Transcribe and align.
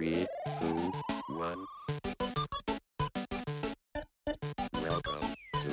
Three, 0.00 0.26
two, 0.58 0.92
one. 1.28 1.66
Welcome 4.72 5.34
to 5.52 5.68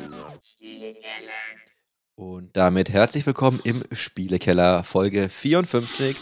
Und 2.16 2.58
damit 2.58 2.90
herzlich 2.90 3.26
willkommen 3.26 3.62
im 3.64 3.86
Spielekeller, 3.94 4.84
Folge 4.84 5.30
54. 5.30 6.18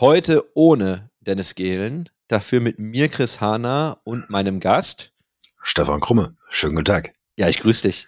Heute 0.00 0.44
ohne 0.54 1.08
Dennis 1.20 1.54
Gehlen, 1.54 2.10
dafür 2.28 2.60
mit 2.60 2.78
mir, 2.78 3.08
Chris 3.08 3.40
Hahner 3.40 4.02
und 4.04 4.28
meinem 4.28 4.60
Gast. 4.60 5.14
Stefan 5.62 6.00
Krumme, 6.00 6.36
schönen 6.50 6.74
guten 6.74 6.84
Tag. 6.84 7.14
Ja, 7.38 7.48
ich 7.48 7.60
grüße 7.60 7.88
dich. 7.88 8.06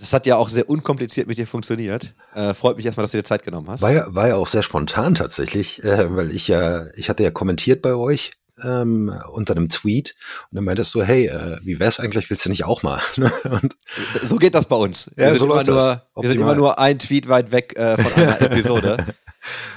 Das 0.00 0.12
hat 0.14 0.26
ja 0.26 0.36
auch 0.36 0.48
sehr 0.48 0.68
unkompliziert 0.68 1.26
mit 1.28 1.38
dir 1.38 1.46
funktioniert. 1.46 2.14
Äh, 2.34 2.54
freut 2.54 2.76
mich 2.76 2.86
erstmal, 2.86 3.04
dass 3.04 3.12
du 3.12 3.18
dir 3.18 3.24
Zeit 3.24 3.42
genommen 3.42 3.68
hast. 3.68 3.82
War 3.82 3.92
ja, 3.92 4.06
war 4.08 4.28
ja 4.28 4.36
auch 4.36 4.46
sehr 4.46 4.62
spontan 4.62 5.14
tatsächlich, 5.14 5.84
äh, 5.84 6.14
weil 6.16 6.32
ich 6.32 6.48
ja, 6.48 6.86
ich 6.96 7.08
hatte 7.10 7.22
ja 7.22 7.30
kommentiert 7.30 7.82
bei 7.82 7.94
euch 7.94 8.32
ähm, 8.64 9.12
unter 9.32 9.54
einem 9.54 9.68
Tweet 9.68 10.14
und 10.50 10.56
dann 10.56 10.64
meintest 10.64 10.94
du, 10.94 11.02
hey, 11.02 11.26
äh, 11.26 11.58
wie 11.62 11.78
wär's 11.80 12.00
eigentlich, 12.00 12.30
willst 12.30 12.44
du 12.46 12.50
nicht 12.50 12.64
auch 12.64 12.82
mal? 12.82 13.00
und 13.44 13.76
so 14.22 14.36
geht 14.36 14.54
das 14.54 14.66
bei 14.66 14.76
uns. 14.76 15.10
Wir, 15.16 15.24
Ja, 15.24 15.30
sind, 15.30 15.38
so 15.38 15.44
immer 15.46 15.54
läuft 15.56 15.66
nur, 15.68 15.76
das. 15.76 16.00
wir 16.16 16.30
sind 16.30 16.40
immer 16.40 16.54
nur 16.54 16.78
ein 16.78 16.98
Tweet 16.98 17.28
weit 17.28 17.52
weg 17.52 17.76
äh, 17.76 18.02
von 18.02 18.12
einer 18.14 18.40
Episode. 18.40 19.04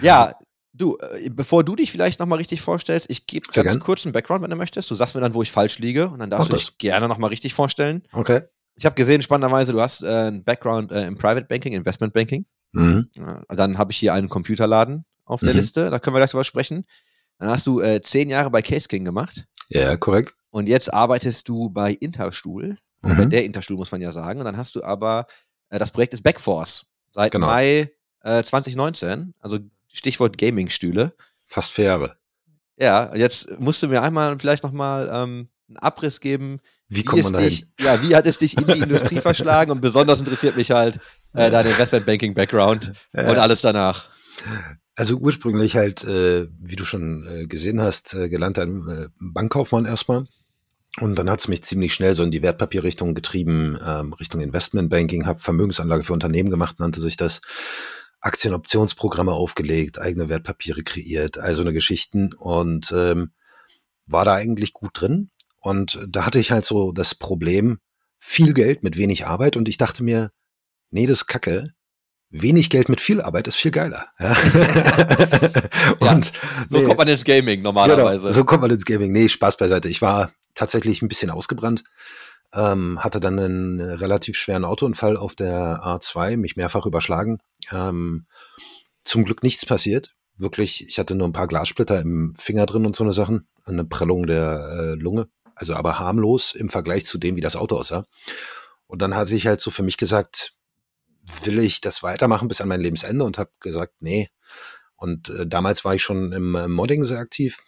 Ja, 0.02 0.36
du, 0.74 0.98
äh, 0.98 1.30
bevor 1.30 1.64
du 1.64 1.76
dich 1.76 1.92
vielleicht 1.92 2.20
nochmal 2.20 2.38
richtig 2.38 2.62
vorstellst, 2.62 3.08
ich 3.10 3.28
gebe 3.28 3.48
ganz 3.52 3.68
gern. 3.70 3.80
kurz 3.80 4.06
einen 4.06 4.14
Background, 4.14 4.42
wenn 4.44 4.50
du 4.50 4.56
möchtest. 4.56 4.90
Du 4.90 4.96
sagst 4.96 5.16
mir 5.16 5.22
dann, 5.22 5.34
wo 5.34 5.44
ich 5.44 5.52
falsch 5.52 5.80
liege 5.80 6.08
und 6.08 6.20
dann 6.20 6.30
darfst 6.30 6.50
Mach 6.50 6.58
du 6.58 6.64
dich 6.66 6.78
gerne 6.78 7.08
nochmal 7.08 7.30
richtig 7.30 7.54
vorstellen. 7.54 8.04
okay. 8.12 8.42
Ich 8.76 8.86
habe 8.86 8.96
gesehen, 8.96 9.22
spannenderweise, 9.22 9.72
du 9.72 9.82
hast 9.82 10.04
äh, 10.04 10.08
einen 10.08 10.44
Background 10.44 10.92
äh, 10.92 11.06
im 11.06 11.16
Private 11.16 11.46
Banking, 11.46 11.74
Investment 11.74 12.14
Banking. 12.14 12.46
Mhm. 12.72 13.10
Ja, 13.18 13.44
dann 13.50 13.78
habe 13.78 13.92
ich 13.92 13.98
hier 13.98 14.14
einen 14.14 14.30
Computerladen 14.30 15.04
auf 15.26 15.42
der 15.42 15.54
Mhm. 15.54 15.60
Liste, 15.60 15.90
da 15.90 16.00
können 16.00 16.16
wir 16.16 16.20
gleich 16.20 16.32
drüber 16.32 16.44
sprechen. 16.44 16.86
Dann 17.40 17.50
hast 17.50 17.68
du 17.68 17.80
äh, 17.82 18.02
zehn 18.02 18.30
Jahre 18.30 18.50
bei 18.50 18.62
Case 18.62 18.88
King 18.88 19.06
gemacht 19.06 19.46
Ja, 19.70 19.96
korrekt. 19.98 20.34
und 20.50 20.68
jetzt 20.68 20.94
arbeitest 20.94 21.48
du 21.50 21.70
bei 21.70 21.92
Interstuhl. 21.94 22.78
Oder 23.04 23.16
Bei 23.16 23.26
Mhm. 23.26 23.30
der 23.30 23.46
Interstuhl 23.46 23.78
muss 23.78 23.92
man 23.92 24.02
ja 24.02 24.12
sagen. 24.12 24.40
Und 24.40 24.46
dann 24.46 24.58
hast 24.58 24.76
du 24.76 24.84
aber, 24.84 25.28
äh, 25.70 25.78
das 25.78 25.92
Projekt 25.92 26.14
ist 26.14 26.24
Backforce 26.24 26.86
seit 27.10 27.32
Genau. 27.32 27.48
Mai 27.48 27.92
äh, 28.22 28.42
2019, 28.44 29.34
also 29.40 29.60
Stichwort 29.92 30.38
Gaming-Stühle. 30.38 31.14
Fast 31.50 31.72
vier 31.74 31.86
Jahre. 31.86 32.18
Ja, 32.78 33.14
jetzt 33.16 33.60
musst 33.60 33.84
du 33.84 33.88
mir 33.88 34.02
einmal 34.02 34.40
vielleicht 34.40 34.64
nochmal 34.64 35.08
ähm, 35.14 35.48
einen 35.68 35.78
Abriss 35.78 36.20
geben. 36.22 36.60
Wie 36.96 37.04
kommt 37.04 37.20
es 37.20 37.32
man 37.32 37.34
da 37.34 37.40
dich, 37.48 37.68
ja, 37.80 38.02
wie 38.02 38.16
hat 38.16 38.28
es 38.28 38.38
dich 38.38 38.58
in 38.58 38.68
die 38.68 38.80
Industrie 38.80 39.20
verschlagen? 39.20 39.72
Und 39.72 39.82
besonders 39.82 40.20
interessiert 40.20 40.58
mich 40.58 40.72
halt 40.72 41.00
äh, 41.34 41.50
dein 41.50 41.66
Investment-Banking-Background 41.68 42.94
und 43.14 43.20
Äh, 43.20 43.36
alles 43.36 43.62
danach. 43.62 44.10
Also 44.96 45.18
ursprünglich 45.18 45.76
halt, 45.76 46.04
äh, 46.04 46.48
wie 46.60 46.76
du 46.76 46.86
schon 46.86 47.26
äh, 47.28 47.48
gesehen 47.48 47.82
hast, 47.82 48.14
äh, 48.14 48.30
gelernter 48.30 48.64
äh, 48.64 49.08
Bankkaufmann 49.20 49.86
erstmal. 49.86 50.28
Und 51.00 51.16
dann 51.16 51.30
hat 51.30 51.40
es 51.40 51.48
mich 51.48 51.64
ziemlich 51.64 51.94
schnell 51.94 52.14
so 52.14 52.22
in 52.22 52.30
die 52.30 52.44
Wertpapierrichtung 52.44 53.16
getrieben, 53.16 53.78
ähm, 53.84 54.14
Richtung 54.14 54.42
Investmentbanking, 54.42 55.26
habe 55.26 55.40
Vermögensanlage 55.40 56.04
für 56.04 56.14
Unternehmen 56.14 56.52
gemacht, 56.52 56.80
nannte 56.80 57.00
sich 57.00 57.18
das. 57.18 57.42
Aktienoptionsprogramme 58.22 59.34
aufgelegt, 59.34 60.00
eigene 60.00 60.30
Wertpapiere 60.30 60.84
kreiert, 60.84 61.38
all 61.38 61.56
so 61.56 61.62
eine 61.62 61.74
Geschichten 61.74 62.32
und 62.34 62.94
ähm, 62.96 63.32
war 64.06 64.24
da 64.24 64.36
eigentlich 64.36 64.72
gut 64.72 64.92
drin. 64.94 65.30
Und 65.64 65.98
da 66.10 66.26
hatte 66.26 66.40
ich 66.40 66.52
halt 66.52 66.66
so 66.66 66.92
das 66.92 67.16
Problem, 67.16 67.80
viel 68.20 68.54
Geld 68.54 68.84
mit 68.84 68.98
wenig 68.98 69.26
Arbeit 69.26 69.56
und 69.56 69.70
ich 69.70 69.78
dachte 69.78 70.04
mir, 70.04 70.30
nee, 70.92 71.08
das 71.08 71.20
ist 71.22 71.28
Kacke. 71.28 71.72
Wenig 72.30 72.70
Geld 72.70 72.90
mit 72.90 73.00
viel 73.00 73.22
Arbeit 73.22 73.48
ist 73.48 73.56
viel 73.56 73.72
geiler. 73.72 74.08
Ja. 76.02 76.12
und 76.12 76.34
So 76.68 76.80
nee, 76.80 76.84
kommt 76.84 76.98
man 76.98 77.08
ins 77.08 77.24
Gaming 77.24 77.62
normalerweise. 77.62 78.22
Genau, 78.24 78.34
so 78.34 78.44
kommt 78.44 78.62
man 78.62 78.72
ins 78.72 78.86
Gaming. 78.86 79.12
Nee, 79.12 79.30
Spaß 79.30 79.56
beiseite. 79.56 79.88
Ich 79.88 80.02
war 80.02 80.32
tatsächlich 80.54 81.02
ein 81.02 81.08
bisschen 81.08 81.30
ausgebrannt. 81.30 81.84
Ähm, 82.54 83.02
hatte 83.02 83.20
dann 83.20 83.40
einen 83.40 83.80
relativ 83.80 84.38
schweren 84.38 84.66
Autounfall 84.66 85.16
auf 85.16 85.36
der 85.36 85.82
A2, 85.84 86.36
mich 86.36 86.56
mehrfach 86.58 86.86
überschlagen. 86.86 87.40
Ähm, 87.72 88.26
zum 89.04 89.24
Glück 89.24 89.44
nichts 89.44 89.66
passiert. 89.66 90.14
Wirklich, 90.36 90.88
ich 90.88 91.00
hatte 91.00 91.16
nur 91.16 91.28
ein 91.28 91.34
paar 91.34 91.48
Glassplitter 91.48 92.02
im 92.02 92.34
Finger 92.38 92.66
drin 92.66 92.86
und 92.86 92.96
so 92.96 93.04
eine 93.04 93.14
Sachen. 93.14 93.48
Eine 93.66 93.86
Prellung 93.86 94.28
der 94.28 94.70
äh, 94.78 94.94
Lunge. 94.96 95.30
Also 95.56 95.76
aber 95.76 96.00
harmlos 96.00 96.54
im 96.54 96.70
Vergleich 96.70 97.06
zu 97.06 97.18
dem, 97.18 97.36
wie 97.36 97.42
das 97.42 97.56
Auto 97.56 97.78
aussah. 97.78 98.06
Und 98.88 99.02
dann 99.02 99.16
hatte 99.16 99.36
ich 99.36 99.48
halt 99.48 99.62
so 99.62 99.72
für 99.72 99.84
mich 99.84 99.98
gesagt, 99.98 100.54
will 101.44 101.60
ich 101.60 101.82
das 101.82 102.04
weitermachen 102.04 102.48
bis 102.48 102.62
an 102.62 102.68
mein 102.68 102.82
Lebensende 102.82 103.24
und 103.26 103.38
habe 103.38 103.52
gesagt, 103.60 103.94
nee. 104.00 104.30
Und 104.96 105.30
äh, 105.30 105.48
damals 105.48 105.86
war 105.86 105.96
ich 105.96 106.02
schon 106.02 106.32
im 106.32 106.56
äh, 106.56 106.68
Modding 106.68 107.04
sehr 107.04 107.20
aktiv 107.20 107.60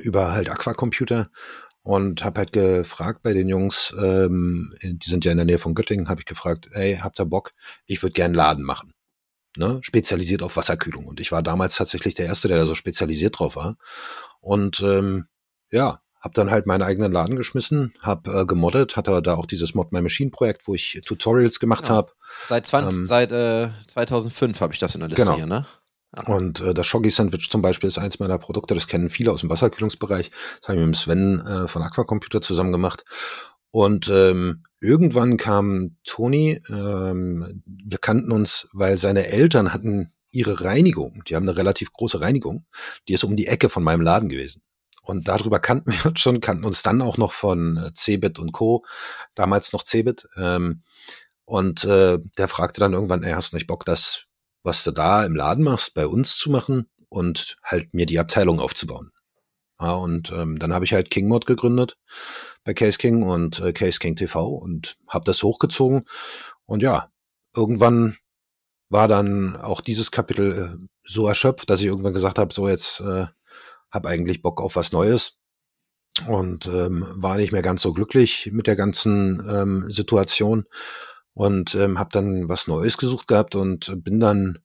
über 0.00 0.32
halt 0.32 0.48
Aquacomputer 0.48 1.30
und 1.82 2.24
habe 2.24 2.40
halt 2.40 2.52
gefragt 2.52 3.22
bei 3.22 3.32
den 3.32 3.48
Jungs, 3.48 3.94
ähm, 3.98 4.74
die 4.82 5.08
sind 5.08 5.24
ja 5.24 5.32
in 5.32 5.38
der 5.38 5.46
Nähe 5.46 5.58
von 5.58 5.74
Göttingen, 5.74 6.08
habe 6.08 6.20
ich 6.20 6.26
gefragt, 6.26 6.68
hey, 6.72 6.96
habt 6.96 7.20
ihr 7.20 7.24
Bock? 7.24 7.52
Ich 7.86 8.02
würde 8.02 8.12
gern 8.12 8.34
Laden 8.34 8.64
machen. 8.64 8.92
Ne? 9.56 9.78
Spezialisiert 9.82 10.42
auf 10.42 10.56
Wasserkühlung. 10.56 11.06
Und 11.06 11.20
ich 11.20 11.32
war 11.32 11.42
damals 11.42 11.76
tatsächlich 11.76 12.14
der 12.14 12.26
Erste, 12.26 12.48
der 12.48 12.58
da 12.58 12.66
so 12.66 12.74
spezialisiert 12.74 13.38
drauf 13.38 13.56
war. 13.56 13.76
Und 14.40 14.80
ähm, 14.80 15.28
ja, 15.70 16.02
habe 16.20 16.34
dann 16.34 16.50
halt 16.50 16.66
meinen 16.66 16.82
eigenen 16.82 17.12
Laden 17.12 17.36
geschmissen, 17.36 17.92
habe 18.00 18.30
äh, 18.40 18.44
gemoddet, 18.46 18.96
hatte 18.96 19.20
da 19.22 19.34
auch 19.34 19.46
dieses 19.46 19.74
Mod 19.74 19.92
My 19.92 20.02
Machine 20.02 20.30
Projekt, 20.30 20.66
wo 20.66 20.74
ich 20.74 21.00
Tutorials 21.04 21.60
gemacht 21.60 21.88
Ja. 21.88 21.94
habe. 21.96 22.12
Seit, 22.48 22.66
20, 22.66 22.98
Ähm, 22.98 23.06
seit 23.06 23.32
äh, 23.32 23.68
2005 23.88 24.60
habe 24.60 24.72
ich 24.72 24.78
das 24.78 24.94
in 24.94 25.00
der 25.00 25.08
Liste 25.08 25.24
Genau. 25.24 25.36
hier, 25.36 25.46
ne? 25.46 25.66
Und 26.26 26.60
äh, 26.60 26.72
das 26.72 26.86
Shoggy 26.86 27.10
Sandwich 27.10 27.50
zum 27.50 27.60
Beispiel 27.60 27.88
ist 27.88 27.98
eins 27.98 28.18
meiner 28.18 28.38
Produkte, 28.38 28.74
das 28.74 28.86
kennen 28.86 29.10
viele 29.10 29.30
aus 29.30 29.40
dem 29.42 29.50
Wasserkühlungsbereich. 29.50 30.30
Das 30.60 30.68
habe 30.68 30.78
ich 30.80 30.86
mit 30.86 30.94
dem 30.94 30.94
Sven 30.94 31.40
äh, 31.46 31.68
von 31.68 31.82
Aquacomputer 31.82 32.40
zusammen 32.40 32.72
gemacht. 32.72 33.04
Und 33.70 34.08
ähm, 34.08 34.64
irgendwann 34.80 35.36
kam 35.36 35.96
Toni, 36.04 36.62
ähm, 36.70 37.62
wir 37.66 37.98
kannten 37.98 38.32
uns, 38.32 38.68
weil 38.72 38.96
seine 38.96 39.26
Eltern 39.26 39.74
hatten 39.74 40.10
ihre 40.32 40.62
Reinigung, 40.64 41.22
die 41.28 41.36
haben 41.36 41.46
eine 41.48 41.58
relativ 41.58 41.92
große 41.92 42.20
Reinigung, 42.22 42.64
die 43.06 43.12
ist 43.12 43.24
um 43.24 43.36
die 43.36 43.46
Ecke 43.46 43.68
von 43.68 43.82
meinem 43.84 44.00
Laden 44.00 44.28
gewesen. 44.30 44.62
Und 45.08 45.26
darüber 45.26 45.58
kannten 45.58 45.90
wir 45.92 46.06
uns 46.06 46.20
schon, 46.20 46.40
kannten 46.40 46.66
uns 46.66 46.82
dann 46.82 47.00
auch 47.00 47.16
noch 47.16 47.32
von 47.32 47.78
äh, 47.78 47.90
Cebit 47.94 48.38
und 48.38 48.52
Co., 48.52 48.84
damals 49.34 49.72
noch 49.72 49.82
Cebit. 49.84 50.28
Ähm, 50.36 50.82
und 51.46 51.84
äh, 51.84 52.18
der 52.36 52.48
fragte 52.48 52.78
dann 52.78 52.92
irgendwann, 52.92 53.22
ey, 53.22 53.32
hast 53.32 53.52
du 53.52 53.56
nicht 53.56 53.66
Bock, 53.66 53.86
das 53.86 54.24
was 54.64 54.84
du 54.84 54.90
da 54.90 55.24
im 55.24 55.34
Laden 55.34 55.64
machst, 55.64 55.94
bei 55.94 56.06
uns 56.06 56.36
zu 56.36 56.50
machen 56.50 56.90
und 57.08 57.56
halt 57.62 57.94
mir 57.94 58.04
die 58.04 58.18
Abteilung 58.18 58.60
aufzubauen. 58.60 59.12
Ja, 59.80 59.92
und 59.92 60.30
ähm, 60.30 60.58
dann 60.58 60.74
habe 60.74 60.84
ich 60.84 60.92
halt 60.92 61.10
Kingmod 61.10 61.46
gegründet 61.46 61.96
bei 62.64 62.74
Case 62.74 62.98
King 62.98 63.22
und 63.22 63.60
äh, 63.60 63.72
Case 63.72 63.98
King 64.00 64.14
TV 64.14 64.46
und 64.46 64.98
habe 65.08 65.24
das 65.24 65.42
hochgezogen. 65.42 66.04
Und 66.66 66.82
ja, 66.82 67.10
irgendwann 67.56 68.18
war 68.90 69.08
dann 69.08 69.56
auch 69.56 69.80
dieses 69.80 70.10
Kapitel 70.10 70.52
äh, 70.52 70.86
so 71.02 71.28
erschöpft, 71.28 71.70
dass 71.70 71.80
ich 71.80 71.86
irgendwann 71.86 72.12
gesagt 72.12 72.38
habe, 72.38 72.52
so 72.52 72.68
jetzt 72.68 73.00
äh, 73.00 73.26
habe 73.90 74.08
eigentlich 74.08 74.42
Bock 74.42 74.60
auf 74.60 74.76
was 74.76 74.92
Neues 74.92 75.38
und 76.26 76.66
ähm, 76.66 77.06
war 77.14 77.36
nicht 77.36 77.52
mehr 77.52 77.62
ganz 77.62 77.82
so 77.82 77.92
glücklich 77.92 78.50
mit 78.52 78.66
der 78.66 78.76
ganzen 78.76 79.42
ähm, 79.48 79.84
Situation 79.90 80.64
und 81.34 81.74
ähm, 81.74 81.98
habe 81.98 82.10
dann 82.12 82.48
was 82.48 82.66
Neues 82.66 82.98
gesucht 82.98 83.28
gehabt 83.28 83.54
und 83.54 84.02
bin 84.04 84.18
dann 84.20 84.58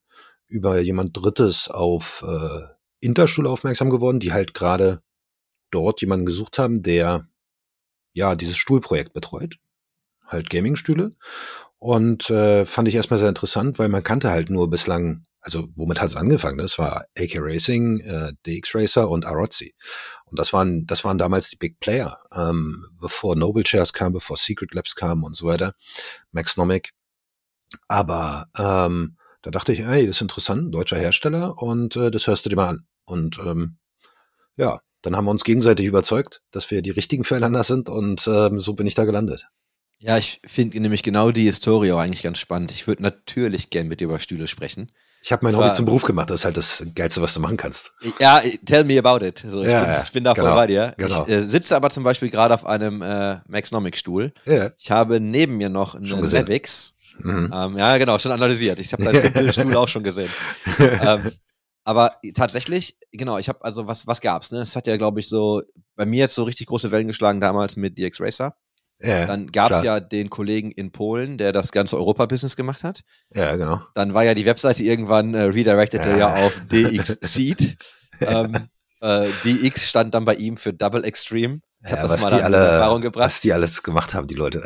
über 0.47 0.79
jemand 0.79 1.15
Drittes 1.15 1.69
auf 1.69 2.23
äh, 2.27 2.67
Interschule 2.99 3.49
aufmerksam 3.49 3.89
geworden, 3.89 4.19
die 4.19 4.33
halt 4.33 4.53
gerade 4.53 5.01
dort 5.71 6.01
jemanden 6.01 6.25
gesucht 6.25 6.59
haben, 6.59 6.83
der 6.83 7.27
ja 8.13 8.35
dieses 8.35 8.57
Stuhlprojekt 8.57 9.13
betreut, 9.13 9.57
halt 10.27 10.49
Gamingstühle 10.49 11.11
und 11.79 12.29
äh, 12.29 12.65
fand 12.65 12.87
ich 12.87 12.95
erstmal 12.95 13.19
sehr 13.19 13.29
interessant, 13.29 13.77
weil 13.77 13.89
man 13.89 14.03
kannte 14.03 14.29
halt 14.29 14.49
nur 14.49 14.69
bislang, 14.69 15.25
also 15.43 15.67
womit 15.75 16.01
hat 16.01 16.09
es 16.09 16.15
angefangen? 16.15 16.57
Das 16.57 16.79
war 16.79 17.05
AK 17.17 17.35
Racing, 17.35 17.99
äh, 17.99 18.31
DX 18.45 18.75
Racer 18.75 19.09
und 19.09 19.25
Arozzi. 19.25 19.75
Und 20.25 20.39
das 20.39 20.53
waren, 20.53 20.87
das 20.87 21.03
waren 21.03 21.17
damals 21.17 21.49
die 21.49 21.57
Big 21.57 21.79
Player, 21.79 22.17
ähm, 22.33 22.85
bevor 22.99 23.35
Noble 23.35 23.65
Shares 23.65 23.93
kam, 23.93 24.13
bevor 24.13 24.37
Secret 24.37 24.73
Labs 24.73 24.95
kam 24.95 25.23
und 25.23 25.35
so 25.35 25.45
weiter, 25.47 25.73
Maxnomic. 26.31 26.93
Aber 27.87 28.47
ähm, 28.57 29.17
da 29.41 29.51
dachte 29.51 29.73
ich, 29.73 29.81
ey, 29.81 30.07
das 30.07 30.17
ist 30.17 30.21
interessant, 30.21 30.73
deutscher 30.73 30.97
Hersteller 30.97 31.61
und 31.61 31.95
äh, 31.97 32.09
das 32.09 32.27
hörst 32.27 32.45
du 32.45 32.49
dir 32.49 32.55
mal 32.55 32.69
an. 32.69 32.87
Und 33.05 33.37
ähm, 33.39 33.77
ja, 34.55 34.79
dann 35.01 35.17
haben 35.17 35.25
wir 35.25 35.31
uns 35.31 35.43
gegenseitig 35.43 35.85
überzeugt, 35.85 36.41
dass 36.51 36.71
wir 36.71 36.81
die 36.81 36.91
richtigen 36.91 37.25
füreinander 37.25 37.63
sind 37.63 37.89
und 37.89 38.25
ähm, 38.27 38.59
so 38.61 38.73
bin 38.73 38.87
ich 38.87 38.95
da 38.95 39.03
gelandet. 39.03 39.49
Ja, 39.99 40.17
ich 40.17 40.41
finde 40.45 40.79
nämlich 40.79 41.03
genau 41.03 41.31
die 41.31 41.43
Historie 41.43 41.91
auch 41.91 41.99
eigentlich 41.99 42.23
ganz 42.23 42.39
spannend. 42.39 42.71
Ich 42.71 42.87
würde 42.87 43.03
natürlich 43.03 43.69
gern 43.69 43.87
mit 43.87 43.99
dir 43.99 44.05
über 44.05 44.19
Stühle 44.19 44.47
sprechen. 44.47 44.91
Ich 45.23 45.31
habe 45.31 45.45
mein 45.45 45.55
Hobby 45.55 45.71
zum 45.71 45.85
Beruf 45.85 46.03
gemacht, 46.03 46.29
das 46.29 46.41
ist 46.41 46.45
halt 46.45 46.57
das 46.57 46.83
Geilste, 46.95 47.21
was 47.21 47.33
du 47.33 47.39
machen 47.39 47.55
kannst. 47.55 47.93
Ja, 48.19 48.41
tell 48.65 48.83
me 48.83 48.99
about 48.99 49.25
it. 49.25 49.39
So, 49.39 49.63
ich, 49.63 49.69
Ja, 49.69 49.79
bin, 49.81 49.89
ja, 49.89 50.03
ich 50.03 50.11
bin 50.11 50.23
da 50.25 50.35
voll 50.35 50.43
genau, 50.43 50.55
bei 50.55 50.67
dir. 50.67 50.93
genau. 50.97 51.23
Ich 51.23 51.29
äh, 51.33 51.45
sitze 51.45 51.77
aber 51.77 51.89
zum 51.89 52.03
Beispiel 52.03 52.29
gerade 52.29 52.53
auf 52.53 52.65
einem 52.65 53.01
äh, 53.01 53.37
Maxnomic-Stuhl. 53.47 54.33
Ja. 54.45 54.71
Ich 54.77 54.91
habe 54.91 55.21
neben 55.21 55.55
mir 55.55 55.69
noch 55.69 55.95
einen. 55.95 56.09
Mavics. 56.09 56.91
Mhm. 57.19 57.53
Ähm, 57.55 57.77
ja, 57.77 57.97
genau, 57.97 58.19
schon 58.19 58.33
analysiert. 58.33 58.79
Ich 58.79 58.91
habe 58.91 59.03
deinen 59.05 59.19
Simple-Stuhl 59.21 59.75
auch 59.77 59.87
schon 59.87 60.03
gesehen. 60.03 60.29
ähm, 60.79 61.31
Aber 61.85 62.17
tatsächlich, 62.33 62.97
genau, 63.13 63.37
ich 63.37 63.47
habe 63.47 63.63
also 63.63 63.87
was 63.87 64.05
was 64.07 64.19
gab's, 64.19 64.51
ne? 64.51 64.59
Es 64.59 64.75
hat 64.75 64.87
ja 64.87 64.97
glaube 64.97 65.21
ich 65.21 65.29
so 65.29 65.61
bei 65.95 66.05
mir 66.05 66.19
jetzt 66.19 66.35
so 66.35 66.43
richtig 66.43 66.67
große 66.67 66.91
Wellen 66.91 67.07
geschlagen 67.07 67.39
damals 67.39 67.77
mit 67.77 67.97
DX 67.97 68.19
Racer. 68.19 68.55
Ja, 69.01 69.25
Dann 69.25 69.51
gab's 69.51 69.81
klar. 69.81 69.83
ja 69.83 69.99
den 69.99 70.29
Kollegen 70.29 70.71
in 70.71 70.91
Polen, 70.91 71.37
der 71.37 71.51
das 71.51 71.71
ganze 71.71 71.97
Europa-Business 71.97 72.55
gemacht 72.55 72.83
hat. 72.83 73.01
ja, 73.31 73.55
genau. 73.55 73.81
Dann 73.95 74.13
war 74.13 74.23
ja 74.23 74.33
die 74.33 74.45
Webseite 74.45 74.83
irgendwann 74.83 75.33
äh, 75.33 75.41
redirectete 75.41 76.09
ja. 76.11 76.17
Ja. 76.17 76.35
auf 76.35 76.53
DX 76.71 77.17
Seed. 77.21 77.75
ähm, 78.21 78.53
äh, 79.01 79.27
DX 79.43 79.89
stand 79.89 80.13
dann 80.15 80.23
bei 80.25 80.35
ihm 80.35 80.55
für 80.57 80.71
Double 80.73 81.03
Extreme. 81.03 81.59
Ich 81.83 81.89
Ja, 81.91 82.03
das 82.03 82.11
was 82.11 82.21
mal 82.21 82.29
die 82.37 82.41
alle, 82.43 82.55
Erfahrung 82.57 83.01
gebracht. 83.01 83.25
was 83.25 83.41
die 83.41 83.51
alles 83.51 83.83
gemacht 83.83 84.13
haben, 84.13 84.27
die 84.27 84.35
Leute. 84.35 84.63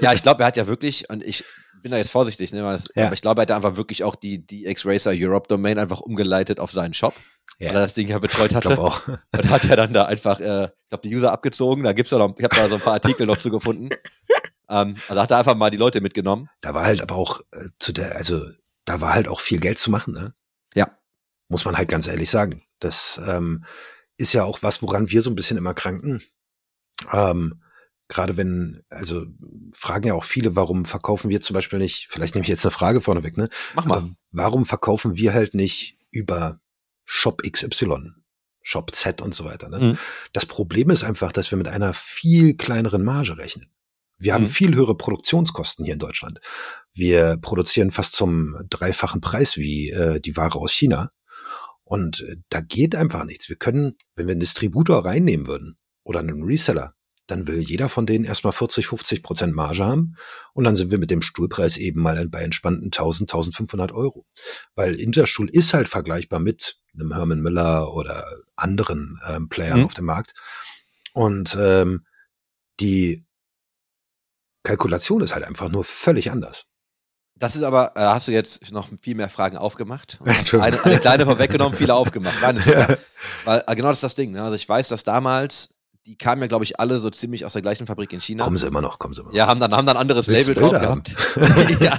Ja, 0.00 0.12
ich 0.12 0.22
glaube, 0.24 0.42
er 0.42 0.48
hat 0.48 0.56
ja 0.56 0.66
wirklich, 0.66 1.08
und 1.08 1.22
ich 1.22 1.44
bin 1.86 1.92
da 1.92 1.98
jetzt 1.98 2.10
vorsichtig, 2.10 2.52
ne, 2.52 2.64
weil 2.64 2.80
Ja. 2.96 3.04
aber 3.06 3.14
ich 3.14 3.20
glaube, 3.20 3.40
er 3.40 3.42
hat 3.42 3.50
einfach 3.52 3.76
wirklich 3.76 4.02
auch 4.02 4.16
die 4.16 4.44
DX 4.44 4.84
Racer 4.86 5.12
Europe 5.14 5.46
Domain 5.46 5.78
einfach 5.78 6.00
umgeleitet 6.00 6.58
auf 6.58 6.72
seinen 6.72 6.94
Shop, 6.94 7.14
weil 7.60 7.68
er 7.68 7.74
ja, 7.74 7.78
das 7.80 7.94
Ding 7.94 8.08
ja 8.08 8.18
betreut 8.18 8.50
ich 8.50 8.56
hatte. 8.56 8.66
glaube 8.66 8.82
auch. 8.82 9.06
Und 9.32 9.50
hat 9.50 9.62
ja 9.66 9.76
dann 9.76 9.92
da 9.92 10.06
einfach, 10.06 10.40
äh, 10.40 10.64
ich 10.64 10.88
glaube, 10.88 11.02
die 11.08 11.14
User 11.14 11.30
abgezogen. 11.30 11.84
Da 11.84 11.92
gibt's 11.92 12.10
ja 12.10 12.18
noch, 12.18 12.34
ich 12.36 12.42
habe 12.42 12.56
da 12.56 12.68
so 12.68 12.74
ein 12.74 12.80
paar 12.80 12.94
Artikel 12.94 13.24
noch 13.28 13.36
zu 13.36 13.50
gefunden. 13.52 13.90
Ähm, 14.68 14.96
also 15.06 15.22
hat 15.22 15.30
er 15.30 15.38
einfach 15.38 15.54
mal 15.54 15.70
die 15.70 15.76
Leute 15.76 16.00
mitgenommen. 16.00 16.48
Da 16.60 16.74
war 16.74 16.84
halt 16.84 17.00
aber 17.00 17.14
auch 17.14 17.40
äh, 17.52 17.68
zu 17.78 17.92
der, 17.92 18.16
also 18.16 18.44
da 18.84 19.00
war 19.00 19.14
halt 19.14 19.28
auch 19.28 19.38
viel 19.38 19.60
Geld 19.60 19.78
zu 19.78 19.92
machen, 19.92 20.12
ne? 20.12 20.34
Ja. 20.74 20.88
Muss 21.48 21.64
man 21.64 21.76
halt 21.76 21.88
ganz 21.88 22.08
ehrlich 22.08 22.30
sagen. 22.30 22.64
Das 22.80 23.20
ähm, 23.28 23.64
ist 24.16 24.32
ja 24.32 24.42
auch 24.42 24.58
was, 24.62 24.82
woran 24.82 25.08
wir 25.08 25.22
so 25.22 25.30
ein 25.30 25.36
bisschen 25.36 25.56
immer 25.56 25.72
kranken. 25.72 26.20
Ähm, 27.12 27.62
Gerade 28.08 28.36
wenn, 28.36 28.82
also 28.88 29.24
fragen 29.72 30.06
ja 30.06 30.14
auch 30.14 30.24
viele, 30.24 30.54
warum 30.54 30.84
verkaufen 30.84 31.28
wir 31.28 31.40
zum 31.40 31.54
Beispiel 31.54 31.78
nicht, 31.78 32.06
vielleicht 32.08 32.34
nehme 32.34 32.44
ich 32.44 32.48
jetzt 32.48 32.64
eine 32.64 32.70
Frage 32.70 33.00
vorneweg, 33.00 33.36
ne? 33.36 33.48
Mach 33.74 33.84
mal. 33.86 33.96
Aber 33.98 34.10
warum 34.30 34.64
verkaufen 34.64 35.16
wir 35.16 35.34
halt 35.34 35.54
nicht 35.54 35.98
über 36.10 36.60
Shop 37.04 37.42
XY, 37.42 38.12
Shop 38.62 38.94
Z 38.94 39.22
und 39.22 39.34
so 39.34 39.44
weiter? 39.44 39.68
Ne? 39.68 39.78
Mhm. 39.78 39.98
Das 40.32 40.46
Problem 40.46 40.90
ist 40.90 41.02
einfach, 41.04 41.32
dass 41.32 41.50
wir 41.50 41.58
mit 41.58 41.68
einer 41.68 41.94
viel 41.94 42.56
kleineren 42.56 43.02
Marge 43.04 43.38
rechnen. 43.38 43.66
Wir 44.18 44.34
haben 44.34 44.44
Mhm. 44.44 44.48
viel 44.48 44.74
höhere 44.74 44.96
Produktionskosten 44.96 45.84
hier 45.84 45.94
in 45.94 46.00
Deutschland. 46.00 46.40
Wir 46.92 47.36
produzieren 47.36 47.90
fast 47.90 48.14
zum 48.14 48.56
dreifachen 48.70 49.20
Preis 49.20 49.56
wie 49.56 49.90
äh, 49.90 50.20
die 50.20 50.36
Ware 50.36 50.58
aus 50.58 50.72
China. 50.72 51.10
Und 51.84 52.20
äh, 52.20 52.36
da 52.48 52.60
geht 52.60 52.94
einfach 52.94 53.24
nichts. 53.24 53.48
Wir 53.48 53.56
können, 53.56 53.96
wenn 54.14 54.26
wir 54.26 54.32
einen 54.32 54.40
Distributor 54.40 55.04
reinnehmen 55.04 55.46
würden 55.46 55.76
oder 56.02 56.20
einen 56.20 56.42
Reseller, 56.44 56.94
dann 57.26 57.46
will 57.46 57.58
jeder 57.58 57.88
von 57.88 58.06
denen 58.06 58.24
erstmal 58.24 58.52
40, 58.52 58.86
50 58.86 59.22
Prozent 59.22 59.54
Marge 59.54 59.84
haben. 59.84 60.14
Und 60.52 60.64
dann 60.64 60.76
sind 60.76 60.90
wir 60.90 60.98
mit 60.98 61.10
dem 61.10 61.22
Stuhlpreis 61.22 61.76
eben 61.76 62.00
mal 62.00 62.28
bei 62.28 62.40
entspannten 62.42 62.86
1000, 62.86 63.30
1500 63.30 63.92
Euro. 63.92 64.26
Weil 64.74 64.94
Interstuhl 64.94 65.48
ist 65.50 65.74
halt 65.74 65.88
vergleichbar 65.88 66.38
mit 66.40 66.78
einem 66.94 67.12
Herman 67.14 67.40
Miller 67.40 67.92
oder 67.92 68.24
anderen 68.56 69.18
ähm, 69.28 69.48
Playern 69.48 69.80
Mhm. 69.80 69.86
auf 69.86 69.94
dem 69.94 70.04
Markt. 70.06 70.32
Und 71.12 71.56
ähm, 71.58 72.04
die 72.80 73.24
Kalkulation 74.62 75.22
ist 75.22 75.34
halt 75.34 75.44
einfach 75.44 75.68
nur 75.68 75.84
völlig 75.84 76.30
anders. 76.30 76.64
Das 77.38 77.54
ist 77.54 77.62
aber, 77.62 77.92
äh, 77.96 78.00
hast 78.00 78.28
du 78.28 78.32
jetzt 78.32 78.72
noch 78.72 78.88
viel 79.00 79.14
mehr 79.14 79.28
Fragen 79.28 79.58
aufgemacht. 79.58 80.18
Eine, 80.52 80.82
eine 80.84 80.98
kleine 80.98 81.24
vorweggenommen, 81.26 81.76
viele 81.76 81.94
aufgemacht. 81.94 82.38
Nein, 82.40 82.58
super. 82.58 82.96
Weil 83.44 83.62
äh, 83.66 83.74
genau 83.76 83.88
das 83.88 83.98
ist 83.98 84.04
das 84.04 84.14
Ding. 84.14 84.32
Ne? 84.32 84.42
Also 84.42 84.54
ich 84.56 84.66
weiß, 84.66 84.88
dass 84.88 85.04
damals, 85.04 85.68
die 86.06 86.16
kamen 86.16 86.40
ja, 86.42 86.46
glaube 86.48 86.64
ich, 86.64 86.78
alle 86.80 87.00
so 87.00 87.10
ziemlich 87.10 87.44
aus 87.44 87.52
der 87.54 87.62
gleichen 87.62 87.86
Fabrik 87.86 88.12
in 88.12 88.20
China. 88.20 88.44
Kommen 88.44 88.56
sie 88.56 88.66
immer 88.66 88.80
noch, 88.80 88.98
kommen 88.98 89.12
sie 89.12 89.20
immer 89.20 89.30
noch. 89.30 89.36
Ja, 89.36 89.46
haben 89.48 89.58
dann, 89.60 89.72
haben 89.74 89.86
dann 89.86 89.96
ein 89.96 90.00
anderes 90.00 90.28
Willst 90.28 90.46
Label 90.48 90.62
drauf 90.62 90.72
gehabt. 90.72 91.16
ja, 91.80 91.98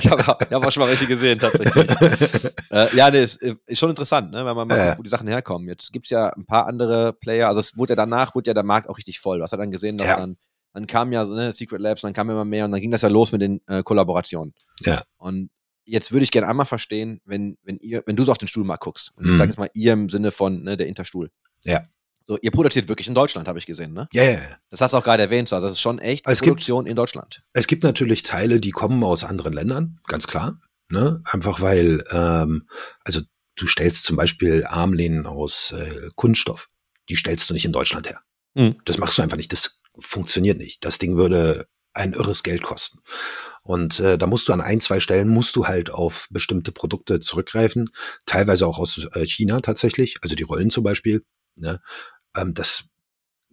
ich 0.00 0.08
habe 0.10 0.24
hab 0.24 0.52
auch 0.54 0.70
schon 0.72 0.82
mal 0.82 0.88
welche 0.88 1.06
gesehen, 1.06 1.38
tatsächlich. 1.38 1.90
äh, 2.70 2.96
ja, 2.96 3.10
nee, 3.10 3.22
ist, 3.24 3.42
ist 3.42 3.78
schon 3.78 3.90
interessant, 3.90 4.30
ne, 4.30 4.44
wenn 4.46 4.54
man 4.56 4.68
mal 4.68 4.76
Ja, 4.78 4.86
guckt, 4.86 4.98
wo 4.98 5.02
die 5.02 5.10
Sachen 5.10 5.26
herkommen. 5.28 5.68
Jetzt 5.68 5.92
gibt's 5.92 6.10
ja 6.10 6.28
ein 6.30 6.46
paar 6.46 6.66
andere 6.66 7.12
Player, 7.12 7.48
also 7.48 7.60
es 7.60 7.76
wurde 7.76 7.92
ja 7.92 7.96
danach, 7.96 8.34
wurde 8.34 8.48
ja 8.50 8.54
der 8.54 8.62
Markt 8.62 8.88
auch 8.88 8.96
richtig 8.98 9.18
voll. 9.20 9.38
Du 9.38 9.42
hast 9.44 9.50
ja 9.50 9.58
dann 9.58 9.70
gesehen, 9.70 9.96
dass 9.96 10.06
Ja. 10.08 10.16
dann, 10.16 10.36
dann 10.72 10.86
kam 10.86 11.12
ja 11.12 11.26
so, 11.26 11.34
ne, 11.34 11.52
Secret 11.52 11.80
Labs, 11.80 12.02
dann 12.02 12.12
kam 12.12 12.30
immer 12.30 12.44
mehr 12.44 12.64
und 12.64 12.72
dann 12.72 12.80
ging 12.80 12.90
das 12.90 13.02
ja 13.02 13.08
los 13.08 13.32
mit 13.32 13.40
den 13.40 13.60
äh, 13.66 13.82
Kollaborationen. 13.82 14.54
Ja. 14.80 15.02
Und 15.16 15.50
jetzt 15.84 16.12
würde 16.12 16.24
ich 16.24 16.30
gerne 16.30 16.48
einmal 16.48 16.66
verstehen, 16.66 17.20
wenn, 17.24 17.58
wenn 17.62 17.78
ihr, 17.78 18.02
wenn 18.06 18.16
du 18.16 18.24
so 18.24 18.32
auf 18.32 18.38
den 18.38 18.48
Stuhlmarkt 18.48 18.84
guckst, 18.84 19.12
und 19.16 19.24
ich 19.24 19.32
Mhm. 19.32 19.36
sage 19.36 19.50
jetzt 19.50 19.58
mal 19.58 19.68
ihr 19.74 19.92
im 19.92 20.08
Sinne 20.08 20.30
von 20.30 20.62
ne, 20.62 20.76
der 20.76 20.86
Interstuhl. 20.86 21.30
Ja. 21.64 21.82
So, 22.26 22.38
ihr 22.40 22.50
produziert 22.50 22.88
wirklich 22.88 23.06
in 23.08 23.14
Deutschland, 23.14 23.48
habe 23.48 23.58
ich 23.58 23.66
gesehen, 23.66 23.92
ne? 23.92 24.08
Ja, 24.12 24.24
ja, 24.24 24.30
ja. 24.32 24.56
Das 24.70 24.80
hast 24.80 24.92
du 24.92 24.96
auch 24.98 25.04
gerade 25.04 25.22
erwähnt, 25.22 25.48
so. 25.48 25.56
also 25.56 25.66
das 25.66 25.76
ist 25.76 25.80
schon 25.82 25.98
echt 25.98 26.24
Es 26.26 26.40
gibt- 26.40 26.52
Produktion 26.52 26.86
in 26.86 26.96
Deutschland. 26.96 27.42
Es 27.52 27.66
gibt 27.66 27.82
natürlich 27.84 28.22
Teile, 28.22 28.60
die 28.60 28.70
kommen 28.70 29.02
aus 29.04 29.24
anderen 29.24 29.52
Ländern, 29.52 30.00
ganz 30.06 30.26
klar. 30.26 30.58
Ne? 30.90 31.20
Einfach 31.26 31.60
weil, 31.60 32.02
ähm, 32.10 32.66
also 33.04 33.20
du 33.56 33.66
stellst 33.66 34.04
zum 34.04 34.16
Beispiel 34.16 34.64
Armlehnen 34.66 35.26
aus 35.26 35.72
äh, 35.72 36.08
Kunststoff. 36.14 36.68
Die 37.10 37.16
stellst 37.16 37.50
du 37.50 37.54
nicht 37.54 37.64
in 37.66 37.72
Deutschland 37.72 38.08
her. 38.08 38.20
Mhm. 38.54 38.76
Das 38.86 38.96
machst 38.98 39.18
du 39.18 39.22
einfach 39.22 39.36
nicht. 39.36 39.52
Das 39.52 39.80
funktioniert 39.98 40.56
nicht. 40.58 40.84
Das 40.84 40.98
Ding 40.98 41.16
würde 41.16 41.66
ein 41.92 42.12
irres 42.14 42.42
Geld 42.42 42.62
kosten. 42.62 42.98
Und 43.62 44.00
äh, 44.00 44.18
da 44.18 44.26
musst 44.26 44.48
du 44.48 44.52
an 44.52 44.60
ein, 44.60 44.80
zwei 44.80 44.98
Stellen 44.98 45.28
musst 45.28 45.56
du 45.56 45.66
halt 45.66 45.90
auf 45.90 46.26
bestimmte 46.30 46.72
Produkte 46.72 47.20
zurückgreifen, 47.20 47.90
teilweise 48.26 48.66
auch 48.66 48.78
aus 48.78 49.06
äh, 49.12 49.26
China 49.26 49.60
tatsächlich, 49.60 50.16
also 50.22 50.34
die 50.34 50.42
Rollen 50.42 50.70
zum 50.70 50.82
Beispiel. 50.84 51.24
Ne? 51.56 51.80
Ähm, 52.36 52.54
das 52.54 52.84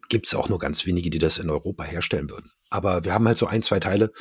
gibt's 0.09 0.35
auch 0.35 0.49
nur 0.49 0.59
ganz 0.59 0.85
wenige, 0.85 1.09
die 1.09 1.19
das 1.19 1.37
in 1.37 1.49
Europa 1.49 1.83
herstellen 1.83 2.29
würden. 2.29 2.51
Aber 2.69 3.03
wir 3.03 3.13
haben 3.13 3.27
halt 3.27 3.37
so 3.37 3.45
ein, 3.47 3.63
zwei 3.63 3.79
Teile. 3.79 4.11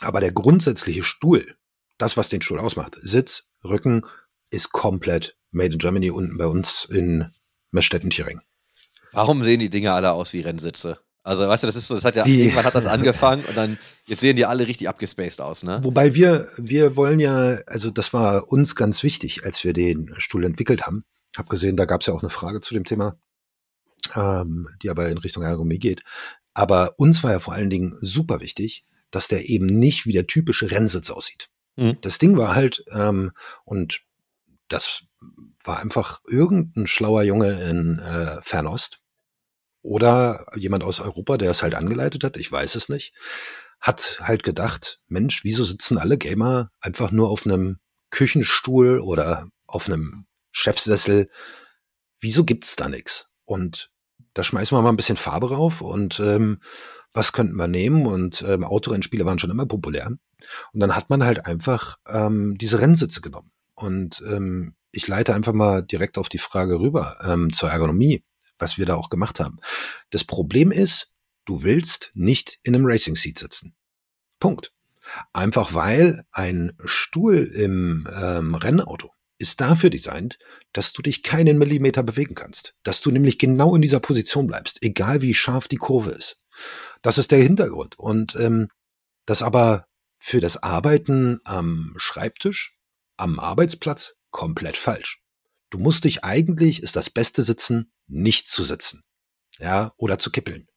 Aber 0.00 0.20
der 0.20 0.32
grundsätzliche 0.32 1.02
Stuhl, 1.02 1.56
das, 1.98 2.16
was 2.16 2.28
den 2.28 2.42
Stuhl 2.42 2.58
ausmacht, 2.58 2.98
Sitz, 3.00 3.44
Rücken, 3.64 4.04
ist 4.50 4.72
komplett 4.72 5.36
made 5.50 5.72
in 5.72 5.78
Germany 5.78 6.10
unten 6.10 6.36
bei 6.36 6.46
uns 6.46 6.84
in 6.84 7.30
Mestetten-Thüringen. 7.70 8.42
Warum 9.12 9.42
sehen 9.42 9.60
die 9.60 9.70
Dinger 9.70 9.94
alle 9.94 10.12
aus 10.12 10.32
wie 10.34 10.40
Rennsitze? 10.40 10.98
Also, 11.22 11.48
weißt 11.48 11.62
du, 11.64 11.66
das 11.66 11.76
ist 11.76 11.88
so, 11.88 11.94
das 11.94 12.04
hat 12.04 12.14
ja, 12.14 12.22
Die- 12.22 12.42
irgendwann 12.42 12.64
hat 12.66 12.74
das 12.74 12.86
angefangen 12.86 13.44
und 13.46 13.56
dann, 13.56 13.78
jetzt 14.04 14.20
sehen 14.20 14.36
die 14.36 14.44
alle 14.44 14.66
richtig 14.66 14.88
abgespaced 14.88 15.40
aus, 15.40 15.64
ne? 15.64 15.80
Wobei 15.82 16.14
wir, 16.14 16.46
wir 16.58 16.94
wollen 16.94 17.18
ja, 17.18 17.58
also 17.66 17.90
das 17.90 18.12
war 18.12 18.52
uns 18.52 18.76
ganz 18.76 19.02
wichtig, 19.02 19.44
als 19.44 19.64
wir 19.64 19.72
den 19.72 20.14
Stuhl 20.18 20.44
entwickelt 20.44 20.86
haben. 20.86 21.04
Hab 21.36 21.48
gesehen, 21.48 21.76
da 21.76 21.84
gab 21.84 22.02
es 22.02 22.06
ja 22.06 22.14
auch 22.14 22.22
eine 22.22 22.30
Frage 22.30 22.60
zu 22.60 22.74
dem 22.74 22.84
Thema, 22.84 23.18
ähm, 24.14 24.68
die 24.82 24.90
aber 24.90 25.08
in 25.08 25.18
Richtung 25.18 25.42
Ergonomie 25.42 25.78
geht. 25.78 26.02
Aber 26.54 26.94
uns 26.98 27.22
war 27.22 27.32
ja 27.32 27.40
vor 27.40 27.54
allen 27.54 27.70
Dingen 27.70 27.96
super 28.00 28.40
wichtig, 28.40 28.84
dass 29.10 29.28
der 29.28 29.48
eben 29.48 29.66
nicht 29.66 30.06
wie 30.06 30.12
der 30.12 30.26
typische 30.26 30.70
Rennsitz 30.70 31.10
aussieht. 31.10 31.48
Mhm. 31.76 31.98
Das 32.00 32.18
Ding 32.18 32.36
war 32.36 32.54
halt, 32.54 32.84
ähm, 32.92 33.32
und 33.64 34.00
das 34.68 35.04
war 35.62 35.80
einfach 35.80 36.20
irgendein 36.26 36.86
schlauer 36.86 37.22
Junge 37.22 37.52
in 37.68 37.98
äh, 37.98 38.40
Fernost 38.42 39.00
oder 39.82 40.46
jemand 40.56 40.82
aus 40.82 41.00
Europa, 41.00 41.36
der 41.36 41.50
es 41.50 41.62
halt 41.62 41.74
angeleitet 41.74 42.24
hat, 42.24 42.36
ich 42.36 42.50
weiß 42.50 42.74
es 42.74 42.88
nicht, 42.88 43.12
hat 43.80 44.18
halt 44.20 44.42
gedacht, 44.42 45.00
Mensch, 45.06 45.44
wieso 45.44 45.64
sitzen 45.64 45.98
alle 45.98 46.18
Gamer 46.18 46.70
einfach 46.80 47.10
nur 47.10 47.30
auf 47.30 47.46
einem 47.46 47.78
Küchenstuhl 48.10 49.00
oder 49.00 49.48
auf 49.66 49.86
einem 49.86 50.26
Chefsessel? 50.50 51.28
Wieso 52.18 52.44
gibt's 52.44 52.76
da 52.76 52.88
nix? 52.88 53.28
Und 53.44 53.90
da 54.36 54.44
schmeißen 54.44 54.76
wir 54.76 54.82
mal 54.82 54.90
ein 54.90 54.96
bisschen 54.96 55.16
Farbe 55.16 55.48
rauf 55.48 55.80
und 55.80 56.20
ähm, 56.20 56.58
was 57.14 57.32
könnten 57.32 57.56
wir 57.56 57.68
nehmen? 57.68 58.04
Und 58.06 58.44
ähm, 58.46 58.64
Autorennspiele 58.64 59.24
waren 59.24 59.38
schon 59.38 59.50
immer 59.50 59.64
populär. 59.64 60.08
Und 60.08 60.80
dann 60.80 60.94
hat 60.94 61.08
man 61.08 61.24
halt 61.24 61.46
einfach 61.46 61.96
ähm, 62.06 62.58
diese 62.58 62.78
Rennsitze 62.78 63.22
genommen. 63.22 63.50
Und 63.74 64.22
ähm, 64.30 64.74
ich 64.92 65.08
leite 65.08 65.34
einfach 65.34 65.54
mal 65.54 65.82
direkt 65.82 66.18
auf 66.18 66.28
die 66.28 66.38
Frage 66.38 66.78
rüber 66.78 67.16
ähm, 67.26 67.50
zur 67.50 67.70
Ergonomie, 67.70 68.24
was 68.58 68.76
wir 68.76 68.84
da 68.84 68.96
auch 68.96 69.08
gemacht 69.08 69.40
haben. 69.40 69.56
Das 70.10 70.24
Problem 70.24 70.70
ist, 70.70 71.10
du 71.46 71.62
willst 71.62 72.10
nicht 72.12 72.58
in 72.62 72.74
einem 72.74 72.84
Racing 72.84 73.16
Seat 73.16 73.38
sitzen. 73.38 73.74
Punkt. 74.38 74.74
Einfach 75.32 75.72
weil 75.72 76.24
ein 76.32 76.76
Stuhl 76.84 77.38
im 77.38 78.06
ähm, 78.20 78.54
Rennauto 78.54 79.15
ist 79.38 79.60
dafür 79.60 79.90
designt, 79.90 80.38
dass 80.72 80.92
du 80.92 81.02
dich 81.02 81.22
keinen 81.22 81.58
Millimeter 81.58 82.02
bewegen 82.02 82.34
kannst. 82.34 82.74
Dass 82.82 83.00
du 83.00 83.10
nämlich 83.10 83.38
genau 83.38 83.74
in 83.74 83.82
dieser 83.82 84.00
Position 84.00 84.46
bleibst, 84.46 84.82
egal 84.82 85.22
wie 85.22 85.34
scharf 85.34 85.68
die 85.68 85.76
Kurve 85.76 86.10
ist. 86.10 86.38
Das 87.02 87.18
ist 87.18 87.30
der 87.30 87.42
Hintergrund. 87.42 87.98
Und 87.98 88.36
ähm, 88.36 88.68
das 89.26 89.42
aber 89.42 89.86
für 90.18 90.40
das 90.40 90.62
Arbeiten 90.62 91.40
am 91.44 91.94
Schreibtisch, 91.96 92.76
am 93.16 93.38
Arbeitsplatz 93.38 94.14
komplett 94.30 94.76
falsch. 94.76 95.20
Du 95.70 95.78
musst 95.78 96.04
dich 96.04 96.24
eigentlich, 96.24 96.82
ist 96.82 96.96
das 96.96 97.10
beste 97.10 97.42
Sitzen, 97.42 97.92
nicht 98.06 98.48
zu 98.48 98.62
sitzen. 98.62 99.02
Ja, 99.58 99.92
oder 99.96 100.18
zu 100.18 100.30
kippeln. 100.30 100.68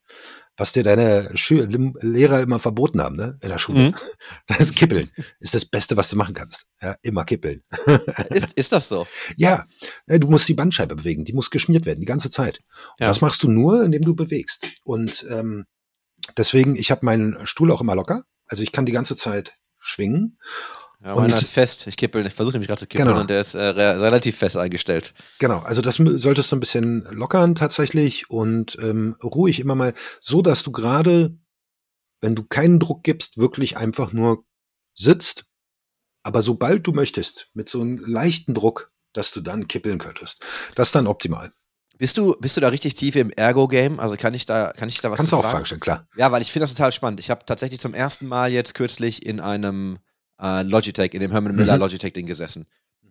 Was 0.56 0.72
dir 0.72 0.82
deine 0.82 1.30
Schü 1.36 1.62
Lim- 1.64 1.96
Lehrer 2.02 2.40
immer 2.42 2.58
verboten 2.58 3.00
haben, 3.00 3.16
ne, 3.16 3.38
in 3.40 3.48
der 3.48 3.58
Schule. 3.58 3.78
Mhm. 3.90 3.94
Das 4.46 4.74
Kippeln 4.74 5.10
ist 5.38 5.54
das 5.54 5.64
Beste, 5.64 5.96
was 5.96 6.10
du 6.10 6.16
machen 6.16 6.34
kannst. 6.34 6.66
Ja, 6.82 6.96
immer 7.02 7.24
kippeln. 7.24 7.62
Ist, 8.30 8.52
ist 8.54 8.72
das 8.72 8.88
so? 8.88 9.06
Ja, 9.36 9.64
äh, 10.06 10.18
du 10.18 10.28
musst 10.28 10.48
die 10.48 10.54
Bandscheibe 10.54 10.96
bewegen, 10.96 11.24
die 11.24 11.32
muss 11.32 11.50
geschmiert 11.50 11.86
werden, 11.86 12.00
die 12.00 12.06
ganze 12.06 12.28
Zeit. 12.30 12.58
Und 12.98 13.00
Ja. 13.00 13.06
das 13.08 13.20
machst 13.22 13.42
du 13.42 13.50
nur, 13.50 13.82
indem 13.84 14.02
du 14.02 14.14
bewegst. 14.14 14.66
Und 14.84 15.24
ähm, 15.30 15.64
deswegen, 16.36 16.76
ich 16.76 16.90
habe 16.90 17.06
meinen 17.06 17.46
Stuhl 17.46 17.70
auch 17.72 17.80
immer 17.80 17.94
locker. 17.94 18.24
Also 18.46 18.62
ich 18.62 18.72
kann 18.72 18.84
die 18.86 18.92
ganze 18.92 19.16
Zeit 19.16 19.54
schwingen. 19.78 20.38
Ja, 21.02 21.14
Und- 21.14 21.22
meiner 21.28 21.40
ist 21.40 21.50
fest. 21.52 21.86
Ich 21.86 21.96
kippel, 21.96 22.26
ich 22.26 22.34
versuche 22.34 22.52
nämlich 22.54 22.68
gerade 22.68 22.80
zu 22.80 22.86
kippeln 22.86 23.08
Genau. 23.08 23.20
und 23.20 23.30
der 23.30 23.40
ist 23.40 23.54
äh, 23.54 23.60
re 23.62 24.00
relativ 24.00 24.36
fest 24.36 24.56
eingestellt. 24.56 25.14
Genau, 25.38 25.60
also 25.60 25.80
das 25.80 25.94
solltest 25.96 26.52
du 26.52 26.56
ein 26.56 26.60
bisschen 26.60 27.04
lockern 27.10 27.54
tatsächlich 27.54 28.28
und 28.30 28.76
ähm, 28.82 29.16
ruhig 29.22 29.60
immer 29.60 29.74
mal, 29.74 29.94
so 30.20 30.42
dass 30.42 30.62
du 30.62 30.72
gerade, 30.72 31.38
wenn 32.20 32.34
du 32.34 32.44
keinen 32.44 32.78
Druck 32.80 33.02
gibst, 33.02 33.38
wirklich 33.38 33.78
einfach 33.78 34.12
nur 34.12 34.44
sitzt. 34.94 35.44
Aber 36.22 36.42
sobald 36.42 36.86
du 36.86 36.92
möchtest, 36.92 37.48
mit 37.54 37.70
so 37.70 37.80
einem 37.80 37.96
leichten 38.04 38.52
Druck, 38.52 38.92
dass 39.14 39.30
du 39.32 39.40
dann 39.40 39.68
kippeln 39.68 39.98
könntest. 39.98 40.44
Das 40.74 40.88
ist 40.88 40.94
dann 40.94 41.06
optimal. 41.06 41.50
Bist 41.96 42.18
du, 42.18 42.36
bist 42.40 42.56
du 42.58 42.60
da 42.60 42.68
richtig 42.68 42.94
tief 42.94 43.16
im 43.16 43.30
Ergo-Game? 43.30 43.98
Also 44.00 44.16
kann 44.16 44.34
ich 44.34 44.44
da, 44.44 44.72
kann 44.74 44.88
ich 44.90 45.00
da 45.00 45.10
was 45.10 45.16
Kannst 45.16 45.32
du 45.32 45.36
auch 45.36 45.40
fragen? 45.40 45.52
Fragen 45.52 45.66
stellen, 45.66 45.80
klar. 45.80 46.06
Ja, 46.16 46.30
weil 46.30 46.42
ich 46.42 46.52
finde 46.52 46.64
das 46.64 46.74
total 46.74 46.92
spannend. 46.92 47.20
Ich 47.20 47.30
habe 47.30 47.44
tatsächlich 47.46 47.80
zum 47.80 47.94
ersten 47.94 48.26
Mal 48.26 48.52
jetzt 48.52 48.74
kürzlich 48.74 49.24
in 49.24 49.40
einem 49.40 49.98
äh, 50.40 50.62
Logitech, 50.62 51.12
in 51.14 51.20
dem 51.20 51.30
Herman 51.32 51.54
Miller 51.54 51.74
Mhm. 51.74 51.80
Logitech-Ding 51.80 52.26
gesessen. 52.26 52.66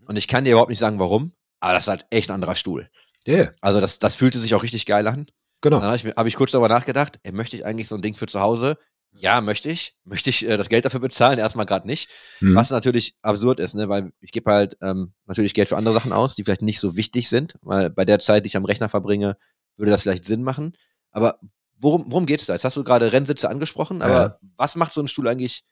Und 0.06 0.16
ich 0.18 0.28
kann 0.28 0.44
dir 0.46 0.52
überhaupt 0.52 0.70
nicht 0.70 0.80
sagen, 0.80 1.00
warum, 1.00 1.34
aber 1.60 1.74
das 1.74 1.84
ist 1.84 1.88
halt 1.90 2.06
echt 2.10 2.30
ein 2.30 2.36
anderer 2.36 2.56
Stuhl. 2.56 2.90
Yeah, 3.28 3.52
Also 3.62 3.80
das, 3.82 4.00
das 4.00 4.16
fühlte 4.16 4.40
sich 4.40 4.56
auch 4.56 4.64
richtig 4.64 4.86
geil 4.86 5.06
an. 5.08 5.28
genau. 5.62 5.80
Dann 5.80 5.88
habe 5.90 5.98
ich, 5.98 6.06
hab 6.06 6.26
ich 6.26 6.36
kurz 6.36 6.52
darüber 6.52 6.70
nachgedacht, 6.70 7.20
ey, 7.24 7.32
möchte 7.32 7.56
ich 7.56 7.66
eigentlich 7.66 7.88
so 7.88 7.96
ein 7.96 8.02
Ding 8.02 8.16
für 8.16 8.28
zu 8.28 8.40
Hause? 8.40 8.78
Ja, 9.12 9.42
möchte 9.42 9.70
ich. 9.70 9.96
Möchte 10.04 10.30
ich 10.30 10.48
äh, 10.48 10.56
das 10.56 10.70
Geld 10.70 10.86
dafür 10.86 11.00
bezahlen? 11.00 11.38
Erstmal 11.40 11.66
gerade 11.66 11.86
nicht. 11.88 12.10
Mhm. 12.42 12.56
Was 12.56 12.70
natürlich 12.70 13.16
absurd 13.22 13.60
ist, 13.60 13.76
ne? 13.76 13.90
weil 13.90 14.12
ich 14.22 14.32
gebe 14.32 14.50
halt 14.52 14.78
ähm, 14.82 15.14
natürlich 15.26 15.54
Geld 15.54 15.68
für 15.68 15.78
andere 15.78 15.94
Sachen 15.96 16.14
aus, 16.14 16.36
die 16.36 16.44
vielleicht 16.44 16.62
nicht 16.62 16.80
so 16.80 16.96
wichtig 16.96 17.28
sind, 17.28 17.56
weil 17.62 17.90
bei 17.90 18.06
der 18.06 18.20
Zeit, 18.20 18.46
die 18.46 18.48
ich 18.48 18.58
am 18.58 18.66
Rechner 18.66 18.88
verbringe, 18.88 19.36
würde 19.78 19.92
das 19.92 20.04
vielleicht 20.04 20.26
Sinn 20.26 20.44
machen. 20.44 20.76
Aber 21.12 21.40
worum, 21.78 22.06
worum 22.12 22.26
geht's 22.26 22.46
da? 22.46 22.54
Jetzt 22.54 22.66
hast 22.66 22.78
du 22.78 22.84
gerade 22.84 23.12
Rennsitze 23.12 23.50
angesprochen, 23.50 24.02
aber 24.02 24.14
Ja. 24.14 24.40
was 24.58 24.76
macht 24.76 24.94
so 24.94 25.02
ein 25.02 25.08
Stuhl 25.08 25.28
eigentlich, 25.28 25.64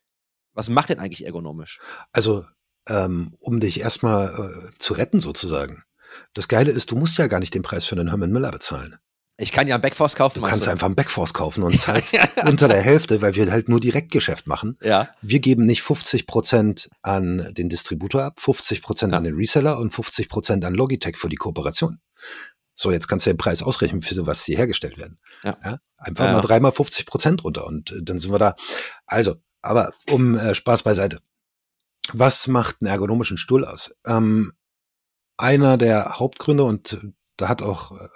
was 0.57 0.69
macht 0.69 0.89
denn 0.89 0.99
eigentlich 0.99 1.25
ergonomisch? 1.25 1.79
Also, 2.11 2.45
ähm, 2.89 3.33
um 3.39 3.59
dich 3.59 3.79
erstmal 3.79 4.27
äh, 4.29 4.71
zu 4.79 4.93
retten 4.93 5.19
sozusagen. 5.19 5.83
Das 6.33 6.47
Geile 6.47 6.71
ist, 6.71 6.91
du 6.91 6.95
musst 6.95 7.17
ja 7.17 7.27
gar 7.27 7.39
nicht 7.39 7.53
den 7.53 7.61
Preis 7.61 7.85
für 7.85 7.95
einen 7.95 8.09
Herman 8.09 8.31
Miller 8.31 8.51
bezahlen. 8.51 8.97
Ich 9.39 9.51
kann 9.51 9.67
ja 9.67 9.75
einen 9.75 9.81
Backforce 9.83 10.15
kaufen. 10.15 10.41
Du 10.41 10.47
kannst 10.47 10.67
einfach 10.67 10.87
einen 10.87 10.95
Backforce 10.95 11.33
kaufen 11.33 11.61
und 11.61 11.77
zahlst 11.79 12.17
unter 12.43 12.67
der 12.67 12.81
Hälfte, 12.81 13.21
weil 13.21 13.35
wir 13.35 13.51
halt 13.51 13.69
nur 13.69 13.79
Direktgeschäft 13.79 14.47
machen. 14.47 14.77
Ja, 14.81 15.09
Wir 15.21 15.39
geben 15.39 15.65
nicht 15.65 15.83
50 15.83 16.25
Prozent 16.25 16.89
an 17.03 17.47
den 17.53 17.69
Distributor 17.69 18.23
ab, 18.23 18.39
50 18.39 18.81
Prozent 18.81 19.11
Ja. 19.13 19.19
an 19.19 19.25
den 19.25 19.35
Reseller 19.35 19.77
und 19.77 19.93
50 19.93 20.27
Prozent 20.29 20.65
an 20.65 20.73
Logitech 20.73 21.17
für 21.17 21.29
die 21.29 21.35
Kooperation. 21.35 21.99
So, 22.73 22.91
jetzt 22.91 23.07
kannst 23.07 23.25
du 23.25 23.29
den 23.31 23.37
Preis 23.37 23.61
ausrechnen, 23.61 24.01
für 24.01 24.25
was 24.25 24.43
sie 24.43 24.55
hergestellt 24.57 24.97
werden. 24.97 25.17
Ja. 25.43 25.55
einfach 25.97 26.25
Ja, 26.25 26.31
mal 26.31 26.37
ja. 26.37 26.41
dreimal 26.41 26.71
50 26.71 27.05
Prozent 27.05 27.43
runter 27.43 27.67
und 27.67 27.91
äh, 27.91 28.01
dann 28.01 28.17
sind 28.19 28.31
wir 28.31 28.39
da. 28.39 28.55
Also, 29.05 29.35
aber 29.67 29.91
um 30.09 30.35
äh, 30.37 30.55
Spaß 30.55 30.83
beiseite. 30.83 31.19
Was 32.13 32.47
macht 32.47 32.77
einen 32.81 32.89
ergonomischen 32.89 33.37
Stuhl 33.37 33.65
aus? 33.65 33.93
Ähm, 34.05 34.53
einer 35.37 35.77
der 35.77 36.19
Hauptgründe 36.19 36.63
und 36.63 36.99
da 37.35 37.49
hat 37.49 37.61
auch, 37.61 37.91
äh, 37.91 38.07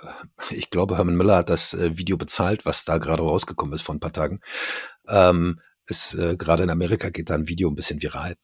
ich 0.55 0.69
glaube, 0.69 0.97
Herman 0.97 1.17
Miller 1.17 1.37
hat 1.37 1.49
das 1.49 1.73
äh, 1.73 1.97
Video 1.97 2.17
bezahlt, 2.17 2.65
was 2.65 2.85
da 2.85 2.97
gerade 2.97 3.21
rausgekommen 3.23 3.75
ist 3.75 3.83
vor 3.83 3.93
ein 3.93 3.99
paar 3.99 4.13
Tagen. 4.13 4.39
Ähm, 5.07 5.59
ist 5.85 6.13
äh, 6.15 6.35
gerade 6.37 6.63
in 6.63 6.69
Amerika 6.69 7.09
geht 7.09 7.29
da 7.29 7.35
ein 7.35 7.47
Video 7.47 7.69
ein 7.69 7.75
bisschen 7.75 8.01
viral. 8.01 8.35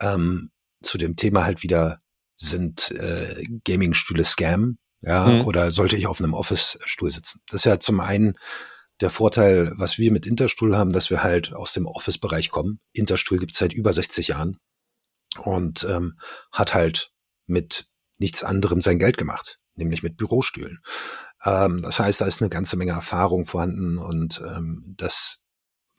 Ähm, 0.00 0.50
zu 0.82 0.98
dem 0.98 1.16
Thema 1.16 1.44
halt 1.44 1.62
wieder 1.62 2.00
sind 2.36 2.90
äh, 2.92 3.44
Gaming-Stühle 3.64 4.24
Scam, 4.24 4.78
ja, 5.02 5.26
Mhm. 5.26 5.40
oder 5.46 5.70
sollte 5.72 5.96
ich 5.96 6.06
auf 6.06 6.20
einem 6.20 6.34
Office-Stuhl 6.34 7.10
sitzen? 7.10 7.40
Das 7.48 7.60
ist 7.60 7.64
ja 7.64 7.80
zum 7.80 8.00
einen 8.00 8.34
der 9.00 9.10
Vorteil, 9.10 9.72
was 9.76 9.98
wir 9.98 10.12
mit 10.12 10.26
Interstuhl 10.26 10.76
haben, 10.76 10.92
dass 10.92 11.10
wir 11.10 11.22
halt 11.22 11.54
aus 11.54 11.72
dem 11.72 11.86
Office-Bereich 11.86 12.50
kommen. 12.50 12.80
Interstuhl 12.92 13.38
gibt 13.38 13.52
es 13.52 13.58
seit 13.58 13.72
über 13.72 13.92
60 13.92 14.28
Jahren 14.28 14.58
und 15.38 15.84
ähm, 15.88 16.18
hat 16.52 16.74
halt 16.74 17.12
mit 17.46 17.86
nichts 18.18 18.42
anderem 18.42 18.80
sein 18.80 18.98
Geld 18.98 19.16
gemacht, 19.16 19.58
nämlich 19.74 20.02
mit 20.02 20.16
Bürostühlen. 20.16 20.80
Ähm, 21.44 21.82
das 21.82 21.98
heißt, 21.98 22.20
da 22.20 22.26
ist 22.26 22.42
eine 22.42 22.50
ganze 22.50 22.76
Menge 22.76 22.92
Erfahrung 22.92 23.46
vorhanden 23.46 23.98
und 23.98 24.42
ähm, 24.44 24.94
das 24.98 25.38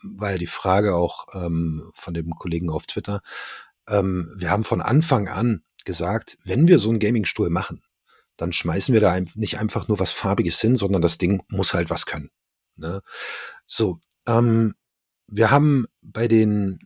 war 0.03 0.31
ja 0.31 0.37
die 0.37 0.47
Frage 0.47 0.95
auch 0.95 1.27
ähm, 1.33 1.91
von 1.95 2.13
dem 2.13 2.31
Kollegen 2.31 2.69
auf 2.69 2.85
Twitter. 2.85 3.21
Ähm, 3.87 4.33
wir 4.37 4.51
haben 4.51 4.63
von 4.63 4.81
Anfang 4.81 5.27
an 5.27 5.63
gesagt, 5.85 6.37
wenn 6.43 6.67
wir 6.67 6.79
so 6.79 6.89
einen 6.89 6.99
Gaming-Stuhl 6.99 7.49
machen, 7.49 7.83
dann 8.37 8.53
schmeißen 8.53 8.93
wir 8.93 9.01
da 9.01 9.19
nicht 9.35 9.59
einfach 9.59 9.87
nur 9.87 9.99
was 9.99 10.11
Farbiges 10.11 10.59
hin, 10.59 10.75
sondern 10.75 11.01
das 11.01 11.17
Ding 11.17 11.43
muss 11.49 11.73
halt 11.73 11.89
was 11.89 12.05
können. 12.05 12.29
Ne? 12.77 13.01
So, 13.67 13.99
ähm, 14.27 14.75
wir 15.27 15.51
haben 15.51 15.87
bei 16.01 16.27
den, 16.27 16.79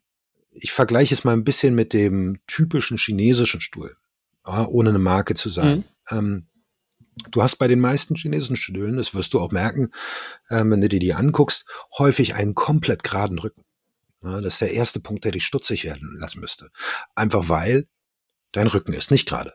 ich 0.51 0.71
vergleiche 0.71 1.13
es 1.13 1.23
mal 1.23 1.33
ein 1.33 1.43
bisschen 1.43 1.75
mit 1.75 1.93
dem 1.93 2.39
typischen 2.47 2.97
chinesischen 2.97 3.61
Stuhl, 3.61 3.95
ohne 4.45 4.89
eine 4.89 4.99
Marke 4.99 5.33
zu 5.33 5.49
sagen. 5.49 5.83
Ähm, 6.11 6.47
du 7.31 7.41
hast 7.41 7.55
bei 7.57 7.67
den 7.67 7.79
meisten 7.79 8.15
chinesischen 8.15 8.55
Stühlen, 8.55 8.97
das 8.97 9.13
wirst 9.13 9.33
du 9.33 9.39
auch 9.39 9.51
merken, 9.51 9.89
ähm, 10.49 10.71
wenn 10.71 10.81
du 10.81 10.89
dir 10.89 10.99
die 10.99 11.13
anguckst, 11.13 11.65
häufig 11.97 12.35
einen 12.35 12.55
komplett 12.55 13.03
geraden 13.03 13.39
Rücken. 13.39 13.63
Ja, 14.21 14.41
das 14.41 14.53
ist 14.53 14.61
der 14.61 14.73
erste 14.73 14.99
Punkt, 14.99 15.23
der 15.23 15.31
dich 15.31 15.45
stutzig 15.45 15.83
werden 15.83 16.15
lassen 16.19 16.39
müsste. 16.39 16.69
Einfach 17.15 17.49
weil 17.49 17.87
dein 18.51 18.67
Rücken 18.67 18.93
ist 18.93 19.11
nicht 19.11 19.27
gerade. 19.27 19.53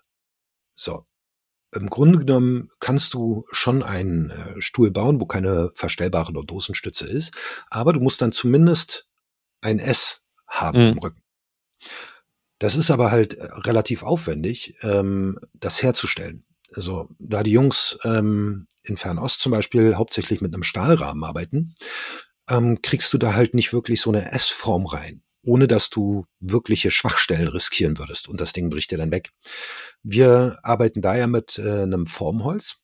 So. 0.75 1.07
Im 1.73 1.89
Grunde 1.89 2.19
genommen 2.21 2.71
kannst 2.81 3.15
du 3.15 3.47
schon 3.53 3.83
einen 3.83 4.31
äh, 4.31 4.61
Stuhl 4.61 4.91
bauen, 4.91 5.21
wo 5.21 5.27
keine 5.27 5.71
verstellbare 5.75 6.33
Dosenstütze 6.33 7.07
ist, 7.07 7.33
aber 7.71 7.93
du 7.93 8.01
musst 8.01 8.21
dann 8.23 8.33
zumindest 8.33 9.07
ein 9.61 9.79
S 9.79 10.23
haben 10.49 10.79
Mhm. 10.81 10.93
im 10.93 10.99
Rücken. 10.99 11.23
Das 12.59 12.77
ist 12.77 12.91
aber 12.91 13.11
halt 13.11 13.35
äh, 13.35 13.45
relativ 13.65 14.03
aufwendig, 14.03 14.75
ähm, 14.83 15.39
das 15.55 15.83
herzustellen. 15.83 16.45
Also, 16.75 17.09
da 17.19 17.43
die 17.43 17.53
Jungs 17.53 17.99
ähm, 18.05 18.69
in 18.83 18.97
Fernost 18.97 19.41
zum 19.41 19.53
Beispiel 19.53 19.97
hauptsächlich 19.97 20.41
mit 20.41 20.55
einem 20.55 20.63
Stahlrahmen 20.63 21.25
arbeiten, 21.25 21.75
ähm, 22.49 22.81
kriegst 22.83 23.13
du 23.13 23.19
da 23.19 23.35
halt 23.35 23.55
nicht 23.55 23.73
wirklich 23.73 24.01
so 24.01 24.11
eine 24.11 24.31
S-Form 24.33 24.87
rein, 24.87 25.23
ohne 25.43 25.67
dass 25.67 25.91
du 25.91 26.27
wirkliche 26.39 26.91
Schwachstellen 26.91 27.49
riskieren 27.49 27.99
würdest 27.99 28.29
und 28.29 28.41
das 28.41 28.53
Ding 28.53 28.71
bricht 28.71 28.91
dir 28.91 28.99
dann 28.99 29.11
weg. 29.11 29.31
Wir 30.03 30.59
arbeiten 30.63 31.03
daher 31.03 31.27
mit 31.27 31.59
äh, 31.59 31.83
einem 31.83 32.07
Formholz. 32.07 32.77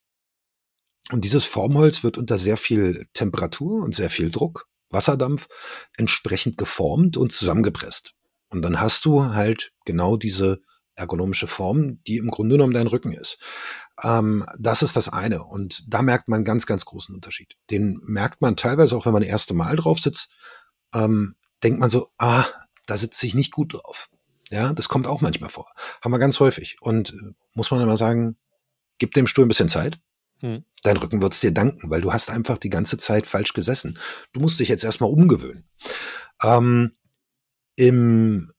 Und 1.13 1.25
dieses 1.25 1.45
Formholz 1.45 2.03
wird 2.03 2.19
unter 2.19 2.37
sehr 2.37 2.57
viel 2.57 3.07
Temperatur 3.13 3.85
und 3.85 3.95
sehr 3.95 4.11
viel 4.11 4.31
Druck, 4.31 4.69
Wasserdampf, 4.91 5.47
entsprechend 5.97 6.59
geformt 6.59 7.17
und 7.17 7.33
zusammengepresst. 7.33 8.15
Und 8.49 8.63
dann 8.63 8.81
hast 8.81 9.05
du 9.05 9.25
halt 9.25 9.73
genau 9.85 10.17
diese 10.17 10.61
ergonomische 10.97 11.47
Form, 11.47 12.03
die 12.05 12.17
im 12.17 12.31
Grunde 12.31 12.55
genommen 12.55 12.73
dein 12.73 12.87
Rücken 12.87 13.13
ist. 13.13 13.39
Ähm, 14.03 14.45
das 14.59 14.83
ist 14.83 14.97
das 14.97 15.09
eine. 15.09 15.45
Und 15.45 15.85
da 15.87 16.03
merkt 16.03 16.29
man 16.29 16.39
einen 16.39 16.45
ganz, 16.45 16.67
ganz 16.67 16.85
großen 16.85 17.15
Unterschied. 17.15 17.57
Den 17.71 18.01
merkt 18.03 18.41
man 18.41 18.57
teilweise 18.57 18.97
auch, 18.97 19.07
wenn 19.07 19.13
man 19.13 19.23
das 19.23 19.31
erste 19.31 19.55
Mal 19.55 19.77
drauf 19.77 20.01
sitzt, 20.01 20.31
ähm, 20.95 21.37
denkt 21.66 21.80
man 21.80 21.90
so, 21.90 22.12
ah, 22.18 22.44
da 22.87 22.96
sitze 22.96 23.26
ich 23.26 23.35
nicht 23.35 23.52
gut 23.52 23.75
drauf. 23.75 24.08
Ja, 24.50 24.73
das 24.73 24.88
kommt 24.88 25.08
auch 25.08 25.20
manchmal 25.20 25.50
vor. 25.50 25.73
Haben 26.00 26.12
wir 26.12 26.20
ganz 26.20 26.38
häufig. 26.38 26.76
Und 26.80 27.12
äh, 27.12 27.32
muss 27.54 27.73
man 27.73 27.80
immer 27.80 27.96
sagen, 27.96 28.37
gib 28.99 29.12
dem 29.14 29.26
Stuhl 29.26 29.44
ein 29.44 29.49
bisschen 29.49 29.68
Zeit. 29.68 29.99
Hm. 30.40 30.64
Dein 30.85 30.96
Rücken 30.96 31.20
wird's 31.20 31.40
dir 31.40 31.52
danken, 31.52 31.90
weil 31.90 32.00
du 32.00 32.12
hast 32.12 32.30
einfach 32.30 32.56
die 32.56 32.70
ganze 32.70 32.99
Zeit 32.99 33.26
falsch 33.26 33.52
gesessen. 33.52 33.99
Du 34.32 34.38
musst 34.38 34.61
dich 34.61 34.68
jetzt 34.68 34.85
erstmal 34.85 35.11
umgewöhnen. 35.11 35.64
Ähm, 36.40 36.92
Im 37.75 38.52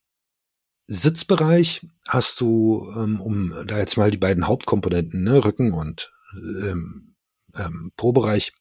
Sitzbereich 0.86 1.86
hast 2.06 2.38
du, 2.42 2.92
ähm, 2.94 3.22
um 3.22 3.54
da 3.66 3.78
jetzt 3.78 3.96
mal 3.96 4.10
die 4.10 4.18
beiden 4.18 4.46
Hauptkomponenten, 4.46 5.22
ne, 5.22 5.42
Rücken 5.42 5.72
und 5.72 6.12
ähm, 6.34 7.14
ähm, 7.56 7.92
Po-Bereich. 7.96 8.52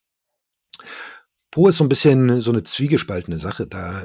Po 1.51 1.67
ist 1.67 1.77
so 1.77 1.83
ein 1.83 1.89
bisschen 1.89 2.39
so 2.39 2.51
eine 2.51 2.63
zwiegespaltene 2.63 3.39
Sache. 3.39 3.67
Da 3.67 4.03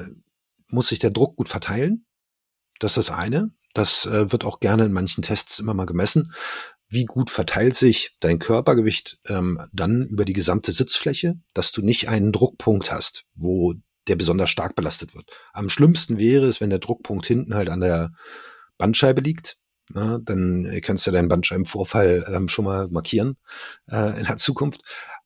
muss 0.73 0.87
sich 0.87 0.99
der 0.99 1.11
Druck 1.11 1.35
gut 1.37 1.49
verteilen. 1.49 2.05
Das 2.79 2.97
ist 2.97 3.09
das 3.09 3.17
eine. 3.17 3.51
Das 3.73 4.05
äh, 4.05 4.31
wird 4.31 4.43
auch 4.43 4.59
gerne 4.59 4.85
in 4.85 4.93
manchen 4.93 5.23
Tests 5.23 5.59
immer 5.59 5.73
mal 5.73 5.85
gemessen. 5.85 6.33
Wie 6.89 7.05
gut 7.05 7.31
verteilt 7.31 7.75
sich 7.75 8.15
dein 8.19 8.37
Körpergewicht 8.39 9.17
ähm, 9.27 9.59
dann 9.71 10.05
über 10.05 10.25
die 10.25 10.33
gesamte 10.33 10.71
Sitzfläche, 10.71 11.39
dass 11.53 11.71
du 11.71 11.81
nicht 11.81 12.07
einen 12.07 12.31
Druckpunkt 12.31 12.91
hast, 12.91 13.23
wo 13.33 13.73
der 14.07 14.15
besonders 14.15 14.49
stark 14.49 14.75
belastet 14.75 15.15
wird. 15.15 15.31
Am 15.53 15.69
schlimmsten 15.69 16.17
wäre 16.17 16.45
es, 16.45 16.61
wenn 16.61 16.69
der 16.69 16.79
Druckpunkt 16.79 17.25
hinten 17.25 17.55
halt 17.55 17.69
an 17.69 17.79
der 17.79 18.11
Bandscheibe 18.77 19.21
liegt. 19.21 19.57
Na, 19.91 20.19
dann 20.19 20.79
kannst 20.81 21.07
du 21.07 21.11
deinen 21.11 21.29
Bandscheibenvorfall 21.29 22.25
ähm, 22.33 22.47
schon 22.47 22.65
mal 22.65 22.87
markieren 22.89 23.37
äh, 23.89 24.19
in 24.19 24.25
der 24.25 24.37
Zukunft. 24.37 24.81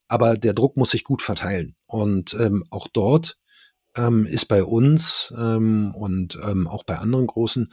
Aber 0.07 0.35
der 0.35 0.53
Druck 0.53 0.77
muss 0.77 0.91
sich 0.91 1.03
gut 1.03 1.21
verteilen. 1.21 1.75
Und 1.85 2.33
ähm, 2.33 2.63
auch 2.69 2.87
dort 2.87 3.37
ähm, 3.97 4.25
ist 4.25 4.45
bei 4.45 4.63
uns 4.63 5.33
ähm, 5.37 5.93
und 5.95 6.37
ähm, 6.43 6.67
auch 6.67 6.83
bei 6.83 6.97
anderen 6.97 7.27
großen 7.27 7.71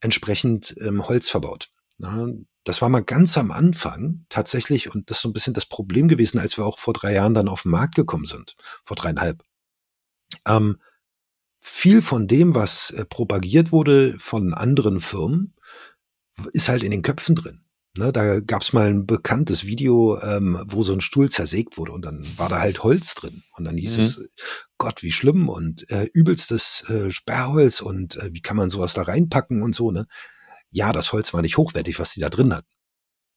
entsprechend 0.00 0.74
ähm, 0.80 1.06
Holz 1.08 1.28
verbaut. 1.30 1.70
Na, 1.98 2.28
das 2.64 2.82
war 2.82 2.88
mal 2.88 3.02
ganz 3.02 3.36
am 3.38 3.50
Anfang 3.50 4.24
tatsächlich, 4.28 4.94
und 4.94 5.10
das 5.10 5.18
ist 5.18 5.22
so 5.22 5.28
ein 5.28 5.32
bisschen 5.32 5.54
das 5.54 5.66
Problem 5.66 6.08
gewesen, 6.08 6.38
als 6.38 6.56
wir 6.56 6.64
auch 6.64 6.78
vor 6.78 6.94
drei 6.94 7.12
Jahren 7.12 7.34
dann 7.34 7.48
auf 7.48 7.62
den 7.62 7.72
Markt 7.72 7.94
gekommen 7.94 8.26
sind, 8.26 8.56
vor 8.84 8.96
dreieinhalb. 8.96 9.42
Ähm, 10.46 10.78
viel 11.60 12.02
von 12.02 12.26
dem, 12.26 12.54
was 12.54 12.90
äh, 12.90 13.04
propagiert 13.04 13.72
wurde 13.72 14.18
von 14.18 14.54
anderen 14.54 15.00
Firmen, 15.00 15.54
ist 16.52 16.68
halt 16.68 16.82
in 16.82 16.90
den 16.90 17.02
Köpfen 17.02 17.34
drin. 17.34 17.64
Ne, 17.98 18.10
da 18.10 18.40
gab's 18.40 18.72
mal 18.72 18.86
ein 18.86 19.04
bekanntes 19.04 19.66
Video, 19.66 20.18
ähm, 20.22 20.58
wo 20.66 20.82
so 20.82 20.94
ein 20.94 21.02
Stuhl 21.02 21.28
zersägt 21.28 21.76
wurde 21.76 21.92
und 21.92 22.02
dann 22.06 22.26
war 22.38 22.48
da 22.48 22.58
halt 22.58 22.82
Holz 22.82 23.14
drin. 23.14 23.42
Und 23.56 23.64
dann 23.66 23.76
hieß 23.76 23.96
Mhm. 23.98 24.02
es, 24.02 24.20
Gott, 24.78 25.02
wie 25.02 25.12
schlimm 25.12 25.50
und 25.50 25.88
äh, 25.90 26.08
übelstes 26.14 26.88
äh, 26.88 27.10
Sperrholz 27.10 27.82
und 27.82 28.16
äh, 28.16 28.30
wie 28.32 28.40
kann 28.40 28.56
man 28.56 28.70
sowas 28.70 28.94
da 28.94 29.02
reinpacken 29.02 29.62
und 29.62 29.74
so, 29.74 29.90
ne? 29.90 30.06
Ja, 30.70 30.92
das 30.94 31.12
Holz 31.12 31.34
war 31.34 31.42
nicht 31.42 31.58
hochwertig, 31.58 31.98
was 31.98 32.12
die 32.14 32.20
da 32.20 32.30
drin 32.30 32.54
hatten. 32.54 32.70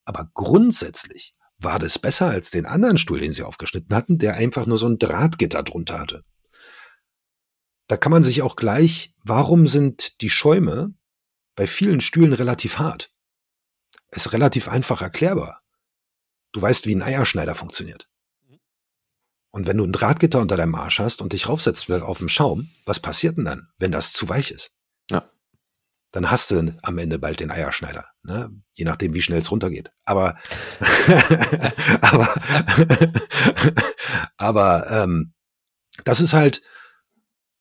Aber 0.05 0.29
grundsätzlich 0.33 1.33
war 1.57 1.77
das 1.77 1.99
besser 1.99 2.27
als 2.27 2.49
den 2.49 2.65
anderen 2.65 2.97
Stuhl, 2.97 3.19
den 3.19 3.33
sie 3.33 3.43
aufgeschnitten 3.43 3.93
hatten, 3.93 4.17
der 4.19 4.35
einfach 4.35 4.65
nur 4.67 4.77
so 4.77 4.87
ein 4.87 4.99
Drahtgitter 4.99 5.63
drunter 5.63 5.99
hatte. 5.99 6.23
Da 7.87 7.97
kann 7.97 8.11
man 8.13 8.23
sich 8.23 8.41
auch 8.41 8.55
gleich, 8.55 9.13
warum 9.23 9.67
sind 9.67 10.21
die 10.21 10.29
Schäume 10.29 10.93
bei 11.55 11.67
vielen 11.67 11.99
Stühlen 11.99 12.33
relativ 12.33 12.79
hart? 12.79 13.11
Ist 14.15 14.33
relativ 14.33 14.67
einfach 14.67 15.01
erklärbar. 15.01 15.61
Du 16.53 16.61
weißt, 16.61 16.85
wie 16.85 16.95
ein 16.95 17.03
Eierschneider 17.03 17.53
funktioniert. 17.53 18.09
Und 19.51 19.67
wenn 19.67 19.77
du 19.77 19.85
ein 19.85 19.93
Drahtgitter 19.93 20.39
unter 20.39 20.57
deinem 20.57 20.75
Arsch 20.75 20.99
hast 20.99 21.21
und 21.21 21.33
dich 21.33 21.47
raufsetzt 21.47 21.89
auf 21.89 22.17
dem 22.17 22.29
Schaum, 22.29 22.69
was 22.85 22.99
passiert 22.99 23.37
denn 23.37 23.45
dann, 23.45 23.69
wenn 23.77 23.91
das 23.91 24.11
zu 24.11 24.27
weich 24.27 24.51
ist? 24.51 24.71
Ja. 25.09 25.29
Dann 26.11 26.29
hast 26.29 26.51
du 26.51 26.77
am 26.81 26.97
Ende 26.97 27.19
bald 27.19 27.39
den 27.39 27.51
Eierschneider, 27.51 28.05
ne? 28.23 28.49
je 28.73 28.85
nachdem, 28.85 29.13
wie 29.13 29.21
schnell 29.21 29.39
es 29.39 29.51
runtergeht. 29.51 29.91
Aber, 30.03 30.37
aber, 32.01 32.33
aber 34.37 34.91
ähm, 34.91 35.33
das 36.03 36.21
ist 36.21 36.33
halt 36.33 36.61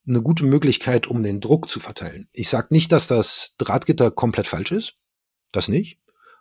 eine 0.07 0.23
gute 0.23 0.45
Möglichkeit, 0.45 1.07
um 1.07 1.23
den 1.23 1.41
Druck 1.41 1.69
zu 1.69 1.81
verteilen. 1.81 2.29
Ich 2.33 2.49
sage 2.49 2.69
nicht, 2.71 2.93
dass 2.93 3.07
das 3.07 3.53
Drahtgitter 3.59 4.11
komplett 4.11 4.47
falsch 4.47 4.73
ist, 4.73 4.95
das 5.53 5.69
nicht. 5.69 5.99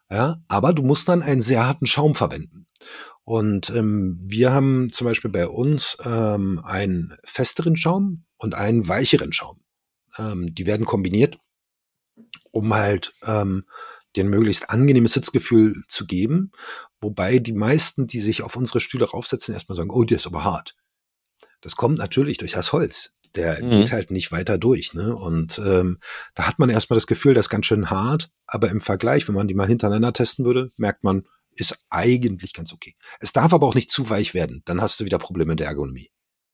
Ja, 0.09 0.37
aber 0.47 0.73
du 0.73 0.83
musst 0.83 1.09
dann 1.09 1.21
einen 1.21 1.41
sehr 1.41 1.65
harten 1.65 1.85
Schaum 1.85 2.15
verwenden. 2.15 2.67
Und 3.23 3.69
ähm, 3.69 4.19
wir 4.21 4.51
haben 4.51 4.91
zum 4.91 5.05
Beispiel 5.05 5.31
bei 5.31 5.47
uns 5.47 5.97
ähm, 6.03 6.61
einen 6.63 7.17
festeren 7.23 7.77
Schaum 7.77 8.25
und 8.37 8.53
einen 8.53 8.87
weicheren 8.87 9.31
Schaum. 9.31 9.61
Ähm, 10.17 10.53
die 10.53 10.65
werden 10.65 10.85
kombiniert, 10.85 11.39
um 12.51 12.73
halt 12.73 13.13
ähm, 13.25 13.65
dir 14.15 14.25
ein 14.25 14.29
möglichst 14.29 14.69
angenehmes 14.69 15.13
Sitzgefühl 15.13 15.83
zu 15.87 16.05
geben. 16.05 16.51
Wobei 17.01 17.39
die 17.39 17.53
meisten, 17.53 18.07
die 18.07 18.19
sich 18.19 18.43
auf 18.43 18.55
unsere 18.55 18.79
Stühle 18.79 19.05
raufsetzen, 19.05 19.53
erstmal 19.53 19.75
sagen, 19.75 19.89
oh, 19.89 20.03
der 20.03 20.17
ist 20.17 20.27
aber 20.27 20.43
hart. 20.43 20.75
Das 21.61 21.75
kommt 21.75 21.97
natürlich 21.97 22.37
durch 22.37 22.51
das 22.51 22.73
Holz. 22.73 23.13
Der 23.35 23.63
Mhm. 23.63 23.71
geht 23.71 23.91
halt 23.91 24.11
nicht 24.11 24.31
weiter 24.31 24.57
durch. 24.57 24.93
Ne? 24.93 25.15
Und 25.15 25.59
ähm, 25.65 25.99
da 26.35 26.47
hat 26.47 26.59
man 26.59 26.69
erstmal 26.69 26.97
das 26.97 27.07
Gefühl, 27.07 27.33
das 27.33 27.45
ist 27.45 27.49
ganz 27.49 27.65
schön 27.65 27.89
hart. 27.89 28.29
Aber 28.47 28.69
im 28.69 28.79
Vergleich, 28.81 29.27
wenn 29.27 29.35
man 29.35 29.47
die 29.47 29.53
mal 29.55 29.67
hintereinander 29.67 30.13
testen 30.13 30.45
würde, 30.45 30.69
merkt 30.77 31.03
man, 31.03 31.23
ist 31.55 31.77
eigentlich 31.89 32.53
ganz 32.53 32.73
okay. 32.73 32.95
Es 33.19 33.33
darf 33.33 33.53
aber 33.53 33.67
auch 33.67 33.75
nicht 33.75 33.91
zu 33.91 34.09
weich 34.09 34.33
werden. 34.33 34.61
Dann 34.65 34.81
hast 34.81 34.99
du 34.99 35.05
wieder 35.05 35.17
Probleme 35.19 35.51
mit 35.51 35.59
der 35.59 35.67
Ergonomie. 35.67 36.09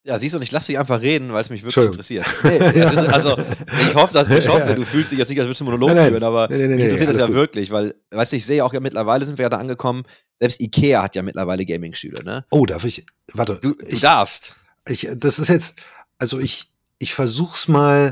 Ja, 0.05 0.17
siehst 0.17 0.33
du, 0.33 0.37
und 0.37 0.43
ich 0.43 0.51
lasse 0.51 0.67
dich 0.67 0.79
einfach 0.79 1.01
reden, 1.01 1.33
weil 1.33 1.41
es 1.41 1.49
mich 1.49 1.61
wirklich 1.63 1.85
interessiert. 1.85 2.25
Nee, 2.43 2.57
also, 2.83 3.37
ich 3.81 3.93
hoffe, 3.95 4.13
dass 4.13 4.29
ich 4.29 4.47
hoffe, 4.47 4.73
du 4.73 4.85
fühlst 4.85 5.11
dich 5.11 5.19
jetzt 5.19 5.27
nicht, 5.29 5.39
als 5.39 5.47
würdest 5.47 5.59
du 5.59 5.65
Monolog 5.65 5.89
Nein, 5.89 5.97
nein. 5.97 6.11
führen, 6.11 6.23
aber 6.23 6.47
Nee, 6.49 6.57
nee, 6.57 6.67
nee, 6.67 6.75
mich 6.75 6.83
interessiert 6.85 7.09
das 7.09 7.19
ja 7.19 7.25
gut. 7.27 7.35
wirklich, 7.35 7.69
weil, 7.71 7.93
weißt 8.11 8.31
du, 8.31 8.37
ich 8.37 8.45
sehe 8.45 8.63
auch 8.63 8.73
ja 8.73 8.79
mittlerweile 8.79 9.25
sind 9.25 9.37
wir 9.37 9.43
ja 9.43 9.49
da 9.49 9.57
angekommen, 9.57 10.03
selbst 10.37 10.61
Ikea 10.61 11.03
hat 11.03 11.15
ja 11.17 11.21
mittlerweile 11.21 11.65
Gaming-Stühle, 11.65 12.23
ne? 12.23 12.45
Oh, 12.49 12.65
darf 12.65 12.85
ich? 12.85 13.05
Warte. 13.33 13.59
Du, 13.61 13.73
du 13.75 13.85
ich, 13.87 13.99
darfst. 13.99 14.53
ich, 14.87 15.09
das 15.17 15.37
ist 15.37 15.49
jetzt, 15.49 15.75
also 16.17 16.39
ich, 16.39 16.68
ich 16.99 17.13
versuch's 17.13 17.67
mal. 17.67 18.11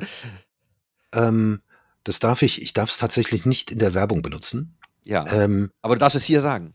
Ähm, 1.14 1.62
das 2.04 2.20
darf 2.20 2.42
ich, 2.42 2.62
ich 2.62 2.74
darf 2.74 2.90
es 2.90 2.98
tatsächlich 2.98 3.46
nicht 3.46 3.70
in 3.72 3.80
der 3.80 3.94
Werbung 3.94 4.22
benutzen. 4.22 4.78
Ja. 5.06 5.26
Ähm, 5.32 5.72
aber 5.82 5.96
du 5.96 6.00
darfst 6.00 6.16
es 6.16 6.24
hier 6.24 6.42
sagen. 6.42 6.74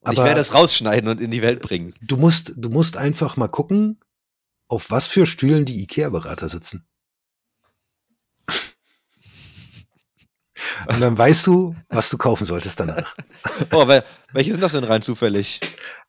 Und 0.00 0.12
ich 0.12 0.18
aber- 0.18 0.28
werde 0.28 0.40
es 0.40 0.54
rausschneiden 0.54 1.08
und 1.10 1.20
in 1.20 1.30
die 1.30 1.42
Welt 1.42 1.60
bringen. 1.60 1.94
du 2.00 2.16
musst, 2.16 2.52
du 2.56 2.70
musst 2.70 2.96
einfach 2.96 3.36
mal 3.36 3.48
gucken, 3.48 4.00
auf 4.68 4.90
was 4.90 5.06
für 5.08 5.26
Stühlen 5.26 5.64
die 5.66 5.82
IKEA-Berater 5.82 6.48
sitzen. 6.48 6.86
Und 10.86 11.00
dann 11.00 11.16
weißt 11.16 11.46
du, 11.46 11.74
was 11.88 12.10
du 12.10 12.18
kaufen 12.18 12.46
solltest 12.46 12.80
danach. 12.80 13.14
Oh, 13.72 13.86
wel- 13.86 14.04
welche 14.32 14.50
sind 14.52 14.62
das 14.62 14.72
denn 14.72 14.84
rein 14.84 15.02
zufällig? 15.02 15.60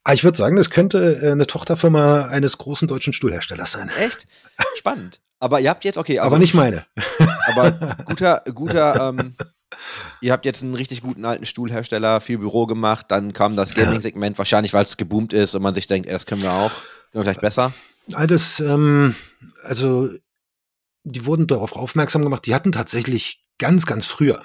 Ah, 0.03 0.13
ich 0.13 0.23
würde 0.23 0.37
sagen, 0.37 0.55
das 0.55 0.69
könnte 0.69 1.19
äh, 1.21 1.31
eine 1.31 1.47
Tochterfirma 1.47 2.25
eines 2.27 2.57
großen 2.57 2.87
deutschen 2.87 3.13
Stuhlherstellers 3.13 3.71
sein. 3.73 3.89
Echt? 3.99 4.27
Spannend. 4.75 5.21
Aber 5.39 5.59
ihr 5.59 5.69
habt 5.69 5.83
jetzt, 5.85 5.97
okay, 5.97 6.19
also, 6.19 6.27
Aber 6.27 6.39
nicht 6.39 6.53
meine. 6.53 6.85
Aber 7.47 7.71
guter, 8.05 8.43
guter, 8.53 9.13
ähm, 9.19 9.35
ihr 10.21 10.31
habt 10.33 10.45
jetzt 10.45 10.63
einen 10.63 10.75
richtig 10.75 11.01
guten 11.01 11.23
alten 11.25 11.45
Stuhlhersteller, 11.45 12.19
viel 12.21 12.37
Büro 12.39 12.65
gemacht, 12.65 13.07
dann 13.09 13.33
kam 13.33 13.55
das 13.55 13.73
Gaming-Segment, 13.73 14.37
wahrscheinlich 14.37 14.73
weil 14.73 14.83
es 14.85 14.97
geboomt 14.97 15.33
ist 15.33 15.55
und 15.55 15.61
man 15.61 15.73
sich 15.75 15.87
denkt, 15.87 16.07
ey, 16.07 16.13
das 16.13 16.25
können 16.25 16.41
wir 16.41 16.51
auch, 16.51 16.71
können 16.71 17.13
wir 17.13 17.23
vielleicht 17.23 17.41
besser. 17.41 17.71
Alles, 18.13 18.59
ähm, 18.59 19.15
also 19.63 20.09
die 21.03 21.25
wurden 21.25 21.47
darauf 21.47 21.73
aufmerksam 21.73 22.23
gemacht. 22.23 22.45
Die 22.45 22.53
hatten 22.55 22.71
tatsächlich 22.71 23.43
ganz, 23.61 23.85
ganz 23.85 24.07
früher 24.07 24.43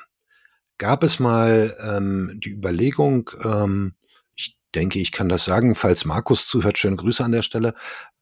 gab 0.79 1.03
es 1.03 1.19
mal 1.19 1.75
ähm, 1.83 2.39
die 2.45 2.51
Überlegung, 2.51 3.31
ähm, 3.43 3.95
ich 4.35 4.59
denke, 4.75 4.99
ich 4.99 5.11
kann 5.11 5.31
das 5.31 5.47
sagen, 5.47 5.75
falls 5.75 6.05
Markus 6.05 6.47
zuhört, 6.47 6.77
schöne 6.77 6.97
Grüße 6.97 7.25
an 7.25 7.33
der 7.33 7.43
Stelle. 7.43 7.75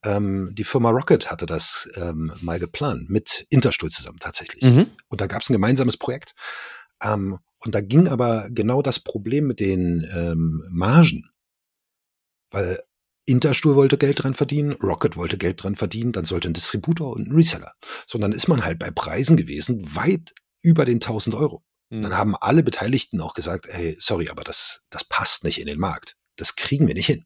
Ähm, 0.04 0.52
die 0.54 0.62
Firma 0.62 0.90
Rocket 0.90 1.32
hatte 1.32 1.46
das 1.46 1.88
ähm, 1.96 2.32
mal 2.42 2.60
geplant, 2.60 3.10
mit 3.10 3.44
Interstuhl 3.50 3.90
zusammen 3.90 4.20
tatsächlich. 4.20 4.62
Mhm. 4.62 4.90
Und 5.08 5.20
da 5.20 5.26
gab 5.26 5.42
es 5.42 5.50
ein 5.50 5.54
gemeinsames 5.54 5.96
Projekt. 5.96 6.34
Ähm, 7.02 7.38
und 7.58 7.74
da 7.74 7.80
ging 7.80 8.06
aber 8.06 8.48
genau 8.50 8.80
das 8.80 9.00
Problem 9.00 9.48
mit 9.48 9.58
den 9.58 10.08
ähm, 10.14 10.62
Margen. 10.70 11.28
Weil 12.52 12.78
Interstuhl 13.26 13.74
wollte 13.74 13.98
Geld 13.98 14.22
dran 14.22 14.34
verdienen, 14.34 14.74
Rocket 14.74 15.16
wollte 15.16 15.38
Geld 15.38 15.62
dran 15.62 15.74
verdienen, 15.74 16.12
dann 16.12 16.26
sollte 16.26 16.48
ein 16.48 16.54
Distributor 16.54 17.10
und 17.14 17.26
ein 17.26 17.34
Reseller. 17.34 17.72
So, 18.06 18.18
dann 18.18 18.32
ist 18.32 18.46
man 18.46 18.64
halt 18.64 18.78
bei 18.78 18.92
Preisen 18.92 19.36
gewesen, 19.36 19.82
weit 19.96 20.34
über 20.64 20.84
den 20.84 20.96
1000 20.96 21.36
Euro. 21.36 21.62
Mhm. 21.90 22.02
Dann 22.02 22.16
haben 22.16 22.36
alle 22.36 22.62
Beteiligten 22.62 23.20
auch 23.20 23.34
gesagt, 23.34 23.66
ey, 23.66 23.96
sorry, 23.98 24.28
aber 24.28 24.42
das, 24.42 24.82
das 24.90 25.04
passt 25.04 25.44
nicht 25.44 25.60
in 25.60 25.66
den 25.66 25.78
Markt. 25.78 26.16
Das 26.36 26.56
kriegen 26.56 26.88
wir 26.88 26.94
nicht 26.94 27.06
hin. 27.06 27.24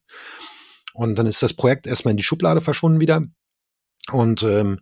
Und 0.93 1.17
dann 1.17 1.27
ist 1.27 1.43
das 1.43 1.55
Projekt 1.55 1.87
erstmal 1.87 2.11
in 2.11 2.17
die 2.17 2.25
Schublade 2.25 2.61
verschwunden 2.61 3.01
wieder. 3.01 3.23
Und 4.11 4.43
ähm, 4.43 4.81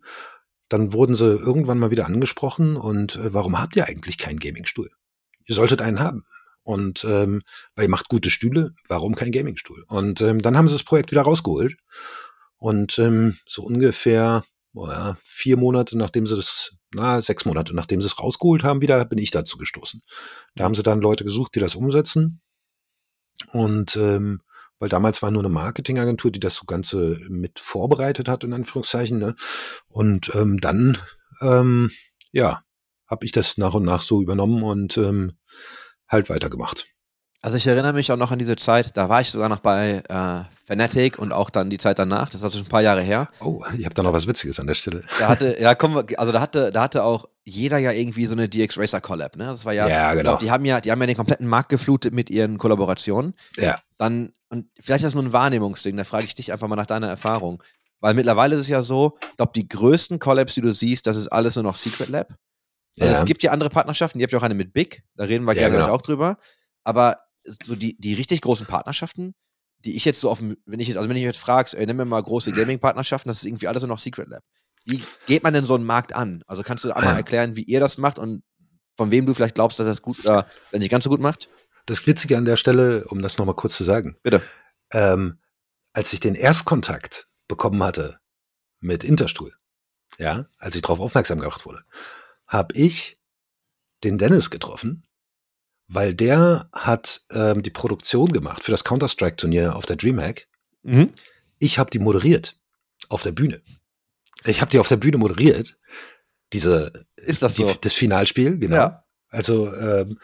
dann 0.69 0.92
wurden 0.92 1.14
sie 1.14 1.27
irgendwann 1.27 1.79
mal 1.79 1.90
wieder 1.90 2.07
angesprochen 2.07 2.77
und 2.77 3.16
äh, 3.16 3.33
warum 3.33 3.59
habt 3.59 3.77
ihr 3.77 3.87
eigentlich 3.87 4.19
keinen 4.19 4.38
Gamingstuhl? 4.38 4.90
Ihr 5.45 5.55
solltet 5.55 5.83
einen 5.83 6.01
haben. 6.01 6.25
Und 6.62 7.05
ähm, 7.05 7.42
weil 7.77 7.85
ihr 7.85 7.90
macht 7.90 8.09
gute 8.09 8.31
Stühle, 8.31 8.75
warum 8.88 9.14
kein 9.14 9.31
Gamingstuhl? 9.31 9.85
Und 9.87 10.21
ähm, 10.21 10.42
dann 10.42 10.57
haben 10.57 10.66
sie 10.66 10.75
das 10.75 10.83
Projekt 10.83 11.12
wieder 11.12 11.23
rausgeholt. 11.23 11.77
Und 12.57 12.99
ähm, 12.99 13.38
so 13.47 13.62
ungefähr 13.62 14.42
boah, 14.77 14.92
ja, 14.92 15.16
vier 15.25 15.57
Monate, 15.57 15.97
nachdem 15.97 16.27
sie 16.27 16.37
das, 16.37 16.76
na, 16.94 17.20
sechs 17.22 17.44
Monate, 17.44 17.75
nachdem 17.75 18.01
sie 18.01 18.07
es 18.07 18.18
rausgeholt 18.18 18.62
haben, 18.62 18.81
wieder 18.81 19.05
bin 19.05 19.18
ich 19.18 19.31
dazu 19.31 19.59
gestoßen. 19.59 20.03
Da 20.55 20.64
haben 20.64 20.75
sie 20.75 20.83
dann 20.83 21.01
Leute 21.01 21.25
gesucht, 21.25 21.55
die 21.55 21.61
das 21.61 21.77
umsetzen. 21.77 22.40
Und 23.53 23.96
ähm, 23.96 24.40
weil 24.79 24.88
damals 24.88 25.22
war 25.22 25.31
nur 25.31 25.42
eine 25.42 25.49
Marketingagentur, 25.49 26.31
die 26.31 26.40
das 26.40 26.55
so 26.55 26.64
Ganze 26.64 27.18
mit 27.29 27.59
vorbereitet 27.59 28.29
hat, 28.29 28.44
in 28.44 28.53
Anführungszeichen. 28.53 29.18
Ne? 29.18 29.35
Und 29.88 30.35
ähm, 30.35 30.61
dann, 30.61 30.99
ähm, 31.40 31.90
ja, 32.33 32.62
habe 33.07 33.25
ich 33.25 33.33
das 33.33 33.57
nach 33.57 33.75
und 33.75 33.85
nach 33.85 34.03
so 34.03 34.20
übernommen 34.20 34.62
und 34.62 34.96
ähm, 34.99 35.33
halt 36.09 36.29
weitergemacht. 36.29 36.87
Also 37.46 37.59
ich 37.59 37.66
erinnere 37.68 37.92
mich 37.92 38.11
auch 38.11 38.16
noch 38.16 38.32
an 38.32 38.40
diese 38.40 38.56
Zeit, 38.56 38.96
da 38.96 39.09
war 39.09 39.20
ich 39.20 39.30
sogar 39.30 39.48
noch 39.48 39.61
bei 39.61 40.02
äh, 40.09 40.44
Fanatic 40.66 41.16
und 41.16 41.32
auch 41.32 41.48
dann 41.48 41.70
die 41.70 41.78
Zeit 41.78 41.96
danach, 41.96 42.28
das 42.28 42.42
war 42.42 42.50
schon 42.50 42.62
ein 42.62 42.66
paar 42.68 42.82
Jahre 42.82 43.02
her. 43.02 43.28
Oh, 43.38 43.62
ich 43.78 43.85
habe 43.85 43.94
da 43.94 44.02
noch 44.02 44.12
was 44.12 44.26
Witziges 44.26 44.59
an 44.59 44.66
der 44.66 44.74
Stelle. 44.74 45.04
Da 45.20 45.28
hatte, 45.28 45.56
ja, 45.61 45.76
kommen 45.76 45.94
wir, 45.94 46.18
also 46.18 46.32
da 46.32 46.40
hatte, 46.40 46.72
da 46.72 46.80
hatte 46.82 47.04
auch 47.04 47.28
jeder 47.44 47.78
ja 47.78 47.92
irgendwie 47.92 48.26
so 48.26 48.32
eine 48.32 48.48
DX 48.48 48.76
Racer 48.78 49.00
Collab, 49.00 49.37
ne? 49.37 49.44
Das 49.44 49.64
war 49.64 49.72
ja, 49.72 49.87
Ja, 49.87 50.14
genau. 50.14 50.30
glaub, 50.30 50.38
die 50.40 50.50
haben 50.50 50.64
ja, 50.64 50.80
die 50.80 50.90
haben 50.90 51.00
ja 51.00 51.06
den 51.06 51.14
kompletten 51.16 51.46
Markt 51.46 51.68
geflutet 51.68 52.12
mit 52.12 52.30
ihren 52.30 52.59
Kollaborationen. 52.59 53.35
Ja, 53.59 53.78
Dann, 53.96 54.32
und 54.48 54.66
vielleicht 54.80 55.04
ist 55.04 55.11
das 55.11 55.14
nur 55.14 55.22
ein 55.22 55.32
Wahrnehmungsding, 55.32 55.96
da 55.96 56.02
frage 56.02 56.24
ich 56.24 56.35
dich 56.35 56.50
einfach 56.52 56.66
mal 56.66 56.74
nach 56.74 56.87
deiner 56.87 57.06
Erfahrung. 57.09 57.62
Weil 58.00 58.14
mittlerweile 58.14 58.56
ist 58.56 58.62
es 58.62 58.68
ja 58.68 58.82
so, 58.82 59.18
ich 59.30 59.37
glaube, 59.37 59.52
die 59.54 59.68
größten 59.68 60.18
Collabs, 60.18 60.54
die 60.54 60.62
du 60.62 60.72
siehst, 60.72 61.06
das 61.06 61.16
ist 61.16 61.28
alles 61.28 61.54
nur 61.54 61.62
noch 61.62 61.76
Secret 61.76 62.09
Lab. 62.09 62.35
Also 62.98 63.12
Ja. 63.12 63.18
es 63.20 63.24
gibt 63.24 63.44
ja 63.44 63.52
andere 63.52 63.70
Partnerschaften, 63.70 64.18
ihr 64.18 64.24
habt 64.24 64.32
ja 64.32 64.40
auch 64.40 64.42
eine 64.42 64.54
mit 64.54 64.72
Big, 64.72 65.04
da 65.14 65.22
reden 65.26 65.44
wir 65.44 65.52
Ja, 65.54 65.61
gerne 65.61 65.76
genau. 65.76 65.85
gleich 65.87 65.94
auch 65.94 66.02
drüber. 66.02 66.38
Aber 66.82 67.18
so 67.62 67.76
die, 67.76 67.96
die 67.98 68.14
richtig 68.14 68.40
großen 68.40 68.66
Partnerschaften, 68.66 69.35
die 69.85 69.96
ich 69.96 70.04
jetzt 70.04 70.20
so 70.20 70.30
auf 70.30 70.38
dem, 70.38 70.56
wenn 70.66 70.80
ich 70.80 70.88
jetzt, 70.88 70.96
also 70.96 71.09
wenn 71.09 71.16
ich 71.16 71.22
jetzt 71.22 71.38
fragst, 71.38 71.74
ey, 71.74 71.87
nimm 71.87 71.96
mir 71.96 72.04
mal 72.04 72.22
große 72.22 72.52
Gaming-Partnerschaften, 72.52 73.28
das 73.28 73.38
ist 73.38 73.44
irgendwie 73.44 73.68
alles 73.68 73.82
nur 73.82 73.88
noch 73.88 73.98
Secret 73.98 74.28
Lab. 74.28 74.42
Wie 74.85 75.02
geht 75.26 75.42
man 75.42 75.52
denn 75.52 75.64
so 75.64 75.74
einen 75.74 75.85
Markt 75.85 76.14
an? 76.14 76.42
Also 76.46 76.62
kannst 76.62 76.85
du 76.85 76.92
einmal 76.92 77.16
erklären, 77.16 77.56
wie 77.56 77.64
ihr 77.64 77.80
das 77.80 77.98
macht 77.98 78.18
und 78.18 78.42
von 78.96 79.11
wem 79.11 79.26
du 79.26 79.35
vielleicht 79.35 79.56
glaubst, 79.56 79.78
dass 79.78 79.87
das 79.87 80.02
gut, 80.02 80.24
äh, 80.24 80.44
wenn 80.70 80.80
nicht 80.80 80.90
ganz 80.90 81.04
so 81.04 81.11
gut 81.11 81.20
macht? 81.20 81.50
das 81.87 82.06
Witzige 82.06 82.37
an 82.37 82.44
der 82.44 82.56
Stelle, 82.56 83.04
um 83.09 83.22
das 83.22 83.38
nochmal 83.38 83.54
kurz 83.54 83.76
zu 83.76 83.85
sagen. 83.85 84.16
Bitte. 84.22 84.42
Ähm, 84.92 85.40
als 85.92 86.12
ich 86.12 86.20
den 86.20 86.35
Erstkontakt 86.35 87.28
bekommen 87.48 87.82
hatte 87.82 88.18
mit 88.80 89.04
Interstuhl, 89.04 89.54
ja, 90.18 90.46
als 90.59 90.74
ich 90.74 90.82
darauf 90.82 91.00
aufmerksam 91.00 91.40
gemacht 91.40 91.64
wurde, 91.64 91.82
habe 92.46 92.76
ich 92.76 93.18
den 94.04 94.18
Dennis 94.18 94.50
getroffen, 94.50 95.04
weil 95.88 96.14
der 96.14 96.68
hat 96.72 97.22
ähm, 97.31 97.62
die 97.62 97.70
Produktion 97.70 98.33
gemacht 98.33 98.64
für 98.64 98.70
das 98.70 98.85
Counter-Strike-Turnier 98.85 99.77
auf 99.77 99.87
der 99.87 99.96
Dreamhack. 99.96 100.49
Mhm. 100.83 101.12
Ich 101.59 101.79
habe 101.79 101.90
die 101.90 101.99
moderiert 101.99 102.57
auf 103.09 103.22
der 103.22 103.33
Bühne. 103.33 103.61
Ich 104.44 104.61
habe 104.61 104.70
die 104.70 104.79
auf 104.79 104.88
der 104.88 104.96
Bühne 104.96 105.18
moderiert. 105.18 105.79
Diese 106.53 106.92
Ist 107.16 107.42
das 107.42 107.55
die, 107.55 107.62
so? 107.62 107.75
das 107.81 107.94
Finalspiel, 107.94 108.59
genau. 108.59 108.77
Ja. 108.77 109.05
Also 109.29 109.75
ähm, 109.75 110.18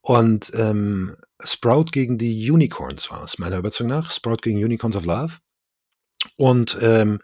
und 0.00 0.52
ähm, 0.54 1.16
Sprout 1.42 1.86
gegen 1.86 2.16
die 2.16 2.50
Unicorns 2.50 3.10
war 3.10 3.24
es, 3.24 3.38
meiner 3.38 3.58
Überzeugung 3.58 3.90
nach. 3.90 4.10
Sprout 4.10 4.36
gegen 4.42 4.62
Unicorns 4.62 4.96
of 4.96 5.04
Love. 5.04 5.38
Und 6.36 6.78
ähm, 6.80 7.20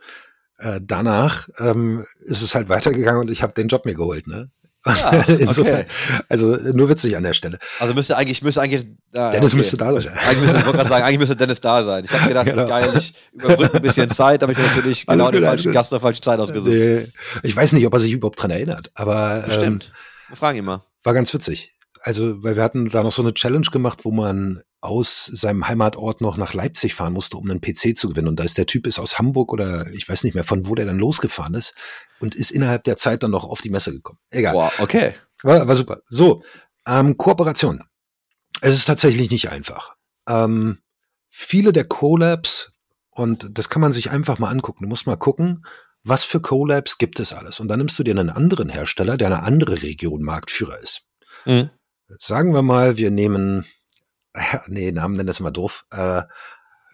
äh, 0.59 0.81
danach 0.83 1.49
ähm, 1.59 2.05
ist 2.19 2.43
es 2.43 2.55
halt 2.55 2.69
weitergegangen 2.69 3.21
und 3.21 3.31
ich 3.31 3.43
habe 3.43 3.53
den 3.53 3.69
Job 3.69 3.85
mir 3.85 3.95
geholt, 3.95 4.27
ne? 4.27 4.51
Ja, 4.85 5.11
Insofern, 5.39 5.75
okay. 5.83 5.87
also 6.29 6.57
nur 6.73 6.89
witzig 6.89 7.17
an 7.17 7.23
der 7.23 7.35
Stelle. 7.35 7.59
Also 7.79 7.95
müsste 7.95 8.17
eigentlich, 8.17 8.43
müsste 8.43 8.61
eigentlich. 8.61 8.85
ah, 9.15 9.31
Dennis 9.31 9.53
okay. 9.53 9.59
müsste 9.59 9.77
da 9.77 9.93
sein. 10.01 10.13
Eigentlich 10.13 10.41
müsste, 10.41 10.59
ich 10.59 10.65
wollte 10.67 10.77
gerade 10.79 10.89
sagen, 10.89 11.05
eigentlich 11.05 11.19
müsste 11.21 11.37
Dennis 11.37 11.61
da 11.61 11.85
sein. 11.85 12.05
Ich 12.05 12.13
habe 12.13 12.29
gedacht, 12.29 12.47
Genau. 12.47 12.67
geil, 12.67 12.91
ich 12.99 13.15
überbrücke 13.33 13.77
ein 13.77 13.83
bisschen 13.83 14.11
Zeit, 14.11 14.43
aber 14.43 14.53
ich 14.53 14.59
natürlich 14.59 15.07
genau 15.07 15.31
den 15.31 15.45
falschen. 15.45 15.73
Gast 15.73 15.91
zur 15.91 16.01
falschen 16.01 16.23
Zeit 16.23 16.41
ausgesucht. 16.41 16.69
Nee, 16.73 17.07
ich 17.45 17.55
weiß 17.55 17.73
nicht, 17.73 17.87
ob 17.87 17.93
er 17.93 18.01
sich 18.01 18.11
überhaupt 18.13 18.43
dran 18.43 18.51
erinnert, 18.51 18.91
aber 18.95 19.37
ähm, 19.39 19.45
Bestimmt. 19.45 19.93
Wir 20.29 20.37
fragen 20.37 20.59
ihn 20.59 20.65
mal. 20.65 20.81
war 21.05 21.15
ganz 21.15 21.33
witzig. 21.33 21.73
Also, 22.05 22.43
weil 22.43 22.57
wir 22.57 22.65
hatten 22.65 22.89
da 22.89 23.03
noch 23.03 23.13
so 23.13 23.23
eine 23.23 23.33
Challenge 23.33 23.67
gemacht, 23.71 24.05
wo 24.05 24.11
man 24.11 24.63
aus 24.81 25.27
seinem 25.27 25.69
Heimatort 25.69 26.21
noch 26.21 26.37
nach 26.37 26.55
Leipzig 26.55 26.95
fahren 26.95 27.13
musste, 27.13 27.37
um 27.37 27.49
einen 27.49 27.61
PC 27.61 27.97
zu 27.97 28.09
gewinnen. 28.09 28.27
Und 28.27 28.41
da 28.41 28.45
ist 28.45 28.59
der 28.59 28.67
Typ 28.67 28.89
ist 28.89 28.99
aus 28.99 29.19
Hamburg 29.19 29.53
oder 29.53 29.89
ich 29.93 30.09
weiß 30.09 30.25
nicht 30.25 30.35
mehr, 30.35 30.43
von 30.43 30.67
wo 30.67 30.75
der 30.75 30.87
dann 30.87 30.99
losgefahren 30.99 31.55
ist 31.55 31.75
und 32.19 32.35
ist 32.35 32.51
innerhalb 32.51 32.83
der 32.85 32.97
Zeit 32.97 33.23
dann 33.23 33.31
noch 33.31 33.45
auf 33.45 33.61
die 33.61 33.71
Messe 33.71 33.93
gekommen. 33.93 34.19
Egal. 34.31 34.55
Boah, 34.55 34.73
okay. 34.81 35.15
War, 35.45 35.69
war 35.69 35.77
super. 35.77 36.01
So, 36.09 36.43
ähm, 36.87 37.17
Kooperation. 37.17 37.85
Es 38.61 38.75
ist 38.75 38.87
tatsächlich 38.87 39.31
nicht 39.31 39.51
einfach. 39.51 39.95
Ähm, 40.29 40.81
viele 41.29 41.73
der 41.73 41.85
Collabs, 41.85 42.73
und 43.11 43.57
das 43.57 43.69
kann 43.69 43.83
man 43.83 43.93
sich 43.93 44.11
einfach 44.11 44.41
mal 44.41 44.51
angucken. 44.51 44.83
Du 44.83 44.89
musst 44.89 45.07
mal 45.07 45.17
gucken, 45.17 45.65
was 46.03 46.25
für 46.25 46.41
Collabs 46.41 46.99
gibt 46.99 47.21
es 47.21 47.33
alles. 47.33 47.61
Und 47.61 47.69
dann 47.69 47.79
nimmst 47.79 47.99
du 47.99 48.03
dir 48.03 48.13
einen 48.13 48.31
anderen 48.31 48.69
Hersteller, 48.69 49.17
der 49.17 49.29
eine 49.29 49.43
andere 49.45 49.83
Region 49.83 50.23
Marktführer 50.23 50.79
ist. 50.81 51.03
Mhm. 51.45 51.71
Sagen 52.19 52.55
wir 52.55 52.63
mal, 52.63 52.97
wir 52.97 53.11
nehmen, 53.11 53.67
nee, 54.69 54.93
Namen 54.93 55.17
nennen 55.17 55.27
das 55.27 55.41
immer 55.41 55.51
doof. 55.51 55.85
Äh, 55.91 56.23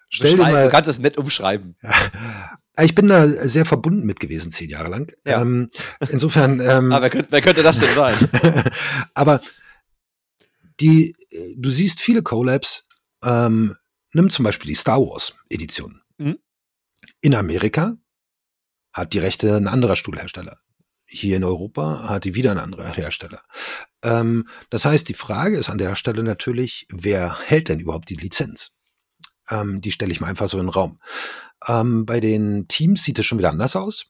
stell 0.09 0.33
dir 0.33 0.37
mal, 0.39 0.65
Du 0.65 0.71
kannst 0.71 0.89
es 0.89 0.99
nett 0.99 1.19
umschreiben. 1.19 1.77
ich 2.81 2.95
bin 2.95 3.09
da 3.09 3.27
sehr 3.27 3.67
verbunden 3.67 4.07
mit 4.07 4.21
gewesen, 4.21 4.51
zehn 4.51 4.71
Jahre 4.71 4.89
lang. 4.89 5.13
Ja. 5.27 5.43
Ähm, 5.43 5.71
insofern, 6.09 6.61
ähm, 6.61 6.93
Ah, 6.93 7.03
wer, 7.03 7.11
könnte, 7.11 7.31
wer 7.31 7.41
könnte 7.41 7.63
das 7.63 7.79
denn 7.79 7.95
sein? 7.95 8.15
Aber 9.15 9.41
die, 10.81 11.15
äh, 11.31 11.55
du 11.57 11.71
siehst 11.71 12.01
viele 12.01 12.23
Collabs, 12.23 12.85
ähm, 13.25 13.77
nimm 14.13 14.31
zum 14.31 14.45
Beispiel 14.45 14.69
die 14.69 14.77
Star 14.77 15.01
Wars 15.01 15.35
Edition. 15.51 16.01
Mhm. 16.19 16.39
In 17.21 17.35
Amerika 17.35 17.97
hat 18.93 19.13
die 19.13 19.19
Rechte 19.19 19.57
ein 19.57 19.69
anderer 19.69 19.97
Stuhlhersteller. 19.97 20.59
Hier 21.11 21.39
in 21.39 21.45
Europa 21.45 22.09
hat 22.09 22.25
die 22.25 22.35
wieder 22.35 22.51
ein 22.51 22.59
anderer 22.59 22.93
Hersteller. 22.93 23.43
Ähm, 24.03 24.47
das 24.71 24.85
heißt, 24.85 25.09
die 25.09 25.15
Frage 25.15 25.57
ist 25.57 25.71
an 25.71 25.79
der 25.79 25.97
Stelle 25.97 26.23
natürlich, 26.23 26.87
wer 26.91 27.39
hält 27.41 27.69
denn 27.69 27.81
überhaupt 27.81 28.11
die 28.11 28.17
Lizenz? 28.17 28.73
Ähm, 29.51 29.81
die 29.81 29.93
stelle 29.93 30.13
ich 30.13 30.21
mal 30.21 30.29
einfach 30.29 30.49
so 30.49 30.59
in 30.59 30.67
den 30.67 30.71
Raum. 30.73 31.01
Ähm, 31.67 32.05
bei 32.05 32.21
den 32.21 32.69
Teams 32.69 33.05
sieht 33.05 33.19
es 33.19 33.27
schon 33.27 33.39
wieder 33.39 33.51
anders 33.51 33.75
aus. 33.75 34.07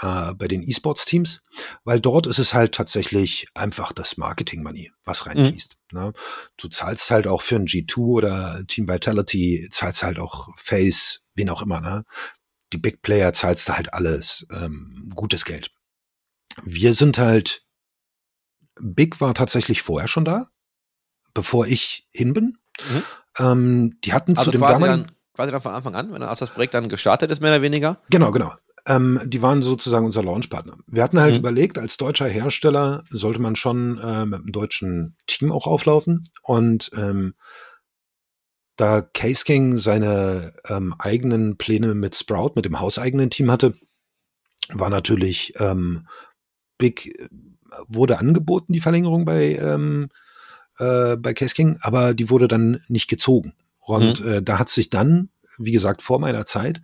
Äh, 0.00 0.34
bei 0.34 0.48
den 0.48 0.62
E-Sports-Teams, 0.62 1.40
weil 1.84 2.00
dort 2.00 2.26
ist 2.26 2.38
es 2.38 2.54
halt 2.54 2.74
tatsächlich 2.74 3.48
einfach 3.54 3.92
das 3.92 4.16
Marketing-Money, 4.16 4.92
was 5.04 5.26
reinfließt. 5.26 5.76
Ne? 5.92 6.12
Du 6.56 6.68
zahlst 6.68 7.10
halt 7.10 7.26
auch 7.26 7.42
für 7.42 7.56
ein 7.56 7.66
G2 7.66 7.98
oder 7.98 8.62
Team 8.66 8.88
Vitality, 8.88 9.68
zahlst 9.70 10.02
halt 10.02 10.18
auch 10.18 10.48
Face, 10.56 11.20
wen 11.34 11.50
auch 11.50 11.60
immer. 11.60 11.82
Ne? 11.82 12.04
Die 12.72 12.78
Big 12.78 13.02
Player 13.02 13.34
zahlst 13.34 13.68
du 13.68 13.74
halt 13.74 13.92
alles 13.92 14.46
ähm, 14.50 15.10
gutes 15.14 15.44
Geld. 15.44 15.70
Wir 16.64 16.94
sind 16.94 17.18
halt, 17.18 17.64
Big 18.80 19.20
war 19.20 19.34
tatsächlich 19.34 19.82
vorher 19.82 20.08
schon 20.08 20.24
da, 20.24 20.48
bevor 21.34 21.66
ich 21.66 22.08
hin 22.12 22.32
bin. 22.32 22.58
Mhm. 22.88 23.02
Ähm, 23.38 23.98
die 24.04 24.12
hatten 24.12 24.32
Also 24.32 24.44
zu 24.44 24.50
dem 24.52 24.60
quasi 24.60 24.74
damaligen, 24.74 25.06
dann, 25.06 25.16
quasi 25.34 25.52
dann 25.52 25.62
von 25.62 25.74
Anfang 25.74 25.94
an, 25.94 26.12
wenn 26.12 26.22
als 26.22 26.38
das 26.40 26.50
Projekt 26.50 26.74
dann 26.74 26.88
gestartet 26.88 27.30
ist, 27.30 27.40
mehr 27.40 27.52
oder 27.52 27.62
weniger. 27.62 28.00
Genau, 28.10 28.30
genau. 28.30 28.52
Ähm, 28.86 29.20
die 29.26 29.42
waren 29.42 29.62
sozusagen 29.62 30.06
unser 30.06 30.22
Launchpartner. 30.24 30.78
Wir 30.86 31.02
hatten 31.02 31.20
halt 31.20 31.34
Mhm. 31.34 31.40
überlegt, 31.40 31.78
als 31.78 31.98
deutscher 31.98 32.26
Hersteller 32.26 33.04
sollte 33.10 33.40
man 33.40 33.54
schon 33.54 33.98
äh, 33.98 34.24
mit 34.24 34.40
einem 34.40 34.52
deutschen 34.52 35.16
Team 35.26 35.52
auch 35.52 35.66
auflaufen. 35.66 36.24
Und 36.42 36.90
ähm, 36.96 37.34
da 38.76 39.02
Case 39.02 39.44
King 39.44 39.76
seine 39.76 40.54
ähm, 40.66 40.94
eigenen 40.98 41.58
Pläne 41.58 41.94
mit 41.94 42.16
Sprout, 42.16 42.52
mit 42.56 42.64
dem 42.64 42.80
hauseigenen 42.80 43.28
Team 43.28 43.50
hatte, 43.50 43.74
war 44.70 44.88
natürlich 44.88 45.52
ähm, 45.58 46.06
Big, 46.80 47.06
äh, 47.06 47.28
wurde 47.86 48.18
angeboten, 48.18 48.72
die 48.72 48.80
Verlängerung 48.80 49.24
bei, 49.24 49.56
ähm, 49.56 50.08
äh, 50.78 51.16
bei 51.16 51.34
Case 51.34 51.54
King, 51.54 51.78
aber 51.82 52.14
die 52.14 52.30
wurde 52.30 52.48
dann 52.48 52.82
nicht 52.88 53.08
gezogen. 53.08 53.54
Und 53.78 54.20
äh, 54.24 54.42
da 54.42 54.58
hat 54.58 54.68
sich 54.68 54.90
dann, 54.90 55.30
wie 55.58 55.72
gesagt, 55.72 56.02
vor 56.02 56.18
meiner 56.18 56.44
Zeit, 56.44 56.80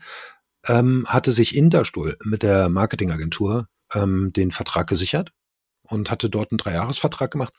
ähm, 0.67 1.05
hatte 1.09 1.33
sich 1.33 1.57
Interstuhl 1.57 2.17
mit 2.25 2.43
der 2.43 2.69
Marketingagentur 2.69 3.69
ähm, 3.95 4.33
den 4.33 4.53
Vertrag 4.53 4.87
gesichert 4.87 5.33
und 5.83 6.11
hatte 6.11 6.31
dort 6.31 6.51
einen 6.51 6.59
Dreijahresvertrag 6.59 7.31
gemacht. 7.31 7.55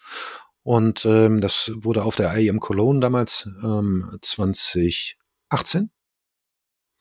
Und 0.63 1.06
ähm, 1.06 1.39
das 1.39 1.71
wurde 1.76 2.04
auf 2.04 2.15
der 2.15 2.36
IEM 2.38 2.60
Cologne 2.60 3.00
damals 3.00 3.50
ähm, 3.63 4.06
2018. 4.21 5.91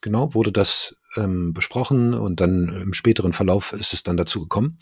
Genau, 0.01 0.35
wurde 0.35 0.53
das 0.53 0.95
ähm, 1.17 1.53
besprochen 1.53 2.15
und 2.15 2.41
dann 2.41 2.69
im 2.69 2.93
späteren 2.93 3.33
Verlauf 3.33 3.73
ist 3.73 3.93
es 3.93 4.03
dann 4.03 4.17
dazu 4.17 4.41
gekommen. 4.41 4.79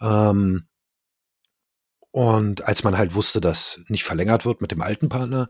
Ähm, 0.00 0.66
und 2.12 2.64
als 2.66 2.82
man 2.82 2.98
halt 2.98 3.14
wusste, 3.14 3.40
dass 3.40 3.80
nicht 3.88 4.04
verlängert 4.04 4.44
wird 4.44 4.60
mit 4.60 4.72
dem 4.72 4.82
alten 4.82 5.08
Partner 5.08 5.48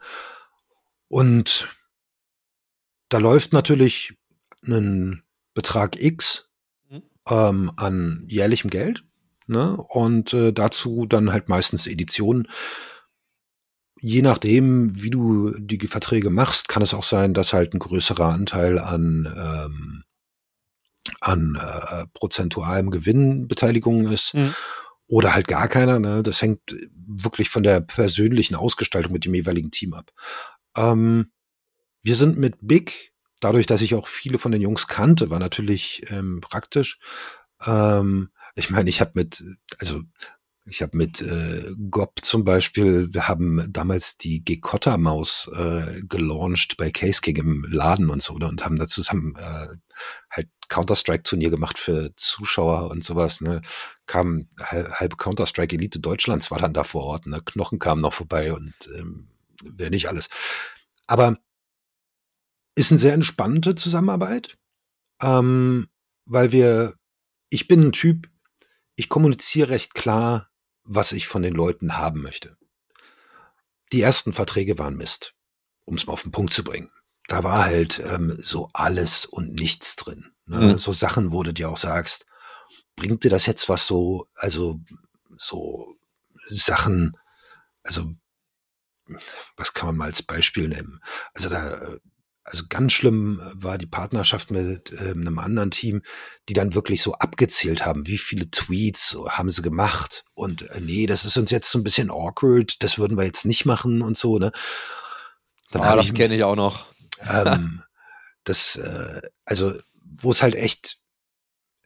und 1.08 1.68
da 3.08 3.18
läuft 3.18 3.52
natürlich 3.52 4.14
einen 4.64 5.24
Betrag 5.54 6.00
X 6.00 6.50
Mhm. 6.90 7.02
ähm, 7.28 7.72
an 7.76 8.24
jährlichem 8.28 8.70
Geld. 8.70 9.04
Ne? 9.46 9.76
Und 9.76 10.32
äh, 10.32 10.52
dazu 10.52 11.06
dann 11.06 11.32
halt 11.32 11.48
meistens 11.48 11.86
Editionen. 11.86 12.48
Je 14.00 14.22
nachdem, 14.22 15.02
wie 15.02 15.10
du 15.10 15.50
die 15.58 15.86
Verträge 15.86 16.30
machst, 16.30 16.68
kann 16.68 16.82
es 16.82 16.94
auch 16.94 17.04
sein, 17.04 17.34
dass 17.34 17.52
halt 17.52 17.74
ein 17.74 17.80
größerer 17.80 18.26
Anteil 18.26 18.78
an, 18.78 19.28
ähm, 19.36 20.04
an 21.20 21.58
äh, 21.60 22.06
prozentualem 22.14 22.90
Gewinnbeteiligung 22.90 24.06
ist. 24.08 24.34
Mhm. 24.34 24.54
Oder 25.06 25.34
halt 25.34 25.48
gar 25.48 25.66
keiner. 25.66 25.98
Ne? 25.98 26.22
Das 26.22 26.40
hängt 26.40 26.60
wirklich 26.94 27.50
von 27.50 27.64
der 27.64 27.80
persönlichen 27.80 28.54
Ausgestaltung 28.54 29.12
mit 29.12 29.24
dem 29.24 29.34
jeweiligen 29.34 29.70
Team 29.70 29.92
ab. 29.92 30.12
Ähm, 30.76 31.32
wir 32.02 32.14
sind 32.14 32.38
mit 32.38 32.56
Big, 32.60 33.12
dadurch, 33.40 33.66
dass 33.66 33.82
ich 33.82 33.94
auch 33.94 34.06
viele 34.06 34.38
von 34.38 34.52
den 34.52 34.62
Jungs 34.62 34.86
kannte, 34.86 35.30
war 35.30 35.38
natürlich 35.38 36.02
ähm, 36.10 36.40
praktisch. 36.40 36.98
Ähm, 37.66 38.30
ich 38.54 38.70
meine, 38.70 38.88
ich 38.88 39.00
habe 39.00 39.12
mit, 39.14 39.42
also 39.78 40.02
ich 40.70 40.82
habe 40.82 40.96
mit 40.96 41.20
äh, 41.20 41.74
Gob 41.90 42.20
zum 42.22 42.44
Beispiel, 42.44 43.12
wir 43.12 43.28
haben 43.28 43.66
damals 43.72 44.16
die 44.16 44.44
Gekotta-Maus 44.44 45.50
äh, 45.54 46.02
gelauncht 46.08 46.76
bei 46.76 46.90
Case 46.90 47.20
King 47.20 47.36
im 47.36 47.66
Laden 47.68 48.08
und 48.08 48.22
so 48.22 48.38
ne, 48.38 48.48
und 48.48 48.64
haben 48.64 48.78
da 48.78 48.86
zusammen 48.86 49.34
äh, 49.36 49.66
halt 50.30 50.48
Counter-Strike-Turnier 50.68 51.50
gemacht 51.50 51.78
für 51.78 52.14
Zuschauer 52.16 52.90
und 52.90 53.02
sowas. 53.02 53.40
Ne? 53.40 53.60
Kam 54.06 54.48
hal- 54.60 54.92
halbe 54.92 55.16
Counter-Strike 55.16 55.74
Elite 55.74 55.98
Deutschlands 55.98 56.50
war 56.50 56.58
dann 56.60 56.72
da 56.72 56.84
vor 56.84 57.02
Ort. 57.04 57.26
Ne? 57.26 57.40
Knochen 57.44 57.80
kam 57.80 58.00
noch 58.00 58.14
vorbei 58.14 58.52
und 58.52 58.74
ähm, 58.96 59.28
wer 59.64 59.90
nicht 59.90 60.08
alles. 60.08 60.28
Aber 61.08 61.38
ist 62.76 62.92
eine 62.92 62.98
sehr 62.98 63.14
entspannte 63.14 63.74
Zusammenarbeit, 63.74 64.56
ähm, 65.20 65.88
weil 66.24 66.52
wir, 66.52 66.94
ich 67.50 67.66
bin 67.66 67.88
ein 67.88 67.92
Typ, 67.92 68.30
ich 68.94 69.08
kommuniziere 69.08 69.70
recht 69.70 69.94
klar, 69.94 70.49
was 70.92 71.12
ich 71.12 71.28
von 71.28 71.42
den 71.42 71.54
Leuten 71.54 71.96
haben 71.96 72.20
möchte. 72.20 72.56
Die 73.92 74.02
ersten 74.02 74.32
Verträge 74.32 74.78
waren 74.78 74.96
Mist, 74.96 75.34
um 75.84 75.94
es 75.94 76.06
mal 76.06 76.12
auf 76.12 76.22
den 76.22 76.32
Punkt 76.32 76.52
zu 76.52 76.64
bringen. 76.64 76.90
Da 77.28 77.44
war 77.44 77.64
halt 77.64 78.00
ähm, 78.00 78.36
so 78.40 78.68
alles 78.72 79.24
und 79.24 79.52
nichts 79.52 79.94
drin. 79.94 80.32
Ne? 80.46 80.58
Mhm. 80.58 80.78
So 80.78 80.92
Sachen, 80.92 81.30
wo 81.30 81.44
du 81.44 81.52
dir 81.52 81.70
auch 81.70 81.76
sagst, 81.76 82.26
bringt 82.96 83.22
dir 83.22 83.30
das 83.30 83.46
jetzt 83.46 83.68
was 83.68 83.86
so, 83.86 84.26
also 84.34 84.80
so 85.30 85.94
Sachen, 86.48 87.16
also 87.84 88.12
was 89.56 89.72
kann 89.72 89.86
man 89.86 89.96
mal 89.96 90.04
als 90.06 90.24
Beispiel 90.24 90.66
nehmen? 90.66 91.00
Also 91.34 91.48
da, 91.48 91.98
Also 92.50 92.64
ganz 92.68 92.92
schlimm 92.92 93.40
war 93.54 93.78
die 93.78 93.86
Partnerschaft 93.86 94.50
mit 94.50 94.92
äh, 94.92 95.10
einem 95.10 95.38
anderen 95.38 95.70
Team, 95.70 96.02
die 96.48 96.52
dann 96.52 96.74
wirklich 96.74 97.00
so 97.00 97.12
abgezählt 97.14 97.86
haben, 97.86 98.08
wie 98.08 98.18
viele 98.18 98.50
Tweets 98.50 99.16
haben 99.28 99.50
sie 99.50 99.62
gemacht. 99.62 100.24
Und 100.34 100.62
äh, 100.70 100.80
nee, 100.80 101.06
das 101.06 101.24
ist 101.24 101.36
uns 101.36 101.52
jetzt 101.52 101.70
so 101.70 101.78
ein 101.78 101.84
bisschen 101.84 102.10
awkward, 102.10 102.82
das 102.82 102.98
würden 102.98 103.16
wir 103.16 103.24
jetzt 103.24 103.46
nicht 103.46 103.66
machen 103.66 104.02
und 104.02 104.18
so, 104.18 104.38
ne? 104.38 104.50
Dann 105.70 105.82
ah, 105.82 105.94
das 105.94 106.12
kenne 106.12 106.34
ich 106.34 106.42
auch 106.42 106.56
noch. 106.56 106.86
Ähm, 107.28 107.82
das, 108.42 108.74
äh, 108.74 109.20
also, 109.44 109.78
wo 110.02 110.32
es 110.32 110.42
halt 110.42 110.56
echt 110.56 110.98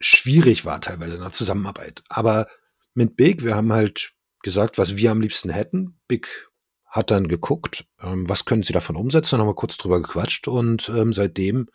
schwierig 0.01 0.65
war, 0.65 0.81
teilweise 0.81 1.17
in 1.17 1.23
der 1.23 1.33
Zusammenarbeit. 1.33 2.03
Aber 2.09 2.49
mit 2.95 3.17
Big, 3.17 3.45
wir 3.45 3.55
haben 3.55 3.73
halt 3.73 4.13
gesagt, 4.43 4.79
was 4.79 4.97
wir 4.97 5.11
am 5.11 5.21
liebsten 5.21 5.51
hätten. 5.51 6.01
Big 6.09 6.49
hat 6.95 7.11
dann 7.11 7.27
geguckt, 7.27 7.87
ähm, 8.01 8.29
was 8.29 8.45
können 8.45 8.63
sie 8.63 8.73
davon 8.73 8.95
umsetzen, 8.95 9.33
dann 9.33 9.41
haben 9.41 9.49
wir 9.49 9.57
kurz 9.57 9.77
drüber 9.77 10.01
gequatscht 10.01 10.47
und 10.47 10.89
ähm, 10.91 11.13
seitdem 11.13 11.69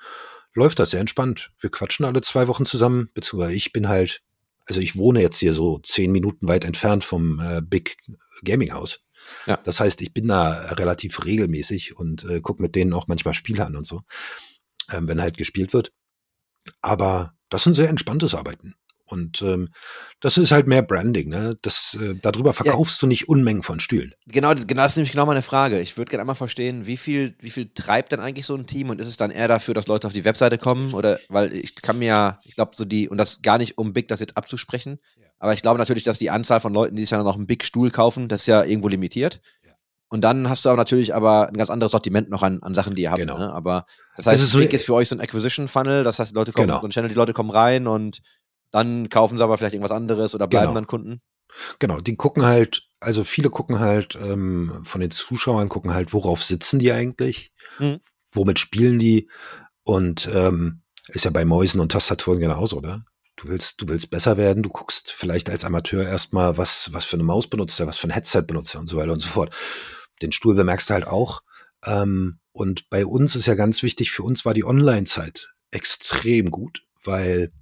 läuft 0.54 0.80
das 0.80 0.92
sehr 0.92 1.02
entspannt. 1.02 1.52
Wir 1.60 1.70
quatschen 1.70 2.06
alle 2.06 2.22
zwei 2.22 2.48
Wochen 2.48 2.66
zusammen, 2.66 3.10
beziehungsweise 3.14 3.54
ich 3.54 3.74
bin 3.74 3.90
halt, 3.90 4.22
also 4.66 4.80
ich 4.80 4.96
wohne 4.96 5.22
jetzt 5.22 5.38
hier 5.38 5.54
so 5.54 5.78
zehn 5.80 6.14
Minuten 6.14 6.48
weit 6.48 6.64
entfernt 6.64 7.04
vom 7.04 7.42
äh, 7.42 7.62
Big 7.62 7.98
Gaming 8.46 8.72
House. 8.72 9.02
Ja. 9.46 9.58
Das 9.58 9.82
heißt, 9.82 10.02
ich 10.02 10.14
bin 10.14 10.30
da 10.30 10.54
relativ 10.72 11.26
regelmäßig 11.26 11.98
und 11.98 12.24
äh, 12.24 12.40
gucke 12.40 12.62
mit 12.62 12.76
denen 12.76 12.94
auch 12.94 13.08
manchmal 13.08 13.34
Spiele 13.34 13.66
an 13.66 13.76
und 13.76 13.86
so, 13.86 14.04
ähm, 14.90 15.10
wenn 15.10 15.22
halt 15.22 15.38
gespielt 15.38 15.74
wird. 15.74 15.92
Aber 16.82 17.34
das 17.50 17.64
sind 17.64 17.76
sehr 17.76 17.90
entspanntes 17.90 18.36
Arbeiten. 18.36 18.76
Und 19.10 19.42
ähm, 19.42 19.70
das 20.20 20.38
ist 20.38 20.52
halt 20.52 20.68
mehr 20.68 20.84
Branding, 20.84 21.30
ne? 21.30 21.56
Das, 21.62 21.98
äh, 22.00 22.14
darüber 22.22 22.54
verkaufst 22.54 22.98
ja. 22.98 23.02
du 23.02 23.08
nicht 23.08 23.28
Unmengen 23.28 23.64
von 23.64 23.80
Stühlen. 23.80 24.14
Genau, 24.28 24.54
genau, 24.54 24.84
das 24.84 24.92
ist 24.92 24.98
nämlich 24.98 25.12
genau 25.12 25.26
meine 25.26 25.42
Frage. 25.42 25.80
Ich 25.80 25.98
würde 25.98 26.10
gerne 26.10 26.22
einmal 26.22 26.36
verstehen, 26.36 26.86
wie 26.86 26.98
viel, 26.98 27.36
wie 27.40 27.50
viel 27.50 27.72
treibt 27.74 28.12
denn 28.12 28.20
eigentlich 28.20 28.46
so 28.46 28.56
ein 28.56 28.68
Team 28.68 28.90
und 28.90 29.02
ist 29.02 29.08
es 29.08 29.18
dann 29.18 29.32
eher 29.32 29.48
dafür, 29.48 29.74
dass 29.74 29.88
Leute 29.88 30.06
auf 30.06 30.14
die 30.14 30.26
Webseite 30.26 30.58
kommen? 30.58 30.94
Oder 30.94 31.20
weil 31.30 31.54
ich 31.54 31.76
kann 31.76 31.98
mir 31.98 32.06
ja, 32.06 32.40
ich 32.44 32.56
glaube, 32.56 32.72
so 32.76 32.86
die, 32.86 33.10
und 33.10 33.18
das 33.18 33.42
gar 33.42 33.58
nicht, 33.58 33.78
um 33.78 33.94
Big 33.94 34.08
das 34.08 34.20
jetzt 34.20 34.38
abzusprechen, 34.38 35.00
ja. 35.20 35.28
aber 35.40 35.54
ich 35.54 35.62
glaube 35.62 35.80
natürlich, 35.80 36.04
dass 36.04 36.20
die 36.20 36.30
Anzahl 36.30 36.62
von 36.62 36.74
Leuten, 36.74 36.96
die 36.96 37.02
sich 37.02 37.10
dann 37.10 37.24
noch 37.24 37.36
einen 37.36 37.48
Big 37.48 37.64
Stuhl 37.64 37.90
kaufen, 37.90 38.28
das 38.28 38.42
ist 38.42 38.48
ja 38.48 38.64
irgendwo 38.64 38.90
limitiert. 38.90 39.42
Und 40.12 40.22
dann 40.22 40.50
hast 40.50 40.66
du 40.66 40.70
aber 40.70 40.78
natürlich 40.78 41.14
aber 41.14 41.50
ein 41.50 41.58
ganz 41.58 41.70
anderes 41.70 41.92
Sortiment 41.92 42.32
noch 42.32 42.42
an, 42.42 42.64
an 42.64 42.74
Sachen, 42.74 42.96
die 42.96 43.04
ihr 43.04 43.12
habt. 43.12 43.20
Genau. 43.20 43.38
Ne? 43.38 43.54
Aber 43.54 43.86
das 44.18 44.26
heißt, 44.26 44.42
das 44.42 44.50
ist, 44.50 44.58
Big 44.58 44.74
ist 44.74 44.86
für 44.86 44.96
euch 44.96 45.08
so 45.08 45.16
ein 45.16 45.22
Acquisition 45.22 45.68
Funnel, 45.68 46.04
das 46.04 46.18
heißt, 46.18 46.32
die 46.32 46.36
Leute 46.36 46.52
kommen, 46.52 46.68
genau. 46.68 46.80
so 46.80 46.88
ein 46.88 46.90
Channel, 46.90 47.10
die 47.10 47.16
Leute 47.16 47.34
kommen 47.34 47.52
rein 47.52 47.86
und 47.86 48.20
dann 48.72 49.10
kaufen 49.10 49.38
sie 49.38 49.44
aber 49.44 49.58
vielleicht 49.58 49.74
irgendwas 49.74 49.96
anderes 49.96 50.36
oder 50.36 50.48
bleiben 50.48 50.68
genau. 50.68 50.76
dann 50.76 50.88
Kunden. 50.88 51.22
Genau, 51.80 52.00
die 52.00 52.16
gucken 52.16 52.46
halt, 52.46 52.88
also 53.00 53.24
viele 53.24 53.50
gucken 53.50 53.80
halt 53.80 54.16
ähm, 54.16 54.82
von 54.84 55.02
den 55.02 55.12
Zuschauern, 55.12 55.70
gucken 55.70 55.94
halt, 55.94 56.14
worauf 56.14 56.44
sitzen 56.44 56.80
die 56.80 56.92
eigentlich, 56.92 57.52
mhm. 57.80 58.00
womit 58.34 58.60
spielen 58.60 59.00
die 59.00 59.30
und 59.84 60.30
ähm, 60.34 60.82
ist 61.08 61.26
ja 61.26 61.32
bei 61.32 61.46
Mäusen 61.46 61.82
und 61.82 61.92
Tastaturen 61.92 62.40
genauso, 62.40 62.78
oder? 62.78 63.04
Du 63.36 63.48
willst, 63.48 63.82
du 63.82 63.88
willst 63.88 64.10
besser 64.10 64.38
werden, 64.38 64.64
du 64.64 64.70
guckst 64.70 65.12
vielleicht 65.12 65.50
als 65.50 65.64
Amateur 65.64 66.04
erstmal, 66.06 66.58
was, 66.58 66.92
was 66.94 67.06
für 67.06 67.16
eine 67.16 67.24
Maus 67.24 67.48
benutzt 67.48 67.80
er, 67.80 67.88
was 67.88 67.98
für 67.98 68.08
ein 68.08 68.14
Headset 68.14 68.44
benutzt 68.44 68.76
er 68.76 68.82
und 68.82 68.88
so 68.88 68.98
weiter 68.98 69.14
und 69.14 69.22
so 69.22 69.30
fort. 69.30 69.56
Den 70.22 70.32
Stuhl 70.32 70.56
bemerkst 70.56 70.90
du 70.90 70.94
halt 70.94 71.08
auch. 71.08 71.42
Ähm, 71.86 72.40
und 72.52 72.90
bei 72.90 73.06
uns 73.06 73.38
ist 73.38 73.46
ja 73.46 73.56
ganz 73.56 73.82
wichtig, 73.82 74.12
für 74.12 74.24
uns 74.24 74.44
war 74.44 74.54
die 74.54 74.66
Online-Zeit 74.66 75.50
extrem 75.72 76.52
gut, 76.52 76.84
weil 77.04 77.54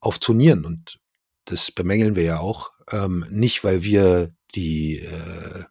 auf 0.00 0.18
Turnieren 0.18 0.64
und 0.64 0.98
das 1.44 1.70
bemängeln 1.70 2.16
wir 2.16 2.22
ja 2.22 2.38
auch, 2.38 2.70
ähm, 2.90 3.26
nicht 3.30 3.64
weil 3.64 3.82
wir 3.82 4.34
die, 4.54 4.98
äh, 4.98 5.64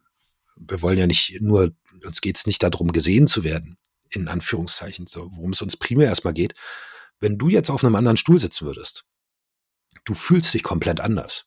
wir 0.56 0.82
wollen 0.82 0.98
ja 0.98 1.06
nicht 1.06 1.40
nur, 1.40 1.74
uns 2.04 2.20
geht's 2.20 2.46
nicht 2.46 2.62
darum, 2.62 2.92
gesehen 2.92 3.26
zu 3.26 3.44
werden, 3.44 3.78
in 4.10 4.28
Anführungszeichen, 4.28 5.06
so, 5.06 5.30
worum 5.32 5.52
es 5.52 5.62
uns 5.62 5.76
primär 5.76 6.08
erstmal 6.08 6.34
geht. 6.34 6.54
Wenn 7.18 7.38
du 7.38 7.48
jetzt 7.48 7.70
auf 7.70 7.84
einem 7.84 7.96
anderen 7.96 8.16
Stuhl 8.16 8.38
sitzen 8.38 8.66
würdest, 8.66 9.04
du 10.04 10.14
fühlst 10.14 10.54
dich 10.54 10.62
komplett 10.62 11.00
anders. 11.00 11.46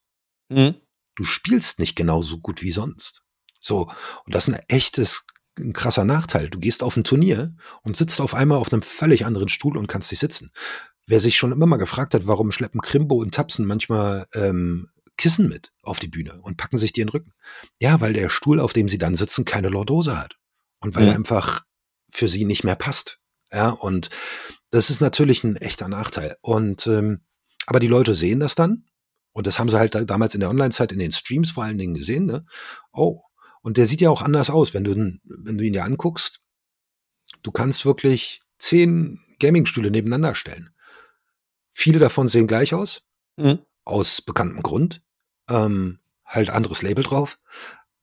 Mhm. 0.50 0.76
Du 1.16 1.26
spielst 1.26 1.80
nicht 1.80 1.96
genauso 1.96 2.40
gut 2.40 2.62
wie 2.62 2.72
sonst. 2.72 3.22
So, 3.60 3.90
und 4.26 4.36
das 4.36 4.48
ist 4.48 4.56
ein 4.56 4.62
echtes, 4.68 5.26
ein 5.58 5.74
krasser 5.74 6.06
Nachteil. 6.06 6.50
Du 6.50 6.60
gehst 6.60 6.84
auf 6.84 6.98
ein 6.98 7.04
Turnier 7.04 7.56
und 7.82 7.96
sitzt 7.96 8.20
auf 8.20 8.34
einmal 8.34 8.58
auf 8.58 8.74
einem 8.74 8.82
völlig 8.82 9.26
anderen 9.26 9.50
Stuhl 9.50 9.78
und 9.78 9.88
kannst 9.88 10.12
dich 10.12 10.20
sitzen. 10.20 10.52
Wer 11.06 11.20
sich 11.20 11.36
schon 11.38 11.52
immer 11.52 11.66
mal 11.66 11.78
gefragt 11.78 12.14
hat, 12.14 12.28
warum 12.28 12.52
schleppen 12.52 12.82
Krimbo 12.82 13.16
und 13.16 13.34
Tapsen 13.34 13.66
manchmal 13.66 14.26
ähm, 14.34 14.90
Kissen 15.18 15.50
mit 15.50 15.72
auf 15.82 16.00
die 16.00 16.08
Bühne 16.08 16.40
und 16.42 16.58
packen 16.58 16.78
sich 16.78 16.94
die 16.94 17.02
in 17.02 17.08
den 17.08 17.12
Rücken? 17.12 17.34
Ja, 17.80 18.00
weil 18.02 18.14
der 18.14 18.30
Stuhl, 18.30 18.60
auf 18.60 18.74
dem 18.74 18.88
sie 18.88 18.98
dann 18.98 19.16
sitzen, 19.16 19.46
keine 19.46 19.70
Lordose 19.70 20.18
hat. 20.18 20.38
Und 20.80 20.96
weil 20.96 21.06
ja. 21.06 21.12
er 21.12 21.16
einfach 21.16 21.66
für 22.10 22.28
sie 22.28 22.46
nicht 22.46 22.64
mehr 22.64 22.76
passt. 22.76 23.20
Ja, 23.52 23.70
und 23.70 24.10
das 24.70 24.90
ist 24.90 25.02
natürlich 25.02 25.44
ein 25.44 25.56
echter 25.58 25.88
Nachteil. 25.88 26.36
Und 26.42 26.88
ähm, 26.88 27.22
aber 27.66 27.80
die 27.80 27.88
Leute 27.88 28.14
sehen 28.14 28.40
das 28.40 28.56
dann. 28.56 28.86
Und 29.32 29.48
das 29.48 29.58
haben 29.58 29.70
sie 29.70 29.80
halt 29.80 29.96
damals 30.10 30.34
in 30.34 30.42
der 30.42 30.50
Online-Zeit, 30.50 30.92
in 30.92 31.00
den 31.00 31.12
Streams 31.12 31.52
vor 31.52 31.64
allen 31.64 31.78
Dingen 31.78 31.96
gesehen, 31.96 32.26
ne? 32.26 32.46
Oh. 32.92 33.22
Und 33.62 33.78
der 33.78 33.86
sieht 33.86 34.02
ja 34.02 34.10
auch 34.10 34.22
anders 34.22 34.50
aus, 34.50 34.74
wenn 34.74 34.84
du, 34.84 34.94
wenn 34.94 35.58
du 35.58 35.64
ihn 35.64 35.74
dir 35.74 35.86
anguckst. 35.86 36.42
Du 37.42 37.52
kannst 37.52 37.86
wirklich 37.86 38.42
zehn 38.60 39.20
Gaming-Stühle 39.40 39.90
nebeneinander 39.90 40.36
stellen. 40.36 40.73
Viele 41.74 42.00
davon 42.00 42.28
sehen 42.28 42.48
gleich 42.48 42.74
aus, 42.74 43.02
mhm. 43.36 43.60
aus 43.84 44.22
bekanntem 44.22 44.62
Grund. 44.62 45.02
Ähm, 45.50 46.00
halt 46.26 46.50
anderes 46.50 46.82
Label 46.82 47.04
drauf. 47.04 47.38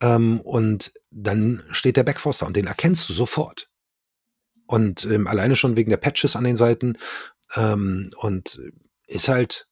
Ähm, 0.02 0.40
und 0.40 0.92
dann 1.10 1.64
steht 1.70 1.96
der 1.96 2.04
Backforster 2.04 2.46
und 2.46 2.56
den 2.56 2.66
erkennst 2.66 3.08
du 3.08 3.12
sofort. 3.12 3.68
Und 4.66 5.04
ähm, 5.04 5.26
alleine 5.26 5.56
schon 5.56 5.76
wegen 5.76 5.90
der 5.90 5.96
Patches 5.96 6.36
an 6.36 6.44
den 6.44 6.56
Seiten. 6.56 6.96
Ähm, 7.56 8.10
und 8.16 8.60
ist 9.06 9.28
halt 9.28 9.66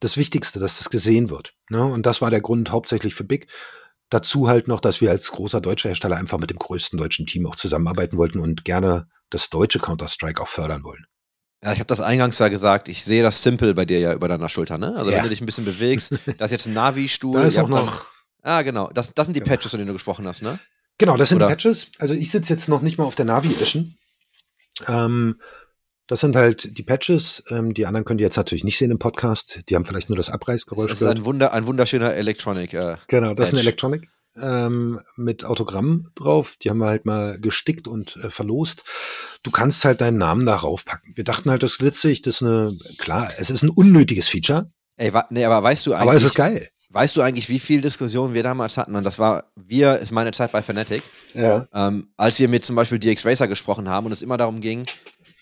das 0.00 0.16
Wichtigste, 0.16 0.60
dass 0.60 0.78
das 0.78 0.90
gesehen 0.90 1.30
wird. 1.30 1.54
Ne? 1.70 1.84
Und 1.84 2.06
das 2.06 2.20
war 2.20 2.30
der 2.30 2.40
Grund 2.40 2.70
hauptsächlich 2.70 3.14
für 3.14 3.24
Big. 3.24 3.48
Dazu 4.10 4.48
halt 4.48 4.68
noch, 4.68 4.80
dass 4.80 5.00
wir 5.00 5.10
als 5.10 5.30
großer 5.32 5.60
deutscher 5.60 5.88
Hersteller 5.88 6.16
einfach 6.16 6.38
mit 6.38 6.50
dem 6.50 6.58
größten 6.58 6.98
deutschen 6.98 7.26
Team 7.26 7.46
auch 7.46 7.56
zusammenarbeiten 7.56 8.16
wollten 8.16 8.38
und 8.38 8.64
gerne 8.64 9.08
das 9.30 9.50
deutsche 9.50 9.80
Counter-Strike 9.80 10.40
auch 10.40 10.48
fördern 10.48 10.84
wollen. 10.84 11.06
Ja, 11.64 11.72
ich 11.72 11.78
habe 11.78 11.86
das 11.86 12.02
eingangs 12.02 12.38
ja 12.38 12.48
gesagt, 12.48 12.90
ich 12.90 13.04
sehe 13.04 13.22
das 13.22 13.42
Simple 13.42 13.72
bei 13.72 13.86
dir 13.86 13.98
ja 13.98 14.12
über 14.12 14.28
deiner 14.28 14.50
Schulter, 14.50 14.76
ne? 14.76 14.94
Also 14.96 15.10
ja. 15.10 15.16
wenn 15.16 15.24
du 15.24 15.30
dich 15.30 15.40
ein 15.40 15.46
bisschen 15.46 15.64
bewegst, 15.64 16.12
da 16.38 16.44
ist 16.44 16.50
jetzt 16.50 16.66
ein 16.66 16.74
Navi-Stuhl. 16.74 17.40
Da 17.40 17.46
ist 17.46 17.56
auch 17.56 17.68
noch. 17.68 18.04
ah, 18.42 18.60
genau. 18.60 18.90
Das, 18.92 19.14
das 19.14 19.26
sind 19.26 19.34
die 19.34 19.40
genau. 19.40 19.52
Patches, 19.52 19.70
von 19.70 19.78
denen 19.78 19.88
du 19.88 19.94
gesprochen 19.94 20.26
hast, 20.26 20.42
ne? 20.42 20.58
Genau, 20.98 21.16
das 21.16 21.30
sind 21.30 21.38
Oder? 21.38 21.48
Patches. 21.48 21.88
Also 21.98 22.12
ich 22.12 22.30
sitze 22.30 22.52
jetzt 22.52 22.68
noch 22.68 22.82
nicht 22.82 22.98
mal 22.98 23.04
auf 23.04 23.14
der 23.14 23.24
Navi-Edition. 23.24 23.96
Ähm, 24.88 25.40
das 26.06 26.20
sind 26.20 26.36
halt 26.36 26.76
die 26.76 26.82
Patches. 26.82 27.42
Ähm, 27.48 27.72
die 27.72 27.86
anderen 27.86 28.04
könnt 28.04 28.20
ihr 28.20 28.26
jetzt 28.26 28.36
natürlich 28.36 28.64
nicht 28.64 28.76
sehen 28.76 28.90
im 28.90 28.98
Podcast. 28.98 29.62
Die 29.68 29.74
haben 29.74 29.86
vielleicht 29.86 30.10
nur 30.10 30.16
das 30.18 30.28
Abreißgeräusch. 30.28 30.90
Das 30.90 31.00
ist 31.00 31.08
ein, 31.08 31.24
Wunder, 31.24 31.54
ein 31.54 31.66
wunderschöner 31.66 32.12
Electronic. 32.12 32.74
Äh, 32.74 32.96
genau, 33.08 33.34
das 33.34 33.50
Patch. 33.50 33.52
ist 33.52 33.52
ein 33.54 33.66
Electronic 33.66 34.10
ähm, 34.40 35.00
mit 35.16 35.44
Autogramm 35.44 36.08
drauf. 36.14 36.56
Die 36.62 36.70
haben 36.70 36.78
wir 36.78 36.86
halt 36.86 37.06
mal 37.06 37.38
gestickt 37.40 37.88
und 37.88 38.16
äh, 38.16 38.30
verlost. 38.30 38.84
Du 39.42 39.50
kannst 39.50 39.84
halt 39.84 40.00
deinen 40.00 40.18
Namen 40.18 40.46
darauf 40.46 40.84
packen. 40.84 41.12
Wir 41.14 41.24
dachten 41.24 41.50
halt, 41.50 41.62
das 41.62 41.74
ist 41.74 41.82
witzig, 41.82 42.22
das 42.22 42.36
ist 42.36 42.42
eine, 42.42 42.76
klar, 42.98 43.30
es 43.38 43.50
ist 43.50 43.62
ein 43.62 43.70
unnötiges 43.70 44.28
Feature. 44.28 44.68
Ey, 44.96 45.12
wa, 45.12 45.24
nee, 45.30 45.44
aber 45.44 45.62
weißt 45.62 45.86
du 45.86 45.92
eigentlich. 45.94 46.02
Aber 46.02 46.14
es 46.14 46.24
ist 46.24 46.34
geil. 46.34 46.68
Weißt 46.90 47.16
du 47.16 47.22
eigentlich, 47.22 47.48
wie 47.48 47.58
viel 47.58 47.80
Diskussionen 47.80 48.34
wir 48.34 48.44
damals 48.44 48.76
hatten? 48.76 48.94
Und 48.94 49.04
das 49.04 49.18
war, 49.18 49.50
wir, 49.56 49.98
ist 49.98 50.12
meine 50.12 50.30
Zeit 50.30 50.52
bei 50.52 50.62
Fnatic. 50.62 51.02
Ja. 51.34 51.66
Ähm, 51.74 52.12
als 52.16 52.38
wir 52.38 52.48
mit 52.48 52.64
zum 52.64 52.76
Beispiel 52.76 53.00
DX 53.00 53.26
Racer 53.26 53.48
gesprochen 53.48 53.88
haben 53.88 54.06
und 54.06 54.12
es 54.12 54.22
immer 54.22 54.36
darum 54.36 54.60
ging, 54.60 54.84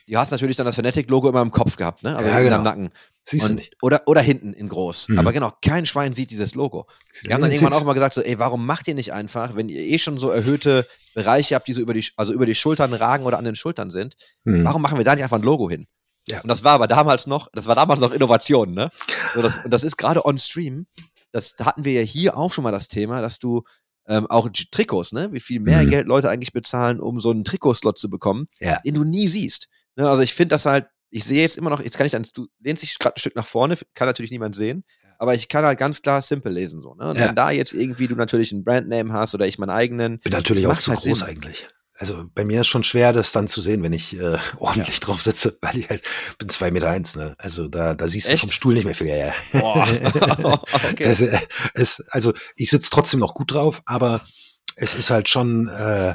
du 0.09 0.17
hast 0.17 0.31
natürlich 0.31 0.57
dann 0.57 0.67
das 0.67 0.77
Fnatic-Logo 0.77 1.29
immer 1.29 1.43
im 1.43 1.51
Kopf 1.51 1.77
gehabt, 1.77 2.03
ne? 2.03 2.17
Also 2.17 2.29
ja, 2.29 2.41
genau. 2.41 2.57
am 2.57 2.63
Nacken. 2.63 2.91
Siehst 3.25 3.49
du 3.49 3.55
nicht. 3.55 3.77
Oder, 3.81 4.03
oder 4.07 4.21
hinten 4.21 4.53
in 4.53 4.69
groß. 4.69 5.11
Mhm. 5.11 5.19
Aber 5.19 5.33
genau, 5.33 5.53
kein 5.63 5.87
Schwein 5.87 6.13
sieht 6.13 6.31
dieses 6.31 6.55
Logo. 6.55 6.87
Wir 7.23 7.35
haben 7.35 7.41
dann 7.41 7.53
irgendwann 7.53 7.73
auch 7.73 7.85
mal 7.85 7.93
gesagt, 7.93 8.15
so, 8.15 8.21
ey, 8.21 8.39
warum 8.39 8.67
macht 8.67 8.89
ihr 8.89 8.95
nicht 8.95 9.13
einfach, 9.13 9.55
wenn 9.55 9.69
ihr 9.69 9.81
eh 9.81 9.99
schon 9.99 10.19
so 10.19 10.31
erhöhte 10.31 10.87
Bereiche 11.15 11.55
habt, 11.55 11.69
die 11.69 11.73
so 11.73 11.81
über 11.81 11.95
die, 11.95 12.05
also 12.17 12.33
über 12.33 12.47
die 12.47 12.55
Schultern 12.55 12.95
ragen 12.95 13.25
oder 13.25 13.39
an 13.39 13.45
den 13.45 13.55
Schultern 13.55 13.91
sind, 13.91 14.17
mhm. 14.45 14.65
warum 14.65 14.83
machen 14.83 14.99
wir 14.99 15.05
da 15.05 15.15
nicht 15.15 15.23
einfach 15.23 15.39
ein 15.39 15.45
Logo 15.45 15.71
hin? 15.71 15.87
Ja. 16.29 16.41
Und 16.41 16.49
das 16.49 16.65
war 16.65 16.73
aber 16.73 16.89
damals 16.89 17.27
noch, 17.27 17.49
das 17.53 17.67
war 17.67 17.75
damals 17.75 18.01
noch 18.01 18.13
Innovation, 18.13 18.75
ne? 18.75 18.91
So, 19.35 19.43
das, 19.43 19.59
und 19.59 19.71
das 19.73 19.83
ist 19.83 19.97
gerade 19.99 20.25
on 20.25 20.39
Stream, 20.39 20.87
das 21.33 21.55
hatten 21.63 21.85
wir 21.85 21.93
ja 21.93 22.03
hier 22.03 22.37
auch 22.37 22.53
schon 22.53 22.65
mal 22.65 22.73
das 22.73 22.89
Thema, 22.89 23.21
dass 23.21 23.39
du 23.39 23.63
ähm, 24.07 24.27
auch 24.27 24.49
Trikots, 24.71 25.13
ne? 25.13 25.33
Wie 25.33 25.41
viel 25.41 25.61
mehr 25.61 25.83
mhm. 25.83 25.91
Geld 25.91 26.07
Leute 26.07 26.31
eigentlich 26.31 26.53
bezahlen, 26.53 27.01
um 27.01 27.21
so 27.21 27.31
einen 27.31 27.45
Trikotslot 27.45 27.99
zu 27.99 28.11
bekommen, 28.11 28.49
ja. 28.61 28.81
den 28.85 28.95
du 28.95 29.05
nie 29.05 29.29
siehst. 29.29 29.69
Ne? 29.97 30.09
Also 30.09 30.23
ich 30.23 30.35
finde 30.35 30.55
das 30.55 30.67
halt, 30.67 30.87
ich 31.11 31.25
sehe 31.25 31.43
jetzt 31.43 31.57
immer 31.57 31.71
noch, 31.71 31.81
jetzt 31.83 31.97
kann 31.97 32.07
ich 32.07 32.13
dann, 32.13 32.27
du 32.35 32.47
lehnst 32.61 32.83
dich 32.83 32.99
gerade 32.99 33.17
ein 33.17 33.21
Stück 33.21 33.37
nach 33.37 33.47
vorne, 33.47 33.77
kann 33.95 34.09
natürlich 34.09 34.31
niemand 34.31 34.55
sehen, 34.55 34.85
aber 35.19 35.35
ich 35.35 35.49
kann 35.49 35.65
halt 35.65 35.79
ganz 35.79 36.03
klar 36.03 36.21
Simple 36.23 36.51
lesen 36.51 36.81
so. 36.81 36.95
Ne? 36.95 37.11
Und 37.11 37.19
ja. 37.19 37.29
wenn 37.29 37.37
da 37.37 37.51
jetzt 37.51 37.75
irgendwie 37.75 38.09
du 38.09 38.17
natürlich 38.17 38.53
einen 38.53 38.65
Brandname 38.65 39.13
hast 39.13 39.35
oder 39.35 39.47
ich 39.47 39.59
meinen 39.59 39.71
eigenen. 39.71 40.19
Bin 40.19 40.33
natürlich 40.33 40.67
auch 40.67 40.77
zu 40.77 40.91
halt 40.91 41.01
groß 41.01 41.21
Sinn. 41.21 41.29
eigentlich. 41.29 41.69
Also 42.03 42.25
bei 42.35 42.45
mir 42.45 42.63
ist 42.63 42.67
schon 42.67 42.83
schwer, 42.83 43.13
das 43.13 43.31
dann 43.31 43.47
zu 43.47 43.61
sehen, 43.61 43.85
wenn 43.85 43.93
ich 43.93 44.19
äh, 44.19 44.37
ordentlich 44.59 44.97
ja. 44.97 45.05
drauf 45.05 45.23
sitze, 45.23 45.57
weil 45.63 45.79
ich 45.79 45.89
halt 45.89 46.03
bin 46.37 46.49
zwei 46.49 46.73
Meter 46.73 46.91
eins, 46.91 47.15
ne? 47.15 47.37
Also 47.39 47.69
da, 47.69 47.95
da 47.95 48.09
siehst 48.09 48.29
Echt? 48.29 48.43
du 48.43 48.49
vom 48.49 48.53
Stuhl 48.53 48.75
nicht 48.75 48.87
mehr 48.87 48.97
viel. 48.97 49.07
Ja, 49.07 49.17
ja. 49.17 49.35
Boah. 49.53 49.87
okay. 50.91 51.05
das, 51.05 51.21
äh, 51.21 51.39
ist, 51.75 52.03
also 52.11 52.33
ich 52.57 52.71
sitze 52.71 52.91
trotzdem 52.91 53.21
noch 53.21 53.35
gut 53.35 53.53
drauf, 53.53 53.83
aber 53.87 54.21
es 54.75 54.97
ist 54.97 55.11
halt 55.11 55.29
schon 55.29 55.69
äh, 55.69 56.15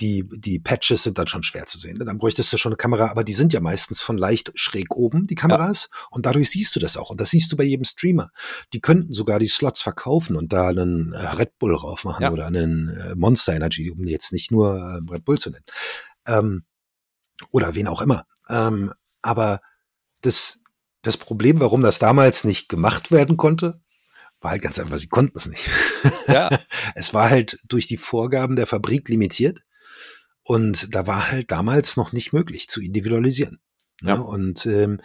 die, 0.00 0.28
die 0.36 0.58
Patches 0.58 1.04
sind 1.04 1.18
dann 1.18 1.28
schon 1.28 1.42
schwer 1.44 1.66
zu 1.66 1.78
sehen. 1.78 1.98
ne? 1.98 2.04
Dann 2.04 2.18
bräuchtest 2.18 2.52
du 2.52 2.56
schon 2.56 2.72
eine 2.72 2.76
Kamera, 2.76 3.10
aber 3.10 3.22
die 3.22 3.32
sind 3.32 3.52
ja 3.52 3.60
meistens 3.60 4.02
von 4.02 4.18
leicht 4.18 4.50
schräg 4.56 4.94
oben, 4.96 5.26
die 5.28 5.36
Kameras. 5.36 5.88
Und 6.10 6.26
dadurch 6.26 6.50
siehst 6.50 6.74
du 6.74 6.80
das 6.80 6.96
auch. 6.96 7.10
Und 7.10 7.20
das 7.20 7.30
siehst 7.30 7.50
du 7.52 7.56
bei 7.56 7.62
jedem 7.64 7.84
Streamer. 7.84 8.30
Die 8.72 8.80
könnten 8.80 9.12
sogar 9.12 9.38
die 9.38 9.46
Slots 9.46 9.82
verkaufen 9.82 10.34
und 10.34 10.52
da 10.52 10.68
einen 10.68 11.12
äh, 11.12 11.18
Red 11.26 11.58
Bull 11.58 11.76
drauf 11.76 12.04
machen 12.04 12.22
Ja. 12.24 12.32
oder 12.32 12.46
einen 12.46 12.88
äh, 12.88 13.14
Monster 13.14 13.54
Energy, 13.54 13.90
um 13.90 14.04
jetzt 14.06 14.32
nicht 14.32 14.50
nur 14.50 14.76
äh, 14.76 15.12
Red 15.12 15.24
Bull 15.24 15.38
zu 15.38 15.50
nennen. 15.50 15.64
Ähm, 16.26 16.64
oder 17.50 17.74
wen 17.74 17.86
auch 17.86 18.02
immer. 18.02 18.24
Ähm, 18.48 18.92
aber 19.22 19.60
das, 20.22 20.58
das 21.02 21.16
Problem, 21.16 21.60
warum 21.60 21.82
das 21.82 21.98
damals 22.00 22.42
nicht 22.44 22.68
gemacht 22.68 23.12
werden 23.12 23.36
konnte, 23.36 23.80
war 24.40 24.50
halt 24.50 24.62
ganz 24.62 24.78
einfach, 24.78 24.98
sie 24.98 25.08
konnten 25.08 25.38
es 25.38 25.46
nicht. 25.46 25.68
Ja. 26.28 26.50
Es 26.96 27.14
war 27.14 27.30
halt 27.30 27.58
durch 27.64 27.86
die 27.86 27.96
Vorgaben 27.96 28.56
der 28.56 28.66
Fabrik 28.66 29.08
limitiert 29.08 29.62
und 30.44 30.94
da 30.94 31.06
war 31.06 31.30
halt 31.30 31.50
damals 31.50 31.96
noch 31.96 32.12
nicht 32.12 32.32
möglich 32.32 32.68
zu 32.68 32.80
individualisieren. 32.80 33.60
Ne? 34.02 34.10
Ja. 34.10 34.14
Und 34.16 34.66
ähm, 34.66 35.00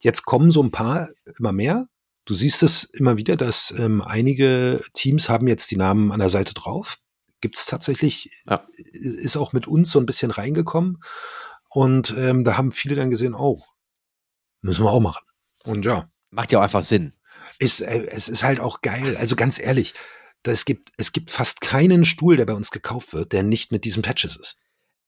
jetzt 0.00 0.24
kommen 0.24 0.50
so 0.50 0.62
ein 0.62 0.70
paar 0.70 1.08
immer 1.38 1.52
mehr. 1.52 1.86
Du 2.24 2.34
siehst 2.34 2.62
es 2.62 2.84
immer 2.84 3.16
wieder, 3.16 3.36
dass 3.36 3.72
ähm, 3.76 4.00
einige 4.00 4.80
Teams 4.94 5.28
haben 5.28 5.48
jetzt 5.48 5.70
die 5.70 5.76
Namen 5.76 6.12
an 6.12 6.20
der 6.20 6.30
Seite 6.30 6.54
drauf. 6.54 6.98
Gibt 7.40 7.58
es 7.58 7.66
tatsächlich, 7.66 8.30
Ja. 8.48 8.64
ist 8.92 9.36
auch 9.36 9.52
mit 9.52 9.66
uns 9.66 9.90
so 9.90 9.98
ein 9.98 10.06
bisschen 10.06 10.30
reingekommen. 10.30 10.98
Und 11.68 12.14
ähm, 12.16 12.44
da 12.44 12.56
haben 12.56 12.70
viele 12.70 12.94
dann 12.94 13.10
gesehen, 13.10 13.34
oh, 13.34 13.62
müssen 14.60 14.84
wir 14.84 14.90
auch 14.90 15.00
machen. 15.00 15.24
Und 15.64 15.84
ja, 15.84 16.08
Macht 16.30 16.52
ja 16.52 16.60
auch 16.60 16.62
einfach 16.62 16.84
Sinn. 16.84 17.12
ist, 17.58 17.80
äh, 17.80 18.06
es 18.06 18.28
ist 18.28 18.42
halt 18.44 18.60
auch 18.60 18.80
geil. 18.82 19.16
Also 19.18 19.34
ganz 19.36 19.58
ehrlich, 19.58 19.92
das 20.44 20.64
gibt, 20.64 20.90
es 20.96 21.12
gibt 21.12 21.30
fast 21.30 21.60
keinen 21.60 22.04
Stuhl, 22.04 22.36
der 22.36 22.46
bei 22.46 22.54
uns 22.54 22.70
gekauft 22.70 23.12
wird, 23.12 23.32
der 23.32 23.42
nicht 23.42 23.72
mit 23.72 23.84
diesen 23.84 24.02
Patches 24.02 24.36
ist. 24.36 24.58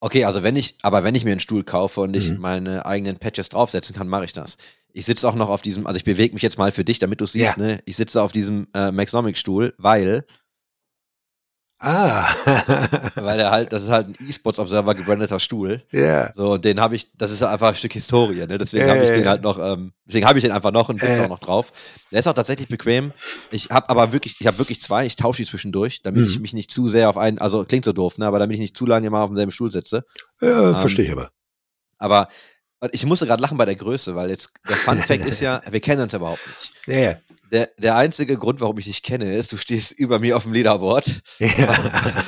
Okay, 0.05 0.27
also 0.27 0.43
wenn 0.43 0.55
ich, 0.55 0.75
aber 0.83 1.03
wenn 1.03 1.15
ich 1.15 1.25
mir 1.25 1.31
einen 1.31 1.41
Stuhl 1.41 1.65
kaufe 1.65 2.03
und 2.03 2.15
ich 2.15 2.29
Mhm. 2.31 2.39
meine 2.39 2.85
eigenen 2.85 3.17
Patches 3.17 3.49
draufsetzen 3.49 3.97
kann, 3.97 4.07
mache 4.07 4.27
ich 4.27 4.35
das. 4.35 4.59
Ich 4.93 5.07
sitze 5.07 5.27
auch 5.27 5.35
noch 5.35 5.49
auf 5.49 5.63
diesem, 5.63 5.87
also 5.87 5.97
ich 5.97 6.05
bewege 6.05 6.35
mich 6.35 6.43
jetzt 6.43 6.59
mal 6.59 6.73
für 6.73 6.85
dich, 6.85 6.99
damit 6.99 7.23
du 7.23 7.27
siehst, 7.27 7.57
Ja. 7.57 7.63
ne? 7.63 7.79
Ich 7.87 7.97
sitze 7.97 8.21
auf 8.23 8.31
diesem 8.31 8.69
äh, 8.75 8.93
Maxnomic-Stuhl, 8.93 9.73
weil, 9.79 10.27
Ah, 11.79 12.27
weil 13.17 13.37
der 13.37 13.51
halt, 13.51 13.73
das 13.73 13.83
ist 13.83 13.91
halt 13.91 14.09
ein 14.09 14.17
E-Sports-Observer 14.29 14.95
gebrandeter 14.95 15.39
Stuhl. 15.39 15.83
ja. 15.91 16.33
So, 16.33 16.53
und 16.53 16.65
den 16.65 16.81
habe 16.81 16.97
ich, 16.97 17.13
das 17.17 17.31
ist 17.31 17.43
einfach 17.43 17.69
ein 17.69 17.75
Stück 17.75 17.93
Historie, 17.93 18.47
ne? 18.47 18.57
Deswegen 18.59 18.89
habe 18.89 19.05
ich 19.05 19.11
den 19.11 19.29
halt 19.29 19.43
noch, 19.43 19.59
ähm, 19.59 19.93
deswegen 20.07 20.27
habe 20.27 20.39
ich 20.39 20.45
den 20.45 20.53
einfach 20.53 20.71
noch 20.73 20.89
und 20.89 21.01
sitze 21.01 21.25
auch 21.25 21.29
noch 21.29 21.41
drauf. 21.41 21.73
Der 22.11 22.21
ist 22.21 22.27
auch 22.29 22.33
tatsächlich 22.33 22.69
bequem. 22.69 23.13
Ich 23.51 23.69
habe 23.71 23.91
aber 23.91 24.13
wirklich, 24.13 24.37
ich 24.41 24.47
habe 24.47 24.59
wirklich 24.59 24.81
zwei, 24.81 25.05
ich 25.05 25.17
tausche 25.17 25.43
die 25.43 25.49
zwischendurch, 25.49 26.01
damit 26.03 26.23
Mhm. 26.23 26.29
ich 26.29 26.41
mich 26.41 26.55
nicht 26.55 26.71
zu 26.71 26.89
sehr 26.89 27.11
auf 27.11 27.19
einen, 27.19 27.39
also 27.39 27.65
klingt 27.65 27.85
so 27.85 27.93
doof, 27.93 28.17
ne? 28.19 28.27
Aber 28.27 28.39
damit 28.39 28.55
ich 28.55 28.61
nicht 28.61 28.77
zu 28.77 28.87
lange 28.87 29.07
immer 29.07 29.21
auf 29.21 29.29
demselben 29.29 29.53
Stuhl 29.53 29.71
sitze. 29.71 30.05
ja 30.41 30.71
Ähm, 30.71 30.77
verstehe 30.77 31.05
ich 31.07 31.13
aber. 31.13 31.31
Aber 31.99 32.29
ich 32.93 33.05
musste 33.07 33.27
gerade 33.27 33.41
lachen 33.43 33.57
bei 33.59 33.65
der 33.65 33.77
Größe, 33.77 34.15
weil 34.15 34.31
jetzt 34.31 34.51
der 34.69 34.77
Fun 34.77 34.99
Fact 34.99 35.27
ist 35.27 35.41
ja, 35.41 35.61
wir 35.71 35.81
kennen 35.81 36.03
uns 36.03 36.13
ja 36.13 36.19
überhaupt 36.19 36.47
nicht. 36.47 36.73
Ja, 36.87 36.99
ja. 36.99 37.17
Der, 37.55 37.71
der 37.79 37.95
einzige 37.95 38.37
Grund, 38.37 38.61
warum 38.61 38.77
ich 38.79 38.87
dich 38.87 39.05
kenne, 39.05 39.33
ist, 39.37 39.53
du 39.53 39.57
stehst 39.57 39.93
über 39.93 40.19
mir 40.19 40.37
auf 40.37 40.43
dem 40.43 40.53
Leaderboard 40.53 41.23
ja. 41.39 41.73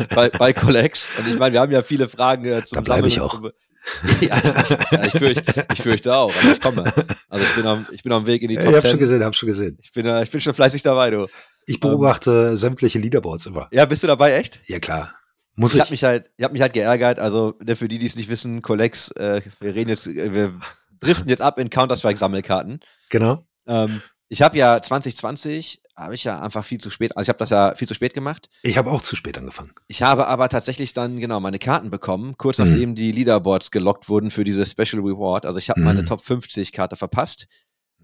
bei, 0.14 0.30
bei 0.30 0.52
Collex. 0.52 1.08
Und 1.18 1.26
ich 1.26 1.36
meine, 1.36 1.52
wir 1.54 1.60
haben 1.60 1.72
ja 1.72 1.82
viele 1.82 2.08
Fragen 2.08 2.44
äh, 2.44 2.64
zum 2.64 2.76
Da 2.76 2.82
bleibe 2.82 3.08
ich 3.08 3.20
auch. 3.20 3.42
ja, 4.20 4.36
ich, 4.36 4.70
ich, 4.70 4.70
ja, 4.92 5.04
ich, 5.04 5.12
fürchte, 5.12 5.66
ich 5.72 5.82
fürchte 5.82 6.14
auch, 6.14 6.32
aber 6.32 6.52
ich 6.52 6.60
komme. 6.60 6.84
Also 7.28 7.44
ich 7.44 7.54
bin 7.56 7.66
am, 7.66 7.86
ich 7.90 8.04
bin 8.04 8.12
am 8.12 8.24
Weg 8.26 8.42
in 8.42 8.50
die 8.50 8.54
ich 8.54 8.60
Top 8.60 8.72
habe 8.72 8.82
schon 8.82 8.90
10. 8.90 8.98
gesehen, 9.00 9.24
habe 9.24 9.34
schon 9.34 9.48
gesehen. 9.48 9.76
Ich 9.82 9.90
bin, 9.90 10.06
äh, 10.06 10.22
ich 10.22 10.30
bin 10.30 10.40
schon 10.40 10.54
fleißig 10.54 10.84
dabei, 10.84 11.10
du. 11.10 11.26
Ich 11.66 11.80
beobachte 11.80 12.56
sämtliche 12.56 13.00
Leaderboards 13.00 13.46
immer. 13.46 13.66
Ja, 13.72 13.84
bist 13.84 14.04
du 14.04 14.06
dabei, 14.06 14.34
echt? 14.34 14.60
Ja 14.68 14.78
klar, 14.78 15.12
muss 15.56 15.72
Ich 15.72 15.76
ich. 15.76 15.80
habe 15.80 15.90
mich 15.90 16.04
halt, 16.04 16.30
ich 16.36 16.44
hab 16.44 16.52
mich 16.52 16.62
halt 16.62 16.72
geärgert. 16.72 17.18
Also 17.18 17.54
ne, 17.64 17.74
für 17.74 17.88
die, 17.88 17.98
die 17.98 18.06
es 18.06 18.14
nicht 18.14 18.28
wissen, 18.28 18.62
Collex, 18.62 19.10
äh, 19.10 19.40
wir 19.58 19.74
reden 19.74 19.90
jetzt, 19.90 20.06
äh, 20.06 20.32
wir 20.32 20.60
driften 21.00 21.28
jetzt 21.28 21.42
ab 21.42 21.58
in 21.58 21.68
Counter-Strike-Sammelkarten. 21.68 22.78
genau. 23.10 23.44
Ähm, 23.66 24.02
ich 24.28 24.42
habe 24.42 24.56
ja 24.58 24.80
2020, 24.82 25.82
habe 25.96 26.14
ich 26.14 26.24
ja 26.24 26.40
einfach 26.40 26.64
viel 26.64 26.78
zu 26.78 26.90
spät, 26.90 27.16
also 27.16 27.26
ich 27.26 27.28
habe 27.30 27.38
das 27.38 27.50
ja 27.50 27.74
viel 27.74 27.88
zu 27.88 27.94
spät 27.94 28.12
gemacht. 28.14 28.48
Ich 28.62 28.76
habe 28.76 28.90
auch 28.90 29.00
zu 29.00 29.16
spät 29.16 29.38
angefangen. 29.38 29.72
Ich 29.88 30.02
habe 30.02 30.26
aber 30.26 30.48
tatsächlich 30.48 30.92
dann 30.92 31.18
genau 31.20 31.40
meine 31.40 31.58
Karten 31.58 31.90
bekommen, 31.90 32.36
kurz 32.36 32.58
Mhm. 32.58 32.64
nachdem 32.68 32.94
die 32.94 33.12
Leaderboards 33.12 33.70
gelockt 33.70 34.08
wurden 34.08 34.30
für 34.30 34.44
diese 34.44 34.66
Special 34.66 35.00
Reward. 35.02 35.46
Also 35.46 35.58
ich 35.58 35.70
habe 35.70 35.80
meine 35.80 36.02
Mhm. 36.02 36.06
Top 36.06 36.22
50 36.22 36.72
Karte 36.72 36.96
verpasst. 36.96 37.46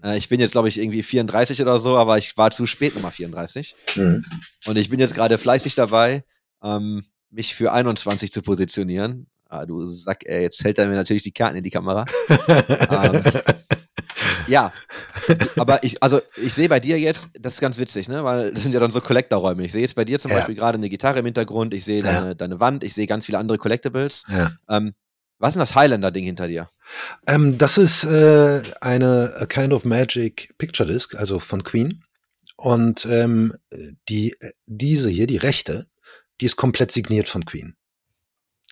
Äh, 0.03 0.17
ich 0.17 0.27
bin 0.29 0.39
jetzt, 0.39 0.51
glaube 0.53 0.69
ich, 0.69 0.79
irgendwie 0.79 1.03
34 1.03 1.61
oder 1.61 1.77
so, 1.77 1.97
aber 1.97 2.17
ich 2.17 2.35
war 2.37 2.51
zu 2.51 2.65
spät 2.65 2.95
Nummer 2.95 3.11
34. 3.11 3.75
Und 4.65 4.75
ich 4.77 4.89
bin 4.89 4.99
jetzt 4.99 5.13
gerade 5.13 5.37
fleißig 5.37 5.75
dabei, 5.75 6.23
ähm, 6.63 7.03
mich 7.29 7.53
für 7.55 7.71
21 7.73 8.31
zu 8.31 8.41
positionieren. 8.41 9.27
Ah, 9.49 9.65
du 9.67 9.85
Sack, 9.85 10.25
ey, 10.25 10.41
jetzt 10.41 10.63
hält 10.63 10.79
er 10.79 10.87
mir 10.87 10.95
natürlich 10.95 11.21
die 11.23 11.31
Karten 11.31 11.57
in 11.57 11.63
die 11.63 11.69
Kamera. 11.69 12.05
ähm, 12.89 13.21
ja, 14.47 14.71
aber 15.57 15.83
ich, 15.83 16.01
also 16.01 16.19
ich 16.35 16.53
sehe 16.53 16.69
bei 16.69 16.79
dir 16.79 16.99
jetzt, 16.99 17.29
das 17.39 17.55
ist 17.55 17.61
ganz 17.61 17.77
witzig, 17.77 18.07
ne? 18.07 18.23
Weil 18.23 18.51
das 18.53 18.63
sind 18.63 18.73
ja 18.73 18.79
dann 18.79 18.91
so 18.91 19.01
Collector-Räume. 19.01 19.63
Ich 19.65 19.71
sehe 19.71 19.81
jetzt 19.81 19.95
bei 19.95 20.05
dir 20.05 20.19
zum 20.19 20.31
Ja. 20.31 20.37
Beispiel 20.37 20.55
gerade 20.55 20.77
eine 20.77 20.89
Gitarre 20.89 21.19
im 21.19 21.25
Hintergrund, 21.25 21.73
ich 21.73 21.85
sehe 21.85 22.01
Ja. 22.01 22.11
deine, 22.13 22.35
deine 22.35 22.59
Wand, 22.59 22.83
ich 22.83 22.93
sehe 22.93 23.07
ganz 23.07 23.25
viele 23.25 23.37
andere 23.37 23.57
Collectibles. 23.57 24.23
ja. 24.29 24.51
Ähm, 24.69 24.93
was 25.39 25.49
ist 25.49 25.55
denn 25.55 25.61
das 25.61 25.75
Highlander-Ding 25.75 26.23
hinter 26.23 26.47
dir? 26.47 26.69
Ähm, 27.27 27.57
das 27.57 27.77
ist 27.77 28.05
äh, 28.05 28.61
eine 28.79 29.33
A 29.39 29.45
Kind 29.45 29.73
of 29.73 29.83
Magic 29.83 30.53
Picture 30.57 30.87
Disc, 30.87 31.15
also 31.15 31.39
von 31.39 31.63
Queen. 31.63 32.05
Und 32.55 33.05
ähm, 33.05 33.53
die, 34.07 34.35
diese 34.67 35.09
hier, 35.09 35.27
die 35.27 35.37
rechte, 35.37 35.87
die 36.39 36.45
ist 36.45 36.55
komplett 36.55 36.91
signiert 36.93 37.27
von 37.27 37.43
Queen. 37.45 37.75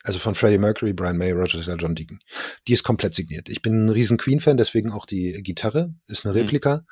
Also 0.04 0.20
von 0.20 0.36
Freddie 0.36 0.58
Mercury, 0.58 0.94
Brian 0.94 1.18
May, 1.18 1.32
Roger 1.32 1.62
Taylor, 1.62 1.78
John 1.78 1.96
Deacon. 1.96 2.20
Die 2.68 2.74
ist 2.74 2.84
komplett 2.84 3.14
signiert. 3.14 3.50
Ich 3.50 3.62
bin 3.62 3.86
ein 3.86 3.90
riesen 3.90 4.18
Queen-Fan, 4.18 4.58
deswegen 4.58 4.92
auch 4.92 5.06
die 5.06 5.34
Gitarre 5.44 5.94
ist 6.08 6.26
eine 6.26 6.36
Mhm. 6.36 6.86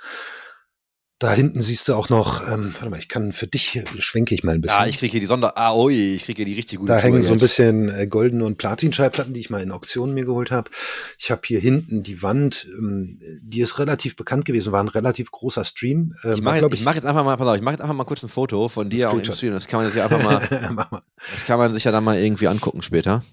Da 1.22 1.34
hinten 1.34 1.62
siehst 1.62 1.86
du 1.90 1.96
auch 1.96 2.08
noch, 2.08 2.48
ähm, 2.48 2.74
warte 2.76 2.90
mal, 2.90 2.98
ich 2.98 3.10
kann 3.10 3.34
für 3.34 3.46
dich 3.46 3.84
schwenke 4.00 4.34
ich 4.34 4.44
mal 4.46 4.54
ein 4.56 4.62
bisschen. 4.62 4.80
Ja, 4.80 4.88
ich 4.88 4.98
kriege 4.98 5.12
hier 5.12 5.20
die 5.20 5.26
Sonder... 5.26 5.58
Ah, 5.58 5.76
ui, 5.76 6.16
ich 6.16 6.24
kriege 6.24 6.38
hier 6.38 6.46
die 6.46 6.54
richtig 6.54 6.80
gute 6.80 6.94
Da 6.94 7.02
Tour 7.02 7.04
hängen 7.04 7.24
so 7.24 7.34
ein 7.34 7.40
jetzt. 7.40 7.42
bisschen 7.42 7.90
äh, 7.90 8.08
goldene 8.08 8.46
und 8.46 8.58
Platin-Schallplatten, 8.58 9.34
die 9.34 9.42
ich 9.42 9.50
mal 9.50 9.62
in 9.62 9.72
Auktionen 9.72 10.14
mir 10.16 10.24
geholt 10.24 10.50
habe. 10.50 10.72
Ich 11.18 11.30
habe 11.30 11.42
hier 11.44 11.60
hinten 11.60 12.04
die 12.04 12.22
Wand, 12.24 12.68
ähm, 12.78 13.20
die 13.42 13.60
ist 13.60 13.80
relativ 13.80 14.16
bekannt 14.16 14.46
gewesen, 14.46 14.72
war 14.72 14.82
ein 14.82 14.88
relativ 14.88 15.30
großer 15.32 15.66
Stream. 15.66 16.14
Ähm, 16.24 16.36
Ich 16.36 16.42
mache 16.42 16.60
glaub 16.60 16.74
ich 16.74 16.84
mach 16.86 16.96
jetzt 16.96 17.06
einfach 17.06 17.26
mal, 17.26 17.36
pass 17.36 17.48
auf, 17.50 17.56
ich 17.58 17.62
mache 17.64 17.74
jetzt 17.74 17.82
einfach 17.82 17.96
mal 17.96 18.06
kurz 18.06 18.24
ein 18.24 18.30
Foto 18.30 18.70
von 18.70 18.90
dir 18.90 19.10
im. 19.10 19.26
Stream. 19.26 19.52
Das 19.52 19.68
kann 19.68 19.82
man 19.82 19.88
sich 19.92 19.98
ja 19.98 20.06
einfach 20.08 20.24
mal. 20.90 21.02
das 21.34 21.44
kann 21.44 21.60
man 21.60 21.74
sich 21.74 21.84
ja 21.84 21.92
dann 21.92 22.06
mal 22.06 22.18
irgendwie 22.18 22.48
angucken 22.48 22.82
später. 22.82 23.24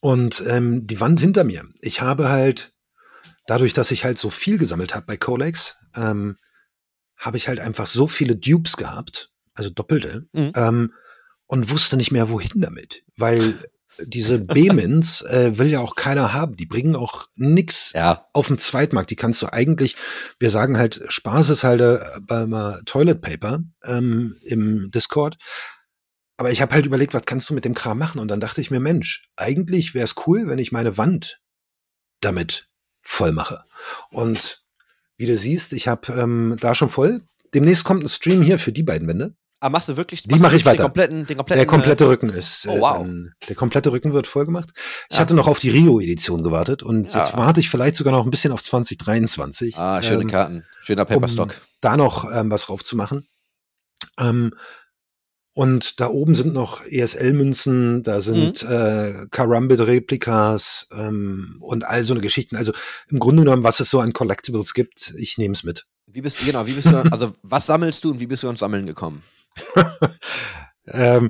Und 0.00 0.42
ähm, 0.48 0.86
die 0.86 1.00
Wand 1.00 1.20
hinter 1.20 1.44
mir. 1.44 1.64
Ich 1.82 2.00
habe 2.00 2.30
halt, 2.30 2.72
dadurch, 3.46 3.74
dass 3.74 3.90
ich 3.90 4.04
halt 4.06 4.16
so 4.16 4.30
viel 4.30 4.56
gesammelt 4.56 4.94
habe 4.94 5.04
bei 5.04 5.18
Colex, 5.18 5.76
ähm, 5.94 6.38
habe 7.18 7.36
ich 7.36 7.48
halt 7.48 7.60
einfach 7.60 7.86
so 7.86 8.06
viele 8.06 8.36
Dupes 8.36 8.76
gehabt, 8.76 9.30
also 9.54 9.70
doppelte, 9.70 10.26
Mhm. 10.32 10.52
ähm, 10.54 10.92
und 11.46 11.70
wusste 11.70 11.96
nicht 11.96 12.10
mehr, 12.12 12.28
wohin 12.30 12.60
damit. 12.60 13.04
Weil 13.16 13.54
diese 14.06 14.38
B-Mins 14.44 15.22
äh, 15.22 15.58
will 15.58 15.66
ja 15.68 15.80
auch 15.80 15.96
keiner 15.96 16.32
haben. 16.32 16.56
Die 16.56 16.66
bringen 16.66 16.94
auch 16.94 17.26
nix 17.34 17.92
Ja, 17.94 18.26
auf 18.32 18.46
dem 18.46 18.58
Zweitmarkt, 18.58 19.10
die 19.10 19.16
kannst 19.16 19.42
du 19.42 19.52
eigentlich, 19.52 19.96
wir 20.38 20.50
sagen 20.50 20.78
halt, 20.78 21.00
Spaßeshalter 21.08 22.20
beim 22.22 22.52
äh, 22.52 22.82
Toilet 22.84 23.20
Paper 23.20 23.60
ähm, 23.84 24.36
im 24.42 24.90
Discord. 24.92 25.36
Aber 26.36 26.52
ich 26.52 26.60
habe 26.60 26.72
halt 26.74 26.86
überlegt, 26.86 27.14
was 27.14 27.22
kannst 27.26 27.50
du 27.50 27.54
mit 27.54 27.64
dem 27.64 27.74
Kram 27.74 27.98
machen? 27.98 28.20
Und 28.20 28.28
dann 28.28 28.38
dachte 28.38 28.60
ich 28.60 28.70
mir, 28.70 28.78
Mensch, 28.78 29.24
eigentlich 29.36 29.94
wäre 29.94 30.04
es 30.04 30.14
cool, 30.26 30.46
wenn 30.48 30.58
ich 30.60 30.70
meine 30.70 30.96
Wand 30.96 31.40
damit 32.20 32.68
voll 33.02 33.32
mache. 33.32 33.64
Und 34.10 34.62
wie 35.18 35.26
du 35.26 35.36
siehst, 35.36 35.72
ich 35.74 35.86
habe 35.88 36.10
ähm, 36.12 36.56
da 36.60 36.74
schon 36.74 36.88
voll. 36.88 37.20
Demnächst 37.54 37.84
kommt 37.84 38.02
ein 38.02 38.08
Stream 38.08 38.40
hier 38.42 38.58
für 38.58 38.72
die 38.72 38.82
beiden 38.82 39.06
Wände. 39.08 39.34
aber 39.60 39.72
machst 39.72 39.88
du 39.88 39.96
wirklich, 39.96 40.22
Die 40.22 40.28
machst 40.30 40.40
du 40.40 40.42
mach 40.44 40.52
ich 40.52 40.64
wirklich 40.64 40.64
Den 40.64 40.78
weiter. 40.78 40.82
kompletten, 40.84 41.26
den 41.26 41.36
kompletten, 41.36 41.58
Der 41.58 41.66
komplette 41.66 42.04
äh, 42.04 42.06
Rücken 42.06 42.28
ist. 42.30 42.66
Oh, 42.68 42.80
wow. 42.80 43.00
ähm, 43.04 43.32
der 43.48 43.56
komplette 43.56 43.90
Rücken 43.92 44.12
wird 44.14 44.26
voll 44.26 44.46
gemacht. 44.46 44.70
Ich 45.10 45.16
Ja. 45.16 45.20
hatte 45.20 45.34
noch 45.34 45.48
auf 45.48 45.58
die 45.58 45.70
Rio-Edition 45.70 46.42
gewartet 46.42 46.82
und 46.82 47.12
Ja. 47.12 47.18
jetzt 47.18 47.36
warte 47.36 47.60
ich 47.60 47.68
vielleicht 47.68 47.96
sogar 47.96 48.12
noch 48.12 48.24
ein 48.24 48.30
bisschen 48.30 48.52
auf 48.52 48.62
2023. 48.62 49.76
Ah, 49.76 50.00
schöne 50.02 50.22
Ähm, 50.22 50.28
Karten. 50.28 50.64
Schöner 50.82 51.04
Paperstock. 51.04 51.56
da 51.80 51.96
noch 51.96 52.30
ähm, 52.32 52.50
was 52.50 52.62
drauf 52.66 52.84
zu 52.84 52.96
machen. 52.96 53.26
Ähm, 54.20 54.52
und 55.58 55.98
da 56.00 56.08
oben 56.08 56.34
sind 56.36 56.52
noch 56.54 56.84
ESL-Münzen, 56.86 58.02
da 58.04 58.20
sind 58.20 58.62
Mhm. 58.62 58.68
äh, 58.70 59.26
Karambit-Replikas 59.30 60.86
ähm, 60.92 61.56
und 61.60 61.84
all 61.84 62.04
so 62.04 62.12
eine 62.14 62.20
Geschichten. 62.22 62.56
Also 62.56 62.72
im 63.08 63.18
Grunde 63.18 63.42
genommen, 63.42 63.64
was 63.64 63.80
es 63.80 63.90
so 63.90 63.98
an 64.00 64.12
Collectibles 64.12 64.72
gibt, 64.72 65.12
ich 65.18 65.36
nehme 65.36 65.54
es 65.54 65.64
mit. 65.64 65.84
Wie 66.06 66.20
bist 66.22 66.44
genau, 66.46 66.66
wie 66.66 66.72
bist 66.72 66.88
du, 66.88 66.98
also 67.10 67.34
was 67.42 67.66
sammelst 67.66 68.04
du 68.04 68.10
und 68.12 68.20
wie 68.20 68.26
bist 68.26 68.42
du 68.42 68.46
ans 68.46 68.60
Sammeln 68.60 68.86
gekommen? 68.86 69.22
Ähm, 70.90 71.28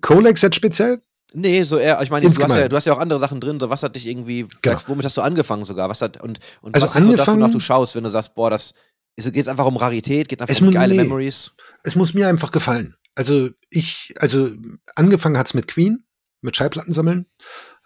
Colex 0.00 0.42
jetzt 0.42 0.56
speziell? 0.56 1.00
Nee, 1.32 1.62
so 1.62 1.76
eher, 1.78 2.02
ich 2.02 2.10
meine, 2.10 2.28
du 2.28 2.42
hast, 2.42 2.54
ja, 2.54 2.66
du 2.68 2.74
hast 2.76 2.86
ja 2.86 2.92
auch 2.94 2.98
andere 2.98 3.20
Sachen 3.20 3.40
drin, 3.40 3.60
so 3.60 3.70
was 3.70 3.82
hat 3.84 3.94
dich 3.94 4.06
irgendwie, 4.06 4.46
vielleicht, 4.62 4.88
womit 4.88 5.04
hast 5.04 5.16
du 5.16 5.20
angefangen 5.20 5.64
sogar? 5.64 5.88
Was 5.88 6.00
hat, 6.02 6.20
und, 6.20 6.40
und 6.62 6.74
Also 6.74 6.86
was 6.86 6.96
ist 6.96 7.04
so 7.04 7.10
das, 7.12 7.20
wonach 7.20 7.28
angefangen- 7.34 7.52
du 7.52 7.60
schaust, 7.60 7.94
wenn 7.94 8.02
du 8.04 8.10
sagst, 8.10 8.34
boah, 8.34 8.50
das, 8.50 8.74
ist, 9.14 9.32
geht's 9.32 9.46
einfach 9.46 9.66
um 9.66 9.76
Rarität, 9.76 10.28
geht 10.28 10.40
einfach 10.40 10.52
Es 10.52 10.60
um 10.60 10.72
geile 10.72 10.94
nee. 10.94 11.02
Memories? 11.02 11.52
Es 11.84 11.94
muss 11.94 12.12
mir 12.14 12.26
einfach 12.28 12.50
gefallen. 12.50 12.96
Also 13.18 13.50
ich, 13.68 14.14
also 14.20 14.48
angefangen 14.94 15.36
hat's 15.36 15.52
mit 15.52 15.66
Queen. 15.66 16.04
mit 16.40 16.54
Schallplatten 16.54 16.92
sammeln. 16.92 17.26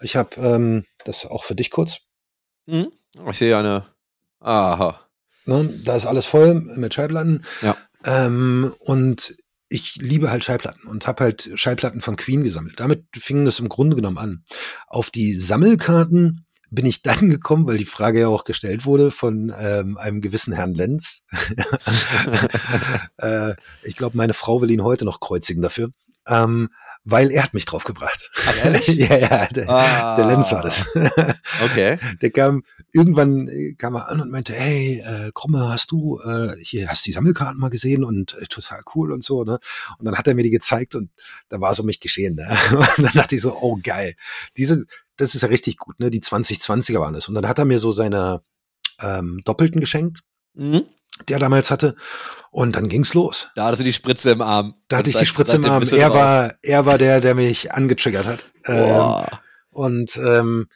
Ich 0.03 0.15
habe 0.15 0.37
ähm, 0.37 0.85
das 1.07 1.25
auch 1.25 1.45
für 1.45 1.55
dich 1.55 1.71
kurz. 1.71 2.01
Mhm. 2.67 2.93
Ich 3.31 3.39
sehe 3.39 3.57
eine. 3.57 3.87
Aha. 4.41 5.01
Ne? 5.47 5.73
Da 5.85 5.97
ist 5.97 6.05
alles 6.05 6.27
voll 6.27 6.61
mit 6.61 6.93
Schallplatten. 6.93 7.47
Ja. 7.63 7.79
Ähm, 8.05 8.75
und 8.81 9.35
ich 9.71 9.97
liebe 9.97 10.31
halt 10.31 10.45
Schallplatten 10.45 10.87
und 10.87 11.07
habe 11.07 11.25
halt 11.25 11.51
Schallplatten 11.55 12.03
von 12.03 12.17
Queen 12.17 12.45
gesammelt. 12.45 12.79
Damit 12.79 13.07
fing 13.17 13.47
das 13.47 13.59
im 13.59 13.71
Grunde 13.71 13.97
genommen 13.97 14.19
an. 14.19 14.45
Auf 14.87 15.11
die 15.11 15.35
Sammelkarten 15.35 16.45
bin 16.73 16.87
ich 16.87 17.03
dann 17.03 17.31
gekommen, 17.31 17.67
weil 17.67 17.79
die 17.79 17.85
Frage 17.85 18.21
ja 18.21 18.29
auch 18.29 18.45
gestellt 18.45 18.85
wurde 18.85 19.11
von 19.11 19.55
ähm, 19.57 19.97
einem 19.99 20.21
gewissen 20.21 20.53
Herrn 20.53 20.75
Lenz. 20.75 21.23
äh, 23.19 23.55
ich 23.85 23.97
glaube, 23.97 24.17
meine 24.17 24.35
Frau 24.35 24.61
will 24.61 24.71
ihn 24.71 24.83
heute 24.83 25.05
noch 25.05 25.21
kreuzigen 25.21 25.63
dafür. 25.63 25.91
Ähm, 26.27 26.71
weil 27.05 27.33
er 27.33 27.43
hat 27.43 27.53
mich 27.53 27.65
draufgebracht. 27.65 28.31
Ach, 28.47 28.65
ehrlich? 28.65 28.87
ja, 28.87 29.17
ja, 29.17 29.47
der, 29.49 29.69
Ah. 29.69 30.17
der 30.17 30.27
Lenz 30.27 30.53
war 30.53 30.63
das. 30.63 30.87
Okay. 31.65 31.99
Der 32.21 32.31
kam, 32.31 32.63
irgendwann 32.93 33.49
äh, 33.49 33.75
kam 33.75 33.97
er 33.97 34.09
an 34.09 34.21
und 34.21 34.31
meinte, 34.31 34.53
hey, 34.53 35.03
äh, 35.05 35.33
Krumme, 35.35 35.69
hast 35.69 35.91
du, 35.91 36.21
äh, 36.21 36.55
hier, 36.63 36.89
hast 36.89 37.05
die 37.07 37.13
Sammelkarten 37.13 37.59
mal 37.59 37.71
gesehen 37.71 38.05
und 38.05 38.37
äh, 38.41 38.47
total 38.47 38.83
cool 38.95 39.11
und 39.11 39.25
so, 39.25 39.43
ne? 39.43 39.59
Und 39.99 40.05
dann 40.05 40.17
hat 40.17 40.29
er 40.29 40.37
mir 40.37 40.45
die 40.45 40.51
gezeigt 40.51 40.95
und 40.95 41.11
da 41.49 41.61
war 41.61 41.73
es 41.73 41.81
um 41.81 41.87
mich 41.87 41.99
geschehen, 41.99 42.37
ne? 42.37 42.57
Und 42.97 43.05
dann 43.05 43.15
dachte 43.15 43.35
ich 43.35 43.41
so, 43.43 43.57
oh 43.61 43.81
geil. 43.83 44.15
Diese, 44.57 44.85
das 45.23 45.35
ist 45.35 45.43
ja 45.43 45.49
richtig 45.49 45.77
gut, 45.79 45.99
ne? 46.01 46.11
Die 46.11 46.21
2020er 46.21 46.99
waren 47.01 47.15
es. 47.15 47.29
Und 47.29 47.35
dann 47.35 47.49
hat 47.49 47.59
er 47.59 47.65
mir 47.65 47.79
so 47.79 47.93
seine 47.93 48.43
ähm, 49.01 49.41
Doppelten 49.45 49.81
geschenkt, 49.81 50.21
Mhm. 50.55 50.83
die 51.29 51.33
er 51.33 51.39
damals 51.39 51.71
hatte. 51.71 51.97
Und 52.51 52.77
dann 52.77 52.89
ging's 52.89 53.15
los. 53.15 53.49
Da 53.55 53.65
hattest 53.65 53.81
du 53.81 53.85
die 53.85 53.93
Spritze 53.93 54.31
im 54.31 54.43
Arm. 54.43 54.75
Da 54.89 54.99
hatte 54.99 55.09
ich 55.11 55.17
die 55.17 55.25
Spritze 55.27 55.57
im 55.57 55.65
Arm. 55.65 55.83
Er 55.91 56.13
war, 56.13 56.55
er 56.63 56.85
war 56.87 56.99
der, 56.99 57.21
der 57.23 57.35
mich 57.35 57.73
angetriggert 57.73 58.27
hat. 58.27 58.41
Ähm, 58.67 59.25
und 59.71 60.17
ähm, 60.19 60.69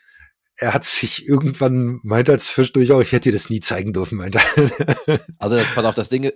er 0.58 0.72
hat 0.72 0.84
sich 0.84 1.28
irgendwann 1.28 2.00
meint 2.02 2.30
er 2.30 2.38
zwischendurch 2.38 2.90
auch, 2.92 3.00
ich 3.02 3.12
hätte 3.12 3.28
dir 3.28 3.32
das 3.36 3.50
nie 3.50 3.60
zeigen 3.60 3.92
dürfen, 3.92 4.16
meinte 4.16 4.38
er. 4.56 5.20
Also, 5.38 5.60
pass 5.74 5.84
auf, 5.84 5.94
das 5.94 6.08
Ding, 6.08 6.24
äh, 6.24 6.32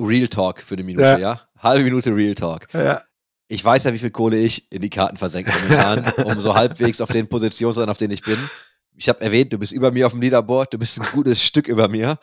Real 0.00 0.26
Talk 0.26 0.60
für 0.60 0.74
eine 0.74 0.82
Minute, 0.82 1.04
Ja. 1.06 1.18
ja? 1.18 1.40
Halbe 1.60 1.84
Minute 1.84 2.14
Real 2.14 2.34
Talk. 2.34 2.66
ja. 2.74 3.00
Ich 3.48 3.64
weiß 3.64 3.84
ja, 3.84 3.92
wie 3.92 3.98
viel 3.98 4.10
Kohle 4.10 4.38
ich 4.38 4.70
in 4.72 4.80
die 4.80 4.90
Karten 4.90 5.16
versenke 5.16 5.52
momentan, 5.62 6.12
um 6.24 6.40
so 6.40 6.54
halbwegs 6.54 7.00
auf 7.00 7.10
den 7.10 7.28
Positionen 7.28 7.74
zu 7.74 7.80
sein, 7.80 7.88
auf 7.90 7.98
denen 7.98 8.12
ich 8.14 8.22
bin. 8.22 8.38
Ich 8.96 9.08
habe 9.08 9.20
erwähnt, 9.20 9.52
du 9.52 9.58
bist 9.58 9.72
über 9.72 9.90
mir 9.92 10.06
auf 10.06 10.12
dem 10.12 10.22
Leaderboard, 10.22 10.72
du 10.72 10.78
bist 10.78 10.98
ein 11.00 11.06
gutes 11.12 11.42
Stück 11.42 11.68
über 11.68 11.88
mir. 11.88 12.18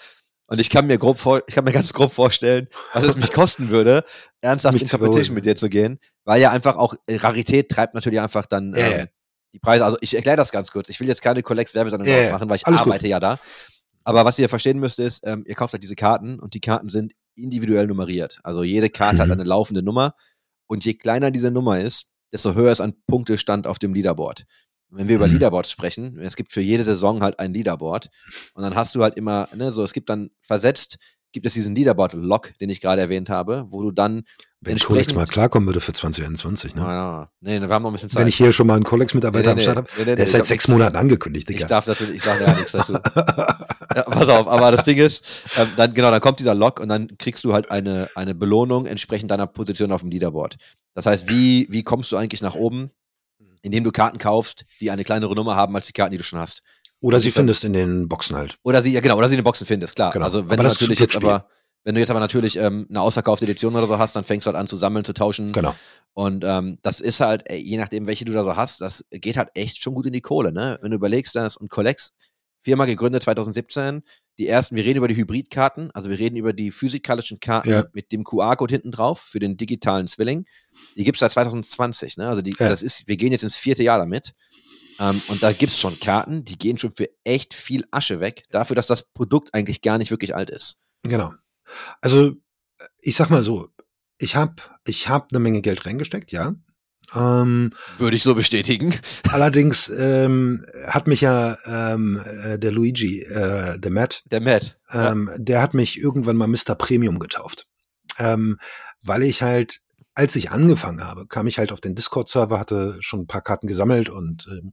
Und 0.47 0.59
ich 0.59 0.69
kann 0.69 0.87
mir 0.87 0.97
grob 0.97 1.17
vor, 1.17 1.41
ich 1.47 1.55
kann 1.55 1.63
mir 1.63 1.71
ganz 1.71 1.93
grob 1.93 2.11
vorstellen, 2.11 2.67
was 2.93 3.03
es 3.03 3.15
mich 3.15 3.31
kosten 3.33 3.69
würde, 3.69 4.03
ernsthaft 4.41 4.73
Mich 4.73 4.81
in 4.83 4.89
Competition 4.89 5.35
mit 5.35 5.45
dir 5.45 5.55
zu 5.55 5.69
gehen. 5.69 5.99
Weil 6.25 6.41
ja 6.41 6.51
einfach 6.51 6.75
auch 6.75 6.93
äh, 7.07 7.15
Rarität 7.17 7.69
treibt 7.69 7.93
natürlich 7.93 8.19
einfach 8.19 8.45
dann 8.47 8.73
Ja, 8.75 8.87
ähm, 8.87 9.07
die 9.53 9.59
Preise. 9.59 9.85
Also 9.85 9.97
ich 10.01 10.13
erkläre 10.15 10.37
das 10.37 10.51
ganz 10.51 10.71
kurz. 10.71 10.89
Ich 10.89 10.99
will 10.99 11.07
jetzt 11.07 11.21
keine 11.21 11.41
Collex-Werbesendung 11.43 12.07
Ja, 12.07 12.15
draus 12.15 12.25
ja. 12.25 12.31
machen, 12.33 12.49
weil 12.49 12.55
ich 12.57 12.65
Alles 12.67 12.79
gut. 12.79 12.87
arbeite 12.87 13.07
ja 13.07 13.19
da. 13.19 13.39
Aber 14.03 14.25
was 14.25 14.39
ihr 14.39 14.49
verstehen 14.49 14.79
müsst 14.79 14.99
ist, 14.99 15.21
ähm, 15.25 15.43
ihr 15.47 15.55
kauft 15.55 15.73
halt 15.73 15.83
diese 15.83 15.95
Karten 15.95 16.39
und 16.39 16.53
die 16.53 16.59
Karten 16.61 16.89
sind 16.89 17.13
individuell 17.35 17.87
nummeriert. 17.87 18.39
Also 18.43 18.63
jede 18.63 18.89
Karte 18.89 19.19
hat 19.19 19.27
Mhm. 19.27 19.33
eine 19.33 19.43
laufende 19.43 19.83
Nummer 19.83 20.15
und 20.71 20.85
je 20.85 20.93
kleiner 20.93 21.31
diese 21.31 21.51
Nummer 21.51 21.81
ist, 21.81 22.07
desto 22.31 22.55
höher 22.55 22.71
ist 22.71 22.79
ein 22.79 22.93
Punktestand 23.05 23.67
auf 23.67 23.77
dem 23.77 23.93
Leaderboard. 23.93 24.45
Und 24.89 24.99
wenn 24.99 25.09
wir 25.09 25.17
über 25.17 25.27
Mhm. 25.27 25.33
Leaderboards 25.33 25.69
sprechen, 25.69 26.17
es 26.19 26.37
gibt 26.37 26.49
für 26.49 26.61
jede 26.61 26.85
Saison 26.85 27.21
halt 27.21 27.39
ein 27.39 27.53
Leaderboard 27.53 28.07
und 28.53 28.63
dann 28.63 28.73
hast 28.75 28.95
du 28.95 29.03
halt 29.03 29.17
immer, 29.17 29.49
ne, 29.53 29.73
so 29.73 29.83
es 29.83 29.91
gibt 29.91 30.07
dann 30.07 30.29
versetzt, 30.41 30.97
gibt 31.31 31.45
es 31.45 31.53
diesen 31.53 31.75
Leaderboard-Lock, 31.75 32.57
den 32.59 32.69
ich 32.69 32.81
gerade 32.81 33.01
erwähnt 33.01 33.29
habe, 33.29 33.65
wo 33.69 33.81
du 33.81 33.91
dann 33.91 34.23
Wenn 34.59 34.77
Colex 34.77 35.13
mal 35.13 35.25
klarkommen 35.25 35.67
würde 35.67 35.79
für 35.79 35.93
2021, 35.93 36.75
ne? 36.75 36.81
Ah, 36.81 37.31
nee, 37.39 37.59
wir 37.59 37.69
haben 37.69 37.83
noch 37.83 37.89
ein 37.89 37.93
bisschen 37.93 38.09
Zeit. 38.09 38.21
Wenn 38.21 38.27
ich 38.27 38.35
hier 38.35 38.53
schon 38.53 38.67
mal 38.67 38.75
einen 38.75 38.83
Colex-Mitarbeiter 38.83 39.55
Nee, 39.55 39.61
nee, 39.61 39.67
am 39.67 39.71
Start 39.73 39.77
habe, 39.77 39.89
nee, 39.97 39.99
nee, 39.99 40.05
der 40.05 40.15
nee, 40.15 40.21
ist 40.23 40.29
ich 40.29 40.33
seit 40.33 40.45
sechs 40.45 40.67
Monaten 40.67 40.95
angekündigt, 40.95 41.49
ich 41.49 41.57
Digga. 41.57 41.67
darf 41.67 41.85
dazu, 41.85 42.05
ich 42.05 42.21
sage 42.21 42.43
ja 42.43 42.53
nichts 42.55 42.71
dazu. 42.71 42.93
Ja, 43.93 44.03
pass 44.03 44.29
auf, 44.29 44.47
aber 44.47 44.71
das 44.71 44.85
Ding 44.85 44.97
ist, 44.97 45.25
ähm, 45.57 45.67
dann 45.75 45.93
genau, 45.93 46.11
dann 46.11 46.21
kommt 46.21 46.39
dieser 46.39 46.55
Lock 46.55 46.79
und 46.79 46.87
dann 46.87 47.17
kriegst 47.17 47.43
du 47.43 47.51
halt 47.51 47.71
eine, 47.71 48.09
eine 48.15 48.33
Belohnung 48.33 48.85
entsprechend 48.85 49.31
deiner 49.31 49.47
Position 49.47 49.91
auf 49.91 49.99
dem 49.99 50.09
Leaderboard. 50.09 50.55
Das 50.93 51.07
heißt, 51.07 51.27
wie, 51.27 51.67
wie 51.69 51.83
kommst 51.83 52.09
du 52.13 52.15
eigentlich 52.15 52.41
nach 52.41 52.55
oben? 52.55 52.91
Indem 53.63 53.83
du 53.83 53.91
Karten 53.91 54.17
kaufst, 54.17 54.63
die 54.79 54.91
eine 54.91 55.03
kleinere 55.03 55.35
Nummer 55.35 55.57
haben 55.57 55.75
als 55.75 55.87
die 55.87 55.91
Karten, 55.93 56.11
die 56.11 56.17
du 56.17 56.23
schon 56.23 56.39
hast. 56.39 56.61
Oder 57.01 57.19
sie 57.19 57.31
findest 57.31 57.63
in 57.63 57.73
den 57.73 58.07
Boxen 58.07 58.35
halt. 58.35 58.57
Oder 58.63 58.81
sie, 58.81 58.93
ja 58.93 59.01
genau, 59.01 59.17
oder 59.17 59.27
sie 59.27 59.33
in 59.35 59.39
den 59.39 59.43
Boxen 59.43 59.67
findest, 59.67 59.95
klar. 59.95 60.11
Genau. 60.11 60.25
Also 60.25 60.45
wenn 60.49 60.51
Aber 60.53 60.57
du 60.57 60.63
das 60.63 60.73
ist 60.75 60.81
natürlich 60.81 60.99
jetzt 60.99 61.15
aber, 61.17 61.47
wenn 61.83 61.95
du 61.95 61.99
jetzt 61.99 62.11
aber 62.11 62.19
natürlich 62.19 62.57
ähm, 62.57 62.85
eine 62.89 63.01
ausverkaufte 63.01 63.45
Edition 63.45 63.75
oder 63.75 63.87
so 63.87 63.97
hast, 63.97 64.15
dann 64.15 64.23
fängst 64.23 64.45
du 64.45 64.49
halt 64.49 64.57
an 64.57 64.67
zu 64.67 64.77
sammeln, 64.77 65.03
zu 65.03 65.13
tauschen. 65.13 65.51
Genau. 65.51 65.73
Und 66.13 66.43
ähm, 66.45 66.77
das 66.83 66.99
ist 67.01 67.19
halt, 67.19 67.43
ey, 67.47 67.59
je 67.59 67.77
nachdem, 67.77 68.05
welche 68.05 68.23
du 68.25 68.33
da 68.33 68.43
so 68.43 68.55
hast, 68.55 68.81
das 68.81 69.03
geht 69.09 69.37
halt 69.37 69.49
echt 69.55 69.81
schon 69.81 69.95
gut 69.95 70.05
in 70.05 70.13
die 70.13 70.21
Kohle, 70.21 70.51
ne? 70.51 70.77
Wenn 70.81 70.91
du 70.91 70.95
überlegst, 70.97 71.35
das 71.35 71.57
und 71.57 71.69
Collex, 71.69 72.13
Firma 72.63 72.85
gegründet 72.85 73.23
2017, 73.23 74.03
die 74.37 74.47
ersten, 74.47 74.75
wir 74.75 74.85
reden 74.85 74.97
über 74.97 75.07
die 75.07 75.15
Hybridkarten, 75.15 75.89
also 75.91 76.11
wir 76.11 76.19
reden 76.19 76.35
über 76.35 76.53
die 76.53 76.69
physikalischen 76.69 77.39
Karten 77.39 77.69
Ja. 77.71 77.85
mit 77.93 78.11
dem 78.11 78.23
QR-Code 78.23 78.75
hinten 78.75 78.91
drauf 78.91 79.19
für 79.19 79.39
den 79.39 79.57
digitalen 79.57 80.07
Zwilling. 80.07 80.45
Die 80.95 81.03
gibt's 81.03 81.21
seit 81.21 81.31
2020, 81.31 82.17
ne? 82.17 82.27
Also 82.29 82.43
die, 82.43 82.51
Ja. 82.59 82.69
das 82.69 82.83
ist, 82.83 83.07
wir 83.07 83.17
gehen 83.17 83.31
jetzt 83.31 83.41
ins 83.43 83.55
vierte 83.55 83.81
Jahr 83.81 83.97
damit. 83.97 84.33
Ähm, 85.01 85.21
und 85.27 85.41
da 85.41 85.51
gibt's 85.51 85.79
schon 85.79 85.99
Karten, 85.99 86.45
die 86.45 86.57
gehen 86.59 86.77
schon 86.77 86.93
für 86.95 87.09
echt 87.23 87.55
viel 87.55 87.85
Asche 87.89 88.19
weg, 88.19 88.43
dafür, 88.51 88.75
dass 88.75 88.85
das 88.87 89.11
Produkt 89.11 89.53
eigentlich 89.53 89.81
gar 89.81 89.97
nicht 89.97 90.11
wirklich 90.11 90.35
alt 90.35 90.51
ist. 90.51 90.81
Genau. 91.03 91.33
Also, 92.01 92.33
ich 93.01 93.15
sag 93.15 93.29
mal 93.31 93.41
so, 93.43 93.69
ich 94.19 94.35
habe 94.35 94.55
ich 94.85 95.09
hab 95.09 95.31
eine 95.31 95.39
Menge 95.39 95.61
Geld 95.61 95.85
reingesteckt, 95.87 96.31
ja. 96.31 96.53
Ähm, 97.15 97.71
Würde 97.97 98.15
ich 98.15 98.23
so 98.23 98.35
bestätigen. 98.35 98.93
allerdings 99.31 99.89
ähm, 99.89 100.63
hat 100.87 101.07
mich 101.07 101.21
ja 101.21 101.57
ähm, 101.65 102.21
äh, 102.23 102.59
der 102.59 102.71
Luigi, 102.71 103.21
äh, 103.23 103.79
der 103.79 103.91
Matt, 103.91 104.21
Der 104.29 104.39
Matt. 104.41 104.77
ähm, 104.91 105.29
der 105.37 105.61
hat 105.61 105.73
mich 105.73 105.97
irgendwann 105.99 106.37
mal 106.37 106.47
Mr. 106.47 106.75
Premium 106.75 107.17
getauft. 107.19 107.67
Ähm, 108.19 108.59
weil 109.03 109.23
ich 109.23 109.41
halt, 109.41 109.81
als 110.13 110.35
ich 110.35 110.51
angefangen 110.51 111.03
habe, 111.03 111.27
kam 111.27 111.47
ich 111.47 111.57
halt 111.57 111.71
auf 111.71 111.81
den 111.81 111.95
Discord-Server, 111.95 112.59
hatte 112.59 112.97
schon 112.99 113.21
ein 113.21 113.27
paar 113.27 113.41
Karten 113.41 113.67
gesammelt 113.67 114.09
und 114.09 114.47
ähm, 114.51 114.71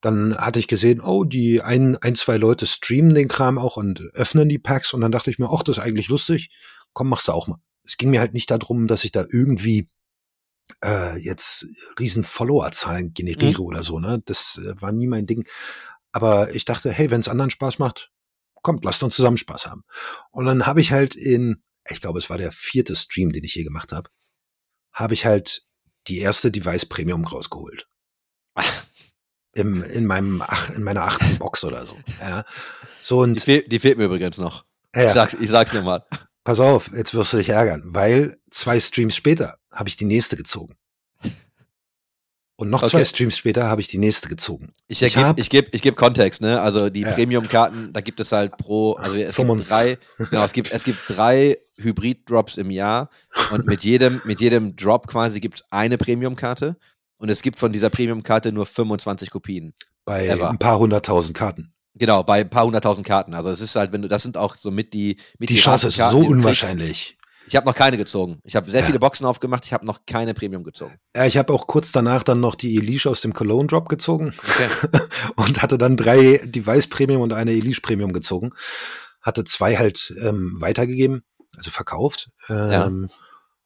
dann 0.00 0.36
hatte 0.36 0.58
ich 0.58 0.68
gesehen, 0.68 1.00
oh, 1.00 1.24
die 1.24 1.60
ein, 1.60 1.96
ein, 1.98 2.14
zwei 2.14 2.36
Leute 2.36 2.66
streamen 2.66 3.14
den 3.14 3.28
Kram 3.28 3.58
auch 3.58 3.76
und 3.76 4.00
öffnen 4.14 4.48
die 4.48 4.58
Packs 4.58 4.94
und 4.94 5.00
dann 5.00 5.12
dachte 5.12 5.30
ich 5.30 5.38
mir, 5.38 5.50
ach, 5.50 5.62
das 5.62 5.78
ist 5.78 5.82
eigentlich 5.82 6.08
lustig. 6.08 6.50
Komm, 6.92 7.08
machst 7.08 7.28
du 7.28 7.32
auch 7.32 7.48
mal. 7.48 7.58
Es 7.84 7.96
ging 7.96 8.10
mir 8.10 8.20
halt 8.20 8.34
nicht 8.34 8.50
darum, 8.50 8.86
dass 8.86 9.04
ich 9.04 9.12
da 9.12 9.24
irgendwie 9.28 9.88
äh, 10.84 11.18
jetzt 11.18 11.66
riesen 11.98 12.22
Followerzahlen 12.22 13.12
generiere 13.14 13.62
oder 13.62 13.82
so, 13.82 13.98
ne? 13.98 14.22
Das 14.24 14.60
äh, 14.62 14.80
war 14.80 14.92
nie 14.92 15.06
mein 15.06 15.26
Ding. 15.26 15.46
Aber 16.12 16.54
ich 16.54 16.64
dachte, 16.64 16.92
hey, 16.92 17.10
wenn 17.10 17.20
es 17.20 17.28
anderen 17.28 17.50
Spaß 17.50 17.78
macht, 17.78 18.10
kommt, 18.62 18.84
lasst 18.84 19.02
uns 19.02 19.14
zusammen 19.14 19.36
Spaß 19.36 19.66
haben. 19.66 19.82
Und 20.30 20.44
dann 20.44 20.66
habe 20.66 20.80
ich 20.80 20.92
halt 20.92 21.14
in, 21.14 21.62
ich 21.88 22.00
glaube, 22.00 22.18
es 22.18 22.30
war 22.30 22.38
der 22.38 22.52
vierte 22.52 22.94
Stream, 22.94 23.32
den 23.32 23.44
ich 23.44 23.54
je 23.54 23.64
gemacht 23.64 23.92
habe, 23.92 24.10
habe 24.92 25.14
ich 25.14 25.24
halt 25.26 25.62
die 26.08 26.18
erste 26.18 26.50
Device 26.50 26.86
Premium 26.86 27.24
rausgeholt. 27.24 27.86
Im, 29.54 29.82
in 29.82 30.06
meinem 30.06 30.42
ach, 30.46 30.70
in 30.70 30.84
meiner 30.84 31.02
achten 31.02 31.38
Box 31.38 31.64
oder 31.64 31.84
so. 31.84 31.96
Ja. 32.20 32.44
So 33.00 33.24
Die, 33.24 33.30
und 33.30 33.40
fehl, 33.40 33.62
die 33.62 33.78
fehlt 33.78 33.98
mir 33.98 34.04
übrigens 34.04 34.38
noch. 34.38 34.64
Ich 34.94 35.02
ja, 35.02 35.12
sag's, 35.12 35.34
ich 35.40 35.48
sag's 35.48 35.72
dir 35.72 35.82
mal. 35.82 36.04
pass 36.44 36.60
auf, 36.60 36.90
jetzt 36.94 37.12
wirst 37.14 37.32
du 37.32 37.38
dich 37.38 37.48
ärgern, 37.48 37.82
weil 37.86 38.36
zwei 38.50 38.78
Streams 38.78 39.16
später 39.16 39.58
habe 39.72 39.88
ich 39.88 39.96
die 39.96 40.04
nächste 40.04 40.36
gezogen. 40.36 40.76
Und 42.56 42.70
noch 42.70 42.82
zwei 42.82 42.98
Okay. 42.98 43.06
Streams 43.06 43.36
später 43.38 43.68
habe 43.68 43.80
ich 43.80 43.86
die 43.88 43.98
nächste 43.98 44.28
gezogen. 44.28 44.72
Ich, 44.88 45.00
Ich 45.02 45.14
gebe 45.14 45.34
ich 45.36 45.48
geb, 45.48 45.68
ich 45.72 45.80
geb 45.82 45.94
Kontext, 45.96 46.40
ne? 46.40 46.60
Also 46.60 46.90
die 46.90 47.02
Ja. 47.02 47.12
Premium-Karten, 47.12 47.92
da 47.92 48.00
gibt 48.00 48.18
es 48.18 48.32
halt 48.32 48.56
pro, 48.58 48.94
also 48.94 49.14
es 49.16 49.36
gibt 49.36 49.48
55. 49.48 49.68
drei, 49.68 49.98
genau, 50.30 50.44
es 50.44 50.52
gibt, 50.52 50.72
es 50.72 50.82
gibt 50.82 50.98
drei 51.08 51.56
Hybrid-Drops 51.78 52.56
im 52.56 52.70
Jahr 52.70 53.10
und 53.52 53.66
mit 53.66 53.82
jedem, 53.84 54.20
mit 54.24 54.40
jedem 54.40 54.76
Drop 54.76 55.06
quasi 55.06 55.40
gibt 55.40 55.58
es 55.60 55.64
eine 55.70 55.98
Premium-Karte 55.98 56.76
und 57.18 57.28
es 57.28 57.42
gibt 57.42 57.58
von 57.58 57.72
dieser 57.72 57.90
Premium-Karte 57.90 58.52
nur 58.52 58.66
25 58.66 59.30
Kopien. 59.30 59.72
Bei 60.04 60.26
Ever. 60.26 60.50
ein 60.50 60.58
paar 60.58 60.78
hunderttausend 60.78 61.36
Karten. 61.36 61.72
Genau, 61.94 62.22
bei 62.22 62.40
ein 62.40 62.50
paar 62.50 62.64
hunderttausend 62.64 63.06
Karten. 63.06 63.34
Also 63.34 63.50
es 63.50 63.60
ist 63.60 63.74
halt, 63.76 63.92
wenn 63.92 64.02
du, 64.02 64.08
das 64.08 64.22
sind 64.22 64.36
auch 64.36 64.56
so 64.56 64.70
mit 64.70 64.94
die, 64.94 65.16
mit 65.38 65.50
Die 65.50 65.56
Chance 65.56 65.88
ist 65.88 65.96
so 65.96 66.22
die 66.22 66.28
unwahrscheinlich. 66.28 67.16
Ich 67.46 67.56
habe 67.56 67.66
noch 67.66 67.74
keine 67.74 67.96
gezogen. 67.96 68.40
Ich 68.44 68.56
habe 68.56 68.70
sehr 68.70 68.80
Ja. 68.80 68.86
viele 68.86 68.98
Boxen 69.00 69.24
aufgemacht, 69.26 69.64
ich 69.64 69.72
habe 69.72 69.86
noch 69.86 70.00
keine 70.06 70.34
Premium 70.34 70.64
gezogen. 70.64 70.94
Ja, 71.16 71.24
ich 71.26 71.38
habe 71.38 71.52
auch 71.52 71.66
kurz 71.66 71.92
danach 71.92 72.22
dann 72.22 72.40
noch 72.40 72.54
die 72.54 72.76
Elige 72.76 73.08
aus 73.08 73.22
dem 73.22 73.32
Cologne 73.32 73.66
Drop 73.66 73.88
gezogen 73.88 74.34
Okay. 74.38 75.00
und 75.36 75.62
hatte 75.62 75.78
dann 75.78 75.96
drei 75.96 76.40
Device 76.44 76.88
Premium 76.88 77.22
und 77.22 77.32
eine 77.32 77.52
Elige 77.52 77.80
Premium 77.80 78.12
gezogen. 78.12 78.50
Hatte 79.22 79.44
zwei 79.44 79.76
halt 79.76 80.12
ähm, 80.22 80.56
weitergegeben, 80.58 81.22
also 81.58 81.70
verkauft. 81.70 82.30
Ähm, 82.48 83.10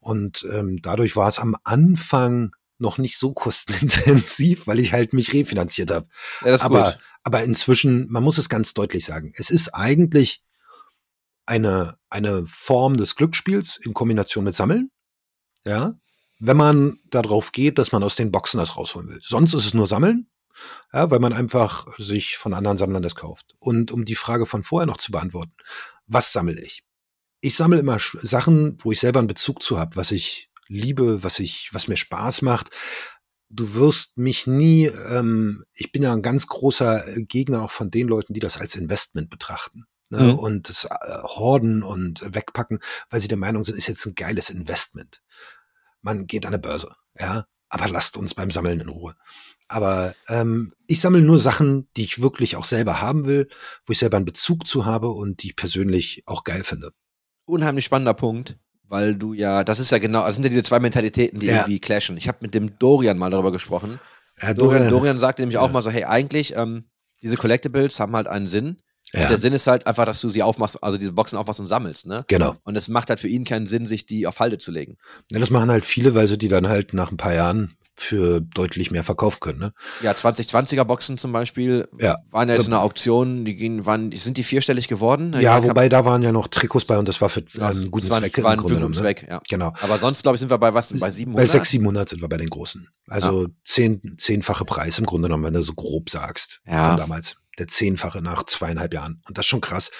Und 0.00 0.44
ähm, 0.52 0.82
dadurch 0.82 1.14
war 1.14 1.28
es 1.28 1.38
am 1.38 1.54
Anfang 1.62 2.56
noch 2.78 2.98
nicht 2.98 3.18
so 3.18 3.32
kostenintensiv, 3.32 4.66
weil 4.66 4.80
ich 4.80 4.92
halt 4.92 5.12
mich 5.12 5.32
refinanziert 5.32 5.92
habe. 5.92 6.08
Ja, 6.44 6.60
aber, 6.62 6.84
gut. 6.92 6.98
aber 7.22 7.44
inzwischen, 7.44 8.10
man 8.10 8.24
muss 8.24 8.38
es 8.38 8.48
ganz 8.48 8.74
deutlich 8.74 9.04
sagen, 9.04 9.32
es 9.36 9.50
ist 9.50 9.68
eigentlich 9.74 10.42
eine, 11.46 11.96
eine 12.10 12.44
Form 12.46 12.96
des 12.96 13.14
Glücksspiels 13.14 13.76
in 13.76 13.94
Kombination 13.94 14.42
mit 14.44 14.54
Sammeln. 14.54 14.90
Ja. 15.64 15.94
wenn 16.40 16.56
man 16.56 16.98
darauf 17.10 17.52
geht, 17.52 17.78
dass 17.78 17.92
man 17.92 18.02
aus 18.02 18.16
den 18.16 18.32
Boxen 18.32 18.58
das 18.58 18.76
rausholen 18.76 19.08
will. 19.08 19.20
Sonst 19.22 19.54
ist 19.54 19.64
es 19.64 19.74
nur 19.74 19.86
Sammeln, 19.86 20.28
ja, 20.92 21.08
weil 21.08 21.20
man 21.20 21.32
einfach 21.32 21.86
sich 21.98 22.36
von 22.36 22.52
anderen 22.52 22.76
Sammlern 22.76 23.02
das 23.04 23.14
kauft. 23.14 23.54
Und 23.60 23.92
um 23.92 24.04
die 24.04 24.16
Frage 24.16 24.44
von 24.44 24.64
vorher 24.64 24.86
noch 24.88 24.96
zu 24.96 25.12
beantworten, 25.12 25.54
was 26.08 26.32
sammle 26.32 26.60
ich? 26.60 26.82
Ich 27.42 27.56
sammle 27.56 27.80
immer 27.80 27.98
Sachen, 27.98 28.78
wo 28.82 28.92
ich 28.92 29.00
selber 29.00 29.18
einen 29.18 29.28
Bezug 29.28 29.62
zu 29.62 29.78
habe, 29.78 29.96
was 29.96 30.12
ich 30.12 30.48
liebe, 30.68 31.22
was 31.22 31.38
ich, 31.38 31.68
was 31.72 31.88
mir 31.88 31.96
Spaß 31.96 32.42
macht. 32.42 32.70
Du 33.50 33.74
wirst 33.74 34.16
mich 34.16 34.46
nie, 34.46 34.86
ähm, 35.10 35.64
ich 35.74 35.92
bin 35.92 36.02
ja 36.02 36.12
ein 36.14 36.22
ganz 36.22 36.46
großer 36.46 37.06
äh, 37.06 37.22
Gegner 37.24 37.62
auch 37.62 37.70
von 37.70 37.90
den 37.90 38.08
Leuten, 38.08 38.32
die 38.32 38.40
das 38.40 38.56
als 38.56 38.76
Investment 38.76 39.28
betrachten. 39.28 39.84
Ne? 40.08 40.22
Mhm. 40.22 40.38
Und 40.38 40.68
das 40.68 40.84
äh, 40.84 41.22
Horden 41.24 41.82
und 41.82 42.22
wegpacken, 42.34 42.78
weil 43.10 43.20
sie 43.20 43.28
der 43.28 43.38
Meinung 43.38 43.64
sind, 43.64 43.76
ist 43.76 43.88
jetzt 43.88 44.06
ein 44.06 44.14
geiles 44.14 44.48
Investment. 44.48 45.22
Man 46.00 46.26
geht 46.26 46.46
an 46.46 46.54
eine 46.54 46.62
Börse, 46.62 46.94
ja, 47.18 47.46
aber 47.68 47.88
lasst 47.88 48.16
uns 48.16 48.34
beim 48.34 48.50
Sammeln 48.50 48.80
in 48.80 48.88
Ruhe. 48.88 49.14
Aber 49.68 50.14
ähm, 50.28 50.74
ich 50.86 51.00
sammle 51.00 51.22
nur 51.22 51.38
Sachen, 51.38 51.88
die 51.96 52.04
ich 52.04 52.20
wirklich 52.20 52.56
auch 52.56 52.64
selber 52.64 53.00
haben 53.00 53.24
will, 53.24 53.48
wo 53.86 53.92
ich 53.92 53.98
selber 53.98 54.18
einen 54.18 54.26
Bezug 54.26 54.66
zu 54.66 54.84
habe 54.84 55.08
und 55.08 55.42
die 55.42 55.48
ich 55.48 55.56
persönlich 55.56 56.22
auch 56.26 56.44
geil 56.44 56.62
finde. 56.62 56.92
Unheimlich 57.44 57.84
spannender 57.84 58.14
Punkt, 58.14 58.56
weil 58.88 59.14
du 59.14 59.32
ja, 59.34 59.64
das 59.64 59.78
ist 59.78 59.90
ja 59.90 59.98
genau, 59.98 60.24
das 60.26 60.36
sind 60.36 60.44
ja 60.44 60.50
diese 60.50 60.62
zwei 60.62 60.80
Mentalitäten, 60.80 61.38
die 61.40 61.46
Ja. 61.46 61.56
irgendwie 61.58 61.80
clashen. 61.80 62.16
Ich 62.16 62.28
habe 62.28 62.38
mit 62.40 62.54
dem 62.54 62.78
Dorian 62.78 63.18
mal 63.18 63.30
darüber 63.30 63.52
gesprochen. 63.52 63.98
Ja, 64.40 64.54
Dorian, 64.54 64.88
Dorian 64.88 65.18
sagte 65.18 65.42
nämlich 65.42 65.58
auch 65.58 65.70
mal 65.70 65.82
so, 65.82 65.90
hey, 65.90 66.04
eigentlich, 66.04 66.54
ähm, 66.56 66.84
diese 67.22 67.36
Collectibles 67.36 68.00
haben 68.00 68.16
halt 68.16 68.26
einen 68.26 68.48
Sinn. 68.48 68.78
Ja. 69.14 69.28
Der 69.28 69.36
Sinn 69.38 69.52
ist 69.52 69.66
halt 69.66 69.86
einfach, 69.86 70.06
dass 70.06 70.20
du 70.20 70.30
sie 70.30 70.42
aufmachst, 70.42 70.82
also 70.82 70.96
diese 70.96 71.12
Boxen 71.12 71.36
aufmachst 71.36 71.60
und 71.60 71.66
sammelst, 71.66 72.06
ne? 72.06 72.22
Genau. 72.28 72.54
Und 72.64 72.76
es 72.76 72.88
macht 72.88 73.10
halt 73.10 73.20
für 73.20 73.28
ihn 73.28 73.44
keinen 73.44 73.66
Sinn, 73.66 73.86
sich 73.86 74.06
die 74.06 74.26
auf 74.26 74.40
Halde 74.40 74.56
zu 74.58 74.70
legen. 74.72 74.96
Ja, 75.30 75.38
das 75.38 75.50
machen 75.50 75.70
halt 75.70 75.84
viele, 75.84 76.14
weil 76.14 76.26
sie 76.28 76.38
die 76.38 76.48
dann 76.48 76.68
halt 76.68 76.94
nach 76.94 77.10
ein 77.10 77.18
paar 77.18 77.34
Jahren 77.34 77.76
für 78.02 78.40
deutlich 78.40 78.90
mehr 78.90 79.04
verkaufen 79.04 79.38
können. 79.40 79.58
Ne? 79.60 79.72
Ja, 80.02 80.12
2020er 80.12 80.84
Boxen 80.84 81.18
zum 81.18 81.32
Beispiel 81.32 81.88
Ja. 81.98 82.16
waren 82.30 82.48
ja 82.48 82.54
jetzt 82.56 82.66
in 82.66 82.72
einer 82.72 82.82
Auktion, 82.82 83.44
die 83.44 83.54
gingen, 83.56 83.86
waren, 83.86 84.12
sind 84.12 84.36
die 84.36 84.42
vierstellig 84.42 84.88
geworden? 84.88 85.34
Ja, 85.40 85.54
hab- 85.54 85.64
wobei 85.64 85.88
da 85.88 86.04
waren 86.04 86.22
ja 86.22 86.32
noch 86.32 86.48
Trikots 86.48 86.84
bei 86.84 86.98
und 86.98 87.08
das 87.08 87.20
war 87.20 87.28
für 87.28 87.44
Ja, 87.52 87.70
ähm, 87.70 87.90
guten 87.90 88.10
waren, 88.10 88.22
Zweck. 88.22 88.38
im 88.38 88.44
waren 88.44 88.52
für 88.58 88.62
Grunde 88.62 88.74
einen 88.76 88.92
genommen, 88.92 88.94
ne? 88.94 89.00
Zweck, 89.00 89.26
ja. 89.30 89.40
Genau. 89.48 89.72
Aber 89.80 89.98
sonst, 89.98 90.22
glaube 90.22 90.36
ich, 90.36 90.40
sind 90.40 90.50
wir 90.50 90.58
bei 90.58 90.74
was? 90.74 90.92
Bei 90.92 90.98
Bei 90.98 91.10
700? 91.10 91.48
600, 91.48 91.66
700 91.68 92.08
sind 92.08 92.20
wir 92.22 92.28
bei 92.28 92.36
den 92.36 92.50
großen. 92.50 92.88
Also 93.08 93.46
zehn, 93.64 94.16
zehnfache 94.18 94.64
Preis 94.64 94.98
im 94.98 95.06
Grunde 95.06 95.28
genommen, 95.28 95.44
wenn 95.44 95.54
du 95.54 95.62
so 95.62 95.74
grob 95.74 96.10
sagst. 96.10 96.60
Ja. 96.66 96.90
Von 96.90 96.98
damals. 96.98 97.36
Der 97.58 97.68
zehnfache 97.68 98.22
nach 98.22 98.44
zweieinhalb 98.44 98.94
Jahren. 98.94 99.20
Und 99.28 99.36
das 99.36 99.44
ist 99.44 99.48
schon 99.50 99.60
krass. 99.60 99.90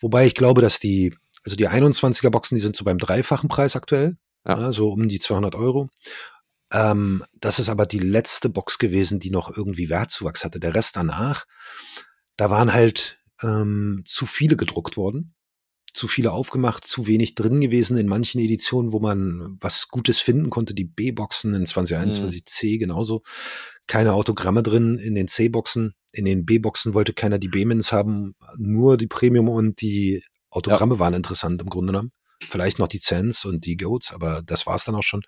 Wobei 0.00 0.26
ich 0.26 0.34
glaube, 0.34 0.62
dass 0.62 0.78
die, 0.78 1.14
also 1.44 1.56
die 1.56 1.68
21er 1.68 2.30
Boxen, 2.30 2.54
die 2.54 2.60
sind 2.62 2.76
so 2.76 2.84
beim 2.84 2.98
dreifachen 2.98 3.48
Preis 3.48 3.74
aktuell. 3.76 4.16
Ja. 4.46 4.58
Ja. 4.58 4.72
so 4.72 4.88
um 4.90 5.08
die 5.08 5.20
200 5.20 5.54
Euro. 5.54 5.88
Ähm, 6.72 7.22
das 7.40 7.58
ist 7.58 7.68
aber 7.68 7.86
die 7.86 7.98
letzte 7.98 8.48
Box 8.48 8.78
gewesen, 8.78 9.20
die 9.20 9.30
noch 9.30 9.56
irgendwie 9.56 9.88
Wertzuwachs 9.88 10.44
hatte. 10.44 10.58
Der 10.58 10.74
Rest 10.74 10.96
danach, 10.96 11.44
da 12.36 12.50
waren 12.50 12.72
halt 12.72 13.18
ähm, 13.42 14.02
zu 14.06 14.26
viele 14.26 14.56
gedruckt 14.56 14.96
worden 14.96 15.34
zu 15.92 16.08
viele 16.08 16.32
aufgemacht, 16.32 16.84
zu 16.84 17.06
wenig 17.06 17.34
drin 17.34 17.60
gewesen 17.60 17.96
in 17.96 18.06
manchen 18.06 18.40
Editionen, 18.40 18.92
wo 18.92 19.00
man 19.00 19.58
was 19.60 19.88
Gutes 19.88 20.18
finden 20.18 20.48
konnte. 20.48 20.74
Die 20.74 20.84
B-Boxen 20.84 21.54
in 21.54 21.66
2021 21.66 22.46
C 22.46 22.78
genauso. 22.78 23.22
Keine 23.86 24.14
Autogramme 24.14 24.62
drin 24.62 24.96
in 24.96 25.14
den 25.14 25.28
C-Boxen. 25.28 25.94
In 26.12 26.24
den 26.24 26.46
B-Boxen 26.46 26.94
wollte 26.94 27.12
keiner 27.12 27.38
die 27.38 27.48
B-Mins 27.48 27.92
haben. 27.92 28.34
Nur 28.56 28.96
die 28.96 29.06
Premium 29.06 29.48
und 29.48 29.80
die 29.80 30.22
Autogramme 30.50 30.98
waren 30.98 31.14
interessant 31.14 31.60
im 31.60 31.68
Grunde 31.68 31.92
genommen. 31.92 32.12
Vielleicht 32.40 32.78
noch 32.78 32.88
die 32.88 33.00
Cents 33.00 33.44
und 33.44 33.66
die 33.66 33.76
Goats, 33.76 34.12
aber 34.12 34.42
das 34.44 34.66
war's 34.66 34.84
dann 34.84 34.94
auch 34.94 35.02
schon. 35.02 35.22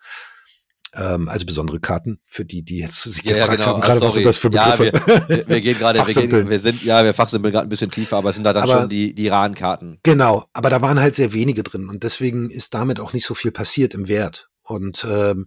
Ähm, 0.97 1.29
also 1.29 1.45
besondere 1.45 1.81
Karten 1.81 2.21
für 2.27 2.45
die, 2.45 2.63
die 2.63 2.79
jetzt 2.79 3.03
sich 3.03 3.23
Ja, 3.25 3.37
ja, 3.37 3.47
gefragt 3.47 3.61
genau. 3.63 3.73
haben, 3.75 3.83
Ah, 3.83 3.87
gerade 3.87 4.01
was 4.01 4.15
sind 4.15 4.25
das 4.27 4.37
für 4.37 4.53
Ja, 4.53 4.77
Begriffe. 4.77 5.29
Wir, 5.29 5.49
wir 5.49 5.61
gehen 5.61 5.79
gerade, 5.79 5.99
wir, 6.07 6.27
gehen, 6.29 6.49
wir 6.51 6.61
sind, 6.61 6.85
ja, 6.85 7.03
wir 7.05 7.15
fachsimpeln 7.15 7.53
gerade 7.53 7.67
ein 7.67 7.69
bisschen 7.71 7.91
tiefer, 7.91 8.17
aber 8.17 8.29
es 8.31 8.37
sind 8.37 8.45
da 8.45 8.53
dann 8.53 8.63
Aber- 8.65 8.81
schon 8.83 8.89
die, 8.89 9.15
die 9.15 9.27
Rahmenkarten. 9.29 9.99
Genau, 10.05 10.45
aber 10.53 10.71
da 10.71 10.81
waren 10.83 11.01
halt 11.01 11.15
sehr 11.17 11.33
wenige 11.33 11.63
drin 11.65 11.89
und 11.89 12.05
deswegen 12.05 12.49
ist 12.51 12.75
damit 12.75 13.01
auch 13.01 13.13
nicht 13.13 13.27
so 13.27 13.35
viel 13.35 13.51
passiert 13.51 13.95
im 13.95 14.07
Wert. 14.09 14.49
Und 14.63 15.05
ähm, 15.11 15.47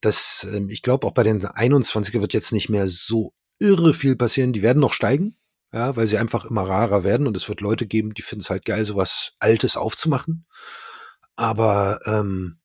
das, 0.00 0.46
ähm, 0.52 0.68
ich 0.68 0.82
glaube, 0.82 1.06
auch 1.06 1.12
bei 1.14 1.22
den 1.22 1.40
21er 1.42 2.20
wird 2.20 2.32
jetzt 2.32 2.52
nicht 2.52 2.68
mehr 2.68 2.88
so 2.88 3.32
irre 3.60 3.94
viel 3.94 4.16
passieren. 4.16 4.52
Die 4.52 4.62
werden 4.62 4.80
noch 4.80 4.92
steigen, 4.92 5.36
ja, 5.72 5.94
weil 5.96 6.06
sie 6.08 6.18
einfach 6.18 6.44
immer 6.44 6.68
rarer 6.68 7.04
werden 7.04 7.26
und 7.26 7.36
es 7.36 7.48
wird 7.48 7.60
Leute 7.60 7.86
geben, 7.86 8.12
die 8.12 8.22
finden 8.22 8.42
es 8.42 8.50
halt 8.50 8.64
geil, 8.64 8.84
sowas 8.84 9.32
Altes 9.38 9.76
aufzumachen. 9.76 10.46
Aber 11.36 12.00
ähm, 12.06 12.58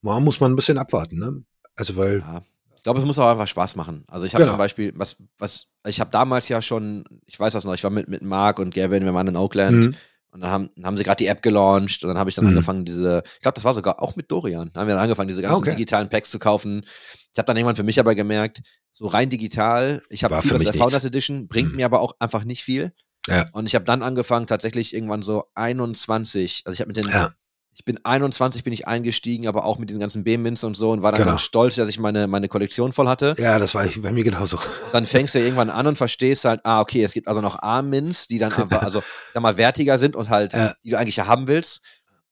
man 0.00 0.22
muss 0.24 0.40
man 0.40 0.52
ein 0.52 0.56
bisschen 0.56 0.78
abwarten, 0.78 1.18
ne? 1.18 1.44
Also 1.76 1.96
weil, 1.96 2.20
Ja. 2.20 2.42
Ich 2.76 2.82
glaube, 2.84 2.98
es 2.98 3.06
muss 3.06 3.16
auch 3.20 3.28
einfach 3.30 3.46
Spaß 3.46 3.76
machen. 3.76 4.02
Also 4.08 4.26
ich 4.26 4.34
habe 4.34 4.42
Genau. 4.42 4.54
zum 4.54 4.58
Beispiel, 4.58 4.92
was, 4.96 5.14
was, 5.38 5.68
ich 5.86 6.00
habe 6.00 6.10
damals 6.10 6.48
ja 6.48 6.60
schon, 6.60 7.04
ich 7.26 7.38
weiß 7.38 7.52
das 7.52 7.62
noch, 7.64 7.74
ich 7.74 7.84
war 7.84 7.92
mit, 7.92 8.08
mit 8.08 8.22
Mark 8.22 8.58
und 8.58 8.74
Gavin, 8.74 9.04
wir 9.04 9.14
waren 9.14 9.28
in 9.28 9.36
Oakland 9.36 9.86
Mhm. 9.86 9.94
und 10.32 10.40
dann 10.40 10.50
haben, 10.50 10.70
haben 10.82 10.96
sie 10.96 11.04
gerade 11.04 11.18
die 11.22 11.28
App 11.28 11.42
gelauncht 11.42 12.02
und 12.02 12.08
dann 12.08 12.18
habe 12.18 12.28
ich 12.28 12.34
dann 12.34 12.44
Mhm. 12.44 12.50
angefangen, 12.50 12.84
diese, 12.84 13.22
ich 13.36 13.40
glaube, 13.40 13.54
das 13.54 13.62
war 13.62 13.72
sogar 13.72 14.02
auch 14.02 14.16
mit 14.16 14.32
Dorian, 14.32 14.72
haben 14.74 14.88
wir 14.88 14.94
dann 14.94 15.04
angefangen, 15.04 15.28
diese 15.28 15.42
ganzen 15.42 15.58
Okay. 15.62 15.70
digitalen 15.70 16.08
Packs 16.08 16.32
zu 16.32 16.40
kaufen. 16.40 16.84
Ich 17.32 17.38
habe 17.38 17.46
dann 17.46 17.56
irgendwann 17.56 17.76
für 17.76 17.84
mich 17.84 18.00
aber 18.00 18.16
gemerkt, 18.16 18.62
so 18.90 19.06
rein 19.06 19.30
digital, 19.30 20.02
ich 20.08 20.24
habe 20.24 20.42
viel 20.42 20.52
aus 20.56 20.62
der 20.64 20.74
Founders. 20.74 21.04
Edition, 21.04 21.46
bringt 21.46 21.70
Mhm. 21.70 21.76
mir 21.76 21.86
aber 21.86 22.00
auch 22.00 22.16
einfach 22.18 22.42
nicht 22.42 22.64
viel. 22.64 22.92
Ja. 23.28 23.48
Und 23.52 23.66
ich 23.66 23.76
habe 23.76 23.84
dann 23.84 24.02
angefangen, 24.02 24.48
tatsächlich 24.48 24.92
irgendwann 24.92 25.22
so 25.22 25.44
21, 25.54 26.62
also 26.64 26.74
ich 26.74 26.80
habe 26.80 26.88
mit 26.88 26.96
den, 26.96 27.08
ja, 27.08 27.32
ich 27.74 27.84
bin 27.86 27.98
21 28.04 28.64
bin 28.64 28.72
ich 28.72 28.86
eingestiegen, 28.86 29.46
aber 29.46 29.64
auch 29.64 29.78
mit 29.78 29.88
diesen 29.88 30.00
ganzen 30.00 30.24
B-Mints 30.24 30.62
und 30.64 30.76
so 30.76 30.90
und 30.90 31.02
war 31.02 31.10
dann 31.12 31.20
Genau. 31.20 31.30
ganz 31.32 31.42
stolz, 31.42 31.76
dass 31.76 31.88
ich 31.88 31.98
meine, 31.98 32.26
meine 32.26 32.48
Kollektion 32.48 32.92
voll 32.92 33.08
hatte. 33.08 33.34
ja, 33.38 33.58
das 33.58 33.74
war 33.74 33.86
bei 33.86 34.12
mir 34.12 34.24
genauso. 34.24 34.58
Dann 34.92 35.06
fängst 35.06 35.34
du 35.34 35.38
irgendwann 35.40 35.70
an 35.70 35.86
und 35.86 35.96
verstehst 35.96 36.44
halt, 36.44 36.60
ah, 36.64 36.80
okay, 36.82 37.02
es 37.02 37.12
gibt 37.14 37.28
also 37.28 37.40
noch 37.40 37.58
A-Mints, 37.62 38.28
die 38.28 38.38
dann 38.38 38.52
einfach, 38.52 38.82
also, 38.82 38.98
ich 38.98 39.32
sag 39.32 39.42
mal, 39.42 39.56
wertiger 39.56 39.98
sind 39.98 40.16
und 40.16 40.28
halt, 40.28 40.52
Ja. 40.52 40.74
die 40.84 40.90
du 40.90 40.98
eigentlich 40.98 41.16
ja 41.16 41.26
haben 41.26 41.48
willst. 41.48 41.80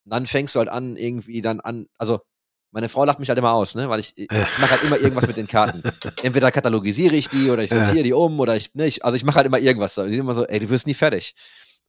Und 0.05 0.13
dann 0.13 0.27
fängst 0.27 0.55
du 0.55 0.59
halt 0.59 0.69
an, 0.69 0.97
irgendwie 0.97 1.41
dann 1.41 1.61
an, 1.61 1.87
also, 1.97 2.21
meine 2.73 2.89
Frau 2.89 3.05
lacht 3.05 3.19
mich 3.19 3.29
halt 3.29 3.39
immer 3.39 3.53
aus, 3.53 3.75
ne, 3.75 3.89
weil 3.89 3.99
ich, 3.99 4.13
ich 4.17 4.29
mache 4.31 4.71
halt 4.71 4.85
immer 4.85 4.97
irgendwas 4.99 5.27
mit 5.27 5.37
den 5.37 5.49
Karten. 5.49 5.83
Entweder 6.23 6.53
katalogisiere 6.53 7.17
ich 7.17 7.29
die 7.29 7.51
oder 7.51 7.65
ich 7.65 7.71
sortiere 7.71 8.05
die 8.05 8.13
um 8.13 8.39
oder 8.39 8.55
ich, 8.57 8.75
ne, 8.75 8.87
ich 8.87 9.05
also 9.05 9.17
ich 9.17 9.25
mache 9.25 9.37
halt 9.39 9.47
immer 9.47 9.59
irgendwas. 9.59 9.95
Die 9.97 10.03
sind 10.03 10.15
immer 10.21 10.35
so, 10.35 10.45
ey, 10.47 10.61
du 10.61 10.69
wirst 10.71 10.87
nie 10.87 10.95
fertig. 10.95 11.35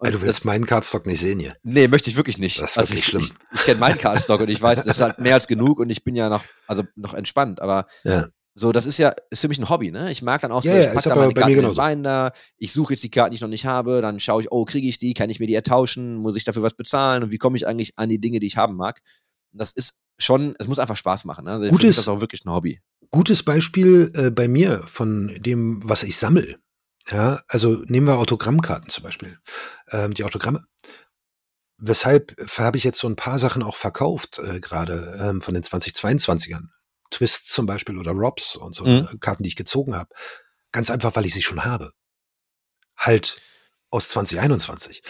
Ey, 0.04 0.12
du 0.12 0.18
das, 0.18 0.28
willst 0.28 0.46
meinen 0.46 0.66
Cardstock 0.66 1.06
nicht 1.06 1.20
sehen 1.22 1.40
hier. 1.40 1.54
Nee, 1.64 1.88
möchte 1.88 2.10
ich 2.10 2.16
wirklich 2.16 2.38
nicht. 2.38 2.60
Das 2.60 2.72
ist 2.72 2.78
also 2.78 2.90
wirklich 2.90 3.00
ich, 3.02 3.06
schlimm. 3.06 3.22
Ich, 3.22 3.60
ich 3.60 3.66
kenne 3.66 3.80
meinen 3.80 3.98
Cardstock 3.98 4.42
und 4.42 4.50
ich 4.50 4.62
weiß, 4.62 4.80
das 4.84 4.98
ist 4.98 5.02
halt 5.02 5.20
mehr 5.20 5.36
als 5.36 5.48
genug 5.48 5.80
und 5.80 5.90
ich 5.90 6.04
bin 6.04 6.16
ja 6.16 6.30
noch, 6.30 6.44
also 6.68 6.84
noch 6.96 7.14
entspannt, 7.14 7.62
aber 7.62 7.86
Ja. 8.04 8.28
so, 8.56 8.72
das 8.72 8.86
ist 8.86 8.98
ja, 8.98 9.14
ist 9.30 9.42
für 9.42 9.48
mich 9.48 9.60
ein 9.60 9.70
Hobby, 9.70 9.92
ne? 9.92 10.12
Ich 10.12 10.22
mag 10.22 10.42
dann 10.42 10.52
auch 10.52 10.64
so, 10.64 10.70
Ja, 10.70 10.76
ja, 10.76 10.82
ich 10.82 10.88
pack 10.88 10.98
ist 10.98 11.06
da 11.06 11.16
meine 11.16 11.34
Karten 11.34 11.52
in 11.52 11.62
den. 11.64 11.76
Binder, 11.76 12.32
ich 12.58 12.74
suche 12.74 12.94
jetzt 12.94 13.04
die 13.04 13.12
Karten, 13.12 13.32
die 13.32 13.36
ich 13.36 13.42
noch 13.42 13.48
nicht 13.48 13.66
habe, 13.66 14.02
dann 14.02 14.20
schaue 14.20 14.42
ich, 14.42 14.52
oh, 14.52 14.66
kriege 14.66 14.88
ich 14.88 14.98
die, 14.98 15.14
kann 15.14 15.30
ich 15.30 15.40
mir 15.40 15.48
die 15.48 15.56
ertauschen, 15.56 16.16
muss 16.16 16.36
ich 16.36 16.44
dafür 16.44 16.64
was 16.64 16.74
bezahlen 16.74 17.24
und 17.24 17.32
wie 17.32 17.38
komme 17.38 17.56
ich 17.58 17.68
eigentlich 17.68 17.98
an 17.98 18.10
die 18.10 18.20
Dinge, 18.20 18.40
die 18.40 18.48
ich 18.48 18.58
haben 18.58 18.76
mag? 18.76 19.02
Und 19.54 19.60
das 19.62 19.72
ist 19.72 20.00
schon, 20.18 20.56
es 20.60 20.68
muss 20.68 20.80
einfach 20.80 20.98
Spaß 20.98 21.26
machen, 21.26 21.46
ne? 21.46 21.52
Also 21.52 21.70
Gutes- 21.70 21.90
ist 21.92 21.98
das 22.00 22.08
auch 22.08 22.22
wirklich 22.22 22.44
ein 22.46 22.52
Hobby. 22.52 22.80
Gutes 23.14 23.44
Beispiel 23.44 24.10
äh, 24.16 24.32
bei 24.32 24.48
mir 24.48 24.84
von 24.88 25.36
dem, 25.42 25.82
was 25.84 26.04
ich 26.04 26.18
sammel. 26.18 26.58
Ja, 27.10 27.42
also 27.48 27.84
nehmen 27.88 28.08
wir 28.08 28.18
Autogrammkarten 28.18 28.90
zum 28.90 29.04
Beispiel. 29.04 29.38
Ähm, 29.92 30.14
die 30.14 30.24
Autogramme. 30.24 30.66
Weshalb 31.78 32.36
habe 32.60 32.78
ich 32.78 32.84
jetzt 32.84 33.00
so 33.00 33.08
ein 33.08 33.16
paar 33.16 33.40
Sachen 33.40 33.64
auch 33.64 33.76
verkauft, 33.76 34.38
äh, 34.40 34.60
gerade 34.60 35.18
ähm, 35.20 35.42
von 35.42 35.54
den 35.56 35.64
2022ern. 35.64 36.68
Twists 37.10 37.50
zum 37.50 37.66
Beispiel 37.66 37.98
oder 37.98 38.12
Robs 38.12 38.56
und 38.56 38.76
so 38.76 38.86
Mhm. 38.86 39.20
Karten, 39.20 39.44
die 39.44 39.50
ich 39.50 39.56
gezogen 39.56 39.96
habe. 39.96 40.10
Ganz 40.72 40.90
einfach, 40.90 41.16
weil 41.16 41.26
ich 41.26 41.34
sie 41.34 41.42
schon 41.42 41.66
habe. 41.66 41.92
Halt 42.96 43.38
aus 43.90 44.10
2021. 44.10 45.02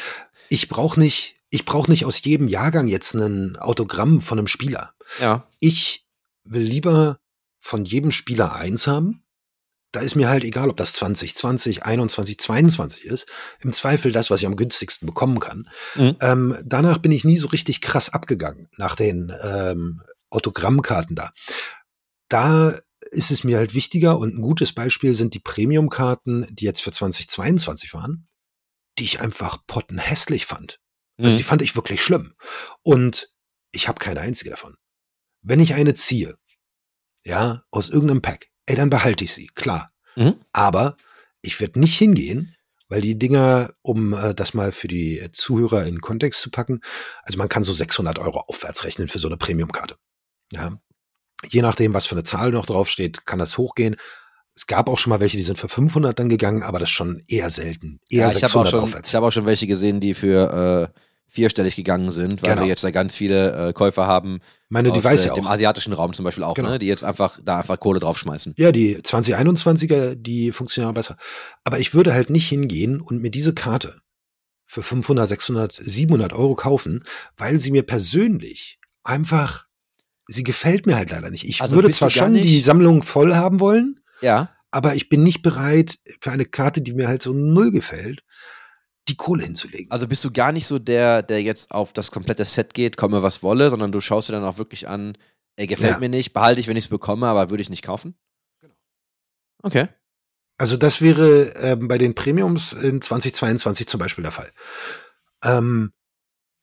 Ich 0.50 0.70
brauche 0.70 1.00
nicht, 1.00 1.36
ich 1.50 1.66
brauche 1.66 1.92
nicht 1.92 2.06
aus 2.06 2.24
jedem 2.24 2.48
Jahrgang 2.48 2.88
jetzt 2.88 3.14
ein 3.14 3.58
Autogramm 3.58 4.22
von 4.22 4.40
einem 4.40 4.48
Spieler 4.48 4.94
Ja. 5.20 5.48
ich 5.60 6.08
will 6.44 6.64
lieber 6.64 7.20
von 7.60 7.86
jedem 7.86 8.10
Spieler 8.12 8.56
eins 8.56 8.88
haben. 8.88 9.24
Da 9.92 10.00
ist 10.00 10.16
mir 10.16 10.30
halt 10.30 10.44
egal, 10.44 10.70
ob 10.70 10.78
das 10.78 10.94
2020, 10.94 11.84
21, 11.84 12.38
22 12.40 13.06
ist. 13.06 13.26
Im 13.60 13.74
Zweifel 13.74 14.12
das, 14.12 14.30
was 14.30 14.40
ich 14.42 14.46
am 14.46 14.56
günstigsten 14.56 15.06
bekommen 15.06 15.40
kann. 15.40 15.70
Mhm. 15.96 16.16
Ähm, 16.22 16.58
danach 16.64 16.98
bin 17.00 17.12
ich 17.12 17.26
nie 17.26 17.38
so 17.38 17.50
richtig 17.50 17.82
krass 17.82 18.10
abgegangen 18.10 18.70
nach 18.78 18.96
den 18.96 19.34
ähm, 19.44 20.02
Autogrammkarten 20.30 21.16
da. 21.16 21.32
Da 22.30 22.78
ist 23.12 23.32
es 23.32 23.44
mir 23.44 23.58
halt 23.58 23.74
wichtiger 23.74 24.18
und 24.18 24.38
ein 24.38 24.42
gutes 24.42 24.72
Beispiel 24.74 25.16
sind 25.16 25.34
die 25.34 25.40
Premium-Karten, 25.40 26.48
die 26.50 26.64
jetzt 26.64 26.82
für 26.82 26.92
2022 26.92 27.94
waren, 27.94 28.26
die 28.98 29.04
ich 29.04 29.20
einfach 29.20 29.58
pottenhässlich 29.68 30.46
fand. 30.46 30.80
Also 31.18 31.36
die 31.36 31.44
Mhm. 31.44 31.48
fand 31.48 31.62
ich 31.62 31.76
wirklich 31.76 32.02
schlimm. 32.02 32.34
Und 32.84 33.30
ich 33.72 33.90
habe 33.90 34.00
keine 34.00 34.22
einzige 34.22 34.52
davon. 34.52 34.76
Wenn 35.42 35.60
ich 35.60 35.74
eine 35.74 35.94
ziehe, 35.94 36.38
ja, 37.26 37.64
aus 37.72 37.90
irgendeinem 37.90 38.22
Pack, 38.22 38.48
ey, 38.66 38.76
dann 38.76 38.90
behalte 38.90 39.24
ich 39.24 39.34
sie, 39.34 39.48
klar. 39.48 39.92
Mhm. 40.16 40.36
Aber 40.54 40.98
ich 41.42 41.60
werde 41.60 41.80
nicht 41.80 41.98
hingehen, 41.98 42.56
weil 42.90 43.02
die 43.02 43.18
Dinger, 43.18 43.72
um 43.82 44.14
äh, 44.14 44.34
das 44.36 44.54
mal 44.54 44.72
für 44.72 44.88
die 44.88 45.26
Zuhörer 45.32 45.86
in 45.86 46.02
Kontext 46.02 46.42
zu 46.42 46.52
packen, 46.52 46.82
also 47.24 47.38
man 47.38 47.48
kann 47.50 47.64
so 47.64 47.72
600 47.74 48.20
Euro 48.20 48.40
aufwärts 48.48 48.84
rechnen 48.84 49.08
für 49.08 49.20
so 49.20 49.28
eine 49.28 49.38
Premium-Karte. 49.38 49.96
Ja. 50.52 50.78
Je 51.50 51.62
nachdem, 51.62 51.94
was 51.94 52.06
für 52.06 52.16
eine 52.16 52.24
Zahl 52.24 52.52
noch 52.52 52.66
draufsteht, 52.66 53.26
kann 53.26 53.40
das 53.40 53.58
hochgehen. 53.58 53.96
Es 54.54 54.68
gab 54.68 54.90
auch 54.90 55.00
schon 55.00 55.10
mal 55.12 55.22
welche, 55.22 55.38
die 55.38 55.44
sind 55.44 55.58
für 55.58 55.70
500 55.70 56.20
dann 56.20 56.28
gegangen, 56.30 56.62
aber 56.62 56.78
das 56.80 56.90
ist 56.90 56.94
schon 56.96 57.24
eher 57.28 57.50
selten. 57.50 58.00
Eher 58.10 58.28
Ja, 58.28 58.36
ich 58.36 58.44
habe 58.44 58.46
auch, 58.46 58.66
600 58.66 58.70
schon- 58.72 58.80
aufwärts. 58.82 59.10
ich 59.10 59.16
hab 59.16 59.24
auch 59.24 59.32
schon 59.32 59.46
welche 59.46 59.66
gesehen, 59.66 60.02
die 60.02 60.14
für 60.14 60.92
äh, 60.94 61.00
vierstellig 61.34 61.78
gegangen 61.78 62.12
sind, 62.12 62.44
weil 62.44 62.50
Genau. 62.52 62.62
wir 62.64 62.68
jetzt 62.68 62.84
da 62.84 62.92
ganz 62.92 63.16
viele 63.16 63.70
äh, 63.70 63.74
Käufer 63.74 64.06
haben 64.06 64.42
Meine, 64.68 64.92
die 64.92 64.98
aus 65.00 65.04
weiß 65.06 65.24
äh, 65.24 65.28
ja 65.28 65.34
auch. 65.34 65.46
asiatischen 65.50 65.94
Raum 65.94 66.14
zum 66.14 66.26
Beispiel 66.26 66.44
auch, 66.44 66.56
Genau. 66.56 66.72
ne? 66.72 66.80
die 66.80 66.88
jetzt 66.88 67.06
einfach 67.06 67.40
da 67.42 67.60
einfach 67.60 67.80
Kohle 67.80 68.02
draufschmeißen. 68.02 68.54
Ja, 68.58 68.74
die 68.74 68.98
2021er, 68.98 70.16
die 70.16 70.52
funktionieren 70.52 70.94
besser. 70.94 71.16
Aber 71.64 71.80
ich 71.80 71.94
würde 71.94 72.14
halt 72.14 72.30
nicht 72.30 72.50
hingehen 72.50 73.00
und 73.00 73.22
mir 73.22 73.32
diese 73.32 73.54
Karte 73.54 73.96
für 74.66 74.84
500, 74.84 75.30
600, 75.30 75.74
700 75.74 76.34
Euro 76.34 76.56
kaufen, 76.56 77.04
weil 77.38 77.60
sie 77.60 77.72
mir 77.72 77.84
persönlich 77.84 78.80
einfach, 79.04 79.68
sie 80.28 80.44
gefällt 80.44 80.86
mir 80.86 80.96
halt 80.98 81.12
leider 81.12 81.30
nicht. 81.30 81.48
Ich 81.48 81.62
Also 81.62 81.76
würde 81.76 81.92
zwar 81.92 82.10
schon 82.10 82.34
die 82.34 82.62
Sammlung 82.62 83.04
voll 83.04 83.36
haben 83.36 83.60
wollen, 83.62 84.00
Ja. 84.22 84.50
aber 84.70 84.96
ich 84.96 85.08
bin 85.08 85.24
nicht 85.24 85.42
bereit, 85.42 85.98
für 86.20 86.32
eine 86.32 86.46
Karte, 86.46 86.82
die 86.82 86.94
mir 86.94 87.08
halt 87.08 87.22
so 87.22 87.32
null 87.34 87.72
gefällt, 87.72 88.24
die 89.08 89.16
Kohle 89.16 89.44
hinzulegen. 89.44 89.90
Also 89.92 90.08
bist 90.08 90.24
du 90.24 90.32
gar 90.32 90.52
nicht 90.52 90.68
so 90.68 90.80
der, 90.80 91.24
der 91.24 91.42
jetzt 91.42 91.72
auf 91.72 91.94
das 91.94 92.12
komplette 92.12 92.46
Set 92.46 92.74
geht, 92.74 92.98
komme 92.98 93.24
was 93.24 93.44
wolle, 93.44 93.70
sondern 93.70 93.92
du 93.92 94.02
schaust 94.02 94.30
dir 94.30 94.34
dann 94.34 94.44
auch 94.44 94.58
wirklich 94.58 94.88
an, 94.88 95.18
ey, 95.56 95.68
gefällt 95.68 95.94
Ja. 95.94 96.00
mir 96.00 96.10
nicht, 96.10 96.34
behalte 96.34 96.62
ich, 96.62 96.68
wenn 96.68 96.78
ich 96.78 96.86
es 96.86 96.90
bekomme, 96.90 97.28
aber 97.28 97.50
würde 97.50 97.62
ich 97.62 97.70
nicht 97.70 97.84
kaufen? 97.84 98.16
Genau. 98.62 98.76
Okay. 99.64 99.88
Also 100.60 100.78
das 100.78 101.02
wäre 101.02 101.54
ähm, 101.62 101.88
bei 101.88 101.98
den 101.98 102.14
Premiums 102.14 102.74
in 102.74 103.02
2022 103.02 103.88
zum 103.88 104.00
Beispiel 104.00 104.24
der 104.24 104.32
Fall. 104.32 104.52
Ähm, 105.44 105.92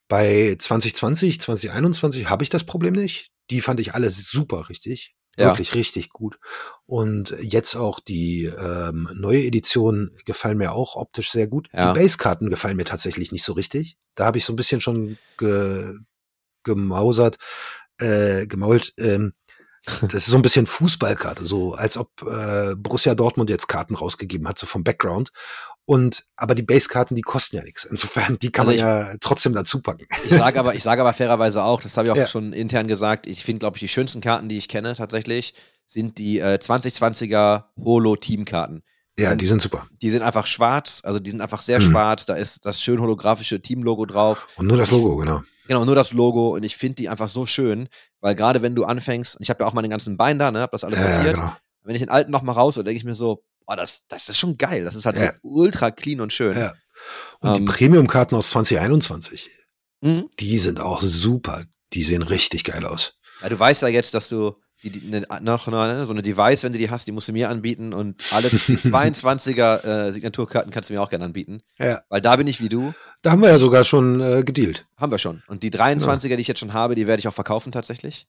bei 0.08 0.56
2020, 0.58 1.40
2021 1.40 2.30
habe 2.30 2.44
ich 2.44 2.50
das 2.50 2.64
Problem 2.64 2.94
nicht. 2.94 3.30
Die 3.50 3.60
fand 3.60 3.80
ich 3.80 3.94
alle 3.94 4.10
super 4.10 4.68
richtig. 4.68 5.14
Ja. 5.38 5.48
Wirklich 5.48 5.74
richtig 5.74 6.10
gut. 6.10 6.38
Und 6.86 7.34
jetzt 7.40 7.76
auch 7.76 8.00
die 8.00 8.44
ähm, 8.46 9.08
neue 9.14 9.44
Edition 9.44 10.10
gefallen 10.24 10.58
mir 10.58 10.72
auch 10.72 10.96
optisch 10.96 11.30
sehr 11.30 11.46
gut. 11.46 11.68
Ja. 11.72 11.92
Die 11.92 12.00
Basekarten 12.00 12.50
gefallen 12.50 12.76
mir 12.76 12.84
tatsächlich 12.84 13.30
nicht 13.30 13.44
so 13.44 13.52
richtig. 13.52 13.96
Da 14.14 14.24
habe 14.24 14.38
ich 14.38 14.44
so 14.44 14.52
ein 14.52 14.56
bisschen 14.56 14.80
schon 14.80 15.16
ge 15.36 15.94
gemausert, 16.64 17.38
äh, 17.98 18.46
gemault. 18.46 18.92
Ähm, 18.98 19.32
das 20.02 20.14
ist 20.14 20.26
so 20.26 20.36
ein 20.36 20.42
bisschen 20.42 20.66
Fußballkarte, 20.66 21.46
so 21.46 21.74
als 21.74 21.96
ob 21.96 22.10
äh, 22.22 22.74
Borussia 22.76 23.14
Dortmund 23.14 23.50
jetzt 23.50 23.68
Karten 23.68 23.94
rausgegeben 23.94 24.46
hat, 24.48 24.58
so 24.58 24.66
vom 24.66 24.84
Background. 24.84 25.30
Und 25.84 26.26
aber 26.36 26.54
die 26.54 26.62
Basekarten, 26.62 27.16
die 27.16 27.22
kosten 27.22 27.56
ja 27.56 27.62
nichts. 27.62 27.84
Insofern, 27.84 28.38
die 28.38 28.52
kann 28.52 28.68
Also 28.68 28.84
man 28.84 28.88
ja 29.08 29.16
trotzdem 29.20 29.54
dazu 29.54 29.80
packen. 29.80 30.06
Ich 30.24 30.30
sage 30.30 30.58
aber, 30.60 30.74
ich 30.74 30.82
sage 30.82 31.00
aber 31.00 31.14
fairerweise 31.14 31.62
auch, 31.64 31.80
das 31.80 31.96
habe 31.96 32.08
ich 32.08 32.12
auch 32.12 32.16
Ja. 32.16 32.26
schon 32.26 32.52
intern 32.52 32.88
gesagt, 32.88 33.26
ich 33.26 33.42
finde, 33.42 33.60
glaube 33.60 33.78
ich, 33.78 33.80
die 33.80 33.88
schönsten 33.88 34.20
Karten, 34.20 34.50
die 34.50 34.58
ich 34.58 34.68
kenne 34.68 34.94
tatsächlich, 34.94 35.54
sind 35.86 36.18
die 36.18 36.40
äh, 36.40 36.58
2020er 36.60 37.64
Holo-Teamkarten. 37.82 38.82
Ja, 39.18 39.34
die 39.34 39.46
sind 39.46 39.60
super. 39.60 39.86
Die 40.00 40.10
sind 40.10 40.22
einfach 40.22 40.46
schwarz, 40.46 41.00
also 41.04 41.18
die 41.18 41.30
sind 41.30 41.40
einfach 41.40 41.60
sehr 41.60 41.80
Mhm. 41.80 41.90
schwarz, 41.90 42.24
da 42.26 42.34
ist 42.34 42.64
das 42.64 42.80
schön 42.80 43.00
holographische 43.00 43.60
Team-Logo 43.60 44.06
drauf. 44.06 44.46
Und 44.56 44.66
nur 44.68 44.76
das 44.76 44.90
Logo, 44.90 45.16
genau. 45.16 45.42
Genau, 45.66 45.84
nur 45.84 45.94
das 45.96 46.12
Logo 46.12 46.54
und 46.54 46.62
ich 46.62 46.76
finde 46.76 46.94
die 46.96 47.08
einfach 47.08 47.28
so 47.28 47.44
schön, 47.44 47.88
weil 48.20 48.34
gerade 48.34 48.62
wenn 48.62 48.74
du 48.74 48.84
anfängst, 48.84 49.36
und 49.36 49.42
ich 49.42 49.50
habe 49.50 49.62
ja 49.64 49.68
auch 49.68 49.72
meine 49.74 49.88
ganzen 49.88 50.16
Binder, 50.16 50.50
ne, 50.52 50.60
hab 50.60 50.70
das 50.72 50.84
alles 50.84 50.98
Ja, 50.98 51.04
ja, 51.08 51.14
sortiert, 51.16 51.34
genau. 51.36 51.52
wenn 51.82 51.94
ich 51.96 52.00
den 52.00 52.08
alten 52.10 52.30
noch 52.30 52.42
mal 52.42 52.52
raus, 52.52 52.76
denke 52.76 52.92
ich 52.92 53.04
mir 53.04 53.14
so, 53.16 53.42
boah, 53.66 53.76
das, 53.76 54.04
das 54.08 54.28
ist 54.28 54.38
schon 54.38 54.56
geil, 54.56 54.84
das 54.84 54.94
ist 54.94 55.04
halt 55.04 55.16
Ja. 55.16 55.32
ultra 55.42 55.90
clean 55.90 56.20
und 56.20 56.32
schön. 56.32 56.56
Ja. 56.56 56.72
Und 57.40 57.50
Ähm, 57.50 57.66
die 57.66 57.72
Premium-Karten 57.72 58.34
aus 58.36 58.50
2021, 58.50 59.50
Mhm. 60.00 60.28
die 60.38 60.58
sind 60.58 60.80
auch 60.80 61.02
super. 61.02 61.64
Die 61.92 62.02
sehen 62.04 62.22
richtig 62.22 62.64
geil 62.64 62.84
aus. 62.86 63.14
Ja, 63.42 63.48
du 63.48 63.58
weißt 63.58 63.82
ja 63.82 63.88
jetzt, 63.88 64.14
dass 64.14 64.28
du 64.28 64.54
die, 64.82 64.90
die, 64.90 65.08
ne, 65.10 65.26
noch 65.40 65.66
ne, 65.66 66.06
so 66.06 66.12
eine 66.12 66.22
Device, 66.22 66.62
wenn 66.62 66.72
du 66.72 66.78
die 66.78 66.88
hast, 66.90 67.06
die 67.08 67.12
musst 67.12 67.28
du 67.28 67.32
mir 67.32 67.48
anbieten 67.50 67.92
und 67.92 68.22
alle 68.32 68.48
die 68.48 68.56
22er 68.76 69.84
äh, 69.84 70.12
Signaturkarten 70.12 70.70
kannst 70.70 70.88
du 70.90 70.94
mir 70.94 71.02
auch 71.02 71.10
gerne 71.10 71.24
anbieten, 71.24 71.62
Ja. 71.78 72.02
weil 72.08 72.20
da 72.20 72.36
bin 72.36 72.46
ich 72.46 72.60
wie 72.60 72.68
du, 72.68 72.94
Da 73.22 73.32
haben 73.32 73.42
wir 73.42 73.48
ja 73.50 73.58
sogar 73.58 73.84
schon 73.84 74.20
äh, 74.20 74.42
gedealt. 74.44 74.86
haben 74.96 75.10
wir 75.10 75.18
schon. 75.18 75.42
Und 75.48 75.62
die 75.62 75.70
23er, 75.70 76.36
die 76.36 76.42
ich 76.42 76.48
jetzt 76.48 76.60
schon 76.60 76.72
habe, 76.72 76.94
die 76.94 77.06
werde 77.06 77.20
ich 77.20 77.26
auch 77.28 77.34
verkaufen 77.34 77.72
tatsächlich. 77.72 78.26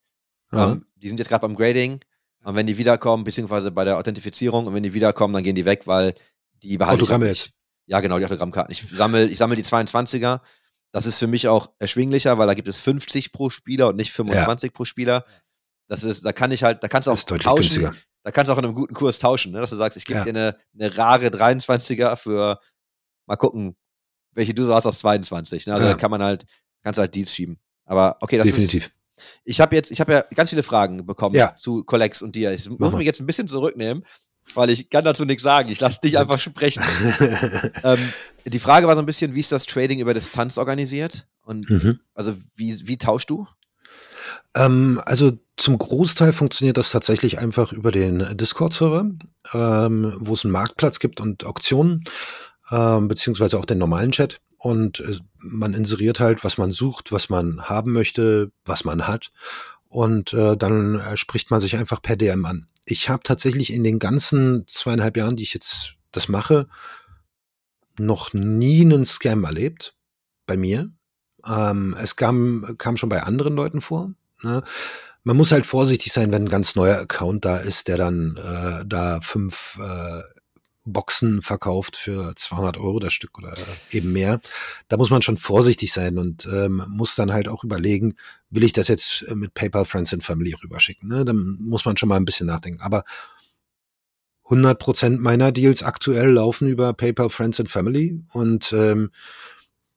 Ja. 0.51 0.71
Ähm, 0.71 0.85
die 0.95 1.07
sind 1.07 1.19
jetzt 1.19 1.29
gerade 1.29 1.41
beim 1.47 1.55
Grading. 1.55 1.99
Und 2.43 2.55
wenn 2.55 2.65
die 2.65 2.77
wiederkommen, 2.77 3.23
beziehungsweise 3.25 3.69
bei 3.69 3.83
der 3.83 3.97
Authentifizierung, 3.97 4.65
und 4.65 4.73
wenn 4.73 4.81
die 4.83 4.93
wiederkommen, 4.93 5.33
dann 5.33 5.43
gehen 5.43 5.55
die 5.55 5.65
weg, 5.65 5.85
weil 5.85 6.15
die 6.63 6.77
behalte 6.77 7.03
Autogramme 7.03 7.25
ich 7.29 7.45
jetzt. 7.45 7.51
Ja, 7.85 7.99
genau, 7.99 8.17
die 8.17 8.25
Autogrammkarten. 8.25 8.71
Ich 8.71 8.81
sammle 8.89 9.27
ich 9.27 9.37
sammel 9.37 9.55
die 9.57 9.63
22er. 9.63 10.39
Das 10.91 11.05
ist 11.05 11.19
für 11.19 11.27
mich 11.27 11.47
auch 11.47 11.71
erschwinglicher, 11.79 12.37
weil 12.37 12.47
da 12.47 12.53
gibt 12.55 12.67
es 12.67 12.79
50 12.79 13.31
pro 13.31 13.49
Spieler 13.49 13.89
und 13.89 13.97
nicht 13.97 14.11
25 14.11 14.73
pro 14.73 14.85
Spieler. 14.85 15.25
Das 15.89 16.03
ist, 16.03 16.23
da 16.25 16.31
kann 16.31 16.51
ich 16.51 16.63
halt, 16.63 16.83
da 16.83 16.87
kannst 16.87 17.07
du 17.07 17.11
auch 17.11 17.15
ist 17.15 17.27
tauschen. 17.27 17.55
günstiger. 17.55 17.93
Da 18.23 18.31
kannst 18.31 18.49
du 18.49 18.53
auch 18.53 18.57
in 18.59 18.65
einem 18.65 18.75
guten 18.75 18.93
Kurs 18.93 19.17
tauschen, 19.19 19.51
ne? 19.51 19.59
dass 19.59 19.71
du 19.71 19.75
sagst, 19.75 19.97
ich 19.97 20.05
gebe 20.05 20.19
Ja. 20.19 20.23
dir 20.23 20.29
eine, 20.29 20.55
eine 20.73 20.97
rare 20.97 21.27
23er 21.27 22.15
für, 22.15 22.59
mal 23.25 23.35
gucken, 23.35 23.75
welche 24.33 24.53
du 24.53 24.65
so 24.65 24.75
hast 24.75 24.85
aus 24.85 24.99
22. 24.99 25.65
Ne? 25.67 25.73
Also 25.73 25.85
Ja. 25.85 25.91
da 25.93 25.97
kann 25.97 26.11
man 26.11 26.21
halt, 26.23 26.45
kannst 26.83 26.97
du 26.97 27.01
halt 27.01 27.15
Deals 27.15 27.33
schieben. 27.33 27.59
Aber 27.85 28.17
okay, 28.21 28.37
das 28.37 28.45
ist, 28.47 28.53
Definitiv. 28.55 28.91
ich 29.43 29.59
habe 29.59 29.75
jetzt, 29.75 29.89
ich 29.89 29.99
habe 29.99 30.13
ja 30.13 30.21
ganz 30.35 30.51
viele 30.51 30.63
Fragen 30.63 31.05
bekommen 31.05 31.35
Ja. 31.35 31.55
zu 31.57 31.83
Collex 31.83 32.21
und 32.21 32.35
dir. 32.35 32.53
Ich 32.53 32.69
muss 32.69 32.79
mal. 32.79 32.97
mich 32.97 33.07
jetzt 33.07 33.19
ein 33.19 33.25
bisschen 33.25 33.47
zurücknehmen, 33.47 34.05
weil 34.53 34.69
ich 34.69 34.89
kann 34.91 35.03
dazu 35.03 35.25
nichts 35.25 35.41
sagen. 35.43 35.69
Ich 35.69 35.79
lasse 35.79 35.99
dich 36.03 36.19
einfach 36.19 36.37
sprechen. 36.39 36.83
ähm, 37.83 38.13
die 38.45 38.59
Frage 38.59 38.85
war 38.85 38.93
so 38.95 39.01
ein 39.01 39.07
bisschen, 39.07 39.33
wie 39.33 39.39
ist 39.39 39.51
das 39.51 39.65
Trading 39.65 39.99
über 39.99 40.13
Distanz 40.13 40.57
organisiert? 40.59 41.27
Und 41.41 41.67
mhm. 41.69 41.99
also 42.13 42.35
wie, 42.55 42.87
wie 42.87 42.97
tauschst 42.97 43.29
du? 43.29 43.47
Ähm, 44.55 45.01
also 45.05 45.31
zum 45.59 45.77
Großteil 45.77 46.31
funktioniert 46.31 46.77
das 46.77 46.91
tatsächlich 46.91 47.37
einfach 47.37 47.73
über 47.73 47.91
den 47.91 48.37
Discord-Server, 48.37 49.11
ähm, 49.53 50.13
wo 50.17 50.33
es 50.33 50.45
einen 50.45 50.53
Marktplatz 50.53 50.99
gibt 50.99 51.19
und 51.19 51.45
Auktionen, 51.45 52.05
ähm, 52.71 53.09
beziehungsweise 53.09 53.59
auch 53.59 53.65
den 53.65 53.77
normalen 53.77 54.11
Chat. 54.11 54.39
Und 54.57 55.01
äh, 55.01 55.17
man 55.37 55.73
inseriert 55.73 56.21
halt, 56.21 56.45
was 56.45 56.57
man 56.57 56.71
sucht, 56.71 57.11
was 57.11 57.29
man 57.29 57.63
haben 57.63 57.91
möchte, 57.91 58.51
was 58.63 58.85
man 58.85 59.05
hat. 59.05 59.31
Und 59.89 60.33
äh, 60.33 60.55
dann 60.55 60.99
äh, 60.99 61.17
spricht 61.17 61.51
man 61.51 61.59
sich 61.59 61.75
einfach 61.75 62.01
per 62.01 62.15
DM 62.15 62.45
an. 62.45 62.67
Ich 62.85 63.09
habe 63.09 63.23
tatsächlich 63.23 63.73
in 63.73 63.83
den 63.83 63.99
ganzen 63.99 64.65
zweieinhalb 64.65 65.17
Jahren, 65.17 65.35
die 65.35 65.43
ich 65.43 65.53
jetzt 65.53 65.95
das 66.11 66.29
mache, 66.29 66.67
noch 67.97 68.33
nie 68.33 68.81
einen 68.81 69.03
Scam 69.03 69.43
erlebt 69.43 69.93
bei 70.45 70.55
mir. 70.55 70.89
Ähm, 71.45 71.97
es 72.01 72.15
kam, 72.15 72.75
kam 72.77 72.95
schon 72.95 73.09
bei 73.09 73.23
anderen 73.23 73.55
Leuten 73.55 73.81
vor. 73.81 74.13
Ne? 74.41 74.63
Man 75.23 75.37
muss 75.37 75.51
halt 75.51 75.65
vorsichtig 75.65 76.13
sein, 76.13 76.31
wenn 76.31 76.43
ein 76.43 76.49
ganz 76.49 76.75
neuer 76.75 76.97
Account 76.97 77.45
da 77.45 77.57
ist, 77.57 77.87
der 77.87 77.97
dann 77.97 78.37
äh, 78.37 78.85
da 78.85 79.19
fünf 79.21 79.77
äh, 79.81 80.21
Boxen 80.85 81.41
verkauft 81.41 81.97
für 81.97 82.33
200 82.35 82.77
Euro 82.77 82.99
das 82.99 83.13
Stück 83.13 83.37
oder 83.37 83.53
eben 83.91 84.11
mehr. 84.11 84.41
Da 84.87 84.97
muss 84.97 85.09
man 85.09 85.21
schon 85.21 85.37
vorsichtig 85.37 85.93
sein 85.93 86.17
und 86.17 86.47
ähm, 86.51 86.83
muss 86.89 87.15
dann 87.15 87.31
halt 87.31 87.47
auch 87.47 87.63
überlegen, 87.63 88.15
will 88.49 88.63
ich 88.63 88.73
das 88.73 88.87
jetzt 88.87 89.25
äh, 89.27 89.35
mit 89.35 89.53
PayPal 89.53 89.85
Friends 89.85 90.13
and 90.13 90.23
Family 90.23 90.53
rüberschicken. 90.53 91.09
Ne? 91.09 91.25
Dann 91.25 91.57
muss 91.61 91.85
man 91.85 91.97
schon 91.97 92.09
mal 92.09 92.15
ein 92.15 92.25
bisschen 92.25 92.47
nachdenken. 92.47 92.81
Aber 92.81 93.03
100% 94.47 95.19
meiner 95.19 95.51
Deals 95.51 95.83
aktuell 95.83 96.31
laufen 96.31 96.67
über 96.67 96.93
PayPal 96.93 97.29
Friends 97.29 97.59
and 97.59 97.69
Family 97.69 98.23
und 98.33 98.73
ähm, 98.73 99.11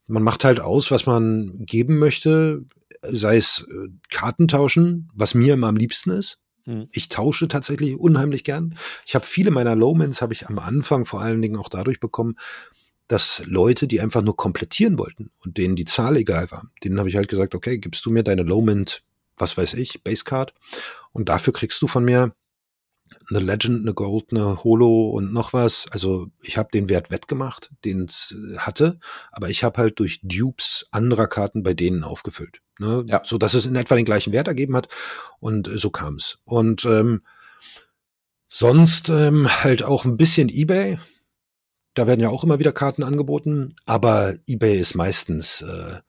man 0.06 0.22
macht 0.22 0.44
halt 0.44 0.60
aus, 0.60 0.90
was 0.90 1.06
man 1.06 1.64
geben 1.64 1.98
möchte, 1.98 2.64
sei 3.02 3.36
es 3.36 3.66
äh, 3.68 3.88
Karten 4.10 4.48
tauschen, 4.48 5.10
was 5.14 5.34
mir 5.34 5.54
immer 5.54 5.68
am 5.68 5.76
liebsten 5.76 6.10
ist. 6.10 6.38
Hm. 6.64 6.88
Ich 6.92 7.08
tausche 7.08 7.48
tatsächlich 7.48 7.96
unheimlich 7.96 8.44
gern. 8.44 8.76
Ich 9.04 9.14
habe 9.14 9.26
viele 9.26 9.50
meiner 9.50 9.74
Lowmans 9.74 10.22
habe 10.22 10.32
ich 10.32 10.48
am 10.48 10.58
Anfang 10.58 11.04
vor 11.04 11.20
allen 11.20 11.42
Dingen 11.42 11.56
auch 11.56 11.68
dadurch 11.68 12.00
bekommen, 12.00 12.36
dass 13.08 13.42
Leute, 13.44 13.86
die 13.86 14.00
einfach 14.00 14.22
nur 14.22 14.36
komplettieren 14.36 14.98
wollten 14.98 15.30
und 15.44 15.58
denen 15.58 15.76
die 15.76 15.84
Zahl 15.84 16.16
egal 16.16 16.50
war, 16.50 16.70
denen 16.82 16.98
habe 16.98 17.08
ich 17.08 17.16
halt 17.16 17.28
gesagt, 17.28 17.54
okay, 17.54 17.78
gibst 17.78 18.06
du 18.06 18.10
mir 18.10 18.22
deine 18.22 18.42
Lowmint, 18.42 19.02
was 19.36 19.56
weiß 19.56 19.74
ich, 19.74 20.02
Basecard 20.02 20.54
und 21.12 21.28
dafür 21.28 21.52
kriegst 21.52 21.82
du 21.82 21.88
von 21.88 22.04
mir 22.04 22.32
eine 23.28 23.40
Legend, 23.40 23.82
eine 23.82 23.92
Gold, 23.92 24.26
eine 24.30 24.64
Holo 24.64 25.10
und 25.10 25.32
noch 25.32 25.52
was. 25.52 25.86
Also 25.90 26.28
ich 26.42 26.56
habe 26.56 26.70
den 26.72 26.88
Wert 26.88 27.10
wettgemacht, 27.10 27.70
den 27.84 28.06
es 28.06 28.34
äh, 28.34 28.56
hatte, 28.58 28.98
aber 29.30 29.50
ich 29.50 29.64
habe 29.64 29.78
halt 29.78 29.98
durch 29.98 30.20
Dupes 30.22 30.86
anderer 30.90 31.26
Karten 31.26 31.62
bei 31.62 31.74
denen 31.74 32.04
aufgefüllt. 32.04 32.61
Ne? 32.78 33.04
Ja. 33.08 33.22
So 33.24 33.38
dass 33.38 33.54
es 33.54 33.66
in 33.66 33.76
etwa 33.76 33.94
den 33.96 34.04
gleichen 34.04 34.32
Wert 34.32 34.48
ergeben 34.48 34.74
hat. 34.76 34.88
Und 35.40 35.68
äh, 35.68 35.78
so 35.78 35.90
kam 35.90 36.16
es. 36.16 36.38
Und 36.44 36.84
ähm, 36.84 37.22
sonst 38.48 39.08
ähm, 39.08 39.48
halt 39.62 39.82
auch 39.82 40.04
ein 40.04 40.16
bisschen 40.16 40.48
Ebay. 40.48 40.98
Da 41.94 42.06
werden 42.06 42.20
ja 42.20 42.30
auch 42.30 42.42
immer 42.44 42.58
wieder 42.58 42.72
Karten 42.72 43.02
angeboten, 43.02 43.74
aber 43.84 44.34
eBay 44.48 44.78
ist 44.78 44.94
meistens, 44.94 45.60
äh, 45.60 46.00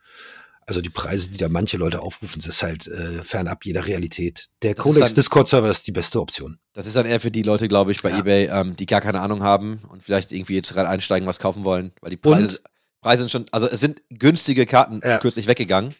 also 0.65 0.79
die 0.79 0.89
Preise, 0.89 1.29
die 1.29 1.37
da 1.37 1.49
manche 1.49 1.75
Leute 1.75 2.01
aufrufen, 2.01 2.39
ist 2.39 2.63
halt 2.63 2.87
äh, 2.87 3.21
fernab 3.21 3.65
jeder 3.65 3.85
Realität. 3.85 4.47
Der 4.61 4.75
Das 4.75 4.85
ist 4.85 4.93
Codex 4.93 5.09
dann- 5.11 5.15
Discord-Server 5.15 5.69
ist 5.69 5.85
die 5.85 5.91
beste 5.91 6.21
Option. 6.21 6.57
Das 6.71 6.85
ist 6.85 6.95
dann 6.95 7.05
eher 7.05 7.19
für 7.19 7.31
die 7.31 7.41
Leute, 7.43 7.67
glaube 7.67 7.91
ich, 7.91 8.01
bei 8.01 8.11
Ja. 8.11 8.19
eBay, 8.19 8.45
ähm, 8.49 8.77
die 8.77 8.85
gar 8.85 9.01
keine 9.01 9.19
Ahnung 9.19 9.43
haben 9.43 9.81
und 9.89 10.03
vielleicht 10.03 10.31
irgendwie 10.31 10.55
jetzt 10.55 10.73
gerade 10.73 10.87
einsteigen, 10.87 11.27
was 11.27 11.39
kaufen 11.39 11.65
wollen, 11.65 11.91
weil 11.99 12.11
die 12.11 12.17
Preise, 12.17 12.61
Preise 13.01 13.23
sind 13.23 13.31
schon, 13.31 13.45
also 13.51 13.67
es 13.67 13.81
sind 13.81 14.01
günstige 14.09 14.65
Karten 14.65 15.01
Ja. 15.03 15.17
kürzlich 15.17 15.47
weggegangen, 15.47 15.93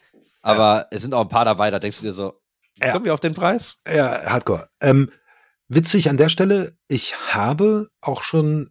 aber 0.44 0.86
es 0.90 1.02
sind 1.02 1.14
auch 1.14 1.22
ein 1.22 1.28
paar 1.28 1.44
dabei, 1.44 1.70
da 1.70 1.78
denkst 1.78 1.98
du 2.00 2.06
dir 2.06 2.12
so, 2.12 2.40
Ja. 2.80 2.92
Kommen 2.92 3.04
wir 3.04 3.14
auf 3.14 3.20
den 3.20 3.34
Preis? 3.34 3.76
Ja, 3.86 4.24
Hardcore. 4.26 4.68
Ähm, 4.80 5.10
witzig 5.68 6.08
an 6.10 6.16
der 6.16 6.28
Stelle, 6.28 6.76
ich 6.88 7.14
habe 7.32 7.88
auch 8.00 8.22
schon 8.22 8.70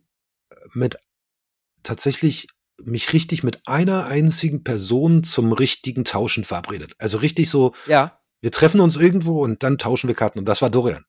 mit 0.74 0.98
tatsächlich 1.84 2.48
mich 2.84 3.14
richtig 3.14 3.44
mit 3.44 3.68
einer 3.68 4.06
einzigen 4.08 4.64
Person 4.64 5.24
zum 5.24 5.54
richtigen 5.54 6.04
Tauschen 6.06 6.44
verabredet. 6.44 6.94
Also 7.00 7.18
richtig 7.20 7.50
so, 7.50 7.74
Ja. 7.88 8.20
wir 8.42 8.52
treffen 8.52 8.82
uns 8.82 8.96
irgendwo 8.98 9.42
und 9.44 9.64
dann 9.64 9.78
tauschen 9.78 10.08
wir 10.08 10.16
Karten. 10.16 10.40
Und 10.40 10.46
das 10.48 10.62
war 10.62 10.70
Dorian. 10.70 11.06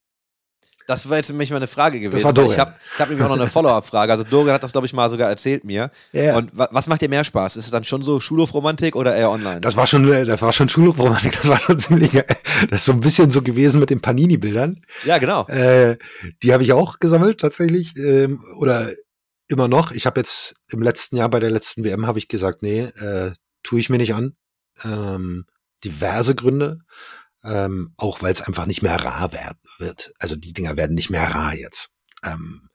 Das 0.87 1.09
war 1.09 1.17
jetzt 1.17 1.31
nämlich 1.31 1.51
meine 1.51 1.67
Frage 1.67 1.99
gewesen. 1.99 2.23
war 2.23 2.29
weil 2.29 2.35
Dorian. 2.35 2.53
Ich 2.53 2.59
habe 2.59 2.75
hab 2.99 3.09
nämlich 3.09 3.25
auch 3.25 3.31
noch 3.31 3.41
eine 3.41 3.49
Follow-up-Frage. 3.49 4.13
Also 4.13 4.25
Dorian 4.25 4.55
hat 4.55 4.63
das, 4.63 4.73
glaube 4.73 4.87
ich, 4.87 4.93
mal 4.93 5.09
sogar 5.09 5.29
erzählt 5.31 5.65
mir. 5.65 5.91
Ja. 6.13 6.37
Und 6.37 6.57
wa 6.57 6.69
was 6.71 6.87
macht 6.87 7.01
dir 7.01 7.09
mehr 7.09 7.25
Spaß? 7.25 7.57
Ist 7.57 7.65
es 7.67 7.71
dann 7.71 7.85
schon 7.85 8.03
so 8.03 8.21
Schulhofromantik 8.21 8.97
oder 8.97 9.15
eher 9.15 9.31
online? 9.31 9.61
Das 9.61 9.77
war 9.77 9.87
schon, 9.87 10.07
das 10.07 10.43
war 10.43 10.53
schon 10.53 10.69
Schulromantik, 10.69 11.37
das 11.37 11.49
war 11.49 11.59
schon 11.59 11.79
ziemlich 11.79 12.13
geil. 12.13 12.27
Das 12.71 12.81
ist 12.81 12.85
so 12.87 12.93
ein 12.93 13.01
bisschen 13.01 13.31
so 13.31 13.43
gewesen 13.43 13.81
mit 13.81 13.91
den 13.91 14.01
Panini-Bildern. 14.01 14.83
ja, 15.05 15.19
genau. 15.19 15.47
Äh, 15.49 15.97
die 16.43 16.53
habe 16.53 16.63
ich 16.63 16.73
auch 16.73 16.99
gesammelt 16.99 17.41
tatsächlich. 17.41 17.97
Ähm, 17.97 18.45
oder 18.59 18.89
immer 19.49 19.69
noch. 19.69 19.93
Ich 19.93 20.07
habe 20.07 20.21
jetzt 20.21 20.55
im 20.71 20.83
letzten 20.83 21.17
Jahr 21.17 21.29
bei 21.29 21.41
der 21.41 21.51
letzten 21.51 21.85
WM 21.85 22.07
habe 22.07 22.19
ich 22.19 22.29
gesagt, 22.29 22.63
nee, 22.63 22.81
äh, 22.81 23.33
tue 23.63 23.81
ich 23.81 23.91
mir 23.91 23.99
nicht 23.99 24.15
an. 24.15 24.37
Ähm, 24.85 25.47
diverse 25.85 26.35
Gründe. 26.35 26.79
Ähm, 27.45 27.93
auch 27.99 28.23
weil 28.23 28.33
es 28.33 28.41
einfach 28.41 28.67
nicht 28.67 28.83
mehr 28.83 28.97
rar 28.97 29.33
werd, 29.33 29.57
wird. 29.79 30.13
Also 30.19 30.37
die 30.37 30.53
Dinger 30.55 30.77
werden 30.77 30.95
nicht 30.95 31.11
mehr 31.11 31.31
rar 31.35 31.55
jetzt. 31.55 31.91
Ähm, 32.25 32.71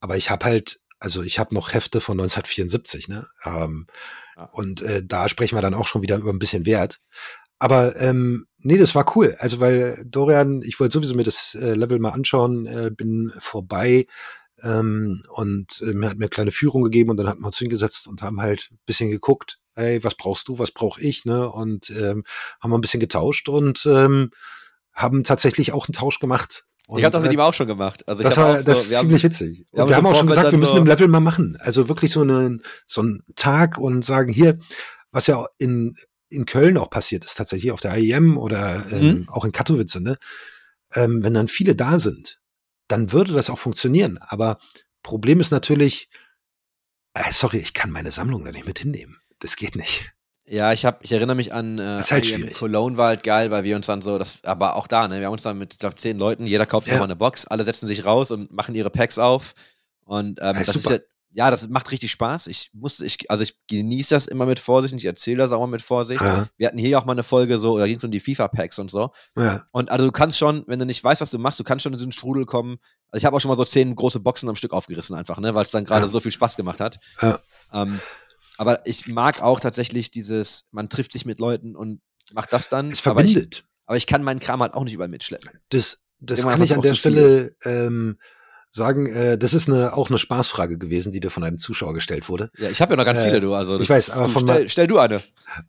aber 0.00 0.16
ich 0.16 0.30
habe 0.30 0.44
halt, 0.46 0.80
also 0.98 1.22
ich 1.22 1.38
habe 1.38 1.54
noch 1.54 1.72
Hefte 1.74 2.00
von 2.00 2.18
1974, 2.18 3.08
ne? 3.08 3.26
Ähm, 3.44 3.86
Ja. 4.36 4.44
Und 4.52 4.80
äh, 4.82 5.02
da 5.04 5.28
sprechen 5.28 5.56
wir 5.56 5.62
dann 5.62 5.74
auch 5.74 5.86
schon 5.86 6.02
wieder 6.02 6.16
über 6.16 6.30
ein 6.32 6.38
bisschen 6.38 6.64
Wert. 6.66 7.00
Aber 7.58 7.94
ähm, 8.00 8.46
nee, 8.58 8.78
das 8.78 8.94
war 8.94 9.16
cool. 9.16 9.36
Also 9.38 9.60
weil 9.60 10.02
Dorian, 10.06 10.62
ich 10.62 10.80
wollte 10.80 10.94
sowieso 10.94 11.14
mir 11.14 11.24
das 11.24 11.54
äh, 11.54 11.74
Level 11.74 11.98
mal 11.98 12.10
anschauen, 12.10 12.66
äh, 12.66 12.90
bin 12.90 13.30
vorbei 13.38 14.06
ähm, 14.62 15.22
und 15.28 15.82
äh, 15.82 15.92
mir 15.92 16.08
hat 16.08 16.16
mir 16.18 16.24
eine 16.24 16.30
kleine 16.30 16.52
Führung 16.52 16.82
gegeben 16.82 17.10
und 17.10 17.18
dann 17.18 17.28
hatten 17.28 17.42
wir 17.42 17.48
uns 17.48 17.58
hingesetzt 17.58 18.08
und 18.08 18.22
haben 18.22 18.40
halt 18.40 18.70
ein 18.72 18.78
bisschen 18.86 19.10
geguckt, 19.10 19.58
hey, 19.80 20.04
was 20.04 20.14
brauchst 20.14 20.48
du, 20.48 20.58
was 20.58 20.70
brauche 20.72 21.00
ich, 21.00 21.24
ne? 21.24 21.50
Und 21.50 21.90
ähm, 21.90 22.24
haben 22.60 22.70
wir 22.70 22.78
ein 22.78 22.80
bisschen 22.80 23.00
getauscht 23.00 23.48
und 23.48 23.84
ähm, 23.86 24.30
haben 24.92 25.24
tatsächlich 25.24 25.72
auch 25.72 25.88
einen 25.88 25.94
Tausch 25.94 26.18
gemacht. 26.18 26.64
Und, 26.86 26.98
ich 26.98 27.04
habe 27.04 27.12
das 27.12 27.22
mit 27.22 27.30
äh, 27.30 27.34
ihm 27.34 27.40
auch 27.40 27.54
schon 27.54 27.66
gemacht. 27.68 28.06
Also 28.08 28.22
das 28.22 28.36
war 28.36 28.58
so, 28.60 28.64
das 28.66 28.82
ist 28.82 28.90
wir 28.90 28.98
haben- 28.98 29.06
ziemlich 29.06 29.22
witzig. 29.22 29.66
wir 29.72 29.80
haben 29.82 29.88
wir 29.88 29.96
haben 29.96 30.06
auch 30.06 30.16
schon 30.16 30.26
gesagt, 30.26 30.50
wir 30.50 30.58
müssen 30.58 30.76
im 30.76 30.86
Level 30.86 31.06
mal 31.08 31.20
machen. 31.20 31.56
Also 31.60 31.88
wirklich 31.88 32.10
so 32.12 32.20
einen 32.22 32.62
so 32.86 33.00
einen 33.00 33.22
Tag 33.36 33.78
und 33.78 34.04
sagen 34.04 34.32
hier, 34.32 34.58
was 35.12 35.26
ja 35.26 35.44
in 35.58 35.94
in 36.28 36.46
Köln 36.46 36.76
auch 36.78 36.90
passiert 36.90 37.24
ist, 37.24 37.34
tatsächlich 37.36 37.72
auf 37.72 37.80
der 37.80 37.96
IEM 37.96 38.36
oder 38.38 38.84
ähm, 38.92 39.06
Mhm. 39.22 39.28
auch 39.28 39.44
in 39.44 39.52
Katowice, 39.52 39.96
ne? 40.00 40.16
Ähm, 40.94 41.22
wenn 41.24 41.34
dann 41.34 41.48
viele 41.48 41.74
da 41.76 41.98
sind, 41.98 42.40
dann 42.88 43.12
würde 43.12 43.32
das 43.32 43.50
auch 43.50 43.58
funktionieren. 43.58 44.18
Aber 44.18 44.58
Problem 45.02 45.40
ist 45.40 45.50
natürlich, 45.52 46.08
äh, 47.14 47.32
sorry, 47.32 47.58
ich 47.58 47.74
kann 47.74 47.90
meine 47.90 48.10
Sammlung 48.10 48.44
da 48.44 48.52
nicht 48.52 48.66
mit 48.66 48.78
hinnehmen. 48.80 49.18
Das 49.40 49.56
geht 49.56 49.76
nicht. 49.76 50.12
Ja, 50.46 50.72
ich 50.72 50.84
hab, 50.84 51.04
ich 51.04 51.12
erinnere 51.12 51.36
mich 51.36 51.52
an 51.52 51.78
äh, 51.78 52.00
Ist 52.00 52.10
halt 52.10 52.26
schwierig. 52.26 52.54
Cologne 52.54 52.96
war 52.96 53.08
halt 53.08 53.22
geil, 53.22 53.50
weil 53.52 53.62
wir 53.62 53.76
uns 53.76 53.86
dann 53.86 54.02
so, 54.02 54.18
das, 54.18 54.42
aber 54.42 54.74
auch 54.74 54.88
da, 54.88 55.06
ne, 55.06 55.20
wir 55.20 55.26
haben 55.26 55.32
uns 55.32 55.42
dann 55.42 55.58
mit, 55.58 55.74
ich 55.74 55.78
glaube, 55.78 55.94
zehn 55.94 56.18
Leuten, 56.18 56.44
jeder 56.46 56.66
kauft 56.66 56.88
Ja. 56.88 56.98
mal 56.98 57.04
eine 57.04 57.14
Box, 57.14 57.46
alle 57.46 57.62
setzen 57.64 57.86
sich 57.86 58.04
raus 58.04 58.30
und 58.32 58.52
machen 58.52 58.74
ihre 58.74 58.90
Packs 58.90 59.18
auf. 59.18 59.54
Und 60.04 60.40
ähm, 60.40 60.46
Ja, 60.46 60.52
das 60.64 60.74
super. 60.74 60.94
ist 60.96 61.02
ja, 61.32 61.44
ja, 61.44 61.50
das 61.52 61.68
macht 61.68 61.92
richtig 61.92 62.10
Spaß. 62.10 62.48
Ich 62.48 62.70
musste, 62.72 63.06
ich, 63.06 63.30
also 63.30 63.44
ich 63.44 63.54
genieße 63.68 64.12
das 64.12 64.26
immer 64.26 64.44
mit 64.46 64.58
Vorsicht 64.58 64.92
und 64.92 64.98
ich 64.98 65.04
erzähle 65.04 65.36
das 65.38 65.52
auch 65.52 65.60
mal 65.60 65.68
mit 65.68 65.82
Vorsicht. 65.82 66.20
Ja, 66.20 66.48
Wir 66.56 66.66
hatten 66.66 66.78
hier 66.78 66.98
auch 66.98 67.04
mal 67.04 67.12
eine 67.12 67.22
Folge 67.22 67.60
so, 67.60 67.78
da 67.78 67.86
ging 67.86 67.98
es 67.98 68.02
um 68.04 68.10
die 68.10 68.18
FIFA-Packs 68.18 68.80
und 68.80 68.90
so. 68.90 69.12
ja. 69.36 69.62
Und 69.70 69.92
also 69.92 70.06
du 70.06 70.10
kannst 70.10 70.36
schon, 70.36 70.64
wenn 70.66 70.80
du 70.80 70.84
nicht 70.86 71.04
weißt, 71.04 71.20
was 71.20 71.30
du 71.30 71.38
machst, 71.38 71.60
du 71.60 71.64
kannst 71.64 71.84
schon 71.84 71.92
in 71.92 72.00
so 72.00 72.04
einen 72.04 72.10
Strudel 72.10 72.44
kommen. 72.46 72.78
Also 73.12 73.22
ich 73.22 73.24
habe 73.24 73.36
auch 73.36 73.40
schon 73.40 73.50
mal 73.50 73.56
so 73.56 73.64
zehn 73.64 73.94
große 73.94 74.18
Boxen 74.18 74.48
am 74.48 74.56
Stück 74.56 74.72
aufgerissen 74.72 75.14
einfach, 75.14 75.38
ne, 75.38 75.54
weil 75.54 75.62
es 75.62 75.70
dann 75.70 75.84
gerade 75.84 76.02
Ja. 76.06 76.08
so 76.08 76.18
viel 76.18 76.32
Spaß 76.32 76.56
gemacht 76.56 76.80
hat. 76.80 76.98
Ja. 77.22 77.38
Ähm, 77.72 78.00
aber 78.60 78.86
ich 78.86 79.06
mag 79.06 79.40
auch 79.40 79.58
tatsächlich 79.58 80.10
dieses, 80.10 80.68
man 80.70 80.90
trifft 80.90 81.14
sich 81.14 81.24
mit 81.24 81.40
Leuten 81.40 81.74
und 81.74 82.02
macht 82.34 82.52
das 82.52 82.68
dann. 82.68 82.88
Es 82.88 83.06
aber 83.06 83.24
ich, 83.24 83.32
verbindet. 83.32 83.64
aber 83.86 83.96
ich 83.96 84.06
kann 84.06 84.22
meinen 84.22 84.38
Kram 84.38 84.60
halt 84.60 84.74
auch 84.74 84.84
nicht 84.84 84.92
überall 84.92 85.08
mitschleppen. 85.08 85.48
Das, 85.70 86.02
das 86.18 86.42
kann 86.42 86.62
ich 86.62 86.74
an 86.74 86.82
der. 86.82 86.94
Stelle 86.94 87.56
ähm, 87.64 88.18
sagen. 88.68 89.06
Äh, 89.06 89.38
das 89.38 89.54
ist 89.54 89.70
eine, 89.70 89.94
auch 89.94 90.10
eine 90.10 90.18
Spaßfrage 90.18 90.76
gewesen, 90.76 91.10
die 91.10 91.20
dir 91.20 91.30
von 91.30 91.42
einem 91.42 91.58
Zuschauer 91.58 91.94
gestellt 91.94 92.28
wurde. 92.28 92.50
Ja, 92.58 92.68
ich 92.68 92.82
habe 92.82 92.92
ja 92.92 92.96
noch 92.98 93.06
ganz 93.06 93.20
Äh, 93.20 93.28
viele, 93.28 93.40
du. 93.40 93.54
Also 93.54 93.80
ich 93.80 93.88
weiß, 93.88 94.10
aber 94.10 94.28
von 94.28 94.42
stell, 94.42 94.68
stell 94.68 94.86
du 94.86 94.98
eine. 94.98 95.14
Äh, 95.14 95.20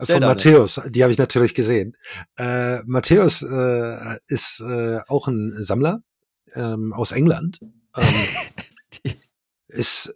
Stell 0.03 0.17
Von. 0.17 0.27
Matthäus, 0.27 0.81
die 0.89 1.01
habe 1.01 1.13
ich 1.13 1.17
natürlich 1.17 1.55
gesehen. 1.55 1.95
Äh, 2.35 2.83
Matthäus 2.83 3.41
äh, 3.41 4.17
ist 4.27 4.59
äh, 4.59 4.99
auch 5.07 5.29
ein 5.29 5.51
Sammler 5.63 6.03
ähm, 6.55 6.91
aus 6.91 7.13
England. 7.13 7.61
Ähm, 7.95 9.13
ist, 9.67 10.13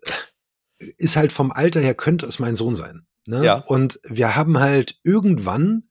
ist 0.97 1.15
halt 1.15 1.31
vom 1.31 1.51
Alter 1.51 1.81
her, 1.81 1.95
könnte 1.95 2.25
es 2.25 2.39
mein 2.39 2.55
Sohn 2.55 2.75
sein. 2.75 3.05
Ne? 3.27 3.43
Ja. 3.43 3.55
Und 3.55 3.99
wir 4.03 4.35
haben 4.35 4.59
halt 4.59 4.99
irgendwann 5.03 5.89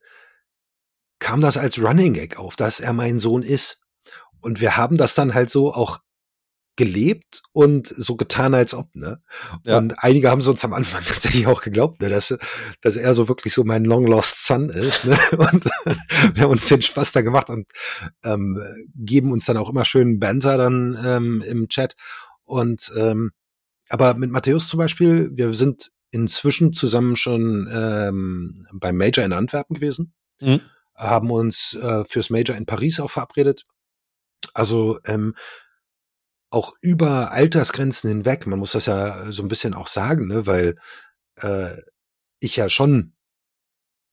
kam 1.18 1.40
das 1.40 1.57
als 1.57 1.80
Running 1.80 2.12
Gag 2.12 2.38
auf, 2.38 2.55
dass 2.55 2.80
er 2.80 2.92
mein 2.92 3.18
Sohn 3.18 3.42
ist. 3.42 3.80
Und 4.40 4.61
wir 4.61 4.76
haben 4.76 4.99
das 4.99 5.14
dann 5.14 5.32
halt 5.32 5.49
so 5.49 5.72
auch 5.72 6.01
gelebt 6.76 7.42
und 7.53 7.86
so 7.86 8.16
getan, 8.16 8.53
als 8.53 8.74
ob, 8.74 8.95
ne? 8.95 9.22
Ja. 9.64 9.78
Und 9.78 9.95
einige 10.03 10.30
haben 10.30 10.40
es 10.40 10.49
uns 10.49 10.64
am 10.64 10.74
Anfang 10.74 11.03
tatsächlich 11.07 11.47
auch 11.47 11.62
geglaubt, 11.62 12.03
ne? 12.03 12.11
dass, 12.11 12.36
dass 12.82 12.97
er 12.97 13.14
so 13.14 13.28
wirklich 13.28 13.55
so 13.55 13.64
mein 13.64 13.84
Long 13.84 14.07
Lost 14.07 14.45
Son 14.45 14.68
ist, 14.68 15.07
ne? 15.07 15.16
Und 15.30 15.64
wir 16.34 16.42
haben 16.42 16.51
uns 16.51 16.68
den 16.68 16.82
Spaß 16.82 17.12
da 17.12 17.22
gemacht 17.22 17.49
und 17.49 17.66
ähm, 18.24 18.61
geben 18.95 19.32
uns 19.32 19.47
dann 19.47 19.57
auch 19.57 19.70
immer 19.70 19.84
schön 19.84 20.18
Banter 20.18 20.59
dann 20.59 20.99
ähm, 21.07 21.42
im 21.49 21.68
Chat. 21.68 21.97
Und 22.45 22.92
ähm, 22.97 23.30
aber 23.95 24.14
mit 24.14 24.30
Matthäus 24.30 24.66
zum 24.68 24.78
Beispiel, 24.78 25.30
wir 25.34 25.55
sind 25.55 25.92
inzwischen 26.11 26.72
zusammen 26.72 27.14
schon 27.14 27.68
ähm, 27.72 28.66
beim 28.72 28.97
Major 28.97 29.24
in 29.24 29.32
Antwerpen 29.32 29.74
gewesen 29.74 30.12
Mhm. 30.40 30.61
haben 30.97 31.30
uns 31.30 31.74
äh, 31.74 32.05
fürs 32.07 32.28
Major 32.28 32.57
in 32.57 32.66
Paris 32.66 32.99
auch 32.99 33.11
verabredet. 33.11 33.66
Also 34.53 34.99
ähm, 35.07 35.36
auch 36.51 36.72
über 36.80 37.30
Altersgrenzen 37.30 38.09
hinweg. 38.11 38.49
Man 38.49 38.59
muss 38.59 38.72
das 38.72 38.86
ja 38.86 39.30
so 39.30 39.42
ein 39.42 39.49
bisschen 39.49 39.74
auch 39.74 39.86
sagen, 39.86 40.26
ne? 40.26 40.45
weil 40.47 40.74
äh, 41.36 41.70
ich 42.40 42.57
ja 42.57 42.68
schon 42.68 43.14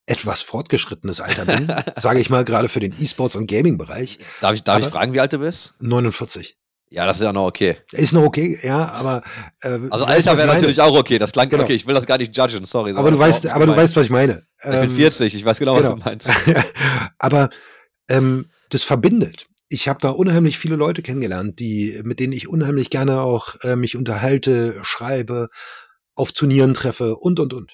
etwas 0.05 0.43
fortgeschrittenes 0.43 1.21
Alter 1.21 1.45
bin, 1.45 1.73
sage 1.95 2.19
ich 2.19 2.29
mal, 2.29 2.45
gerade 2.45 2.69
für 2.69 2.79
den 2.79 2.93
E-Sports- 2.99 3.35
und 3.35 3.47
Gaming-Bereich. 3.47 4.19
Darf 4.41 4.53
ich, 4.53 4.63
darf 4.63 4.79
ich 4.79 4.85
fragen, 4.85 5.13
wie 5.13 5.19
alt 5.19 5.33
du 5.33 5.39
bist? 5.39 5.73
49. 5.79 6.55
Ja, 6.93 7.05
das 7.05 7.17
ist 7.17 7.23
ja 7.23 7.31
noch 7.31 7.45
okay. 7.45 7.77
Ist 7.93 8.11
noch 8.11 8.23
okay, 8.23 8.59
ja, 8.61 8.85
aber 8.91 9.21
äh, 9.61 9.79
Also 9.89 10.03
Alter 10.03 10.37
wäre 10.37 10.47
natürlich 10.47 10.81
auch 10.81 10.93
okay. 10.97 11.17
Das 11.19 11.31
klang 11.31 11.47
Genau. 11.49 11.63
okay. 11.63 11.73
Ich 11.73 11.87
will 11.87 11.95
das 11.95 12.05
gar 12.05 12.17
nicht 12.17 12.35
judgen, 12.35 12.65
sorry. 12.65 12.91
Aber 12.93 13.09
du 13.11 13.17
weißt, 13.17 13.47
aber 13.47 13.65
du 13.65 13.75
weißt, 13.75 13.95
was 13.95 14.05
ich 14.05 14.09
meine. 14.11 14.45
Ich 14.59 14.69
bin 14.69 14.83
Ähm, 14.83 14.89
40, 14.89 15.33
ich 15.33 15.45
weiß 15.45 15.57
genau, 15.59 15.75
genau. 15.77 15.95
was 15.95 16.03
du 16.03 16.09
meinst. 16.09 16.29
aber 17.17 17.49
ähm, 18.09 18.47
das 18.69 18.83
verbindet. 18.83 19.47
Ich 19.69 19.87
habe 19.87 19.99
da 20.01 20.09
unheimlich 20.09 20.57
viele 20.57 20.75
Leute 20.75 21.01
kennengelernt, 21.01 21.59
die, 21.61 22.01
mit 22.03 22.19
denen 22.19 22.33
ich 22.33 22.49
unheimlich 22.49 22.89
gerne 22.89 23.21
auch 23.21 23.55
äh, 23.63 23.77
mich 23.77 23.95
unterhalte, 23.95 24.77
schreibe, 24.83 25.47
auf 26.13 26.33
Turnieren 26.33 26.73
treffe 26.73 27.15
und 27.15 27.39
und 27.39 27.53
und. 27.53 27.73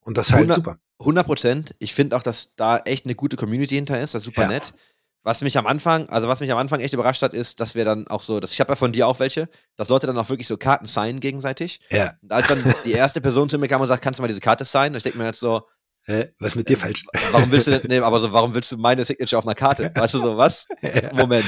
Und 0.00 0.18
das 0.18 0.30
ist 0.30 0.32
halt 0.34 0.52
super. 0.52 0.78
100 0.98 1.24
Prozent. 1.24 1.74
Ich 1.78 1.94
finde 1.94 2.16
auch, 2.16 2.22
dass 2.24 2.48
da 2.56 2.78
echt 2.78 3.04
eine 3.06 3.14
gute 3.14 3.36
Community 3.36 3.76
hinter 3.76 4.00
ist. 4.00 4.14
Das 4.14 4.22
ist 4.22 4.26
super 4.34 4.42
Ja. 4.42 4.48
nett. 4.48 4.74
Was 5.22 5.42
mich 5.42 5.58
am 5.58 5.66
Anfang, 5.66 6.08
also 6.08 6.28
was 6.28 6.40
mich 6.40 6.50
am 6.50 6.58
Anfang 6.58 6.80
echt 6.80 6.94
überrascht 6.94 7.22
hat, 7.22 7.34
ist, 7.34 7.60
dass 7.60 7.74
wir 7.74 7.84
dann 7.84 8.08
auch 8.08 8.22
so, 8.22 8.40
dass 8.40 8.52
ich 8.52 8.60
habe 8.60 8.72
ja 8.72 8.76
von 8.76 8.92
dir 8.92 9.06
auch 9.06 9.18
welche, 9.18 9.48
dass 9.76 9.90
Leute 9.90 10.06
dann 10.06 10.16
auch 10.16 10.28
wirklich 10.30 10.48
so 10.48 10.56
Karten 10.56 10.86
signen 10.86 11.20
gegenseitig. 11.20 11.80
Ja. 11.90 12.14
Und 12.22 12.32
als 12.32 12.48
dann 12.48 12.74
die 12.84 12.92
erste 12.92 13.20
Person 13.20 13.50
zu 13.50 13.58
mir 13.58 13.68
kam 13.68 13.82
und 13.82 13.88
sagt, 13.88 14.02
kannst 14.02 14.18
du 14.18 14.22
mal 14.22 14.28
diese 14.28 14.40
Karte 14.40 14.64
signen? 14.64 14.92
Und 14.92 14.96
ich 14.96 15.02
denke 15.02 15.18
mir 15.18 15.26
jetzt 15.26 15.40
so, 15.40 15.66
Hä? 16.04 16.32
Was 16.38 16.48
ist 16.48 16.56
mit 16.56 16.68
dir 16.68 16.78
falsch? 16.78 17.04
warum 17.32 17.52
willst 17.52 17.66
du 17.66 17.72
denn, 17.72 17.82
nee, 17.88 17.98
aber 17.98 18.20
so, 18.20 18.32
warum 18.32 18.54
willst 18.54 18.72
du 18.72 18.78
meine 18.78 19.04
Signature 19.04 19.38
auf 19.38 19.44
einer 19.44 19.54
Karte? 19.54 19.92
Weißt 19.94 20.14
du 20.14 20.18
so, 20.18 20.36
was? 20.36 20.66
Moment. 21.14 21.44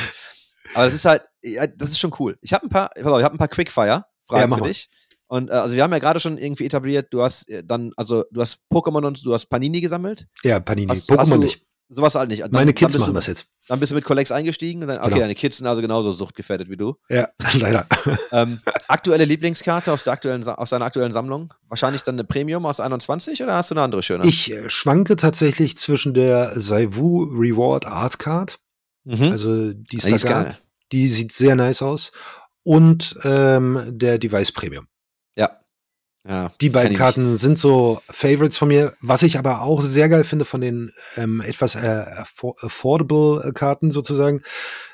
Aber 0.75 0.85
das 0.85 0.95
ist 0.95 1.05
halt, 1.05 1.23
ja, 1.43 1.66
das 1.66 1.91
ist 1.91 1.99
schon 1.99 2.12
cool. 2.18 2.37
Ich 2.41 2.53
habe 2.53 2.66
ein 2.66 2.68
paar, 2.68 2.91
ich 2.95 3.05
habe 3.05 3.35
ein 3.35 3.39
paar 3.39 3.49
Quickfire 3.49 4.05
Fragen 4.25 4.51
Ja, 4.51 4.59
für 4.59 4.64
dich. 4.64 4.89
Und 5.27 5.49
äh, 5.49 5.55
also 5.55 5.75
wir 5.75 5.83
haben 5.83 5.93
ja 5.93 5.99
gerade 5.99 6.20
schon 6.20 6.37
irgendwie 6.37 6.66
etabliert, 6.66 7.09
du 7.11 7.23
hast 7.23 7.49
äh, 7.49 7.64
dann, 7.64 7.93
also 7.97 8.25
du 8.31 8.41
hast 8.41 8.61
Pokémon 8.70 9.07
und 9.07 9.25
du 9.25 9.33
hast 9.33 9.47
Panini 9.47 9.81
gesammelt. 9.81 10.27
Ja, 10.45 10.61
Panini. 10.61 10.93
Pokémon 10.93 11.39
nicht. 11.39 11.64
Sowas 11.95 12.14
halt 12.14 12.30
nicht. 12.30 12.43
Dann, 12.43 12.51
Meine 12.53 12.72
Kids 12.72 12.99
machen 12.99 13.11
du, 13.11 13.12
das 13.12 13.26
jetzt. 13.26 13.47
Dann 13.68 13.78
bist 13.78 13.93
du 13.93 13.97
mit 13.97 14.05
Collex 14.05 14.32
eingestiegen 14.32 14.80
und 14.82 14.88
dann, 14.88 14.99
okay, 14.99 15.09
Genau. 15.09 15.20
deine 15.20 15.34
Kids 15.34 15.59
sind 15.59 15.66
also 15.66 15.82
genauso 15.82 16.11
suchtgefährdet 16.12 16.70
wie 16.70 16.76
du. 16.76 16.97
Ja, 17.11 17.28
leider. 17.53 17.86
Ähm, 18.32 18.61
aktuelle 18.88 19.26
Lieblingskarte 19.26 19.93
aus, 19.93 20.05
der 20.05 20.14
aktuellen, 20.14 20.47
aus 20.49 20.70
deiner 20.70 20.86
aktuellen 20.86 21.12
Sammlung? 21.12 21.53
Wahrscheinlich 21.68 22.03
dann 22.03 22.14
eine 22.14 22.24
Premium 22.24 22.64
aus 22.64 22.80
21 22.80 23.43
oder 23.43 23.55
hast 23.57 23.70
du 23.70 23.74
eine 23.74 23.82
andere 23.82 24.03
schöne? 24.03 24.26
Ich 24.26 24.51
äh, 24.51 24.70
schwanke 24.70 25.16
tatsächlich 25.16 25.76
zwischen 25.76 26.14
der 26.14 26.59
Saivu 26.59 27.24
Reward 27.24 27.86
Art 27.86 28.18
Card, 28.18 28.59
mhm. 29.05 29.30
also 29.30 29.72
die 29.72 29.97
ist 29.97 30.07
Die 30.07 30.11
da 30.11 30.16
ist 30.16 30.26
geil. 30.26 30.59
Die 30.93 31.09
sieht 31.09 31.32
sehr 31.32 31.57
nice 31.57 31.82
aus. 31.82 32.12
Und 32.64 33.16
ähm, 33.24 33.82
der 33.88 34.18
Device 34.18 34.53
Premium. 34.53 34.86
Ja. 35.36 35.61
Ja, 36.29 36.53
Die 36.61 36.70
beiden 36.70 36.97
Karten 36.97 37.37
sind 37.37 37.59
so 37.59 38.01
Favorites 38.09 38.57
von 38.57 38.68
mir. 38.68 38.95
Was 39.01 39.23
ich 39.25 39.39
aber 39.39 39.62
auch 39.62 39.83
sehr 39.83 40.09
geil 40.09 40.23
finde 40.23 40.45
von 40.45 40.61
den 40.61 40.93
ähm, 41.16 41.41
etwas 41.41 41.75
äh, 41.75 41.81
affor 42.16 42.55
affordable 42.62 43.43
äh, 43.45 43.51
Karten 43.53 43.91
sozusagen, 43.91 44.43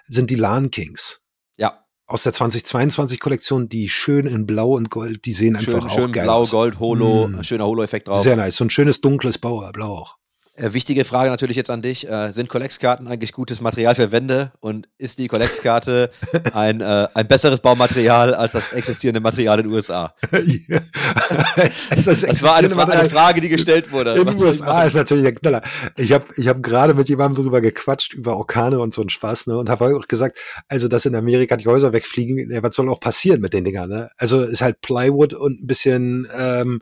sind 0.06 0.30
die 0.30 0.36
LAN 0.36 0.70
Kings. 0.70 1.20
Ja, 1.58 1.84
Aus 2.06 2.22
der 2.22 2.32
2022 2.32 3.20
Kollektion, 3.20 3.68
die 3.68 3.90
schön 3.90 4.26
in 4.26 4.46
Blau 4.46 4.70
und 4.74 4.88
Gold, 4.90 5.26
die 5.26 5.32
sehen 5.34 5.58
schön, 5.60 5.74
einfach 5.74 5.90
auch 5.90 5.94
schön 5.94 6.12
geil 6.12 6.24
blau, 6.24 6.40
aus. 6.40 6.50
gold, 6.50 6.80
Holo, 6.80 7.28
Mm. 7.28 7.42
schöner 7.44 7.66
Holo-Effekt 7.66 8.08
drauf. 8.08 8.22
Sehr 8.22 8.36
nice. 8.36 8.56
So 8.56 8.64
ein 8.64 8.70
schönes 8.70 9.02
dunkles 9.02 9.36
Blau, 9.36 9.70
Blau 9.72 9.92
auch. 9.98 10.16
Äh, 10.58 10.72
wichtige 10.72 11.04
Frage 11.04 11.30
natürlich 11.30 11.56
jetzt 11.56 11.70
an 11.70 11.82
dich. 11.82 12.08
Äh, 12.08 12.32
sind 12.32 12.48
Collex-Karten 12.48 13.06
eigentlich 13.06 13.32
gutes 13.32 13.60
Material 13.60 13.94
für 13.94 14.10
Wände? 14.10 14.52
Und 14.60 14.88
ist 14.98 15.18
die 15.18 15.28
Collex-Karte 15.28 16.10
ein, 16.52 16.80
äh, 16.80 17.06
ein 17.14 17.28
besseres 17.28 17.60
Baumaterial 17.60 18.34
als 18.34 18.52
das 18.52 18.72
existierende 18.72 19.20
Material 19.20 19.60
in 19.60 19.66
den 19.66 19.72
USA? 19.72 20.14
das, 20.30 22.06
ist 22.06 22.22
Das 22.24 22.42
war 22.42 22.56
eine, 22.56 22.76
eine. 22.76 23.08
Frage, 23.08 23.40
die 23.40 23.48
gestellt 23.48 23.92
wurde. 23.92 24.14
In 24.14 24.26
den 24.26 24.42
USA 24.42 24.82
ist 24.84 24.94
natürlich 24.94 25.24
der 25.24 25.34
Knaller. 25.34 25.62
Ich 25.96 26.12
habe 26.12 26.24
ich 26.36 26.48
hab 26.48 26.62
gerade 26.62 26.94
mit 26.94 27.08
jemandem 27.08 27.44
drüber 27.44 27.60
gequatscht, 27.60 28.14
über 28.14 28.36
Orkane 28.36 28.80
und 28.80 28.94
so 28.94 29.00
einen 29.00 29.10
Spaß, 29.10 29.46
ne? 29.46 29.56
Und 29.56 29.70
habe 29.70 29.96
auch 29.96 30.08
gesagt, 30.08 30.38
also 30.68 30.88
dass 30.88 31.06
in 31.06 31.14
Amerika 31.14 31.56
die 31.56 31.66
Häuser 31.66 31.92
wegfliegen, 31.92 32.50
ja, 32.50 32.62
was 32.62 32.74
soll 32.74 32.88
auch 32.88 33.00
passieren 33.00 33.40
mit 33.40 33.52
den 33.52 33.64
Dingern, 33.64 33.88
ne? 33.88 34.10
Also 34.18 34.42
ist 34.42 34.60
halt 34.60 34.80
Plywood 34.80 35.34
und 35.34 35.62
ein 35.62 35.66
bisschen 35.66 36.26
ähm, 36.36 36.80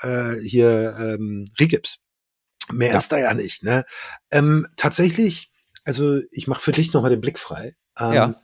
äh, 0.00 0.34
hier 0.42 0.96
ähm, 0.98 1.48
Rigips. 1.60 2.01
Mehr 2.72 2.92
Ja. 2.92 2.98
ist 2.98 3.12
da 3.12 3.18
ja 3.18 3.34
nicht, 3.34 3.62
ne? 3.62 3.84
Ähm, 4.30 4.66
tatsächlich, 4.76 5.52
also 5.84 6.20
ich 6.30 6.46
mache 6.46 6.62
für 6.62 6.72
dich 6.72 6.92
nochmal 6.92 7.10
den 7.10 7.20
Blick 7.20 7.38
frei. 7.38 7.74
Ähm, 7.98 8.12
Ja. 8.12 8.34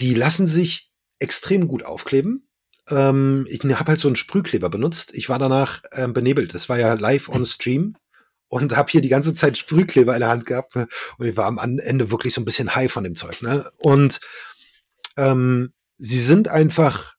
Die 0.00 0.14
lassen 0.14 0.46
sich 0.46 0.92
extrem 1.18 1.66
gut 1.68 1.84
aufkleben. 1.84 2.48
Ähm, 2.88 3.46
ich 3.50 3.60
habe 3.64 3.90
halt 3.90 4.00
so 4.00 4.08
einen 4.08 4.16
Sprühkleber 4.16 4.70
benutzt. 4.70 5.12
Ich 5.14 5.28
war 5.28 5.38
danach 5.38 5.82
ähm, 5.92 6.12
benebelt. 6.12 6.54
Das 6.54 6.68
war 6.68 6.78
ja 6.78 6.94
live 6.94 7.28
on 7.28 7.44
Stream 7.46 7.96
und 8.48 8.76
habe 8.76 8.90
hier 8.90 9.00
die 9.00 9.08
ganze 9.08 9.34
Zeit 9.34 9.58
Sprühkleber 9.58 10.14
in 10.14 10.20
der 10.20 10.28
Hand 10.30 10.46
gehabt. 10.46 10.76
Ne? 10.76 10.88
Und 11.18 11.26
ich 11.26 11.36
war 11.36 11.46
am 11.46 11.58
Ende 11.58 12.10
wirklich 12.10 12.34
so 12.34 12.40
ein 12.40 12.44
bisschen 12.44 12.74
high 12.74 12.90
von 12.90 13.04
dem 13.04 13.14
Zeug. 13.16 13.42
Ne? 13.42 13.68
Und 13.78 14.20
ähm, 15.16 15.72
sie 15.96 16.20
sind 16.20 16.48
einfach 16.48 17.14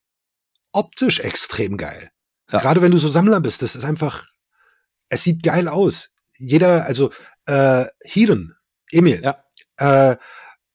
optisch 0.72 1.20
extrem 1.20 1.78
geil. 1.78 2.10
Ja. 2.52 2.60
Gerade 2.60 2.82
wenn 2.82 2.92
du 2.92 2.98
so 2.98 3.08
Sammler 3.10 3.42
bist, 3.42 3.62
das 3.62 3.76
ist 3.76 3.84
einfach, 3.84 4.26
es 5.10 5.24
sieht 5.24 5.44
geil 5.44 5.68
aus. 5.68 6.12
Jeder, 6.38 6.86
also 6.86 7.12
äh, 7.46 7.86
Heathen, 8.04 8.56
Emil, 8.92 9.22
Ja. 9.24 9.44
äh, 9.78 10.18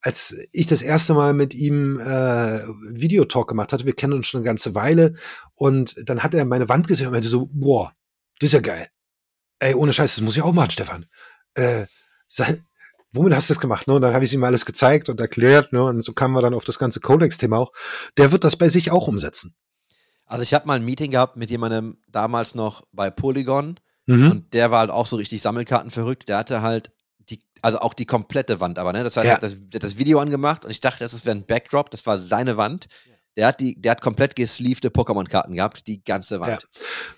als 0.01 0.37
ich 0.53 0.67
das 0.67 0.83
erste 0.83 1.15
Mal 1.15 1.33
mit 1.33 1.55
ihm 1.55 1.99
äh, 1.99 2.61
Videotalk 2.93 3.49
gemacht 3.49 3.73
hatte, 3.73 3.87
wir 3.87 3.95
kennen 3.95 4.13
uns 4.13 4.27
schon 4.27 4.41
eine 4.41 4.45
ganze 4.47 4.75
Weile, 4.75 5.15
und 5.55 5.97
dann 6.05 6.23
hat 6.23 6.35
er 6.35 6.45
meine 6.45 6.69
Wand 6.69 6.89
gesehen 6.89 7.07
und 7.07 7.13
meinte 7.13 7.29
so, 7.29 7.49
boah, 7.53 7.95
das 8.39 8.49
ist 8.49 8.53
ja 8.55 8.61
geil. 8.61 8.89
Ey, 9.61 9.75
ohne 9.75 9.93
Scheiß, 9.93 10.17
das 10.17 10.23
muss 10.23 10.37
ich 10.37 10.43
auch 10.43 10.53
machen, 10.53 10.73
Stefan. 10.73 11.07
Äh, 11.55 11.87
sei, 12.27 12.61
womit 13.13 13.35
hast 13.35 13.49
du 13.49 13.55
das 13.55 13.61
gemacht? 13.61 13.87
Ne? 13.87 13.95
Und 13.95 14.03
dann 14.03 14.13
habe 14.13 14.25
ich 14.25 14.35
ihm 14.35 14.45
alles 14.45 14.67
gezeigt 14.67 15.09
und 15.09 15.21
erklärt, 15.21 15.73
ne? 15.73 15.83
Und 15.85 16.03
so 16.03 16.13
kamen 16.13 16.35
wir 16.35 16.43
dann 16.43 16.55
auf 16.55 16.65
das 16.65 16.79
ganze 16.79 17.01
Codex-Thema 17.01 17.57
auch. 17.59 17.73
Der 18.19 18.33
wird 18.33 18.45
das 18.45 18.57
bei 18.57 18.69
sich 18.69 18.91
auch 18.91 19.07
umsetzen. 19.07 19.55
Also 20.27 20.43
ich 20.43 20.53
habe 20.53 20.67
mal 20.67 20.75
ein 20.75 20.85
Meeting 20.85 21.13
gehabt 21.13 21.37
mit 21.37 21.51
jemandem 21.51 21.99
damals 22.09 22.55
noch 22.55 22.83
bei 22.93 23.11
Polygon 23.11 23.79
Mhm. 24.07 24.31
und 24.31 24.53
der 24.55 24.71
war 24.71 24.81
halt 24.81 24.91
auch 24.91 25.07
so 25.07 25.17
richtig 25.17 25.41
Sammelkarten 25.43 25.91
verrückt. 25.91 26.29
Der 26.29 26.37
hatte 26.39 26.63
halt 26.63 26.91
die, 27.31 27.41
also 27.63 27.79
auch 27.79 27.95
die 27.95 28.07
komplette 28.07 28.61
Wand, 28.61 28.79
aber 28.79 28.93
ne, 28.93 29.03
das 29.05 29.17
heißt, 29.17 29.25
Ja. 29.27 29.33
er 29.33 29.37
hat 29.37 29.43
das, 29.43 29.55
der 29.59 29.79
hat 29.79 29.85
das 29.85 29.97
Video 29.99 30.19
angemacht 30.21 30.65
und 30.65 30.71
ich 30.71 30.81
dachte, 30.81 31.05
das 31.05 31.25
wäre 31.25 31.37
ein 31.37 31.47
Backdrop, 31.47 31.91
das 31.91 32.05
war 32.07 32.19
seine 32.19 32.57
Wand. 32.57 32.87
Der 33.37 33.49
hat 33.49 33.59
die, 33.61 33.81
der 33.81 33.93
hat 33.93 34.01
komplett 34.01 34.37
gesleevte 34.37 34.91
Pokémon-Karten 34.91 35.55
gehabt, 35.55 35.87
die 35.89 36.05
ganze 36.05 36.39
Wand. 36.41 36.69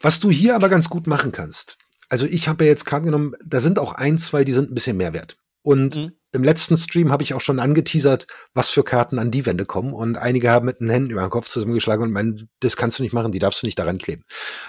Was 0.00 0.18
du 0.20 0.30
hier 0.30 0.54
aber 0.54 0.68
ganz 0.68 0.88
gut 0.88 1.06
machen 1.06 1.30
kannst. 1.32 1.76
Also 2.08 2.24
ich 2.24 2.48
habe 2.48 2.64
ja 2.64 2.70
jetzt 2.70 2.86
Karten 2.86 3.06
genommen, 3.06 3.34
da 3.44 3.60
sind 3.60 3.78
auch 3.78 3.92
ein, 3.92 4.16
zwei, 4.16 4.44
die 4.44 4.52
sind 4.52 4.70
ein 4.70 4.74
bisschen 4.74 4.96
mehr 4.96 5.12
wert. 5.12 5.36
Und 5.62 5.96
Mhm. 5.96 6.12
im 6.32 6.44
letzten 6.44 6.76
Stream 6.76 7.10
habe 7.10 7.22
ich 7.24 7.34
auch 7.34 7.40
schon 7.40 7.58
angeteasert, 7.58 8.26
was 8.54 8.70
für 8.70 8.84
Karten 8.84 9.18
an 9.18 9.30
die 9.32 9.44
Wände 9.44 9.66
kommen. 9.66 9.92
Und 9.92 10.16
einige 10.16 10.50
haben 10.50 10.64
mit 10.66 10.80
den 10.80 10.88
Händen 10.88 11.10
über 11.10 11.20
den 11.22 11.30
Kopf 11.30 11.48
zusammengeschlagen 11.48 12.04
und 12.04 12.12
meinen, 12.12 12.48
das 12.60 12.76
kannst 12.76 12.98
du 12.98 13.02
nicht 13.02 13.12
machen, 13.12 13.32
die 13.32 13.40
darfst 13.40 13.60
du 13.62 13.66
nicht 13.66 13.78
daran 13.78 13.98
kleben. 13.98 14.22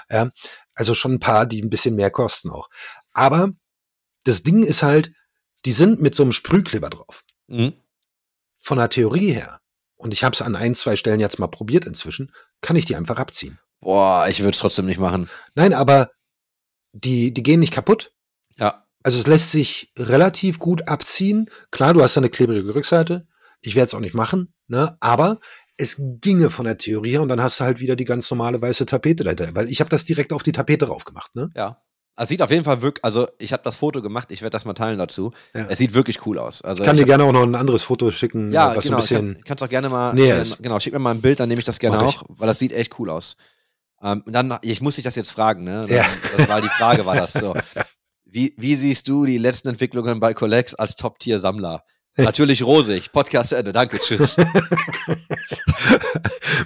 Ja, 0.09 0.31
also 0.77 0.93
schon 0.93 1.13
ein 1.13 1.19
paar, 1.19 1.45
die 1.45 1.61
ein 1.61 1.69
bisschen 1.69 1.95
mehr 1.95 2.11
kosten 2.11 2.49
auch. 2.49 2.69
Aber 3.11 3.49
das 4.23 4.43
Ding 4.43 4.63
ist 4.63 4.83
halt, 4.83 5.11
die 5.65 5.71
sind 5.71 6.01
mit 6.01 6.15
so 6.15 6.23
einem 6.23 6.31
Sprühkleber 6.31 6.89
drauf. 6.89 7.23
Mhm. 7.47 7.73
Von 8.57 8.77
der 8.77 8.89
Theorie 8.89 9.33
her, 9.33 9.59
und 9.95 10.13
ich 10.13 10.23
habe 10.23 10.33
es 10.33 10.41
an 10.41 10.55
ein, 10.55 10.75
zwei 10.75 10.95
Stellen 10.95 11.19
jetzt 11.19 11.39
mal 11.39 11.47
probiert 11.47 11.85
inzwischen, 11.85 12.31
kann 12.61 12.75
ich 12.75 12.85
die 12.85 12.95
einfach 12.95 13.17
abziehen. 13.17 13.59
Boah, 13.79 14.27
ich 14.29 14.39
würde 14.39 14.51
es 14.51 14.59
trotzdem 14.59 14.85
nicht 14.85 14.99
machen. 14.99 15.29
Nein, 15.55 15.73
aber 15.73 16.11
die, 16.91 17.33
die 17.33 17.43
gehen 17.43 17.59
nicht 17.59 17.73
kaputt. 17.73 18.13
Ja. 18.57 18.85
Also 19.03 19.19
es 19.19 19.27
lässt 19.27 19.51
sich 19.51 19.91
relativ 19.97 20.59
gut 20.59 20.87
abziehen. 20.87 21.49
Klar, 21.71 21.93
du 21.93 22.01
hast 22.01 22.17
eine 22.17 22.29
klebrige 22.29 22.75
Rückseite. 22.75 23.27
Ich 23.61 23.75
werde 23.75 23.87
es 23.87 23.93
auch 23.93 23.99
nicht 23.99 24.15
machen, 24.15 24.53
ne? 24.67 24.97
Aber 24.99 25.39
es 25.77 25.95
ginge 26.21 26.49
von 26.49 26.65
der 26.65 26.77
Theorie 26.77 27.11
her 27.11 27.21
und 27.21 27.29
dann 27.29 27.41
hast 27.41 27.59
du 27.59 27.63
halt 27.63 27.79
wieder 27.79 27.95
die 27.95 28.05
ganz 28.05 28.29
normale 28.31 28.61
weiße 28.61 28.85
Tapete 28.85 29.23
dahinter. 29.23 29.49
Weil 29.53 29.69
ich 29.69 29.79
habe 29.79 29.89
das 29.89 30.05
direkt 30.05 30.33
auf 30.33 30.43
die 30.43 30.51
Tapete 30.51 30.85
drauf 30.85 31.05
gemacht, 31.05 31.35
ne? 31.35 31.49
Ja. 31.55 31.81
Also 32.15 32.29
sieht 32.29 32.41
auf 32.41 32.49
jeden 32.49 32.63
Fall 32.63 32.81
wirklich, 32.81 33.05
also 33.05 33.27
ich 33.37 33.53
habe 33.53 33.61
das 33.61 33.75
Foto 33.75 34.01
gemacht, 34.01 34.31
ich 34.31 34.41
werde 34.41 34.53
das 34.55 34.65
mal 34.65 34.73
teilen 34.73 34.97
dazu. 34.97 35.31
Ja. 35.53 35.67
Es 35.69 35.77
sieht 35.77 35.93
wirklich 35.93 36.25
cool 36.25 36.39
aus. 36.39 36.63
Also 36.63 36.81
Ich 36.81 36.85
kann 36.87 36.95
ich 36.95 37.01
dir 37.01 37.03
hab- 37.03 37.19
gerne 37.19 37.23
auch 37.25 37.31
noch 37.31 37.43
ein 37.43 37.53
anderes 37.53 37.83
Foto 37.83 38.09
schicken, 38.09 38.51
ja, 38.51 38.75
was 38.75 38.85
genau, 38.85 38.97
ein 38.97 39.01
bisschen. 39.01 39.33
kann, 39.35 39.43
kannst 39.45 39.63
auch 39.63 39.69
gerne 39.69 39.87
mal, 39.89 40.15
näher 40.15 40.37
äh, 40.37 40.41
ist. 40.41 40.57
genau, 40.63 40.79
schick 40.79 40.93
mir 40.93 40.99
mal 40.99 41.11
ein 41.11 41.21
Bild, 41.21 41.39
dann 41.39 41.47
nehme 41.47 41.59
ich 41.59 41.65
das 41.65 41.77
gerne 41.77 41.97
Mach 41.97 42.09
ich. 42.09 42.17
auch, 42.17 42.23
weil 42.29 42.47
das 42.47 42.57
sieht 42.57 42.73
echt 42.73 42.97
cool 42.99 43.11
aus. 43.11 43.37
Ähm, 44.01 44.23
dann, 44.25 44.57
ich 44.63 44.81
muss 44.81 44.95
dich 44.95 45.03
das 45.03 45.15
jetzt 45.15 45.29
fragen, 45.31 45.63
ne? 45.63 45.81
Dann, 45.81 45.89
Ja. 45.95 46.05
Das 46.35 46.49
war 46.49 46.59
die 46.59 46.69
Frage, 46.69 47.05
war 47.05 47.15
das 47.15 47.33
so. 47.33 47.53
Wie, 48.29 48.53
wie 48.57 48.75
siehst 48.75 49.07
du 49.07 49.25
die 49.25 49.37
letzten 49.37 49.69
Entwicklungen 49.69 50.19
bei 50.19 50.33
Collex 50.33 50.75
als 50.75 50.95
Top-Tier-Sammler? 50.95 51.83
Natürlich 52.17 52.63
rosig. 52.63 53.11
Podcast 53.11 53.49
zu 53.49 53.57
Ende. 53.57 53.73
Danke, 53.73 53.99
tschüss. 53.99 54.37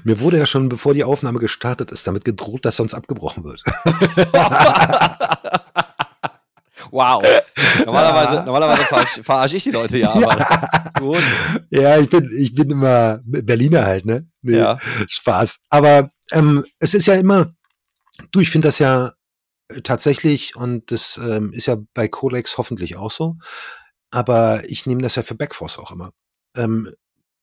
Mir 0.04 0.20
wurde 0.20 0.38
ja 0.38 0.46
schon, 0.46 0.70
bevor 0.70 0.94
die 0.94 1.04
Aufnahme 1.04 1.40
gestartet 1.40 1.92
ist, 1.92 2.06
damit 2.08 2.24
gedroht, 2.26 2.66
dass 2.66 2.76
sonst 2.78 2.94
abgebrochen 2.94 3.44
wird. 3.44 3.64
wow. 6.92 7.26
Normalerweise, 7.86 8.44
normalerweise 8.46 8.84
verarsche 8.84 9.24
verarsch 9.24 9.54
ich 9.54 9.64
die 9.64 9.72
Leute 9.72 9.98
ja, 9.98 10.14
aber 10.14 10.46
du, 10.98 11.18
ja, 11.70 11.98
ich 12.00 12.10
bin, 12.10 12.30
ich 12.38 12.54
bin 12.56 12.72
immer 12.72 13.20
Berliner 13.24 13.86
halt, 13.86 14.06
ne? 14.06 14.28
Nee, 14.42 14.58
ja. 14.58 14.78
Spaß. 15.08 15.62
Aber 15.70 16.12
ähm, 16.32 16.66
es 16.80 16.94
ist 16.94 17.08
ja 17.08 17.16
immer, 17.16 17.52
du, 18.32 18.40
ich 18.40 18.50
finde 18.50 18.70
das 18.70 18.80
ja 18.80 19.12
äh, 19.70 19.82
tatsächlich, 19.82 20.56
und 20.56 20.92
das 20.92 21.20
ähm, 21.22 21.52
ist 21.54 21.68
ja 21.68 21.76
bei 21.94 22.08
Colex 22.08 22.58
hoffentlich 22.58 22.96
auch 22.98 23.12
so, 23.12 23.36
aber 24.12 24.70
ich 24.70 24.86
nehme 24.86 25.02
das 25.02 25.16
ja 25.16 25.24
für 25.24 25.36
Backforce 25.36 25.80
auch 25.80 25.92
immer. 25.92 26.12
Ähm, 26.56 26.94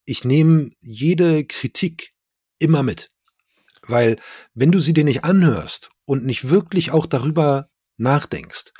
ich 0.04 0.24
nehme 0.24 0.70
jede 0.80 1.44
Kritik 1.44 2.12
immer 2.58 2.82
mit. 2.82 3.10
Weil 3.82 4.16
wenn 4.54 4.70
du 4.70 4.80
sie 4.80 4.92
dir 4.92 5.04
nicht 5.04 5.24
anhörst 5.24 5.90
und 6.04 6.24
nicht 6.24 6.50
wirklich 6.50 6.92
auch 6.92 7.06
darüber 7.06 7.68
nachdenkst, 7.96 8.72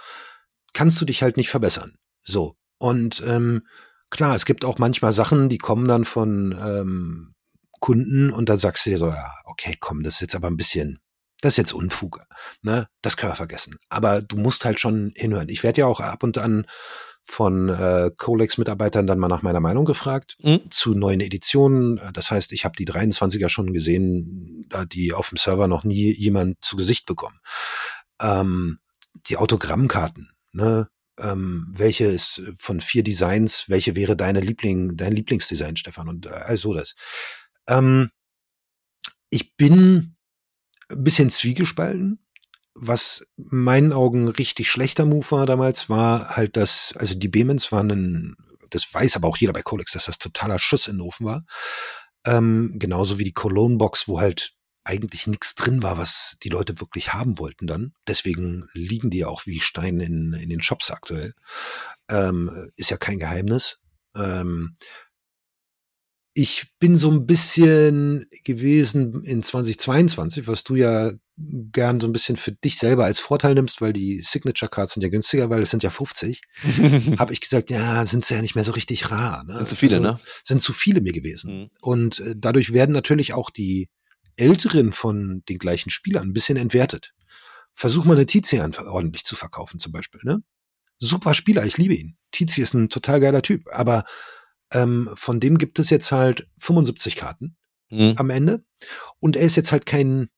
kannst 0.72 1.01
du 1.01 1.05
dich 1.05 1.22
halt 1.22 1.36
nicht 1.36 1.51
verbessern. 1.51 1.97
So. 2.22 2.57
Und 2.78 3.22
ähm, 3.26 3.66
klar, 4.11 4.36
es 4.36 4.45
gibt 4.45 4.64
auch 4.64 4.78
manchmal 4.78 5.12
Sachen, 5.12 5.49
die 5.49 5.59
kommen 5.59 5.89
dann 5.89 6.05
von 6.05 6.53
ähm, 6.53 7.34
Kunden 7.80 8.30
und 8.30 8.49
dann 8.49 8.59
sagst 8.59 8.86
du 8.86 8.91
dir 8.91 8.99
so, 8.99 9.09
ja, 9.09 9.32
okay, 9.45 9.76
komm, 9.80 10.03
das 10.03 10.14
ist 10.14 10.20
jetzt 10.20 10.34
aber 10.34 10.49
ein 10.49 10.57
bisschen, 10.57 10.99
das 11.41 11.55
ist 11.55 11.57
jetzt 11.59 11.72
Unfug, 11.72 12.20
ne? 12.62 12.89
Das 13.03 13.16
können 13.16 13.32
wir 13.32 13.36
vergessen. 13.36 13.76
Aber 13.89 14.22
du 14.22 14.36
musst 14.36 14.64
halt 14.64 14.80
schon 14.80 15.12
hinhören. 15.14 15.49
Ich 15.49 15.62
werde 15.62 15.82
ja 15.82 15.86
auch 15.86 16.01
ab 16.01 16.22
und 16.22 16.39
an 16.39 16.66
von 17.31 17.68
äh, 17.68 18.11
Colex-Mitarbeitern 18.16 19.07
dann 19.07 19.18
mal 19.18 19.29
nach 19.29 19.43
meiner 19.43 19.61
Meinung 19.61 19.85
gefragt 19.85 20.37
Mhm. 20.43 20.70
zu 20.70 20.95
neuen 20.95 21.20
Editionen. 21.20 21.99
Äh, 21.99 22.12
Das 22.12 22.31
heißt, 22.31 22.53
ich 22.53 22.64
habe 22.64 22.74
die 22.76 22.87
23er 22.87 23.49
schon 23.51 23.72
gesehen, 23.74 24.64
da 24.68 24.85
die 24.87 25.12
auf 25.12 25.29
dem 25.29 25.37
Server 25.37 25.68
noch 25.68 25.85
nie 25.85 26.11
jemand 26.12 26.57
zu 26.64 26.76
Gesicht 26.76 27.05
bekommen. 27.07 27.39
Ähm, 28.20 28.79
die 29.26 29.37
Autogrammkarten, 29.37 30.31
ne? 30.53 30.89
Ähm, 31.20 31.66
welche 31.76 32.05
ist 32.05 32.43
von 32.59 32.81
vier 32.81 33.03
Designs, 33.03 33.68
welche 33.68 33.97
wäre 33.97 34.16
deine 34.16 34.41
Liebling, 34.41 34.97
dein 34.97 35.12
Lieblingsdesign, 35.12 35.76
Stefan? 35.76 36.09
Und 36.09 36.26
äh, 36.26 36.31
also 36.31 36.72
das. 36.74 36.95
Ähm, 37.68 38.11
ich 39.31 39.57
bin 39.57 40.16
ein 40.89 41.05
bisschen 41.05 41.29
zwiegespalten. 41.29 42.20
Was 42.81 43.22
in 43.37 43.59
meinen 43.64 43.93
Augen 43.93 44.29
richtig 44.29 44.68
schlechter 44.68 45.05
Move 45.05 45.31
war 45.31 45.47
damals, 45.47 45.89
war 45.89 46.37
halt 46.37 46.57
das, 46.57 46.95
also 46.97 47.14
die 47.14 47.29
Behmens 47.29 47.72
waren 47.72 47.91
ein, 47.91 48.37
das 48.70 48.93
weiß 48.93 49.16
aber 49.16 49.29
auch 49.29 49.37
jeder 49.37 49.53
bei 49.53 49.62
Colex, 49.62 49.93
dass 49.93 50.07
das 50.07 50.18
totaler 50.18 50.59
Schuss 50.59 50.87
in 50.87 50.97
den 50.97 51.03
Ofen 51.03 51.26
war. 51.26 51.45
Ähm, 52.26 52.74
genauso 52.74 53.18
wie 53.18 53.24
die 53.24 53.33
Cologne-Box, 53.33 54.09
wo 54.09 54.20
halt 54.20 54.53
eigentlich 54.85 55.26
nichts 55.26 55.55
drin 55.55 55.83
war, 55.83 55.99
was 55.99 56.37
die 56.43 56.49
Leute 56.49 56.81
wirklich 56.81 57.12
haben 57.12 57.39
wollten 57.39 57.66
dann. 57.66 57.93
Deswegen 58.07 58.68
liegen 58.72 59.11
die 59.11 59.24
auch 59.26 59.45
wie 59.45 59.61
Steine 59.61 60.05
in, 60.05 60.33
in 60.33 60.49
den 60.49 60.62
Shops 60.62 60.91
aktuell. 60.91 61.35
Ähm, 62.09 62.70
ist 62.76 62.91
ja 62.91 62.97
kein 62.97 63.18
Geheimnis. 63.18 63.81
Ähm, 64.16 64.74
ich 66.33 66.72
bin 66.79 66.97
so 66.97 67.11
ein 67.11 67.26
bisschen 67.26 68.26
gewesen 68.45 69.22
in 69.24 69.43
2022, 69.43 70.47
was 70.47 70.64
du 70.64 70.76
ja 70.76 71.11
gern 71.72 72.01
so 72.01 72.07
ein 72.09 72.12
bisschen 72.12 72.36
für 72.36 72.53
dich 72.53 72.78
selber 72.78 73.05
als 73.05 73.20
Vorteil 73.20 73.55
nimmst, 73.55 73.80
weil 73.80 73.93
die 73.93 74.20
Signature 74.22 74.68
Cards 74.68 74.95
sind 74.95 75.03
ja 75.03 75.09
günstiger, 75.09 75.51
weil 75.51 75.62
es 75.62 75.70
sind 75.70 75.82
ja 75.82 75.91
50. 75.91 76.43
habe 77.18 77.32
ich 77.32 77.41
gesagt, 77.41 77.70
ja, 77.70 78.05
sind 78.05 78.24
sie 78.24 78.34
ja 78.34 78.43
nicht 78.43 78.55
mehr 78.55 78.64
so 78.64 78.72
richtig 78.72 79.11
rar. 79.11 79.45
Ne? 79.45 79.55
Sind 79.57 79.68
zu 79.68 79.76
viele, 79.76 79.97
Also, 79.97 80.09
ne? 80.09 80.18
Sind 80.45 80.61
zu 80.61 80.72
viele 80.72 81.01
mir 81.01 81.12
gewesen. 81.12 81.61
Mhm. 81.61 81.68
Und 81.80 82.20
äh, 82.20 82.34
dadurch 82.36 82.72
werden 82.72 82.93
natürlich 82.93 83.34
auch 83.34 83.51
die 83.51 83.89
Älteren 84.36 84.93
von 84.93 85.43
den 85.49 85.59
gleichen 85.59 85.91
Spielern 85.91 86.28
ein 86.28 86.32
bisschen 86.32 86.57
entwertet. 86.57 87.12
Versuch 87.74 88.05
mal 88.05 88.14
eine 88.14 88.26
Tizian 88.26 88.74
ordentlich 88.74 89.24
zu 89.24 89.36
verkaufen 89.36 89.78
zum 89.78 89.93
Beispiel. 89.93 90.20
Ne? 90.24 90.43
Super 90.99 91.34
Spieler, 91.34 91.64
ich 91.64 91.78
liebe 91.78 91.95
ihn. 91.95 92.16
Tizi 92.32 92.62
ist 92.62 92.74
ein 92.74 92.89
total 92.89 93.20
geiler 93.20 93.43
Typ, 93.43 93.66
aber 93.72 94.05
ähm, 94.72 95.09
von 95.14 95.39
dem 95.41 95.59
gibt 95.59 95.78
es 95.78 95.89
jetzt 95.91 96.11
halt 96.12 96.49
75 96.59 97.16
Karten 97.16 97.57
Mhm. 97.91 98.14
am 98.16 98.28
Ende. 98.30 98.64
Und 99.18 99.36
er 99.36 99.45
ist 99.45 99.57
jetzt 99.57 99.72
halt 99.72 99.86
kein 99.86 100.28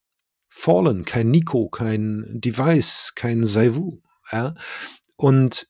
Fallen, 0.51 1.05
kein 1.05 1.31
Nico, 1.31 1.69
kein 1.69 2.25
Device, 2.29 3.13
kein 3.15 3.45
Saivu. 3.45 4.01
Ja? 4.33 4.55
Und 5.17 5.69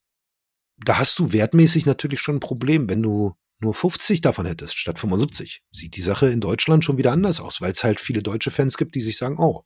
da 0.78 0.99
hast 0.99 1.18
du 1.18 1.33
wertmäßig 1.33 1.87
natürlich 1.87 2.20
schon 2.20 2.37
ein 2.37 2.41
Problem, 2.41 2.89
wenn 2.89 3.03
du 3.03 3.35
nur 3.61 3.74
50 3.74 4.22
davon 4.22 4.47
hättest 4.47 4.78
statt 4.78 4.99
75. 4.99 5.62
Sieht 5.70 5.97
die 5.97 6.01
Sache 6.01 6.28
in 6.28 6.41
Deutschland 6.41 6.83
schon 6.83 6.97
wieder 6.97 7.12
anders 7.12 7.41
aus, 7.41 7.61
weil 7.61 7.72
es 7.72 7.85
halt 7.85 8.01
viele 8.01 8.22
deutsche 8.22 8.51
Fans 8.51 8.78
gibt, 8.78 8.95
die 8.95 9.03
sich 9.03 9.18
sagen, 9.18 9.37
oh, 9.39 9.64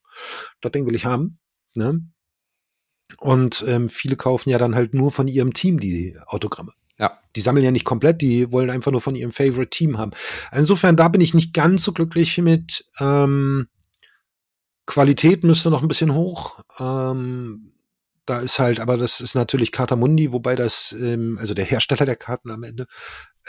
das 0.61 0.73
Ding 0.73 0.85
will 0.85 0.97
ich 0.97 1.05
haben. 1.05 1.39
Ne? 1.77 2.01
Und 3.19 3.65
ähm, 3.69 3.89
viele 3.89 4.17
kaufen 4.17 4.51
ja 4.51 4.59
dann 4.59 4.75
halt 4.75 4.95
nur 4.95 5.13
von 5.13 5.29
ihrem 5.29 5.53
Team 5.53 5.79
die 5.79 6.17
Autogramme. 6.27 6.73
Ja. 6.99 7.21
Die 7.37 7.41
sammeln 7.41 7.65
ja 7.65 7.71
nicht 7.71 7.85
komplett, 7.85 8.21
die 8.21 8.51
wollen 8.51 8.71
einfach 8.71 8.91
nur 8.91 9.01
von 9.01 9.15
ihrem 9.15 9.33
Favorite 9.33 9.71
Team 9.71 9.99
haben. 9.99 10.13
Insofern, 10.53 10.97
da 10.97 11.09
bin 11.09 11.21
ich 11.21 11.35
nicht 11.35 11.53
ganz 11.53 11.85
so 11.85 11.93
glücklich 11.93 12.39
mit. 12.39 12.85
Ähm, 13.01 13.69
Qualität 14.87 15.45
müsste 15.45 15.71
noch 15.71 15.83
ein 15.83 15.89
bisschen 15.89 16.15
hoch. 16.15 16.61
Ähm, 16.79 17.73
da 18.27 18.39
ist 18.41 18.59
halt, 18.59 18.81
aber 18.81 18.97
das 18.97 19.21
ist 19.21 19.35
natürlich 19.35 19.71
Cartamundi, 19.71 20.33
wobei 20.33 20.57
das, 20.57 20.95
ähm, 20.99 21.37
also 21.41 21.53
der 21.53 21.65
Hersteller 21.67 22.07
der 22.07 22.17
Karten 22.17 22.51
am 22.51 22.63
Ende, 22.63 22.87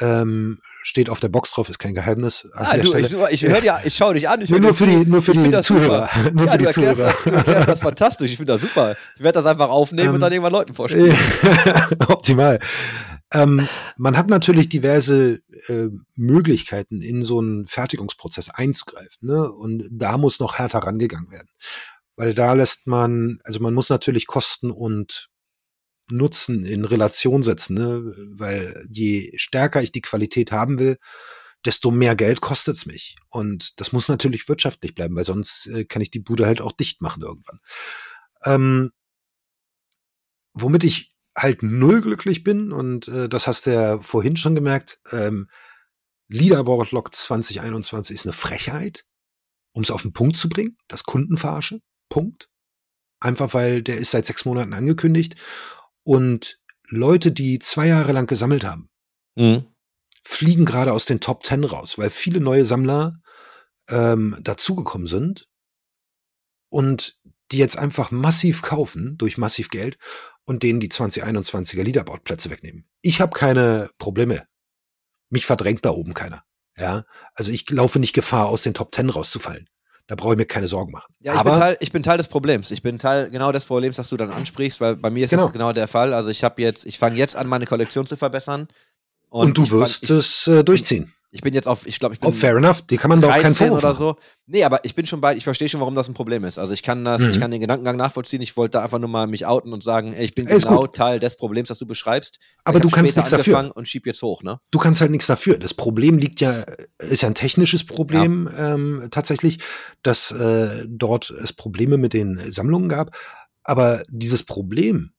ähm, 0.01 0.59
steht 0.83 1.09
auf 1.09 1.21
der 1.21 1.29
Box 1.29 1.51
drauf, 1.51 1.69
ist 1.69 1.79
kein 1.79 1.93
Geheimnis. 1.93 2.45
Ah, 2.53 2.75
du, 2.77 2.93
ich, 2.95 3.13
ich 3.31 3.45
höre 3.47 3.61
dir, 3.61 3.79
ich 3.85 3.95
schaue 3.95 4.13
dich 4.15 4.27
an. 4.27 4.41
Ich 4.41 4.49
nur, 4.49 4.59
nur 4.59 4.73
für 4.73 4.85
die, 4.85 4.97
nur 4.97 5.21
für 5.21 5.31
die 5.31 5.49
das 5.49 5.65
Zuhörer. 5.67 6.09
super. 6.13 6.31
Nur 6.33 6.45
Ja, 6.45 6.51
für 6.51 6.57
du 6.57 6.63
die 6.63 6.65
erklärst, 6.65 6.95
Zuhörer. 6.97 7.11
das, 7.13 7.23
du 7.23 7.29
erklärst 7.31 7.67
das 7.69 7.79
fantastisch. 7.79 8.31
Ich 8.31 8.37
finde 8.37 8.51
das 8.53 8.61
super. 8.61 8.97
Ich 9.15 9.23
werde 9.23 9.39
das 9.39 9.45
einfach 9.45 9.69
aufnehmen 9.69 10.09
Ähm, 10.09 10.15
und 10.15 10.19
dann 10.19 10.33
irgendwann 10.33 10.51
Leuten 10.51 10.73
vorspielen. 10.73 11.15
Optimal. 12.09 12.59
Ähm, 13.33 13.67
man 13.97 14.17
hat 14.17 14.29
natürlich 14.29 14.69
diverse 14.69 15.41
äh, 15.67 15.87
Möglichkeiten, 16.15 17.01
in 17.01 17.23
so 17.23 17.39
einen 17.39 17.65
Fertigungsprozess 17.65 18.49
einzugreifen. 18.49 19.27
Ne? 19.27 19.51
Und 19.51 19.87
da 19.91 20.17
muss 20.17 20.39
noch 20.39 20.57
härter 20.57 20.79
rangegangen 20.79 21.31
werden. 21.31 21.49
Weil 22.15 22.33
da 22.33 22.53
lässt 22.53 22.87
man, 22.87 23.39
also 23.43 23.59
man 23.59 23.73
muss 23.73 23.89
natürlich 23.89 24.27
Kosten 24.27 24.71
und 24.71 25.29
Nutzen 26.09 26.63
in 26.65 26.85
Relation 26.85 27.41
setzen. 27.41 27.75
Ne? 27.75 28.13
Weil 28.37 28.73
je 28.89 29.31
stärker 29.37 29.81
ich 29.81 29.91
die 29.91 30.01
Qualität 30.01 30.51
haben 30.51 30.79
will, 30.79 30.97
desto 31.65 31.89
mehr 31.89 32.15
Geld 32.15 32.41
kostet's 32.41 32.85
mich. 32.85 33.15
Und 33.29 33.79
das 33.79 33.91
muss 33.91 34.07
natürlich 34.07 34.47
wirtschaftlich 34.47 34.93
bleiben, 34.93 35.15
weil 35.15 35.25
sonst 35.25 35.67
äh, 35.67 35.83
kann 35.85 36.01
ich 36.01 36.11
die 36.11 36.19
Bude 36.19 36.45
halt 36.45 36.61
auch 36.61 36.71
dicht 36.71 37.01
machen 37.01 37.23
irgendwann. 37.23 37.59
Ähm, 38.45 38.91
womit 40.53 40.83
ich 40.83 41.14
halt 41.37 41.63
null 41.63 42.01
glücklich 42.01 42.43
bin, 42.43 42.71
und 42.71 43.07
äh, 43.07 43.27
das 43.29 43.47
hast 43.47 43.65
du 43.65 43.73
ja 43.73 43.99
vorhin 43.99 44.37
schon 44.37 44.55
gemerkt, 44.55 44.99
ähm, 45.11 45.49
Leaderboard 46.29 46.91
Lock 46.91 47.13
2021 47.13 48.15
ist 48.15 48.25
eine 48.25 48.33
Frechheit, 48.33 49.05
um 49.73 49.83
es 49.83 49.91
auf 49.91 50.01
den 50.01 50.13
Punkt 50.13 50.37
zu 50.37 50.49
bringen, 50.49 50.77
das 50.87 51.03
Kundenverarsche, 51.03 51.81
Punkt. 52.09 52.49
Einfach 53.19 53.53
weil 53.53 53.81
der 53.83 53.97
ist 53.97 54.11
seit 54.11 54.25
sechs 54.25 54.45
Monaten 54.45 54.73
angekündigt 54.73 55.35
und 56.03 56.59
Leute, 56.87 57.31
die 57.31 57.59
zwei 57.59 57.87
Jahre 57.87 58.11
lang 58.11 58.27
gesammelt 58.27 58.63
haben, 58.63 58.89
Mhm. 59.37 59.65
fliegen 60.23 60.65
gerade 60.65 60.93
aus 60.93 61.05
den 61.05 61.19
Top 61.19 61.43
Ten 61.43 61.63
raus, 61.63 61.97
weil 61.97 62.09
viele 62.09 62.39
neue 62.39 62.65
Sammler 62.65 63.19
ähm, 63.89 64.37
dazugekommen 64.41 65.07
sind 65.07 65.47
und 66.69 67.19
die 67.51 67.57
jetzt 67.57 67.77
einfach 67.77 68.11
massiv 68.11 68.61
kaufen 68.61 69.17
durch 69.17 69.37
massiv 69.37 69.69
Geld 69.69 69.97
und 70.45 70.63
denen 70.63 70.79
die 70.79 70.89
2021er 70.89 71.83
Leaderboard-Plätze 71.83 72.49
wegnehmen. 72.49 72.85
Ich 73.01 73.21
habe 73.21 73.37
keine 73.37 73.89
Probleme. 73.97 74.43
Mich 75.29 75.45
verdrängt 75.45 75.85
da 75.85 75.91
oben 75.91 76.13
keiner. 76.13 76.43
Ja, 76.77 77.03
also 77.33 77.51
ich 77.51 77.69
laufe 77.69 77.99
nicht 77.99 78.13
Gefahr, 78.13 78.47
aus 78.47 78.63
den 78.63 78.73
Top 78.73 78.91
Ten 78.91 79.09
rauszufallen. 79.09 79.69
Da 80.07 80.15
brauche 80.15 80.33
ich 80.33 80.37
mir 80.37 80.45
keine 80.45 80.67
Sorgen 80.67 80.91
machen. 80.91 81.15
Ja, 81.19 81.33
ich, 81.35 81.41
bin 81.43 81.53
Teil, 81.53 81.77
ich 81.79 81.91
bin 81.91 82.03
Teil 82.03 82.17
des 82.17 82.27
Problems. 82.27 82.69
Ich 82.69 82.83
bin 82.83 82.99
Teil 82.99 83.29
genau 83.31 83.51
des 83.51 83.65
Problems, 83.65 83.95
das 83.95 84.09
du 84.09 84.17
dann 84.17 84.29
ansprichst, 84.29 84.79
weil 84.81 84.95
bei 84.95 85.09
mir 85.09 85.23
ist 85.25 85.31
Genau. 85.31 85.45
das 85.45 85.53
genau 85.53 85.73
der 85.73 85.87
Fall. 85.87 86.13
Also 86.13 86.29
ich 86.29 86.43
habe 86.43 86.61
jetzt, 86.61 86.85
ich 86.85 86.99
fange 86.99 87.15
jetzt 87.17 87.35
an, 87.35 87.47
meine 87.47 87.65
Kollektion 87.65 88.05
zu 88.05 88.15
verbessern. 88.15 88.67
und, 89.29 89.57
du 89.57 89.63
ich 89.63 89.69
fang- 89.69 89.79
wirst 89.79 90.03
ich, 90.03 90.09
es 90.11 90.45
äh, 90.47 90.63
durchziehen. 90.63 91.11
Ich 91.35 91.41
bin 91.41 91.53
jetzt 91.53 91.67
auf, 91.67 91.85
ich 91.85 91.99
glaube, 91.99 92.15
ich 92.15 92.21
bin 92.21 92.29
Oh, 92.29 92.31
fair 92.31 92.55
enough. 92.55 92.81
Die 92.83 92.95
kann 92.95 93.09
man 93.09 93.19
da 93.19 93.27
auch 93.27 93.31
keinen 93.33 93.53
13 93.53 93.55
Vorwurf 93.67 93.83
oder 93.83 93.93
so. 93.93 94.15
Nee, 94.47 94.63
aber 94.63 94.85
ich 94.85 94.95
bin 94.95 95.05
schon 95.05 95.19
bei, 95.19 95.35
ich 95.35 95.43
verstehe 95.43 95.67
schon, 95.67 95.81
warum 95.81 95.93
das 95.93 96.07
ein 96.07 96.13
Problem 96.13 96.45
ist. 96.45 96.57
Also 96.57 96.73
ich 96.73 96.81
kann 96.81 97.03
das, 97.03 97.21
ich 97.21 97.35
Mhm. 97.35 97.39
kann 97.41 97.51
den 97.51 97.59
Gedankengang 97.59 97.97
nachvollziehen. 97.97 98.41
Ich 98.41 98.55
wollte 98.55 98.77
da 98.77 98.83
einfach 98.83 98.99
nur 98.99 99.09
mal 99.09 99.27
mich 99.27 99.45
outen 99.45 99.73
und 99.73 99.83
sagen, 99.83 100.13
ey, 100.13 100.23
ich 100.23 100.33
bin 100.33 100.47
Ey, 100.47 100.59
genau. 100.59 100.87
Teil 100.87 101.19
des 101.19 101.35
Problems, 101.35 101.67
das 101.67 101.77
du 101.77 101.85
beschreibst. 101.85 102.39
Aber 102.63 102.77
ich 102.77 102.83
du 102.83 102.89
kannst 102.89 103.17
nichts 103.17 103.31
dafür. 103.31 103.75
Und 103.75 103.85
schieb 103.85 104.05
jetzt 104.05 104.21
hoch, 104.21 104.43
ne? 104.43 104.61
du 104.71 104.79
kannst 104.79 105.01
halt 105.01 105.11
nichts 105.11 105.27
dafür. 105.27 105.57
Das 105.57 105.73
Problem 105.73 106.17
liegt 106.17 106.39
ja, 106.39 106.63
ist 106.99 107.21
ja 107.21 107.27
ein 107.27 107.35
technisches 107.35 107.85
Problem 107.85 108.49
ähm, 108.57 109.07
tatsächlich, 109.11 109.59
dass 110.03 110.31
äh, 110.31 110.85
dort 110.87 111.29
es 111.31 111.51
Probleme 111.51 111.97
mit 111.97 112.13
den 112.13 112.39
Sammlungen 112.49 112.87
gab. 112.87 113.13
Aber 113.63 114.03
dieses 114.07 114.43
Problem 114.43 115.11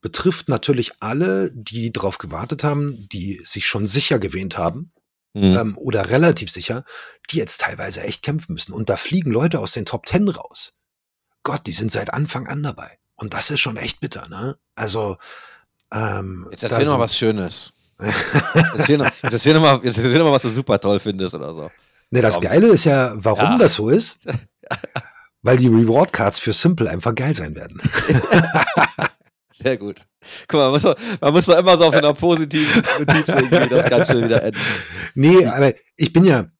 betrifft 0.00 0.48
natürlich 0.48 0.92
alle, 1.00 1.50
die 1.52 1.92
darauf 1.92 2.18
gewartet 2.18 2.62
haben, 2.62 3.08
die 3.10 3.40
sich 3.44 3.66
schon 3.66 3.88
sicher 3.88 4.20
gewähnt 4.20 4.56
haben 4.56 4.92
Mhm. 5.34 5.42
ähm, 5.56 5.78
oder 5.78 6.10
relativ 6.10 6.50
sicher, 6.50 6.84
die 7.30 7.36
jetzt 7.38 7.60
teilweise 7.60 8.02
echt 8.02 8.22
kämpfen 8.22 8.54
müssen. 8.54 8.72
Und 8.72 8.88
da 8.88 8.96
fliegen 8.96 9.30
Leute 9.30 9.60
aus 9.60 9.72
den 9.72 9.84
Top 9.86 10.06
Ten 10.06 10.28
raus. 10.28 10.72
Gott, 11.42 11.66
die 11.66 11.72
sind 11.72 11.92
seit 11.92 12.12
Anfang 12.14 12.46
an 12.46 12.62
dabei. 12.62 12.98
Und 13.16 13.34
das 13.34 13.50
ist 13.50 13.60
schon 13.60 13.76
echt 13.76 14.00
bitter, 14.00 14.28
ne? 14.28 14.56
Also 14.74 15.16
ähm, 15.92 16.46
Jetzt 16.50 16.64
erzähl 16.64 16.84
noch 16.84 16.98
mal 16.98 17.04
was 17.04 17.16
Schönes. 17.16 17.72
erzähl, 18.76 18.98
noch, 18.98 19.06
jetzt 19.06 19.32
erzähl 19.32 19.54
noch 19.54 19.60
mal, 19.60 19.80
erzähl 19.82 20.18
noch 20.18 20.24
mal, 20.26 20.32
was 20.32 20.42
du 20.42 20.50
super 20.50 20.78
toll 20.78 21.00
findest 21.00 21.34
oder 21.34 21.52
so. 21.54 21.70
Ne, 22.10 22.22
das. 22.22 22.40
Geile 22.40 22.68
ist 22.68 22.84
ja, 22.84 23.12
warum 23.16 23.40
Ja. 23.52 23.58
das 23.58 23.74
so 23.74 23.88
ist. 23.88 24.18
Weil 25.42 25.56
die 25.56 25.68
Reward 25.68 26.12
Cards 26.12 26.38
für 26.38 26.52
Simple 26.52 26.88
einfach 26.90 27.14
geil 27.14 27.34
sein 27.34 27.54
werden. 27.54 27.80
Sehr 29.60 29.76
gut. 29.76 30.06
Guck 30.46 30.60
mal, 30.60 30.64
man 30.64 30.72
muss, 30.72 30.82
doch, 30.82 30.96
man 31.20 31.32
muss 31.32 31.46
doch 31.46 31.58
immer 31.58 31.76
so 31.76 31.84
auf 31.84 31.94
so 31.94 31.98
einer 31.98 32.14
positiven 32.14 32.82
Notiz 32.98 33.28
irgendwie 33.28 33.68
das 33.68 33.90
Ganze 33.90 34.22
wieder 34.22 34.42
enden. 34.42 34.60
Nee, 35.14 35.46
aber 35.46 35.74
ich 35.96 36.12
bin 36.12 36.24
ja, 36.24 36.50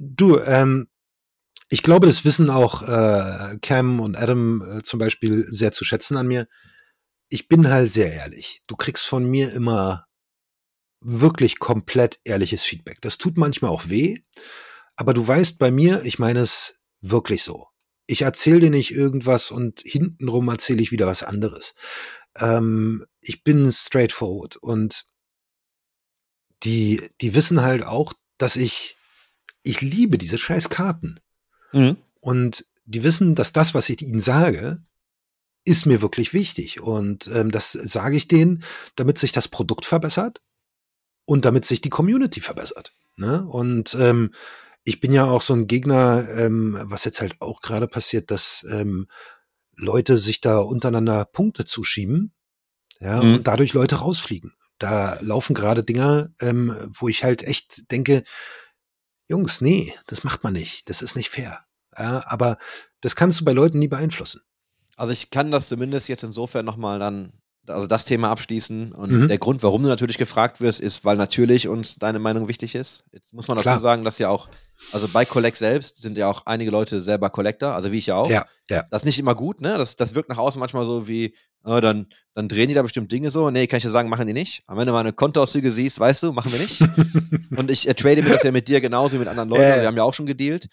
du, 0.00 0.38
ähm, 0.38 0.88
ich 1.68 1.82
glaube, 1.82 2.06
das 2.06 2.24
wissen 2.24 2.50
auch 2.50 2.82
äh, 2.82 3.58
Cam 3.60 4.00
und 4.00 4.16
Adam 4.16 4.62
äh, 4.62 4.82
zum 4.82 4.98
Beispiel 4.98 5.44
sehr 5.46 5.72
zu 5.72 5.84
schätzen 5.84 6.16
an 6.16 6.26
mir. 6.26 6.48
Ich 7.28 7.48
bin 7.48 7.68
halt 7.68 7.90
sehr 7.90 8.12
ehrlich. 8.12 8.60
Du 8.66 8.76
kriegst 8.76 9.06
von 9.06 9.24
mir 9.24 9.52
immer 9.52 10.06
wirklich 11.00 11.58
komplett 11.58 12.20
ehrliches 12.24 12.62
Feedback. 12.62 13.00
Das 13.00 13.18
tut 13.18 13.36
manchmal 13.36 13.70
auch 13.70 13.88
weh, 13.88 14.20
aber 14.96 15.14
du 15.14 15.26
weißt 15.26 15.58
bei 15.58 15.70
mir, 15.70 16.04
ich 16.04 16.18
meine 16.18 16.40
es 16.40 16.76
wirklich 17.00 17.42
so. 17.42 17.68
Ich 18.06 18.22
erzähle 18.22 18.60
dir 18.60 18.70
nicht 18.70 18.92
irgendwas 18.92 19.50
und 19.50 19.80
hintenrum 19.84 20.48
erzähle 20.48 20.82
ich 20.82 20.92
wieder 20.92 21.06
was 21.06 21.22
anderes. 21.22 21.74
Ähm, 22.38 23.06
ich 23.20 23.44
bin 23.44 23.70
straightforward 23.70 24.56
und 24.56 25.04
die, 26.62 27.02
die 27.20 27.34
wissen 27.34 27.62
halt 27.62 27.84
auch, 27.84 28.14
dass 28.38 28.56
ich, 28.56 28.96
ich 29.62 29.80
liebe 29.80 30.18
diese 30.18 30.38
scheiß 30.38 30.68
Karten. 30.68 31.20
Mhm. 31.72 31.96
Und 32.20 32.66
die 32.84 33.04
wissen, 33.04 33.34
dass 33.34 33.52
das, 33.52 33.74
was 33.74 33.88
ich 33.88 34.02
ihnen 34.02 34.20
sage, 34.20 34.82
ist 35.64 35.86
mir 35.86 36.02
wirklich 36.02 36.32
wichtig. 36.32 36.80
Und 36.80 37.28
ähm, 37.28 37.50
das 37.50 37.72
sage 37.72 38.16
ich 38.16 38.28
denen, 38.28 38.64
damit 38.96 39.18
sich 39.18 39.32
das 39.32 39.48
Produkt 39.48 39.84
verbessert 39.84 40.40
und 41.24 41.44
damit 41.44 41.64
sich 41.64 41.80
die 41.80 41.90
Community 41.90 42.40
verbessert. 42.40 42.92
Ne? 43.16 43.46
Und 43.46 43.96
ähm, 43.98 44.32
ich 44.84 45.00
bin 45.00 45.12
ja 45.12 45.26
auch 45.26 45.42
so 45.42 45.54
ein 45.54 45.68
Gegner, 45.68 46.26
ähm, 46.36 46.76
was 46.82 47.04
jetzt 47.04 47.20
halt 47.20 47.40
auch 47.40 47.60
gerade 47.60 47.86
passiert, 47.86 48.30
dass 48.30 48.66
ähm, 48.68 49.06
Leute 49.76 50.18
sich 50.18 50.40
da 50.40 50.58
untereinander 50.58 51.24
Punkte 51.24 51.64
zuschieben, 51.64 52.32
ja, 53.00 53.22
Mhm. 53.22 53.34
und 53.36 53.46
dadurch 53.46 53.72
Leute 53.72 53.96
rausfliegen. 53.96 54.52
Da 54.78 55.18
laufen 55.20 55.54
gerade 55.54 55.84
Dinger, 55.84 56.30
ähm, 56.40 56.74
wo 56.98 57.08
ich 57.08 57.24
halt 57.24 57.42
echt 57.42 57.90
denke, 57.90 58.22
Jungs, 59.28 59.60
nee, 59.60 59.94
das 60.06 60.24
macht 60.24 60.44
man 60.44 60.52
nicht. 60.52 60.88
Das 60.90 61.02
ist 61.02 61.16
nicht 61.16 61.30
fair. 61.30 61.60
Ja, 61.96 62.22
aber 62.26 62.58
das 63.00 63.16
kannst 63.16 63.40
du 63.40 63.44
bei 63.44 63.52
Leuten 63.52 63.78
nie 63.78 63.88
beeinflussen. 63.88 64.40
Also 64.96 65.12
ich 65.12 65.30
kann 65.30 65.50
das 65.50 65.68
zumindest 65.68 66.08
jetzt 66.08 66.22
insofern 66.24 66.64
nochmal 66.64 66.98
dann 66.98 67.32
also 67.68 67.86
das 67.86 68.04
Thema 68.04 68.30
abschließen. 68.30 68.92
Und 68.92 69.10
Mhm. 69.12 69.28
der 69.28 69.38
Grund, 69.38 69.62
warum 69.62 69.82
du 69.84 69.88
natürlich 69.88 70.18
gefragt 70.18 70.60
wirst, 70.60 70.80
ist, 70.80 71.04
weil 71.04 71.16
natürlich 71.16 71.68
uns 71.68 71.94
deine 71.94 72.18
Meinung 72.18 72.48
wichtig 72.48 72.74
ist. 72.74 73.04
Jetzt 73.12 73.32
muss 73.32 73.46
man 73.46 73.56
dazu 73.56 73.64
Klar. 73.68 73.80
sagen, 73.80 74.02
dass 74.04 74.18
ja 74.18 74.28
auch, 74.28 74.48
also 74.90 75.08
bei 75.08 75.24
Collect 75.24 75.56
selbst 75.56 76.02
sind 76.02 76.18
ja 76.18 76.28
auch 76.28 76.46
einige 76.46 76.70
Leute 76.70 77.02
selber 77.02 77.30
Collector, 77.30 77.74
also 77.74 77.92
wie 77.92 77.98
ich 77.98 78.06
ja 78.06 78.16
auch. 78.16 78.30
Ja, 78.30 78.44
ja. 78.68 78.84
Das 78.90 79.02
ist 79.02 79.06
nicht 79.06 79.18
immer 79.18 79.34
gut, 79.34 79.60
ne? 79.60 79.78
Das, 79.78 79.96
das 79.96 80.14
wirkt 80.14 80.28
nach 80.28 80.38
außen 80.38 80.58
manchmal 80.60 80.84
so 80.84 81.08
wie, 81.08 81.34
äh, 81.64 81.80
dann, 81.80 82.06
dann 82.34 82.48
drehen 82.48 82.68
die 82.68 82.74
da 82.74 82.82
bestimmt 82.82 83.10
Dinge 83.12 83.30
so. 83.30 83.50
Nee, 83.50 83.66
kann 83.66 83.78
ich 83.78 83.84
dir 83.84 83.90
sagen, 83.90 84.08
machen 84.08 84.26
die 84.26 84.32
nicht. 84.32 84.62
Aber 84.66 84.80
wenn 84.80 84.86
du 84.86 84.92
meine 84.92 85.12
Kontoauszüge 85.12 85.70
siehst, 85.72 85.98
weißt 86.00 86.22
du, 86.24 86.32
machen 86.32 86.52
wir 86.52 86.58
nicht. 86.58 86.80
Und 87.56 87.70
ich 87.70 87.88
äh, 87.88 87.94
trade 87.94 88.22
mir 88.22 88.30
das 88.30 88.42
ja 88.42 88.52
mit 88.52 88.68
dir 88.68 88.80
genauso 88.80 89.14
wie 89.14 89.18
mit 89.20 89.28
anderen 89.28 89.48
Leuten. 89.48 89.62
Ja, 89.62 89.76
ja. 89.76 89.80
Wir 89.82 89.86
haben 89.86 89.96
ja 89.96 90.02
auch 90.02 90.14
schon 90.14 90.26
gedealt. 90.26 90.68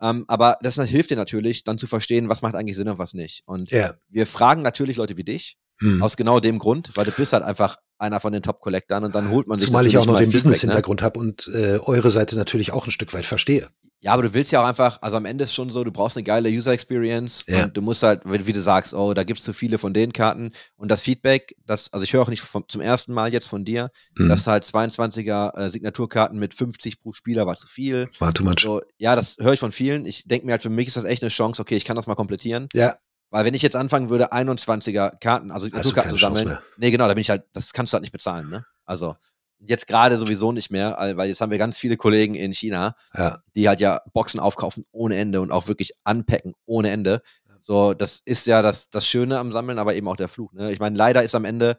Ähm, 0.00 0.24
aber 0.28 0.58
das 0.60 0.74
hilft 0.74 1.10
dir 1.10 1.16
natürlich, 1.16 1.64
dann 1.64 1.78
zu 1.78 1.86
verstehen, 1.86 2.28
was 2.28 2.42
macht 2.42 2.54
eigentlich 2.54 2.76
Sinn 2.76 2.88
und 2.88 2.98
was 2.98 3.14
nicht. 3.14 3.42
Und 3.46 3.70
Ja. 3.70 3.94
wir 4.08 4.26
fragen 4.26 4.62
natürlich 4.62 4.98
Leute 4.98 5.16
wie 5.16 5.24
dich, 5.24 5.56
Hm. 5.78 6.02
aus 6.02 6.16
genau 6.16 6.40
dem 6.40 6.58
Grund, 6.58 6.92
weil 6.94 7.04
du 7.04 7.10
bist 7.12 7.32
halt 7.32 7.42
einfach 7.42 7.76
einer 7.98 8.20
von 8.20 8.32
den 8.32 8.42
Top-Collectern 8.42 9.04
und 9.04 9.14
dann 9.14 9.30
holt 9.30 9.46
man 9.46 9.58
sich 9.58 9.68
Zumal 9.68 9.86
ich 9.86 9.96
auch 9.98 10.06
noch 10.06 10.18
den 10.18 10.26
ne? 10.28 10.32
Business-Hintergrund 10.32 11.02
habe 11.02 11.18
und 11.18 11.48
äh, 11.54 11.78
eure 11.82 12.10
Seite 12.10 12.36
natürlich 12.36 12.72
auch 12.72 12.86
ein 12.86 12.90
Stück 12.90 13.12
weit 13.14 13.24
verstehe. 13.26 13.68
Ja, 14.00 14.12
aber 14.12 14.22
du 14.22 14.34
willst 14.34 14.52
ja 14.52 14.60
auch 14.62 14.66
einfach, 14.66 15.00
also 15.00 15.16
am 15.16 15.24
Ende 15.24 15.44
ist 15.44 15.54
schon 15.54 15.70
so, 15.72 15.82
du 15.82 15.90
brauchst 15.90 16.16
eine 16.18 16.22
geile 16.24 16.50
User 16.50 16.70
Experience 16.72 17.44
Ja. 17.48 17.64
und 17.64 17.76
du 17.76 17.80
musst 17.80 18.02
halt, 18.02 18.20
wie 18.26 18.46
wie 18.46 18.52
du 18.52 18.60
sagst, 18.60 18.92
oh, 18.92 19.14
da 19.14 19.24
gibt's 19.24 19.42
zu 19.42 19.54
viele 19.54 19.78
von 19.78 19.94
den 19.94 20.12
Karten 20.12 20.52
und 20.76 20.90
das 20.90 21.00
Feedback, 21.00 21.56
das, 21.64 21.92
also 21.92 22.04
ich 22.04 22.12
höre 22.12 22.20
auch 22.22 22.28
nicht 22.28 22.42
vom, 22.42 22.64
zum 22.68 22.82
ersten 22.82 23.14
Mal 23.14 23.32
jetzt 23.32 23.48
von 23.48 23.64
dir, 23.64 23.90
Hm. 24.18 24.28
dass 24.28 24.46
halt 24.46 24.64
22er 24.64 25.56
äh, 25.58 25.70
Signaturkarten 25.70 26.38
mit 26.38 26.52
50 26.54 27.00
pro 27.00 27.12
Spieler 27.12 27.46
war 27.46 27.56
zu 27.56 27.66
viel. 27.66 28.08
War 28.18 28.32
too 28.34 28.44
much. 28.44 28.60
So, 28.60 28.82
ja, 28.98 29.16
das 29.16 29.36
höre 29.40 29.54
ich 29.54 29.60
von 29.60 29.72
vielen. 29.72 30.04
Ich 30.04 30.24
denke 30.26 30.46
mir 30.46 30.52
halt, 30.52 30.62
für 30.62 30.70
mich 30.70 30.88
ist 30.88 30.96
das 30.98 31.04
echt 31.04 31.22
eine 31.22 31.30
Chance, 31.30 31.60
okay, 31.62 31.76
ich 31.76 31.84
kann 31.86 31.96
das 31.96 32.06
mal 32.06 32.14
komplettieren. 32.14 32.68
Ja, 32.74 32.96
Weil 33.36 33.44
wenn 33.44 33.52
ich 33.52 33.60
jetzt 33.60 33.76
anfangen 33.76 34.08
würde, 34.08 34.32
21er 34.32 35.18
Karten, 35.20 35.50
also 35.50 35.66
Signaturkarten 35.66 36.10
zu 36.10 36.16
Chance 36.16 36.38
sammeln, 36.38 36.54
mehr. 36.54 36.62
nee, 36.78 36.90
genau, 36.90 37.06
da 37.06 37.12
bin 37.12 37.20
ich 37.20 37.28
halt, 37.28 37.44
das 37.52 37.74
kannst 37.74 37.92
du 37.92 37.96
halt 37.96 38.00
nicht 38.00 38.12
bezahlen, 38.12 38.48
ne? 38.48 38.64
Also 38.86 39.14
jetzt 39.58 39.86
gerade 39.86 40.16
sowieso 40.16 40.52
nicht 40.52 40.70
mehr, 40.70 40.96
weil 41.16 41.28
jetzt 41.28 41.42
haben 41.42 41.50
wir 41.50 41.58
ganz 41.58 41.76
viele 41.76 41.98
Kollegen 41.98 42.34
in 42.34 42.54
China, 42.54 42.96
ja. 43.14 43.42
die 43.54 43.68
halt 43.68 43.80
ja 43.80 44.00
Boxen 44.14 44.40
aufkaufen 44.40 44.86
ohne 44.90 45.16
Ende 45.16 45.42
und 45.42 45.50
auch 45.50 45.68
wirklich 45.68 45.92
anpacken 46.02 46.54
ohne 46.64 46.88
Ende. 46.88 47.20
So, 47.60 47.92
das 47.92 48.22
ist 48.24 48.46
ja 48.46 48.62
das, 48.62 48.88
das 48.88 49.06
Schöne 49.06 49.38
am 49.38 49.52
Sammeln, 49.52 49.78
aber 49.78 49.94
eben 49.96 50.08
auch 50.08 50.16
der 50.16 50.28
Fluch. 50.28 50.54
Ne? 50.54 50.72
Ich 50.72 50.80
meine, 50.80 50.96
leider 50.96 51.22
ist 51.22 51.34
am 51.34 51.44
Ende, 51.44 51.76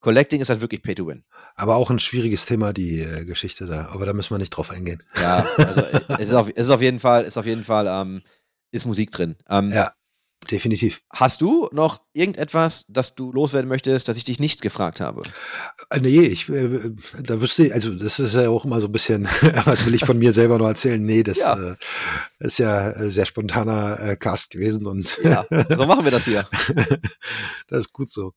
Collecting 0.00 0.42
ist 0.42 0.50
halt 0.50 0.60
wirklich 0.60 0.82
Pay 0.82 0.96
to 0.96 1.06
Win. 1.06 1.24
Aber 1.54 1.76
auch 1.76 1.88
ein 1.88 1.98
schwieriges 1.98 2.44
Thema, 2.44 2.74
die 2.74 3.00
äh, 3.00 3.24
Geschichte 3.24 3.64
da. 3.64 3.86
Aber 3.86 4.04
da 4.04 4.12
müssen 4.12 4.34
wir 4.34 4.38
nicht 4.38 4.50
drauf 4.50 4.70
eingehen. 4.70 5.02
Ja, 5.18 5.46
also 5.56 5.80
äh, 5.80 6.02
es 6.18 6.28
ist 6.28 6.34
auf, 6.34 6.48
es 6.54 6.66
ist 6.66 6.70
auf 6.70 6.82
jeden 6.82 7.00
Fall, 7.00 7.24
ist 7.24 7.38
auf 7.38 7.46
jeden 7.46 7.64
Fall, 7.64 7.86
ähm, 7.86 8.20
ist 8.70 8.84
Musik 8.84 9.12
drin. 9.12 9.36
Ähm, 9.48 9.70
Ja, 9.70 9.92
definitiv. 10.50 11.02
Hast 11.12 11.42
du 11.42 11.68
noch 11.72 12.00
irgendetwas, 12.12 12.84
das 12.88 13.14
du 13.14 13.30
loswerden 13.32 13.68
möchtest, 13.68 14.08
das 14.08 14.16
ich 14.16 14.24
dich 14.24 14.40
nicht 14.40 14.62
gefragt 14.62 15.00
habe? 15.00 15.22
Äh, 15.90 16.00
Nee, 16.00 16.20
ich, 16.22 16.48
äh, 16.48 16.90
da 17.22 17.40
wüsste 17.40 17.66
ich, 17.66 17.74
also 17.74 17.92
das 17.92 18.18
ist 18.18 18.34
ja 18.34 18.48
auch 18.48 18.64
immer 18.64 18.80
so 18.80 18.86
ein 18.88 18.92
bisschen, 18.92 19.24
was 19.64 19.84
will 19.86 19.94
ich 19.94 20.04
von 20.04 20.18
mir 20.18 20.32
selber 20.32 20.58
noch 20.58 20.66
erzählen? 20.66 21.02
Nee, 21.04 21.22
das 21.22 21.38
Ja. 21.38 21.56
äh, 21.72 21.76
ist 22.40 22.58
ja 22.58 22.90
äh, 22.90 23.10
sehr 23.10 23.26
spontaner 23.26 24.00
äh, 24.00 24.16
Cast 24.16 24.50
gewesen 24.50 24.86
und 24.86 25.18
Ja, 25.22 25.44
so 25.76 25.86
machen 25.86 26.04
wir 26.04 26.10
das 26.10 26.24
hier. 26.24 26.48
das 27.68 27.80
ist 27.80 27.92
gut 27.92 28.10
so. 28.10 28.32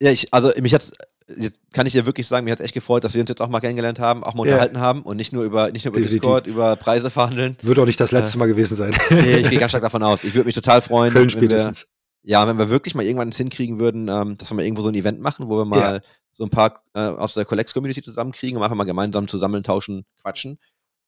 Ja, 0.00 0.10
ich, 0.10 0.32
also 0.34 0.52
mich 0.60 0.74
hat's, 0.74 0.92
jetzt 1.28 1.54
kann 1.72 1.86
ich 1.86 1.92
dir 1.92 2.06
wirklich 2.06 2.26
sagen, 2.26 2.44
mir 2.44 2.52
hat's 2.52 2.60
echt 2.60 2.74
gefreut, 2.74 3.04
dass 3.04 3.14
wir 3.14 3.20
uns 3.20 3.28
jetzt 3.28 3.40
auch 3.42 3.48
mal 3.48 3.60
kennengelernt 3.60 3.98
haben, 3.98 4.22
auch 4.24 4.34
mal 4.34 4.46
Ja. 4.46 4.52
unterhalten 4.54 4.78
haben 4.80 5.02
und 5.02 5.16
nicht 5.16 5.32
nur 5.32 5.44
über, 5.44 5.70
nicht 5.72 5.84
nur 5.84 5.92
über 5.92 6.00
Definitiv. 6.00 6.20
Discord, 6.22 6.46
über 6.46 6.76
Preise 6.76 7.10
verhandeln. 7.10 7.56
Wird 7.62 7.78
auch 7.78 7.84
nicht 7.86 7.98
das 8.00 8.12
letzte 8.12 8.38
Mal 8.38 8.46
gewesen 8.46 8.76
sein. 8.76 8.96
Nee, 9.10 9.38
ich 9.38 9.50
gehe 9.50 9.58
ganz 9.58 9.72
stark 9.72 9.82
davon 9.82 10.02
aus. 10.02 10.24
Ich 10.24 10.34
würde 10.34 10.46
mich 10.46 10.54
total 10.54 10.80
freuen, 10.82 11.12
Köln 11.12 11.32
wenn 11.34 11.40
wir, 11.40 11.48
spätestens. 11.48 11.88
ja, 12.22 12.46
wenn 12.46 12.58
wir 12.58 12.70
wirklich 12.70 12.94
mal 12.94 13.04
irgendwann 13.04 13.30
es 13.30 13.36
hinkriegen 13.36 13.78
würden, 13.80 14.08
ähm, 14.08 14.36
dass 14.38 14.50
wir 14.50 14.54
mal 14.54 14.64
irgendwo 14.64 14.82
so 14.82 14.88
ein 14.88 14.94
Event 14.94 15.20
machen, 15.20 15.48
wo 15.48 15.56
wir 15.58 15.64
mal 15.64 16.02
so 16.32 16.44
ein 16.44 16.50
paar 16.50 16.82
äh, 16.94 17.00
aus 17.00 17.34
der 17.34 17.44
Collects-Community 17.44 18.02
zusammenkriegen 18.02 18.56
und 18.58 18.62
einfach 18.62 18.76
mal 18.76 18.84
gemeinsam 18.84 19.26
zusammen 19.26 19.62
tauschen, 19.62 20.04
quatschen. 20.20 20.58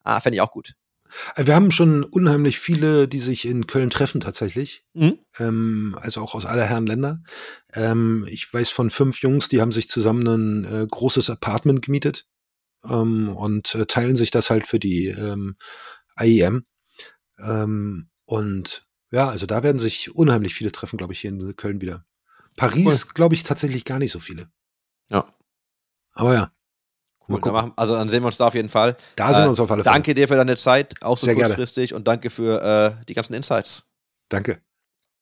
Ah, 0.03 0.21
fände 0.21 0.37
ich 0.37 0.41
auch 0.41 0.51
gut. 0.51 0.75
Äh, 1.37 1.47
Wir 1.47 1.55
haben 1.55 1.71
schon 1.71 2.05
unheimlich 2.05 2.59
viele, 2.59 3.09
die 3.09 3.19
sich 3.19 3.45
in 3.45 3.67
Köln 3.67 3.91
treffen 3.91 4.21
tatsächlich. 4.21 4.85
Mhm. 4.95 5.19
ähm, 5.39 5.97
also 6.01 6.21
auch 6.21 6.35
aus 6.35 6.47
aller 6.47 6.65
Herren 6.65 6.87
Länder. 6.87 7.23
Ähm, 7.73 8.27
ich 8.29 8.53
weiß 8.53 8.71
von 8.71 8.91
fünf 8.91 9.21
Jungs, 9.21 9.49
die 9.49 9.61
haben 9.61 9.73
sich 9.73 9.89
zusammen 9.89 10.27
ein 10.27 10.65
äh, 10.65 10.87
großes 10.87 11.31
Apartment 11.31 11.83
gemietet 11.83 12.27
ähm, 12.85 13.29
und 13.29 13.75
äh, 13.75 13.87
teilen 13.87 14.17
sich 14.17 14.31
das 14.31 14.51
halt 14.51 14.67
für 14.67 14.79
die 14.79 15.07
ähm, 15.07 15.57
IEM. 16.21 16.65
Ähm, 17.39 18.09
und 18.25 18.87
ja, 19.11 19.29
also 19.29 19.47
da 19.47 19.63
werden 19.63 19.79
sich 19.79 20.15
unheimlich 20.15 20.55
viele 20.55 20.73
treffen, 20.73 20.99
glaube 20.99 21.13
ich, 21.13 21.21
hier 21.21 21.31
in 21.31 21.57
Köln 21.57 21.81
wieder. 21.81 22.05
Paris, 22.57 23.15
glaube 23.15 23.35
ich, 23.35 23.45
tatsächlich 23.45 23.85
gar 23.85 23.99
nicht 23.99 24.11
so 24.11 24.19
viele. 24.19 24.51
Ja. 25.09 25.33
Aber 26.13 26.35
ja, 26.35 26.53
Cool. 27.31 27.41
Dann 27.43 27.53
machen, 27.53 27.72
also 27.76 27.95
dann 27.95 28.09
sehen 28.09 28.22
wir 28.22 28.26
uns 28.29 28.39
da 28.39 28.47
auf 28.47 28.55
jeden 28.55 28.70
Fall. 28.70 28.97
da 29.16 29.33
sind 29.35 29.43
Äh, 29.43 29.47
wir 29.47 29.51
uns 29.51 29.61
auf 29.61 29.70
alle 29.70 29.85
Fälle. 29.85 29.95
Danke 29.95 30.14
dir 30.14 30.26
für 30.29 30.37
deine 30.37 30.57
Zeit, 30.57 30.95
auch 31.03 31.18
so 31.18 31.26
Sehr 31.26 31.35
gerne. 31.35 31.49
kurzfristig 31.55 31.93
und 31.95 32.09
danke 32.09 32.31
für 32.31 32.62
äh, 33.01 33.05
die 33.07 33.14
ganzen 33.14 33.35
Insights. 33.35 33.85
Danke. 34.31 34.61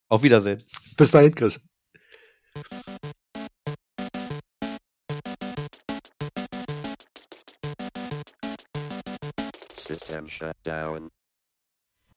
Auf 0.09 0.23
Wiedersehen. 0.23 0.63
Bis 0.97 1.11
dahin, 1.11 1.35
Chris. 1.35 1.61
System 9.87 10.29
shut 10.29 10.57
down. 10.65 11.11